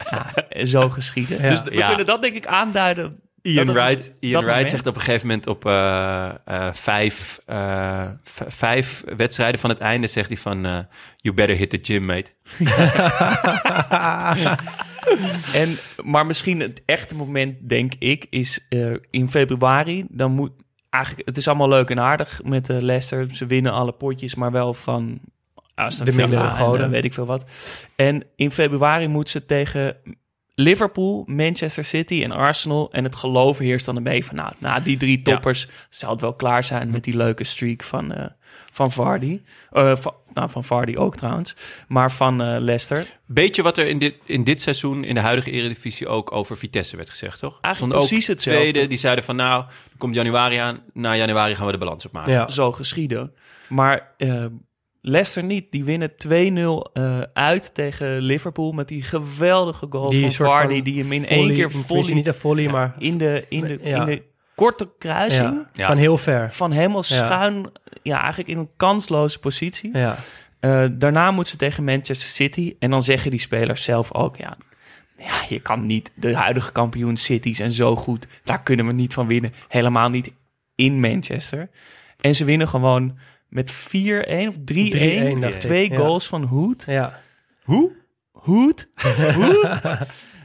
ja, 0.10 0.34
zo 0.64 0.88
geschieden. 0.88 1.42
Ja. 1.42 1.48
Dus 1.48 1.62
we 1.62 1.84
kunnen 1.84 2.06
dat 2.06 2.22
denk 2.22 2.34
ik 2.34 2.46
aanduiden. 2.46 3.20
Ian 3.42 3.66
het 3.66 3.76
Wright, 3.76 4.12
dus 4.20 4.30
Ian 4.30 4.44
Wright 4.44 4.70
zegt 4.70 4.86
op 4.86 4.94
een 4.94 5.00
gegeven 5.00 5.26
moment 5.26 5.46
op 5.46 5.66
eh, 5.66 6.30
vijf, 6.72 7.40
eh, 7.46 8.08
vijf 8.48 9.04
wedstrijden 9.16 9.60
van 9.60 9.70
het 9.70 9.80
einde... 9.80 10.06
zegt 10.06 10.28
hij 10.28 10.38
van, 10.38 10.86
you 11.16 11.34
better 11.34 11.56
hit 11.56 11.70
the 11.70 11.78
gym, 11.82 12.04
mate. 12.04 12.30
En, 15.54 15.76
maar 16.04 16.26
misschien 16.26 16.60
het 16.60 16.82
echte 16.84 17.14
moment, 17.14 17.68
denk 17.68 17.92
ik, 17.98 18.26
is 18.30 18.66
eh, 18.68 18.92
in 19.10 19.28
februari. 19.28 20.06
Dan 20.08 20.32
moet 20.32 20.52
eigenlijk, 20.90 21.28
het 21.28 21.36
is 21.36 21.48
allemaal 21.48 21.68
leuk 21.68 21.90
en 21.90 22.00
aardig 22.00 22.40
met 22.44 22.66
de 22.66 22.84
Leicester. 22.84 23.34
Ze 23.34 23.46
winnen 23.46 23.72
alle 23.72 23.92
potjes, 23.92 24.34
maar 24.34 24.52
wel 24.52 24.74
van 24.74 25.20
Aston 25.74 26.04
De 26.04 26.12
Villa 26.12 26.44
en, 26.44 26.50
goden. 26.50 26.84
eh, 26.84 26.90
weet 26.90 27.04
ik 27.04 27.12
veel 27.12 27.26
wat. 27.26 27.44
En 27.96 28.24
in 28.36 28.50
februari 28.50 29.08
moet 29.08 29.28
ze 29.28 29.46
tegen 29.46 29.96
Liverpool, 30.54 31.24
Manchester 31.26 31.84
City 31.84 32.22
en 32.22 32.30
Arsenal. 32.30 32.92
En 32.92 33.04
het 33.04 33.14
geloof 33.14 33.58
heerst 33.58 33.86
dan 33.86 33.96
een 33.96 34.02
beetje 34.02 34.24
van, 34.24 34.36
nou, 34.36 34.52
na 34.58 34.80
die 34.80 34.96
drie 34.96 35.22
toppers 35.22 35.66
zou 35.90 36.12
het 36.12 36.20
wel 36.20 36.34
klaar 36.34 36.64
zijn 36.64 36.90
met 36.90 37.04
die 37.04 37.16
leuke 37.16 37.44
streak 37.44 37.82
van, 37.82 38.12
eh, 38.12 38.26
van 38.72 38.92
Vardy. 38.92 39.40
Eh, 39.72 39.96
van, 39.96 40.14
nou, 40.34 40.50
van 40.50 40.64
Vardy 40.64 40.96
ook 40.96 41.16
trouwens, 41.16 41.54
maar 41.88 42.12
van 42.12 42.42
eh, 42.42 42.56
Leicester. 42.60 43.06
Beetje 43.26 43.62
wat 43.62 43.78
er 43.78 43.86
in 43.86 43.98
dit, 43.98 44.14
in 44.24 44.44
dit 44.44 44.60
seizoen 44.60 45.04
in 45.04 45.14
de 45.14 45.20
huidige 45.20 45.50
eredivisie 45.50 46.08
ook 46.08 46.32
over 46.32 46.56
Vitesse 46.56 46.96
werd 46.96 47.10
gezegd, 47.10 47.38
toch? 47.38 47.58
Eigenlijk 47.60 47.94
ook 47.94 48.00
precies 48.06 48.26
hetzelfde. 48.26 48.70
Tweede, 48.70 48.88
die 48.88 48.98
zeiden 48.98 49.24
van 49.24 49.36
nou, 49.36 49.62
er 49.64 49.98
komt 49.98 50.14
januari 50.14 50.56
aan. 50.56 50.80
Na 50.92 51.16
januari 51.16 51.54
gaan 51.54 51.66
we 51.66 51.72
de 51.72 51.78
balans 51.78 52.06
opmaken. 52.06 52.32
Ja. 52.32 52.48
zo 52.48 52.72
geschieden. 52.72 53.34
Maar 53.68 54.14
eh, 54.16 54.44
Leicester 55.02 55.42
niet. 55.44 55.72
Die 55.72 55.84
winnen 55.84 56.12
2-0 56.26 56.90
eh, 56.92 57.20
uit 57.32 57.74
tegen 57.74 58.18
Liverpool 58.20 58.72
met 58.72 58.88
die 58.88 59.02
geweldige 59.02 59.86
goal 59.90 60.10
Die 60.10 60.30
van 60.30 60.46
Vardy 60.46 60.74
van 60.74 60.82
die 60.84 61.02
hem 61.02 61.12
in 61.12 61.22
volley- 61.24 61.38
één 61.38 61.54
keer 61.54 61.70
volley 61.70 62.12
niet 62.14 62.26
een 62.28 62.34
volley, 62.34 62.68
maar 62.68 62.94
in 62.98 63.18
de, 63.18 63.44
in 63.48 63.60
de, 63.60 63.78
Ja. 63.82 64.00
in 64.00 64.04
de 64.06 64.22
korte 64.60 64.88
kruising 64.98 65.52
ja, 65.52 65.70
Ja. 65.72 65.86
van 65.86 65.96
heel 65.96 66.18
ver. 66.18 66.52
van 66.52 66.72
helemaal 66.72 67.02
schuin, 67.02 67.70
ja, 68.02 68.18
eigenlijk 68.18 68.48
in 68.48 68.58
een 68.58 68.70
kansloze 68.76 69.38
positie. 69.38 69.90
Ja. 69.98 70.16
Eh, 70.60 70.84
daarna 70.92 71.30
moet 71.30 71.48
ze 71.48 71.56
tegen 71.56 71.84
Manchester 71.84 72.28
City 72.28 72.76
en 72.78 72.90
dan 72.90 73.02
zeggen 73.02 73.30
die 73.30 73.40
spelers 73.40 73.82
zelf 73.82 74.14
ook, 74.14 74.36
ja, 74.36 74.56
ja, 75.18 75.32
je 75.48 75.60
kan 75.60 75.86
niet, 75.86 76.10
de 76.14 76.36
huidige 76.36 76.72
kampioen 76.72 77.16
City 77.16 77.54
zijn 77.54 77.72
zo 77.72 77.96
goed, 77.96 78.26
daar 78.44 78.62
kunnen 78.62 78.86
we 78.86 78.92
niet 78.92 79.14
van 79.14 79.26
winnen. 79.26 79.52
Helemaal 79.68 80.08
niet 80.08 80.32
in 80.74 81.00
Manchester. 81.00 81.68
En 82.20 82.34
ze 82.34 82.44
winnen 82.44 82.68
gewoon 82.68 83.18
met 83.48 83.72
4-1 83.72 84.48
of 84.48 84.54
3-1, 84.64 85.36
3-1 85.36 85.40
dacht 85.40 85.54
ik, 85.54 85.60
twee 85.60 85.90
ja. 85.90 85.96
goals 85.96 86.26
van 86.26 86.42
Hoed. 86.42 86.84
Ja. 86.86 87.20
Hoe? 87.62 87.92
Hoed? 88.30 88.88
Hoed? 89.36 89.68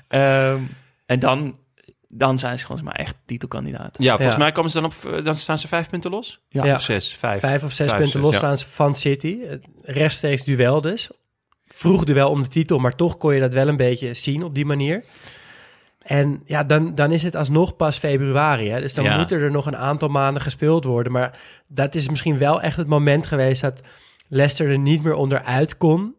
Ehm, 0.07 0.59
en 1.05 1.19
dan, 1.19 1.57
dan 2.07 2.39
zijn 2.39 2.59
ze 2.59 2.65
volgens 2.65 2.87
mij 2.87 2.97
echt 2.97 3.15
titelkandidaat. 3.25 3.95
Ja, 3.97 4.09
volgens 4.15 4.37
Ja. 4.37 4.41
mij 4.43 4.51
komen 4.51 4.71
ze 4.71 4.81
dan 4.81 4.91
op, 5.13 5.23
dan 5.23 5.35
staan 5.35 5.57
ze 5.57 5.67
vijf 5.67 5.89
punten 5.89 6.11
los. 6.11 6.41
Ja. 6.49 6.65
Ja. 6.65 6.75
Of 6.75 6.81
zes, 6.81 7.13
vijf. 7.13 7.39
Vijf 7.39 7.63
of 7.63 7.71
zes 7.71 7.87
Vijf, 7.89 8.01
punten 8.01 8.11
zes, 8.11 8.21
los 8.21 8.31
ja. 8.31 8.37
staan 8.37 8.57
ze 8.57 8.65
van 8.69 8.95
City. 8.95 9.37
Rechtstreeks 9.81 10.43
duel 10.43 10.81
dus. 10.81 11.09
Vroeg 11.67 12.03
duel 12.03 12.29
om 12.29 12.41
de 12.43 12.47
titel, 12.49 12.79
maar 12.79 12.95
toch 12.95 13.17
kon 13.17 13.33
je 13.33 13.39
dat 13.39 13.53
wel 13.53 13.67
een 13.67 13.75
beetje 13.77 14.13
zien 14.13 14.43
op 14.43 14.55
die 14.55 14.65
manier. 14.65 15.03
En 16.01 16.41
ja, 16.45 16.63
dan, 16.63 16.95
dan 16.95 17.11
is 17.11 17.23
het 17.23 17.35
alsnog 17.35 17.75
pas 17.75 17.97
februari. 17.97 18.69
Hè? 18.69 18.81
Dus 18.81 18.93
dan 18.93 19.03
Ja. 19.03 19.17
moeten 19.17 19.39
er 19.41 19.51
nog 19.51 19.65
een 19.65 19.77
aantal 19.77 20.09
maanden 20.09 20.41
gespeeld 20.41 20.83
worden. 20.83 21.11
Maar 21.11 21.39
dat 21.67 21.95
is 21.95 22.09
misschien 22.09 22.37
wel 22.37 22.61
echt 22.61 22.77
het 22.77 22.87
moment 22.87 23.27
geweest 23.27 23.61
dat 23.61 23.81
Leicester 24.27 24.69
er 24.71 24.79
niet 24.79 25.03
meer 25.03 25.13
onderuit 25.13 25.77
kon 25.77 26.15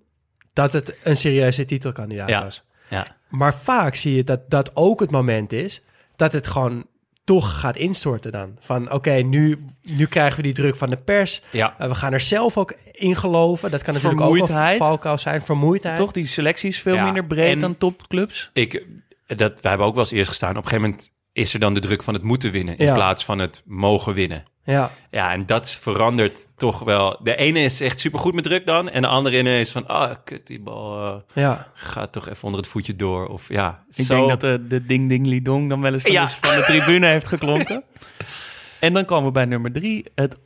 dat 0.53 0.73
het 0.73 0.95
een 1.03 1.17
serieuze 1.17 1.65
titelkandidaat 1.65 2.29
Ja. 2.29 2.43
was. 2.43 2.63
Ja. 2.89 3.16
Maar 3.29 3.55
vaak 3.55 3.95
zie 3.95 4.17
je 4.17 4.25
dat 4.25 4.51
dat 4.51 4.71
ook 4.75 5.01
het 5.01 5.11
moment 5.11 5.53
is 5.53 5.83
dat 6.17 6.33
het 6.33 6.47
gewoon 6.47 6.87
toch 7.25 7.61
gaat 7.61 7.77
instorten 7.77 8.33
dan. 8.33 8.57
Van 8.61 8.93
oké, 8.93 9.11
nu, 9.13 9.65
nu 9.83 10.07
krijgen 10.07 10.37
we 10.37 10.43
die 10.43 10.53
druk 10.53 10.77
van 10.77 10.91
de 10.91 10.97
pers. 10.97 11.43
Ja. 11.51 11.77
Uh, 11.81 11.89
we 11.89 11.95
gaan 11.95 12.13
er 12.13 12.21
zelf 12.21 12.57
ook 12.57 12.75
in 12.93 13.17
geloven. 13.17 13.71
Dat 13.71 13.83
kan 13.83 13.95
natuurlijk 13.95 14.21
ook 14.21 14.49
een 14.49 14.77
valkuil 14.77 15.19
zijn. 15.19 15.43
Vermoeidheid. 15.43 15.97
Toch, 15.97 16.13
die 16.13 16.27
selectie 16.27 16.69
is 16.69 16.81
veel 16.81 16.95
Ja, 16.95 17.05
minder 17.05 17.25
breed 17.25 17.53
en- 17.53 17.59
dan 17.59 17.79
topclubs. 17.79 18.51
Ik, 18.53 18.87
dat, 19.27 19.61
wij 19.61 19.71
hebben 19.71 19.87
ook 19.87 19.95
wel 19.95 20.03
eens 20.05 20.13
eerst 20.13 20.29
gestaan. 20.29 20.51
Op 20.51 20.57
een 20.57 20.63
gegeven 20.63 20.89
moment 20.89 21.13
is 21.37 21.55
er 21.55 21.61
dan 21.61 21.75
de 21.75 21.81
druk 21.81 22.03
van 22.03 22.15
het 22.15 22.23
moeten 22.23 22.51
winnen... 22.51 22.79
in 22.79 22.87
Ja. 22.87 22.95
plaats 22.95 23.25
van 23.25 23.39
het 23.39 23.63
mogen 23.67 24.15
winnen. 24.15 24.45
Ja, 24.65 24.91
Ja, 25.11 25.33
en 25.33 25.47
dat 25.47 25.71
verandert 25.71 26.47
toch 26.57 26.79
wel. 26.79 27.19
De 27.23 27.37
ene 27.37 27.61
is 27.61 27.81
echt 27.81 28.01
supergoed 28.01 28.35
met 28.35 28.45
druk 28.45 28.67
dan... 28.67 28.89
en 28.91 29.03
de 29.03 29.09
andere 29.09 29.39
ineens 29.39 29.71
van... 29.71 29.87
ah, 29.87 30.15
kut, 30.25 30.47
die 30.47 30.61
bal 30.61 31.07
eh, 31.07 31.15
ja. 31.43 31.71
gaat 31.75 32.13
toch 32.13 32.29
even 32.29 32.45
onder 32.45 32.61
het 32.61 32.69
voetje 32.69 32.97
door. 32.97 33.27
Of 33.27 33.49
ja, 33.49 33.85
Ik 33.95 34.05
zo... 34.05 34.17
denk 34.17 34.29
dat 34.29 34.41
de, 34.41 34.67
de 34.67 34.87
ding 34.87 35.09
ding 35.09 35.27
li 35.27 35.43
dong 35.43 35.69
dan 35.69 35.81
wel 35.81 35.93
eens 35.93 36.03
van, 36.03 36.13
Ja. 36.13 36.25
de, 36.25 36.31
van 36.41 36.57
de 36.57 36.63
tribune 36.63 37.07
heeft 37.07 37.27
geklonken. 37.27 37.85
En 38.81 38.93
dan 38.93 39.05
komen 39.05 39.25
we 39.27 39.33
bij 39.33 39.45
nummer 39.45 39.73
drie. 39.73 40.05
Het 40.15 40.37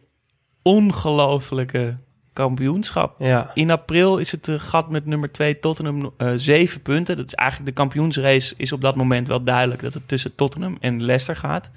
ongelofelijke 0.62 1.98
kampioenschap. 2.40 3.14
ja. 3.18 3.50
In 3.54 3.70
april 3.70 4.18
is 4.18 4.32
het 4.32 4.48
eh, 4.48 4.54
gat 4.58 4.90
met 4.90 5.06
nummer 5.06 5.32
2 5.32 5.58
Tottenham 5.58 6.10
eh 6.16 6.32
zeven 6.36 6.82
punten. 6.82 7.16
Dat 7.16 7.26
is 7.26 7.34
eigenlijk 7.34 7.70
de 7.70 7.76
kampioensrace 7.82 8.54
is 8.56 8.72
op 8.72 8.80
dat 8.80 8.96
moment 8.96 9.28
wel 9.28 9.42
duidelijk 9.42 9.82
dat 9.82 9.94
het 9.94 10.08
tussen 10.08 10.34
Tottenham 10.34 10.76
en 10.80 11.02
Leicester 11.02 11.36
gaat. 11.36 11.70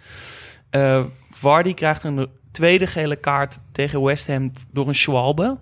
Eh 0.69 1.03
Vardy 1.31 1.73
krijgt 1.73 2.03
een 2.03 2.27
tweede 2.51 2.87
gele 2.87 3.15
kaart 3.15 3.59
tegen 3.71 4.03
West 4.03 4.27
Ham 4.27 4.51
door 4.71 4.87
een 4.87 4.95
Schwalbe. 4.95 5.57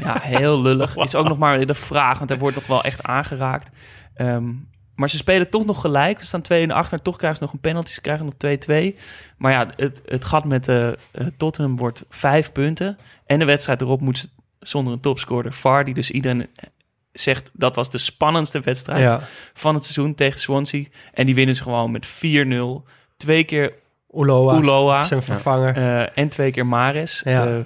Ja, 0.00 0.18
heel 0.20 0.62
lullig. 0.62 0.96
Is 1.04 1.14
ook 1.14 1.28
nog 1.28 1.38
maar 1.38 1.66
de 1.66 1.74
vraag, 1.74 2.18
want 2.18 2.30
hij 2.30 2.38
wordt 2.38 2.56
nog 2.56 2.66
wel 2.66 2.82
echt 2.82 3.02
aangeraakt. 3.02 3.70
Ehm, 4.14 4.50
maar 5.00 5.10
ze 5.10 5.16
spelen 5.16 5.50
toch 5.50 5.66
nog 5.66 5.80
gelijk. 5.80 6.20
Ze 6.20 6.26
staan 6.26 6.42
2 6.42 6.62
in 6.62 6.72
achter. 6.72 7.02
Toch 7.02 7.16
krijgen 7.16 7.38
ze 7.38 7.44
nog 7.44 7.52
een 7.52 7.60
penalty. 7.60 7.92
Ze 7.92 8.00
krijgen 8.00 8.24
nog 8.24 8.34
2-2. 8.94 8.98
Maar 9.36 9.52
ja, 9.52 9.66
het, 9.76 10.02
het 10.06 10.24
gat 10.24 10.44
met 10.44 10.68
eh, 10.68 10.88
eh, 10.88 10.94
Tottenham 11.36 11.76
wordt 11.76 12.04
vijf 12.08 12.52
punten. 12.52 12.98
En 13.26 13.38
de 13.38 13.44
wedstrijd 13.44 13.80
erop 13.80 14.00
moet 14.00 14.18
ze 14.18 14.28
zonder 14.60 14.92
een 14.92 15.00
topscorer 15.00 15.52
Vardy. 15.52 15.92
Dus 15.92 16.10
iedereen 16.10 16.48
zegt 17.12 17.50
dat 17.52 17.74
was 17.74 17.90
de 17.90 17.98
spannendste 17.98 18.60
wedstrijd 18.60 19.00
ja. 19.00 19.20
van 19.54 19.74
het 19.74 19.84
seizoen 19.84 20.14
tegen 20.14 20.40
Swansea. 20.40 20.84
En 21.12 21.26
die 21.26 21.34
winnen 21.34 21.54
ze 21.56 21.62
gewoon 21.62 21.90
met 21.90 22.08
4-0. 22.08 22.90
Twee 23.16 23.44
keer 23.44 23.72
Uloa, 24.14 24.58
Uloa. 24.58 25.04
zijn 25.04 25.22
vervanger. 25.22 25.76
Eh, 25.76 26.18
en 26.18 26.28
twee 26.28 26.50
keer. 26.50 26.66
Ja. 26.66 27.46
Eh, 27.46 27.58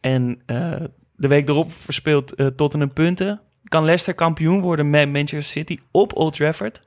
en 0.00 0.42
eh, 0.46 0.72
de 1.16 1.28
week 1.28 1.48
erop 1.48 1.72
verspeelt 1.72 2.34
eh, 2.34 2.46
Tottenham 2.46 2.92
punten. 2.92 3.40
Kan 3.68 3.84
Leicester 3.84 4.14
kampioen 4.14 4.60
worden 4.60 4.90
met 4.90 5.08
Manchester 5.12 5.42
City 5.42 5.78
op 5.90 6.16
Old 6.16 6.32
Trafford. 6.36 6.80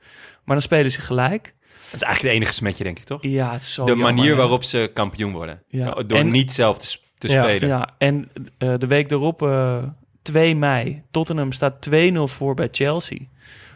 Maar 0.44 0.56
dan 0.56 0.62
spelen 0.62 0.90
ze 0.90 1.00
gelijk. 1.00 1.54
Dat 1.84 1.94
is 1.94 2.02
eigenlijk 2.02 2.22
de 2.34 2.40
enige 2.40 2.52
smetje, 2.52 2.84
denk 2.84 2.98
ik, 2.98 3.04
toch? 3.04 3.22
Ja, 3.22 3.52
het 3.52 3.60
is 3.60 3.74
zo 3.74 3.84
de 3.84 3.90
jammer, 3.90 4.14
manier 4.14 4.36
waarop 4.36 4.64
ze 4.64 4.90
kampioen 4.94 5.32
worden. 5.32 5.62
Ja. 5.68 5.90
Door 6.06 6.18
En- 6.18 6.30
niet 6.30 6.52
zelf 6.52 6.78
te, 6.78 6.98
Ja. 7.18 7.42
spelen. 7.42 7.68
Ja, 7.68 7.88
en 7.98 8.30
eh, 8.58 8.74
de 8.78 8.86
week 8.86 9.10
erop, 9.10 9.42
eh 9.42 9.82
2 10.22 10.56
mei, 10.56 11.02
Tottenham 11.10 11.52
staat 11.52 11.80
2-0 11.80 12.28
voor 12.28 12.54
bij 12.54 12.68
Chelsea. 12.70 13.18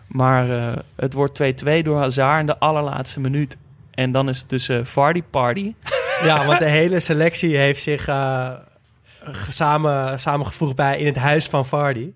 Maar 0.09 0.51
eh, 0.59 0.77
het 0.97 1.13
wordt 1.13 1.35
2-2 1.35 1.83
door 1.83 1.99
Hazard 1.99 2.41
in 2.41 2.47
de 2.47 2.59
allerlaatste 2.59 3.21
minuut. 3.21 3.57
En 3.91 4.13
dan 4.13 4.29
is 4.29 4.39
het 4.39 4.49
dus 4.49 4.69
eh 4.69 4.79
Vardy 4.85 5.23
Party. 5.31 5.75
Ja, 6.25 6.47
want 6.47 6.59
de 6.59 6.65
hele 6.69 7.01
selectie 7.01 7.57
heeft 7.57 7.83
zich 7.83 8.09
eh, 8.09 8.51
samen, 9.49 10.21
samengevoegd 10.21 10.77
bij 10.77 10.99
in 10.99 11.07
het 11.07 11.17
huis 11.17 11.47
van 11.47 11.67
Vardy. 11.67 12.11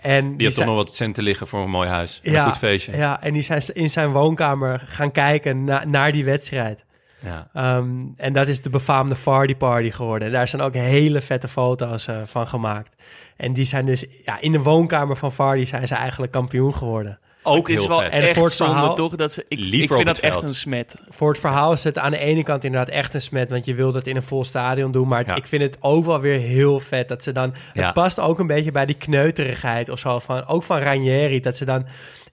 En 0.00 0.36
Die 0.36 0.46
had 0.46 0.56
toch 0.56 0.64
nog 0.66 0.74
wat 0.74 0.94
centen 0.94 1.22
liggen 1.22 1.46
voor 1.46 1.60
een 1.60 1.70
mooi 1.70 1.88
huis. 1.88 2.20
Een 2.22 2.32
ja, 2.32 2.44
goed 2.44 2.58
feestje. 2.58 2.96
Ja, 2.96 3.22
en 3.22 3.32
die 3.32 3.42
zijn 3.42 3.62
in 3.72 3.90
zijn 3.90 4.10
woonkamer 4.10 4.82
gaan 4.86 5.12
kijken 5.12 5.64
na- 5.64 5.84
naar 5.84 6.12
die 6.12 6.24
wedstrijd. 6.24 6.84
Ja. 7.18 7.48
Ehm, 7.52 7.90
en 8.16 8.32
dat 8.32 8.48
is 8.48 8.62
de 8.62 8.70
befaamde 8.70 9.14
Vardy 9.14 9.54
Party 9.56 9.90
geworden. 9.90 10.26
En 10.28 10.34
daar 10.34 10.48
zijn 10.48 10.62
ook 10.62 10.74
hele 10.74 11.20
vette 11.20 11.48
foto's 11.48 12.06
eh, 12.06 12.16
van 12.24 12.48
gemaakt. 12.48 12.96
En 13.36 13.52
die 13.52 13.64
zijn 13.64 13.86
dus 13.86 14.06
ja, 14.24 14.40
in 14.40 14.52
de 14.52 14.60
woonkamer 14.62 15.16
van 15.16 15.32
Vardy 15.32 15.64
zijn 15.64 15.86
ze 15.86 15.94
eigenlijk 15.94 16.32
kampioen 16.32 16.74
geworden. 16.74 17.18
Ook 17.46 17.68
het 17.68 17.76
is 17.76 17.84
heel 17.84 17.88
wel 17.88 18.00
vet. 18.00 18.12
En 18.12 18.20
voor 18.20 18.28
echt 18.28 18.40
het 18.42 18.52
zonde, 18.52 18.72
verhaal- 18.72 18.94
toch? 18.94 19.16
Dat 19.16 19.32
ze, 19.32 19.44
ik, 19.48 19.58
ik 19.58 19.92
vind 19.92 20.04
dat 20.06 20.18
echt 20.18 20.42
een 20.42 20.54
smet. 20.54 20.94
Voor 21.10 21.28
het 21.28 21.38
verhaal 21.40 21.72
is 21.72 21.84
het 21.84 21.98
aan 21.98 22.10
de 22.10 22.18
ene 22.18 22.42
kant 22.42 22.64
inderdaad 22.64 22.88
echt 22.94 23.14
een 23.14 23.20
smet, 23.20 23.50
want 23.50 23.64
je 23.64 23.74
wil 23.74 23.92
dat 23.92 24.06
in 24.06 24.16
een 24.16 24.22
vol 24.22 24.44
stadion 24.44 24.92
doen. 24.92 25.08
Maar 25.08 25.26
Ja. 25.26 25.34
ik 25.34 25.46
vind 25.46 25.62
het 25.62 25.76
ook 25.80 26.04
wel 26.04 26.20
weer 26.20 26.38
heel 26.38 26.80
vet 26.80 27.08
dat 27.08 27.22
ze 27.22 27.32
dan. 27.32 27.54
Ja. 27.74 27.84
Het 27.84 27.94
past 27.94 28.20
ook 28.20 28.38
een 28.38 28.46
beetje 28.46 28.70
bij 28.72 28.86
die 28.86 28.96
kneuterigheid 28.96 29.88
of 29.88 29.98
zo 29.98 30.18
van 30.18 30.46
ook 30.46 30.62
van 30.62 30.78
Ranieri, 30.78 31.40
dat 31.40 31.56
ze 31.56 31.64
dan 31.64 31.86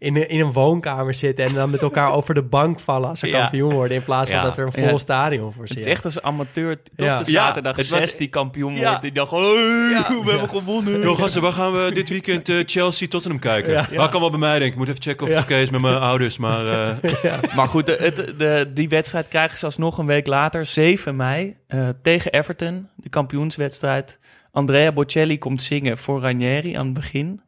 in 0.04 0.16
een, 0.16 0.30
in 0.30 0.40
een 0.40 0.52
woonkamer 0.52 1.14
zitten 1.14 1.46
en 1.46 1.54
dan 1.54 1.70
met 1.70 1.82
elkaar 1.82 2.12
over 2.18 2.34
de 2.34 2.44
bank 2.44 2.80
vallen 2.80 3.10
als 3.10 3.20
ze 3.20 3.28
Ja. 3.28 3.40
kampioen 3.40 3.74
worden 3.74 3.98
in 3.98 4.04
plaats 4.04 4.30
van 4.30 4.40
Ja. 4.40 4.44
dat 4.46 4.58
er 4.58 4.66
een 4.66 4.72
vol 4.72 4.84
Ja. 4.84 4.98
stadion 4.98 5.54
voor 5.54 5.62
Het 5.64 5.72
zit. 5.72 5.80
is 5.80 5.86
echt 5.86 6.06
als 6.06 6.22
amateur, 6.22 6.82
toch 6.96 7.08
Ja. 7.08 7.24
de 7.24 7.32
zaterdag 7.32 7.76
het 7.76 7.90
was- 7.90 8.00
6 8.00 8.16
die 8.18 8.28
kampioen 8.28 8.76
Ja. 8.76 8.88
wordt. 8.88 9.02
Die 9.02 9.12
dan 9.12 9.28
gewoon, 9.28 9.44
"Hey, 9.58 10.22
we 10.24 10.30
hebben 10.30 10.50
gewonnen. 10.50 11.02
Yo, 11.02 11.16
gasten, 11.16 11.42
waar 11.42 11.52
gaan 11.52 11.72
we 11.72 11.92
dit 11.94 12.10
weekend 12.10 12.50
eh, 12.50 12.56
Chelsea 12.66 13.08
Tottenham 13.08 13.40
kijken? 13.40 13.88
Ja. 13.92 14.08
kan 14.08 14.20
wel 14.22 14.30
bij 14.30 14.40
mij, 14.40 14.52
denk 14.52 14.64
ik. 14.66 14.72
Ik 14.72 14.78
moet 14.78 14.88
even 14.88 15.02
checken 15.02 15.28
of 15.28 15.34
het 15.34 15.44
oké 15.44 15.56
is 15.56 15.70
met 15.70 15.82
mijn 15.82 15.98
ouders. 15.98 16.38
Maar 16.38 16.68
eh, 16.68 17.56
Maar 17.56 17.68
goed, 17.68 17.86
de, 17.86 17.98
het- 18.00 18.34
de, 18.40 18.72
die 18.74 18.90
wedstrijd 18.90 19.28
krijgen 19.28 19.58
ze 19.58 19.66
alsnog 19.66 19.98
een 19.98 20.06
week 20.06 20.28
later, 20.28 20.66
7 20.66 21.16
mei, 21.16 21.56
eh, 21.68 21.90
tegen 22.02 22.32
Everton, 22.32 22.88
de 22.96 23.10
kampioenswedstrijd. 23.10 24.20
Andrea 24.52 24.92
Bocelli 24.92 25.38
komt 25.38 25.62
zingen 25.62 25.98
voor 25.98 26.22
Ranieri 26.22 26.74
aan 26.76 26.86
het 26.86 26.94
begin. 26.94 27.42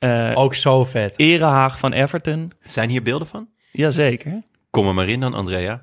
Eh 0.00 0.32
ook 0.34 0.54
zo 0.54 0.84
vet. 0.84 1.14
Erehaag 1.16 1.78
van 1.78 1.92
Everton. 1.92 2.52
zijn 2.62 2.90
hier 2.90 3.02
beelden 3.02 3.28
van? 3.28 3.48
Jazeker. 3.72 4.42
Kom 4.70 4.86
er 4.86 4.94
maar 4.94 5.08
in 5.08 5.20
dan, 5.20 5.34
Andrea. 5.34 5.82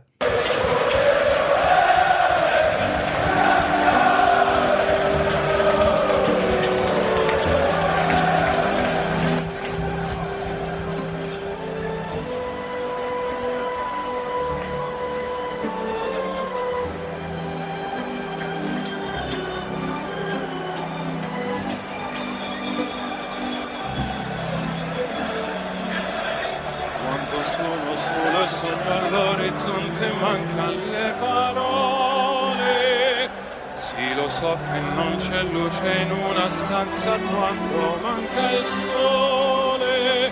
Stanza 36.77 37.17
quando 37.17 37.97
manca 38.03 38.51
il 38.51 38.63
sole. 38.63 40.31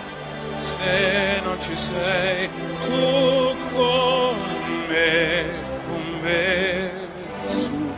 Se 0.58 1.40
non 1.42 1.60
ci 1.60 1.76
sei 1.76 2.48
tu 2.82 3.56
con 3.74 4.36
me, 4.88 5.44
con 5.86 6.20
me 6.22 6.90
su 7.46 7.92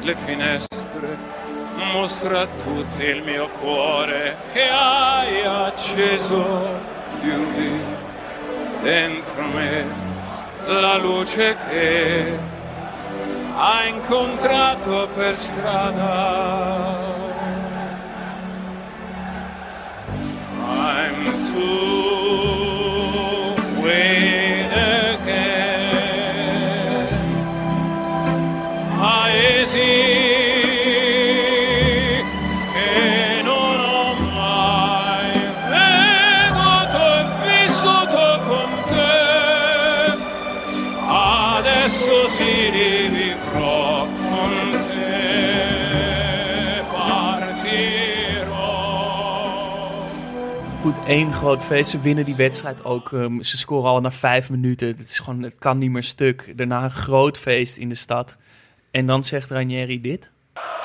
le 0.00 0.14
finestre 0.14 1.36
mostra 1.92 2.42
a 2.42 2.48
tutti 2.62 3.02
il 3.04 3.22
mio 3.22 3.48
cuore 3.60 4.36
che 4.52 4.68
hai 4.68 5.42
acceso 5.44 6.66
chiudi 7.20 7.80
dentro 8.82 9.42
me 9.54 9.84
la 10.66 10.96
luce 10.96 11.56
che 11.68 12.38
hai 13.56 13.88
incontrato 13.90 15.08
per 15.14 15.38
strada 15.38 16.57
één 51.08 51.32
groot 51.32 51.64
feest. 51.64 51.90
Ze 51.90 52.00
winnen 52.00 52.24
die 52.24 52.36
wedstrijd 52.36 52.84
ook. 52.84 53.12
ehm, 53.12 53.40
ze 53.42 53.56
scoren 53.56 53.90
al 53.90 54.00
na 54.00 54.10
vijf 54.10 54.50
minuten. 54.50 54.86
Het, 54.88 55.00
is 55.00 55.18
gewoon, 55.18 55.42
het 55.42 55.58
kan 55.58 55.78
niet 55.78 55.90
meer 55.90 56.02
stuk. 56.02 56.56
Daarna 56.58 56.82
een 56.82 56.90
groot 56.90 57.38
feest 57.38 57.76
in 57.76 57.88
de 57.88 57.94
stad. 57.94 58.36
En 58.90 59.06
dan 59.06 59.24
zegt 59.24 59.50
Ranieri 59.50 60.00
dit. 60.00 60.30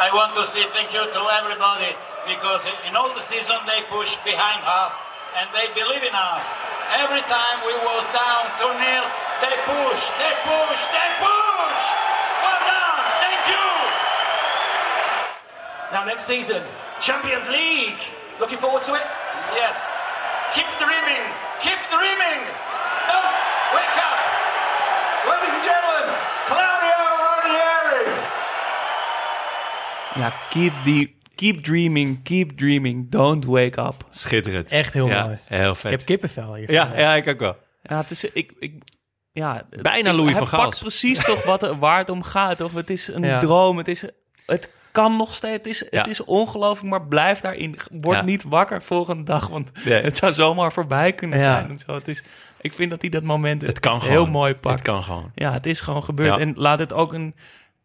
I 0.08 0.10
want 0.20 0.36
to 0.36 0.44
say 0.44 0.64
thank 0.76 0.90
you 0.90 1.04
to 1.12 1.22
everybody 1.40 1.92
because 2.34 2.64
in 2.88 2.96
all 2.96 3.12
the 3.20 3.26
season 3.32 3.58
they 3.66 3.82
push 3.98 4.12
behind 4.32 4.62
us 4.84 4.94
and 5.40 5.48
they 5.58 5.68
believe 5.82 6.04
in 6.10 6.16
us. 6.36 6.44
Every 7.04 7.24
time 7.38 7.58
we 7.70 7.76
was 7.90 8.06
down 8.24 8.44
to 8.60 8.68
nil, 8.84 9.06
they 9.44 9.56
push, 9.74 10.02
they 10.22 10.34
push, 10.52 10.82
they 10.96 11.10
push. 11.28 11.82
Well 12.44 12.62
done, 12.74 13.00
thank 13.24 13.42
you. 13.54 13.66
Now 15.94 16.04
next 16.12 16.26
season, 16.34 16.62
Champions 17.00 17.48
League. 17.50 18.02
Looking 18.40 18.60
forward 18.60 18.84
to 18.84 18.94
it? 19.02 19.08
Yes. 19.62 19.78
Keep 20.54 20.72
dreaming, 20.80 21.24
keep 21.60 21.80
dreaming. 21.90 22.40
Don't 23.12 23.34
wake 23.76 23.98
up. 24.08 24.18
Ladies 25.30 25.54
and 25.58 25.64
gentlemen, 25.70 26.16
Claudio 26.50 26.98
Ranieri. 27.24 28.22
Ja, 30.16 30.34
keep, 30.50 30.74
die, 30.84 31.16
keep 31.36 31.64
dreaming, 31.64 32.24
keep 32.24 32.58
dreaming. 32.58 33.10
Don't 33.10 33.46
wake 33.46 33.82
up. 33.82 34.06
Schitterend. 34.12 34.72
Echt 34.72 34.94
heel 34.94 35.08
Ja, 35.08 35.24
mooi. 35.24 35.40
Heel 35.46 35.76
vet. 35.76 35.92
Ik 35.92 35.98
heb 35.98 36.08
kippenvel 36.08 36.56
hier. 36.56 36.72
ja, 36.72 36.92
ja, 36.96 37.14
ik 37.16 37.28
ook 37.28 37.40
wel. 37.40 37.58
Ja, 37.82 37.98
het 37.98 38.10
is... 38.12 38.24
Ik, 38.24 38.52
ik, 38.60 38.74
ja, 39.32 39.64
Bijna 39.82 40.14
Louis 40.14 40.36
van 40.38 40.48
Gaal. 40.48 40.64
pakt 40.64 40.80
precies 40.80 41.24
toch 41.24 41.44
wat, 41.44 41.64
er- 41.64 41.80
waar 41.80 41.98
het 41.98 42.10
om 42.10 42.24
gaat. 42.24 42.62
Of 42.62 42.74
het 42.74 42.90
is 42.90 43.08
een 43.08 43.24
Ja. 43.24 43.40
droom. 43.40 43.78
Het, 43.78 43.88
is, 43.88 44.04
het 44.46 44.70
kan 44.94 45.18
nog 45.18 45.34
steeds. 45.34 45.58
Het 45.58 45.68
is, 45.68 45.86
het 45.90 46.08
is 46.08 46.24
ongelooflijk, 46.24 46.90
maar 46.90 47.08
blijf 47.08 47.40
daarin. 47.40 47.76
Word 47.92 48.26
niet 48.26 48.44
wakker 48.44 48.84
volgende 48.84 49.24
dag. 49.24 49.48
Want 49.48 49.72
Nee. 49.86 50.02
het 50.04 50.18
zou 50.18 50.34
zomaar 50.34 50.72
voorbij 50.74 51.14
kunnen 51.14 51.40
zijn. 51.40 51.70
En 51.70 51.80
zo. 51.80 51.94
Het 51.94 52.08
is, 52.08 52.24
ik 52.62 52.74
vind 52.74 52.90
dat 52.90 53.02
hij 53.02 53.10
dat 53.10 53.24
moment 53.24 53.62
Het 53.62 53.80
kan 53.80 54.00
heel 54.02 54.10
gewoon. 54.10 54.30
mooi 54.30 54.56
pakt. 54.56 54.76
Het 54.80 54.88
kan 54.88 55.04
gewoon. 55.04 55.32
Ja, 55.36 55.52
het 55.54 55.66
is 55.66 55.82
gewoon 55.82 56.04
gebeurd. 56.04 56.38
En 56.40 56.54
laat 56.56 56.80
het 56.80 56.94
ook 56.94 57.14
een, 57.14 57.36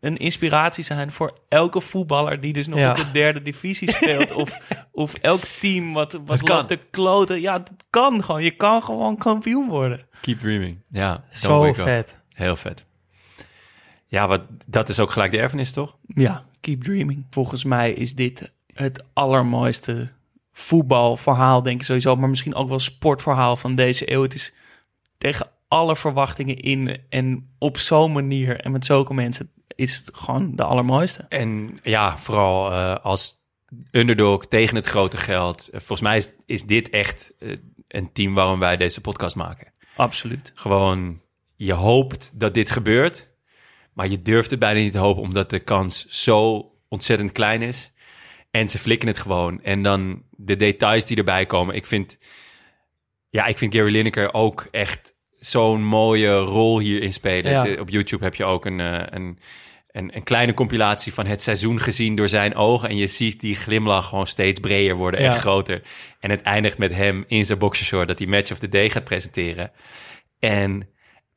een 0.00 0.16
inspiratie 0.16 0.84
zijn 0.84 1.12
voor 1.12 1.38
elke 1.48 1.80
voetballer 1.80 2.40
die 2.40 2.52
dus 2.52 2.66
nog 2.66 2.78
Ja. 2.78 2.90
op 2.90 2.96
de 2.96 3.10
derde 3.10 3.42
divisie 3.42 3.90
speelt. 3.90 4.32
of, 4.32 4.58
of 4.92 5.14
elk 5.14 5.40
team 5.60 5.92
wat, 5.92 6.20
wat 6.26 6.42
kan. 6.42 6.66
te 6.66 6.78
kloten. 6.90 7.40
Ja, 7.40 7.52
het 7.52 7.70
kan 7.90 8.24
gewoon. 8.24 8.42
Je 8.42 8.50
kan 8.50 8.82
gewoon 8.82 9.16
kampioen 9.16 9.68
worden. 9.68 10.06
Keep 10.20 10.38
dreaming. 10.38 10.82
Ja, 10.90 11.24
Zo 11.30 11.64
up. 11.64 11.74
vet. 11.76 12.16
Heel 12.32 12.56
vet. 12.56 12.84
Ja, 14.06 14.28
wat, 14.28 14.40
dat 14.66 14.88
is 14.88 15.00
ook 15.00 15.10
gelijk 15.10 15.30
de 15.30 15.38
erfenis, 15.38 15.72
toch? 15.72 15.96
Ja, 16.06 16.44
keep 16.60 16.82
dreaming. 16.82 17.26
Volgens 17.30 17.64
mij 17.64 17.92
is 17.92 18.14
dit 18.14 18.52
het 18.74 19.04
allermooiste 19.12 20.08
voetbalverhaal, 20.52 21.62
denk 21.62 21.80
ik 21.80 21.86
sowieso. 21.86 22.16
Maar 22.16 22.28
misschien 22.28 22.54
ook 22.54 22.68
wel 22.68 22.78
sportverhaal 22.78 23.56
van 23.56 23.74
deze 23.74 24.12
eeuw. 24.12 24.22
Het 24.22 24.34
is 24.34 24.52
tegen 25.18 25.46
alle 25.68 25.96
verwachtingen 25.96 26.56
in. 26.56 26.98
En 27.08 27.48
op 27.58 27.78
zo'n 27.78 28.12
manier 28.12 28.60
en 28.60 28.70
met 28.70 28.84
zulke 28.84 29.14
mensen 29.14 29.50
is 29.74 29.96
het 29.96 30.10
gewoon 30.12 30.56
de 30.56 30.62
allermooiste. 30.62 31.24
En 31.28 31.78
ja, 31.82 32.18
vooral 32.18 32.72
eh, 32.72 32.96
als 33.04 33.36
underdog 33.90 34.46
tegen 34.46 34.76
het 34.76 34.86
grote 34.86 35.16
geld. 35.16 35.68
Eh, 35.68 35.80
volgens 35.80 36.00
mij 36.00 36.16
is, 36.16 36.30
is 36.46 36.64
dit 36.64 36.90
echt 36.90 37.32
eh, 37.38 37.56
een 37.88 38.12
team 38.12 38.34
waarom 38.34 38.58
wij 38.58 38.76
deze 38.76 39.00
podcast 39.00 39.36
maken. 39.36 39.72
Absoluut. 39.96 40.52
Gewoon, 40.54 41.20
je 41.56 41.72
hoopt 41.72 42.40
dat 42.40 42.54
dit 42.54 42.70
gebeurt, 42.70 43.30
maar 43.98 44.08
je 44.08 44.22
durft 44.22 44.50
het 44.50 44.58
bijna 44.58 44.78
niet 44.80 44.92
te 44.92 44.98
hopen 44.98 45.22
omdat 45.22 45.50
de 45.50 45.58
kans 45.58 46.06
zo 46.08 46.70
ontzettend 46.88 47.32
klein 47.32 47.62
is. 47.62 47.92
En 48.50 48.68
ze 48.68 48.78
flikken 48.78 49.08
het 49.08 49.18
gewoon. 49.18 49.62
En 49.62 49.82
dan 49.82 50.22
de 50.30 50.56
details 50.56 51.06
die 51.06 51.16
erbij 51.16 51.46
komen. 51.46 51.74
Ik 51.74 51.86
vind, 51.86 52.18
ja, 53.30 53.46
ik 53.46 53.58
vind 53.58 53.74
Gary 53.74 53.90
Lineker 53.92 54.34
ook 54.34 54.68
echt 54.70 55.14
zo'n 55.38 55.84
mooie 55.84 56.38
rol 56.38 56.78
hierin 56.78 57.12
spelen. 57.12 57.52
Ja. 57.52 57.62
De- 57.62 57.80
Op 57.80 57.88
YouTube 57.90 58.24
heb 58.24 58.34
je 58.34 58.44
ook 58.44 58.66
een, 58.66 58.80
eh, 58.80 59.02
een, 59.10 59.38
een, 59.90 60.16
een 60.16 60.22
kleine 60.22 60.54
compilatie 60.54 61.14
van 61.14 61.26
het 61.26 61.42
seizoen 61.42 61.80
gezien 61.80 62.14
door 62.14 62.28
zijn 62.28 62.54
ogen. 62.54 62.88
En 62.88 62.96
je 62.96 63.06
ziet 63.06 63.40
die 63.40 63.56
glimlach 63.56 64.08
gewoon 64.08 64.26
steeds 64.26 64.60
breder 64.60 64.96
worden 64.96 65.20
en 65.20 65.26
Ja. 65.26 65.34
groter. 65.34 65.82
En 66.20 66.30
het 66.30 66.42
eindigt 66.42 66.78
met 66.78 66.94
hem 66.94 67.24
in 67.26 67.46
zijn 67.46 67.58
boxershort 67.58 68.08
dat 68.08 68.18
hij 68.18 68.28
Match 68.28 68.50
of 68.52 68.58
the 68.58 68.68
Day 68.68 68.90
gaat 68.90 69.04
presenteren. 69.04 69.70
En 70.38 70.88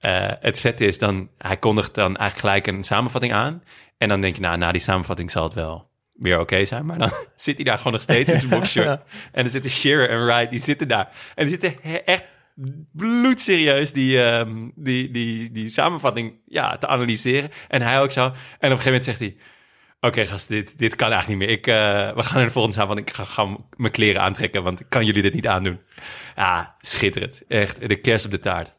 eh, 0.02 0.32
het 0.40 0.60
vet 0.60 0.82
is 0.82 0.98
dan, 0.98 1.30
hij 1.38 1.58
kondigt 1.58 1.96
dan 1.96 2.18
eigenlijk 2.18 2.40
gelijk 2.40 2.68
een 2.68 2.84
samenvatting 2.84 3.34
aan. 3.34 3.64
En 3.98 4.10
dan 4.10 4.22
denk 4.22 4.36
je, 4.36 4.42
nou, 4.42 4.58
na 4.58 4.72
die 4.72 4.82
samenvatting 4.82 5.32
zal 5.32 5.44
het 5.44 5.54
wel 5.54 5.90
weer 6.14 6.40
oké 6.40 6.66
zijn. 6.66 6.86
Maar 6.86 7.00
dan 7.00 7.12
zit 7.36 7.56
hij 7.56 7.66
daar 7.66 7.78
gewoon 7.78 7.94
nog 7.94 8.02
steeds 8.02 8.32
in 8.32 8.40
zijn 8.40 8.52
boxshirt. 8.60 9.02
En 9.32 9.42
dan 9.42 9.50
zitten 9.50 9.72
Shearer 9.72 10.10
en 10.10 10.26
Wright, 10.26 10.52
die 10.52 10.60
zitten 10.60 10.88
daar. 10.88 11.10
En 11.36 11.48
die 11.48 11.60
zitten 11.60 12.06
echt 12.06 12.24
bloedserieus 12.92 13.94
die, 13.94 14.24
ehm, 14.24 14.70
die, 14.76 15.12
die, 15.12 15.52
die 15.52 15.70
samenvatting 15.70 16.34
ja, 16.46 16.78
te 16.78 16.88
analyseren. 16.88 17.50
En 17.68 17.82
hij 17.82 18.02
ook 18.02 18.12
zo. 18.12 18.22
En 18.22 18.32
op 18.32 18.36
een 18.60 18.70
gegeven 18.70 18.86
moment 18.86 19.06
zegt 19.06 19.20
hij... 19.20 19.36
Oké, 20.00 20.26
gast, 20.26 20.48
dit, 20.48 20.78
dit 20.78 20.96
kan 20.96 21.12
eigenlijk 21.12 21.40
niet 21.40 21.50
meer. 21.50 21.58
Ik, 21.58 21.68
eh, 21.68 22.16
we 22.16 22.24
gaan 22.24 22.40
in 22.40 22.46
de 22.46 22.52
volgende 22.52 22.78
samenvatting. 22.78 23.08
Ik 23.08 23.16
ga, 23.16 23.24
ga 23.24 23.58
mijn 23.78 23.92
kleren 23.92 24.22
aantrekken, 24.22 24.64
want 24.64 24.80
ik 24.80 24.86
kan 24.90 25.06
jullie 25.06 25.22
dit 25.22 25.34
niet 25.34 25.48
aandoen. 25.48 25.80
Ja, 26.36 26.76
schitterend. 26.80 27.42
Echt, 27.48 27.88
de 27.90 27.96
kerst 27.96 28.26
op 28.26 28.32
de 28.32 28.40
taart. 28.40 28.74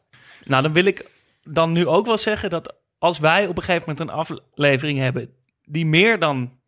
Nou, 0.45 0.63
dan 0.63 0.73
wil 0.73 0.85
ik 0.85 1.05
dan 1.43 1.71
nu 1.71 1.87
ook 1.87 2.05
wel 2.05 2.17
zeggen 2.17 2.49
dat 2.49 2.75
als 2.97 3.19
wij 3.19 3.47
op 3.47 3.57
een 3.57 3.63
gegeven 3.63 3.89
moment 3.89 4.09
een 4.09 4.15
aflevering 4.15 4.99
hebben 4.99 5.29
die 5.65 5.85
meer 5.85 6.19
dan, 6.19 6.59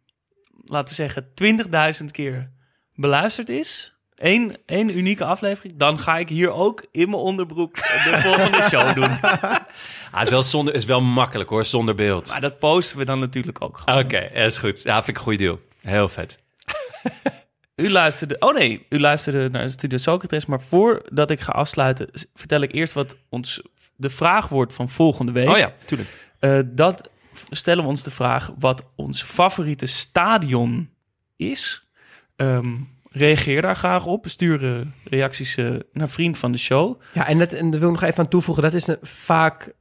laten 0.65 0.89
we 0.89 0.95
zeggen, 0.95 1.27
20.000 1.99 2.05
keer 2.11 2.51
beluisterd 2.93 3.49
is, 3.49 3.95
één, 4.15 4.55
één 4.65 4.97
unieke 4.97 5.25
aflevering, 5.25 5.77
dan 5.77 5.99
ga 5.99 6.17
ik 6.17 6.29
hier 6.29 6.51
ook 6.51 6.85
in 6.91 7.09
mijn 7.09 7.21
onderbroek 7.21 7.75
de 7.75 8.19
volgende 8.25 8.61
show 8.61 8.93
doen. 8.93 9.19
Ah, 10.11 10.21
is 10.21 10.29
wel, 10.29 10.41
zonder, 10.41 10.73
is 10.73 10.85
wel 10.85 11.01
makkelijk 11.01 11.49
hoor, 11.49 11.65
zonder 11.65 11.95
beeld. 11.95 12.29
Maar 12.29 12.41
dat 12.41 12.59
posten 12.59 12.97
we 12.97 13.05
dan 13.05 13.19
natuurlijk 13.19 13.61
ook. 13.61 13.81
Oké, 13.85 14.29
dat 14.33 14.51
is 14.51 14.57
goed. 14.57 14.83
Ja, 14.83 14.95
vind 14.95 15.07
ik 15.07 15.15
een 15.15 15.21
goede 15.21 15.37
deal. 15.37 15.59
Heel 15.81 16.09
vet. 16.09 16.39
U 17.75 17.89
luisterde, 17.89 18.35
oh 18.39 18.53
nee, 18.53 18.85
u 18.89 18.99
luisterde 18.99 19.49
naar 19.49 19.69
Studio 19.69 19.97
Socrates, 19.97 20.45
maar 20.45 20.61
voordat 20.61 21.31
ik 21.31 21.39
ga 21.39 21.51
afsluiten, 21.51 22.09
vertel 22.33 22.61
ik 22.61 22.73
eerst 22.73 22.93
wat 22.93 23.17
ons 23.29 23.61
de 23.95 24.09
vraag 24.09 24.47
wordt 24.47 24.73
van 24.73 24.89
volgende 24.89 25.31
week. 25.31 25.49
Oh 25.49 25.57
ja, 25.57 25.73
tuurlijk. 25.85 26.31
Eh, 26.39 26.59
dat 26.65 27.09
stellen 27.49 27.83
we 27.83 27.89
ons 27.89 28.03
de 28.03 28.11
vraag 28.11 28.51
wat 28.59 28.83
ons 28.95 29.23
favoriete 29.23 29.85
stadion 29.85 30.89
is. 31.35 31.87
Ehm, 32.35 32.73
reageer 33.11 33.61
daar 33.61 33.75
graag 33.75 34.05
op. 34.05 34.27
Stuur 34.27 34.65
eh, 34.65 34.85
reacties 35.03 35.55
eh, 35.57 35.69
naar 35.93 36.09
vriend 36.09 36.37
van 36.37 36.51
de 36.51 36.57
show. 36.57 37.01
Ja, 37.13 37.27
en, 37.27 37.39
dat, 37.39 37.53
en 37.53 37.69
daar 37.69 37.79
wil 37.79 37.89
ik 37.89 37.99
nog 37.99 38.09
even 38.09 38.23
aan 38.23 38.29
toevoegen. 38.29 38.63
Dat 38.63 38.73
is 38.73 38.89
vaak 39.01 39.73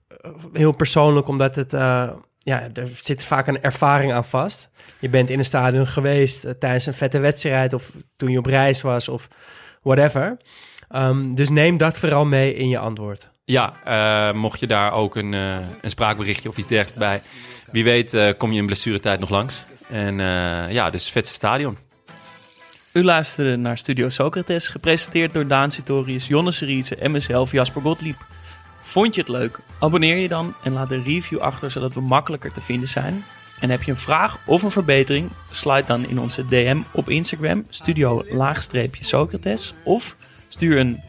heel 0.52 0.72
persoonlijk, 0.72 1.28
omdat 1.28 1.54
het... 1.54 1.72
eh, 1.72 2.10
ja, 2.38 2.68
er 2.72 2.88
zit 3.00 3.24
vaak 3.24 3.46
een 3.46 3.62
ervaring 3.62 4.12
aan 4.12 4.24
vast. 4.24 4.70
Je 4.98 5.08
bent 5.08 5.30
in 5.30 5.38
een 5.38 5.44
stadion 5.44 5.86
geweest 5.86 6.60
tijdens 6.60 6.86
een 6.86 6.94
vette 6.94 7.18
wedstrijd... 7.18 7.72
of 7.72 7.92
toen 8.16 8.30
je 8.30 8.38
op 8.38 8.46
reis 8.46 8.80
was 8.82 9.08
of 9.08 9.28
whatever. 9.82 10.36
Ehm, 10.88 11.34
dus 11.34 11.48
neem 11.48 11.76
dat 11.76 11.98
vooral 11.98 12.24
mee 12.26 12.54
in 12.54 12.68
je 12.68 12.78
antwoord. 12.78 13.32
Ja, 13.46 13.74
eh, 13.84 14.32
mocht 14.34 14.60
je 14.60 14.66
daar 14.66 14.92
ook 14.92 15.16
een, 15.16 15.34
eh, 15.34 15.56
een 15.80 15.90
spraakberichtje 15.90 16.48
of 16.48 16.56
iets 16.56 16.68
dergelijks 16.68 17.00
bij... 17.00 17.22
Wie 17.70 17.84
weet 17.84 18.14
eh, 18.14 18.30
kom 18.38 18.52
je 18.52 18.60
in 18.60 18.66
blessuretijd 18.66 19.20
nog 19.20 19.30
langs. 19.30 19.64
En 19.88 20.18
ja, 20.72 20.90
dus 20.90 21.10
vetste 21.10 21.34
stadion. 21.34 21.78
U 22.92 23.04
luisterde 23.04 23.56
naar 23.56 23.78
Studio 23.78 24.08
Socrates, 24.08 24.68
gepresenteerd 24.68 25.32
door 25.32 25.46
Daan 25.46 25.70
Sitorius, 25.70 26.26
Jonne 26.26 26.52
Seriese 26.52 26.96
en 26.96 27.10
mezelf, 27.10 27.52
Jasper 27.52 27.82
Gottlieb. 27.82 28.16
Vond 28.82 29.14
je 29.14 29.20
het 29.20 29.30
leuk? 29.30 29.60
Abonneer 29.78 30.16
je 30.16 30.28
dan 30.28 30.54
en 30.64 30.72
laat 30.72 30.90
een 30.90 31.04
review 31.04 31.38
achter, 31.38 31.70
zodat 31.70 31.94
we 31.94 32.00
makkelijker 32.00 32.52
te 32.52 32.60
vinden 32.60 32.88
zijn. 32.88 33.24
En 33.60 33.70
heb 33.70 33.82
je 33.82 33.90
een 33.90 33.96
vraag 33.96 34.38
of 34.46 34.62
een 34.62 34.70
verbetering? 34.70 35.30
Slide 35.50 35.86
dan 35.86 36.08
in 36.08 36.18
onze 36.18 36.46
DM 36.46 36.80
op 36.92 37.08
Instagram, 37.08 37.66
studio-socrates. 37.68 39.74
Of 39.82 40.16
stuur 40.48 40.78
een 40.78 41.00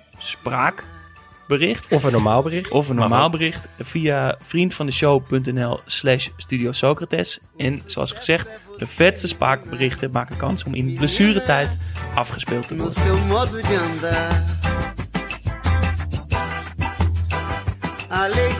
spraakbericht 1.45 1.87
Of 1.93 2.03
een 2.03 2.11
normaal 2.11 2.41
bericht. 2.41 2.69
of 2.69 2.89
een 2.89 2.95
normaal 2.95 3.29
bericht 3.29 3.67
via 3.79 4.37
vriendvandeshow.nl 4.43 5.79
slash 5.85 6.29
Studio 6.37 6.71
Socrates. 6.71 7.39
En 7.57 7.81
zoals 7.85 8.11
gezegd, 8.11 8.47
de 8.77 8.87
vetste 8.87 9.27
spraakberichten 9.27 10.09
maken 10.11 10.37
kans 10.37 10.63
om 10.63 10.73
in 10.73 10.93
blessuretijd 10.93 11.69
afgespeeld 12.15 12.67
te 12.67 12.75
worden. 12.75 12.93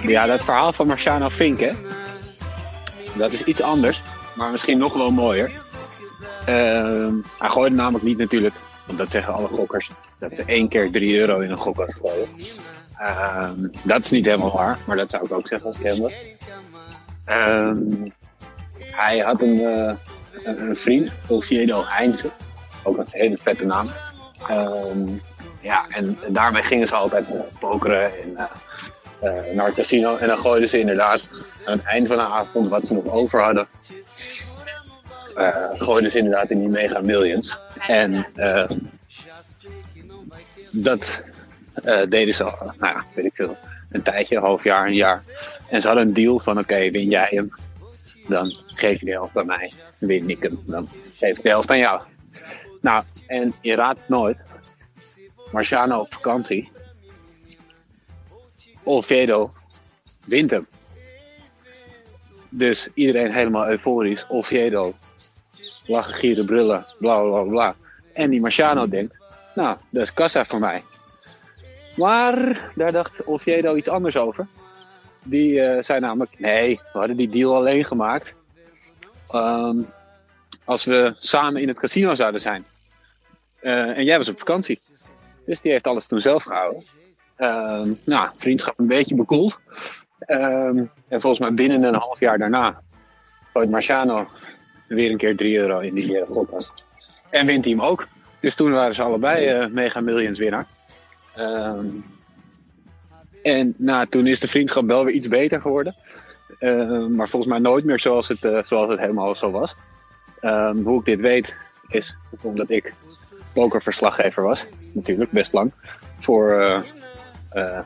Ja, 0.02 0.26
dat 0.26 0.44
verhaal 0.44 0.74
van 0.74 0.88
Marciano 0.88 1.30
Fink, 1.30 1.60
hè? 1.60 1.72
Dat 3.18 3.32
is 3.32 3.44
iets 3.44 3.62
anders, 3.62 4.02
maar 4.36 4.52
misschien 4.52 4.78
nog 4.78 4.94
wel 4.94 5.12
mooier. 5.12 5.52
Ehm, 6.45 7.14
hij 7.38 7.49
gooide 7.49 7.76
namelijk 7.76 8.03
niet 8.03 8.18
natuurlijk, 8.18 8.56
want 8.86 8.98
dat 8.98 9.12
zeggen 9.12 9.34
alle 9.34 9.48
gokkers, 9.48 9.90
dat 10.20 10.32
ze 10.36 10.44
één 10.45 10.68
keer 10.68 10.91
3 10.91 11.20
euro 11.20 11.40
in 11.40 11.52
een 11.52 11.57
gokkast 11.57 11.99
gooien. 12.03 12.28
Ehm, 12.97 13.67
dat 13.84 14.03
is 14.03 14.09
niet 14.11 14.26
helemaal 14.26 14.51
waar, 14.55 14.77
maar 14.85 14.97
dat 14.97 15.09
zou 15.09 15.26
ik 15.26 15.31
ook 15.31 15.47
zeggen 15.47 15.67
als 15.67 15.77
ik 15.77 15.84
hem 15.85 16.01
was. 16.01 16.13
Ehm, 17.26 18.09
hij 18.91 19.19
had 19.19 19.41
een, 19.41 19.59
eh, 19.65 19.95
een, 20.43 20.61
een 20.61 20.76
vriend, 20.76 21.11
Oviedo 21.27 21.84
Heinze, 21.88 22.30
ook 22.84 22.97
een 22.97 23.05
hele 23.09 23.38
vette 23.38 23.65
naam. 23.65 23.89
Ehm, 24.47 25.07
ja, 25.61 25.85
en 25.89 26.17
daarmee 26.27 26.63
gingen 26.63 26.88
ze 26.88 26.95
altijd 26.95 27.26
pokeren 27.59 28.11
en 28.23 28.38
eh, 28.38 28.45
eh, 29.47 29.55
naar 29.55 29.65
het 29.65 29.76
casino. 29.76 30.15
En 30.17 30.27
dan 30.27 30.38
gooiden 30.38 30.69
ze 30.69 30.80
inderdaad 30.80 31.22
aan 31.65 31.77
het 31.77 31.85
eind 31.85 32.07
van 32.07 32.17
de 32.17 32.23
avond 32.23 32.67
wat 32.67 32.88
ze 32.88 32.93
nog 32.93 33.07
over 33.07 33.41
hadden. 33.41 33.67
eh, 35.35 35.55
gooiden 35.72 36.11
ze 36.11 36.17
inderdaad 36.17 36.49
in 36.49 36.59
die 36.59 36.67
Mega 36.69 37.01
Millions. 37.01 37.57
En 37.88 38.26
eh, 38.35 38.69
dat 40.72 40.99
eh, 41.01 41.35
deden 42.10 42.34
ze 42.34 42.43
al, 42.43 42.65
nou 42.65 42.93
ja, 42.93 43.03
weet 43.15 43.26
ik 43.26 43.35
veel, 43.35 43.57
een 43.89 44.02
tijdje, 44.02 44.35
een 44.35 44.41
half 44.41 44.64
jaar, 44.64 44.88
een 44.88 44.93
jaar. 44.93 45.23
En 45.69 45.81
ze 45.81 45.88
hadden 45.88 46.07
een 46.07 46.14
deal 46.14 46.39
van 46.39 46.60
oké, 46.60 46.91
win 46.91 47.10
jij 47.10 47.27
hem, 47.30 47.53
dan 48.27 48.53
geef 48.68 48.99
je 48.99 49.06
de 49.06 49.11
helft 49.11 49.38
aan 49.38 49.45
mij. 49.45 49.73
Win 49.99 50.30
ik 50.30 50.41
hem, 50.41 50.60
dan 50.65 50.89
geef 51.18 51.38
ik 51.38 51.43
de 51.43 51.49
helft 51.49 51.69
aan 51.69 51.77
jou. 51.77 52.02
Nou, 52.81 53.03
en 53.27 53.53
je 53.61 53.76
raadt 53.76 53.99
het 53.99 54.10
nooit. 54.10 54.43
Marciano 55.52 55.99
op 55.99 56.14
vakantie. 56.14 56.72
Oviedo 58.84 59.52
wint 60.26 60.52
hem. 60.52 60.68
Dus 62.49 62.88
iedereen 62.93 63.34
helemaal 63.34 63.68
euforisch. 63.68 64.26
Oviedo. 64.30 64.93
Lachen, 65.85 66.14
gieren, 66.14 66.45
brullen. 66.45 66.85
Bla 66.99 67.19
bla. 67.19 67.41
bla. 67.41 67.76
En 68.14 68.30
die 68.30 68.41
Marciano 68.41 68.88
denkt: 68.88 69.15
Nou, 69.56 69.77
dat 69.89 70.03
is 70.03 70.14
kassa 70.14 70.45
voor 70.45 70.60
mij. 70.60 70.84
Maar 71.95 72.72
daar 72.76 72.91
dacht 72.91 73.26
Oviedo 73.26 73.76
iets 73.76 73.89
anders 73.89 74.17
over. 74.17 74.47
Die 75.23 75.61
eh, 75.61 75.84
zei 75.84 75.99
namelijk: 75.99 76.39
Nee, 76.39 76.80
we 76.93 76.99
hadden 76.99 77.17
die 77.17 77.30
deal 77.30 77.55
alleen 77.55 77.85
gemaakt. 77.85 78.34
Ehm, 79.30 79.77
als 80.63 80.85
we 80.85 81.15
samen 81.19 81.61
in 81.61 81.67
het 81.67 81.80
casino 81.80 82.15
zouden 82.15 82.41
zijn. 82.41 82.65
Eh, 83.59 83.97
en 83.97 84.03
jij 84.03 84.17
was 84.17 84.30
op 84.30 84.39
vakantie. 84.39 84.81
Dus 85.45 85.61
die 85.61 85.72
heeft 85.72 85.88
alles 85.88 86.07
toen 86.07 86.22
zelf 86.22 86.43
gehouden. 86.43 86.84
Ehm, 87.35 87.93
nou, 88.03 88.30
vriendschap 88.35 88.80
een 88.80 88.88
beetje 88.88 89.15
bekoeld. 89.15 89.59
Ehm, 90.19 90.85
en 91.07 91.22
volgens 91.22 91.39
mij 91.39 91.53
binnen 91.53 91.84
een 91.84 91.95
half 91.95 92.19
jaar 92.19 92.38
daarna 92.38 92.81
gooit 93.53 93.69
Marciano 93.69 94.27
weer 94.88 95.11
een 95.11 95.17
keer 95.17 95.35
3 95.35 95.57
euro 95.57 95.80
in 95.80 95.93
die 95.93 96.26
gokkast. 96.26 96.85
En 97.30 97.45
wint 97.45 97.63
hij 97.63 97.73
hem 97.73 97.81
ook. 97.81 98.07
Dus 98.39 98.55
toen 98.55 98.72
waren 98.72 98.95
ze 98.95 99.01
allebei 99.01 99.45
eh, 99.45 99.67
Mega 99.67 100.01
Millions 100.01 100.39
winnaar. 100.39 100.67
Ehm, 101.36 101.86
en 103.44 103.74
nou, 103.78 104.07
toen 104.07 104.28
is 104.28 104.40
de 104.40 104.48
vriendschap 104.48 104.86
wel 104.86 105.06
weer 105.06 105.14
iets 105.14 105.28
beter 105.28 105.62
geworden. 105.62 105.95
Ehm, 106.60 107.16
maar 107.16 107.30
volgens 107.30 107.52
mij 107.52 107.62
nooit 107.62 107.86
meer 107.86 107.99
zoals 107.99 108.28
het, 108.28 108.45
eh, 108.45 108.64
zoals 108.64 108.90
het 108.90 108.99
helemaal 108.99 109.36
zo 109.36 109.52
was. 109.52 109.76
Ehm, 110.40 110.78
hoe 110.78 110.99
ik 110.99 111.06
dit 111.06 111.22
weet 111.22 111.56
is 111.88 112.16
omdat 112.41 112.70
ik 112.70 112.94
pokerverslaggever 113.53 114.44
was. 114.44 114.66
Natuurlijk, 114.94 115.32
best 115.32 115.53
lang. 115.53 115.74
Voor 116.20 116.52
eh, 116.52 116.82
eh, 117.49 117.80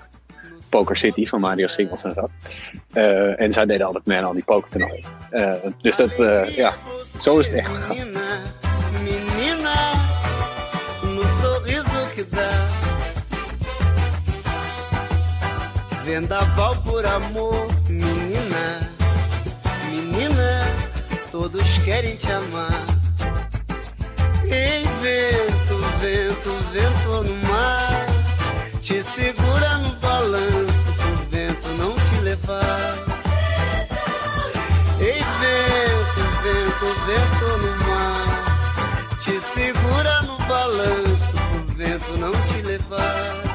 Poker 0.69 0.95
City 0.95 1.25
van 1.25 1.39
Mario 1.39 1.67
Singleton 1.67 2.11
zat. 2.11 2.31
Eh, 2.93 3.41
en 3.41 3.53
zij 3.53 3.65
deden 3.65 3.85
altijd 3.85 4.05
mee 4.05 4.17
aan 4.17 4.23
al 4.23 4.33
die 4.33 4.43
pokertoernooien. 4.43 5.05
Dus 5.81 5.95
dat, 5.95 6.11
ja, 6.55 6.73
zo 7.21 7.39
is 7.39 7.47
het 7.47 7.55
echt 7.55 7.69
gegaan. 7.69 8.68
Vendaval 16.09 16.75
por 16.81 17.05
amor, 17.05 17.67
menina. 17.87 18.91
Menina, 19.91 20.59
todos 21.31 21.61
querem 21.85 22.17
te 22.17 22.31
amar. 22.31 22.83
Ei, 24.43 24.83
vento, 25.03 25.77
vento, 26.01 26.51
vento 26.71 27.23
no 27.25 27.47
mar. 27.47 28.07
Te 28.81 29.03
segura 29.03 29.77
no 29.77 29.95
balanço, 29.97 30.91
pro 30.97 31.15
vento 31.29 31.69
não 31.77 31.93
te 31.93 32.21
levar. 32.23 33.05
Ei, 34.99 35.23
vento, 35.41 36.21
vento, 36.41 36.87
vento 37.05 37.47
no 37.61 37.71
mar. 37.87 39.19
Te 39.19 39.39
segura 39.39 40.21
no 40.23 40.37
balanço, 40.47 41.33
pro 41.33 41.77
vento 41.77 42.17
não 42.17 42.31
te 42.31 42.61
levar. 42.63 43.48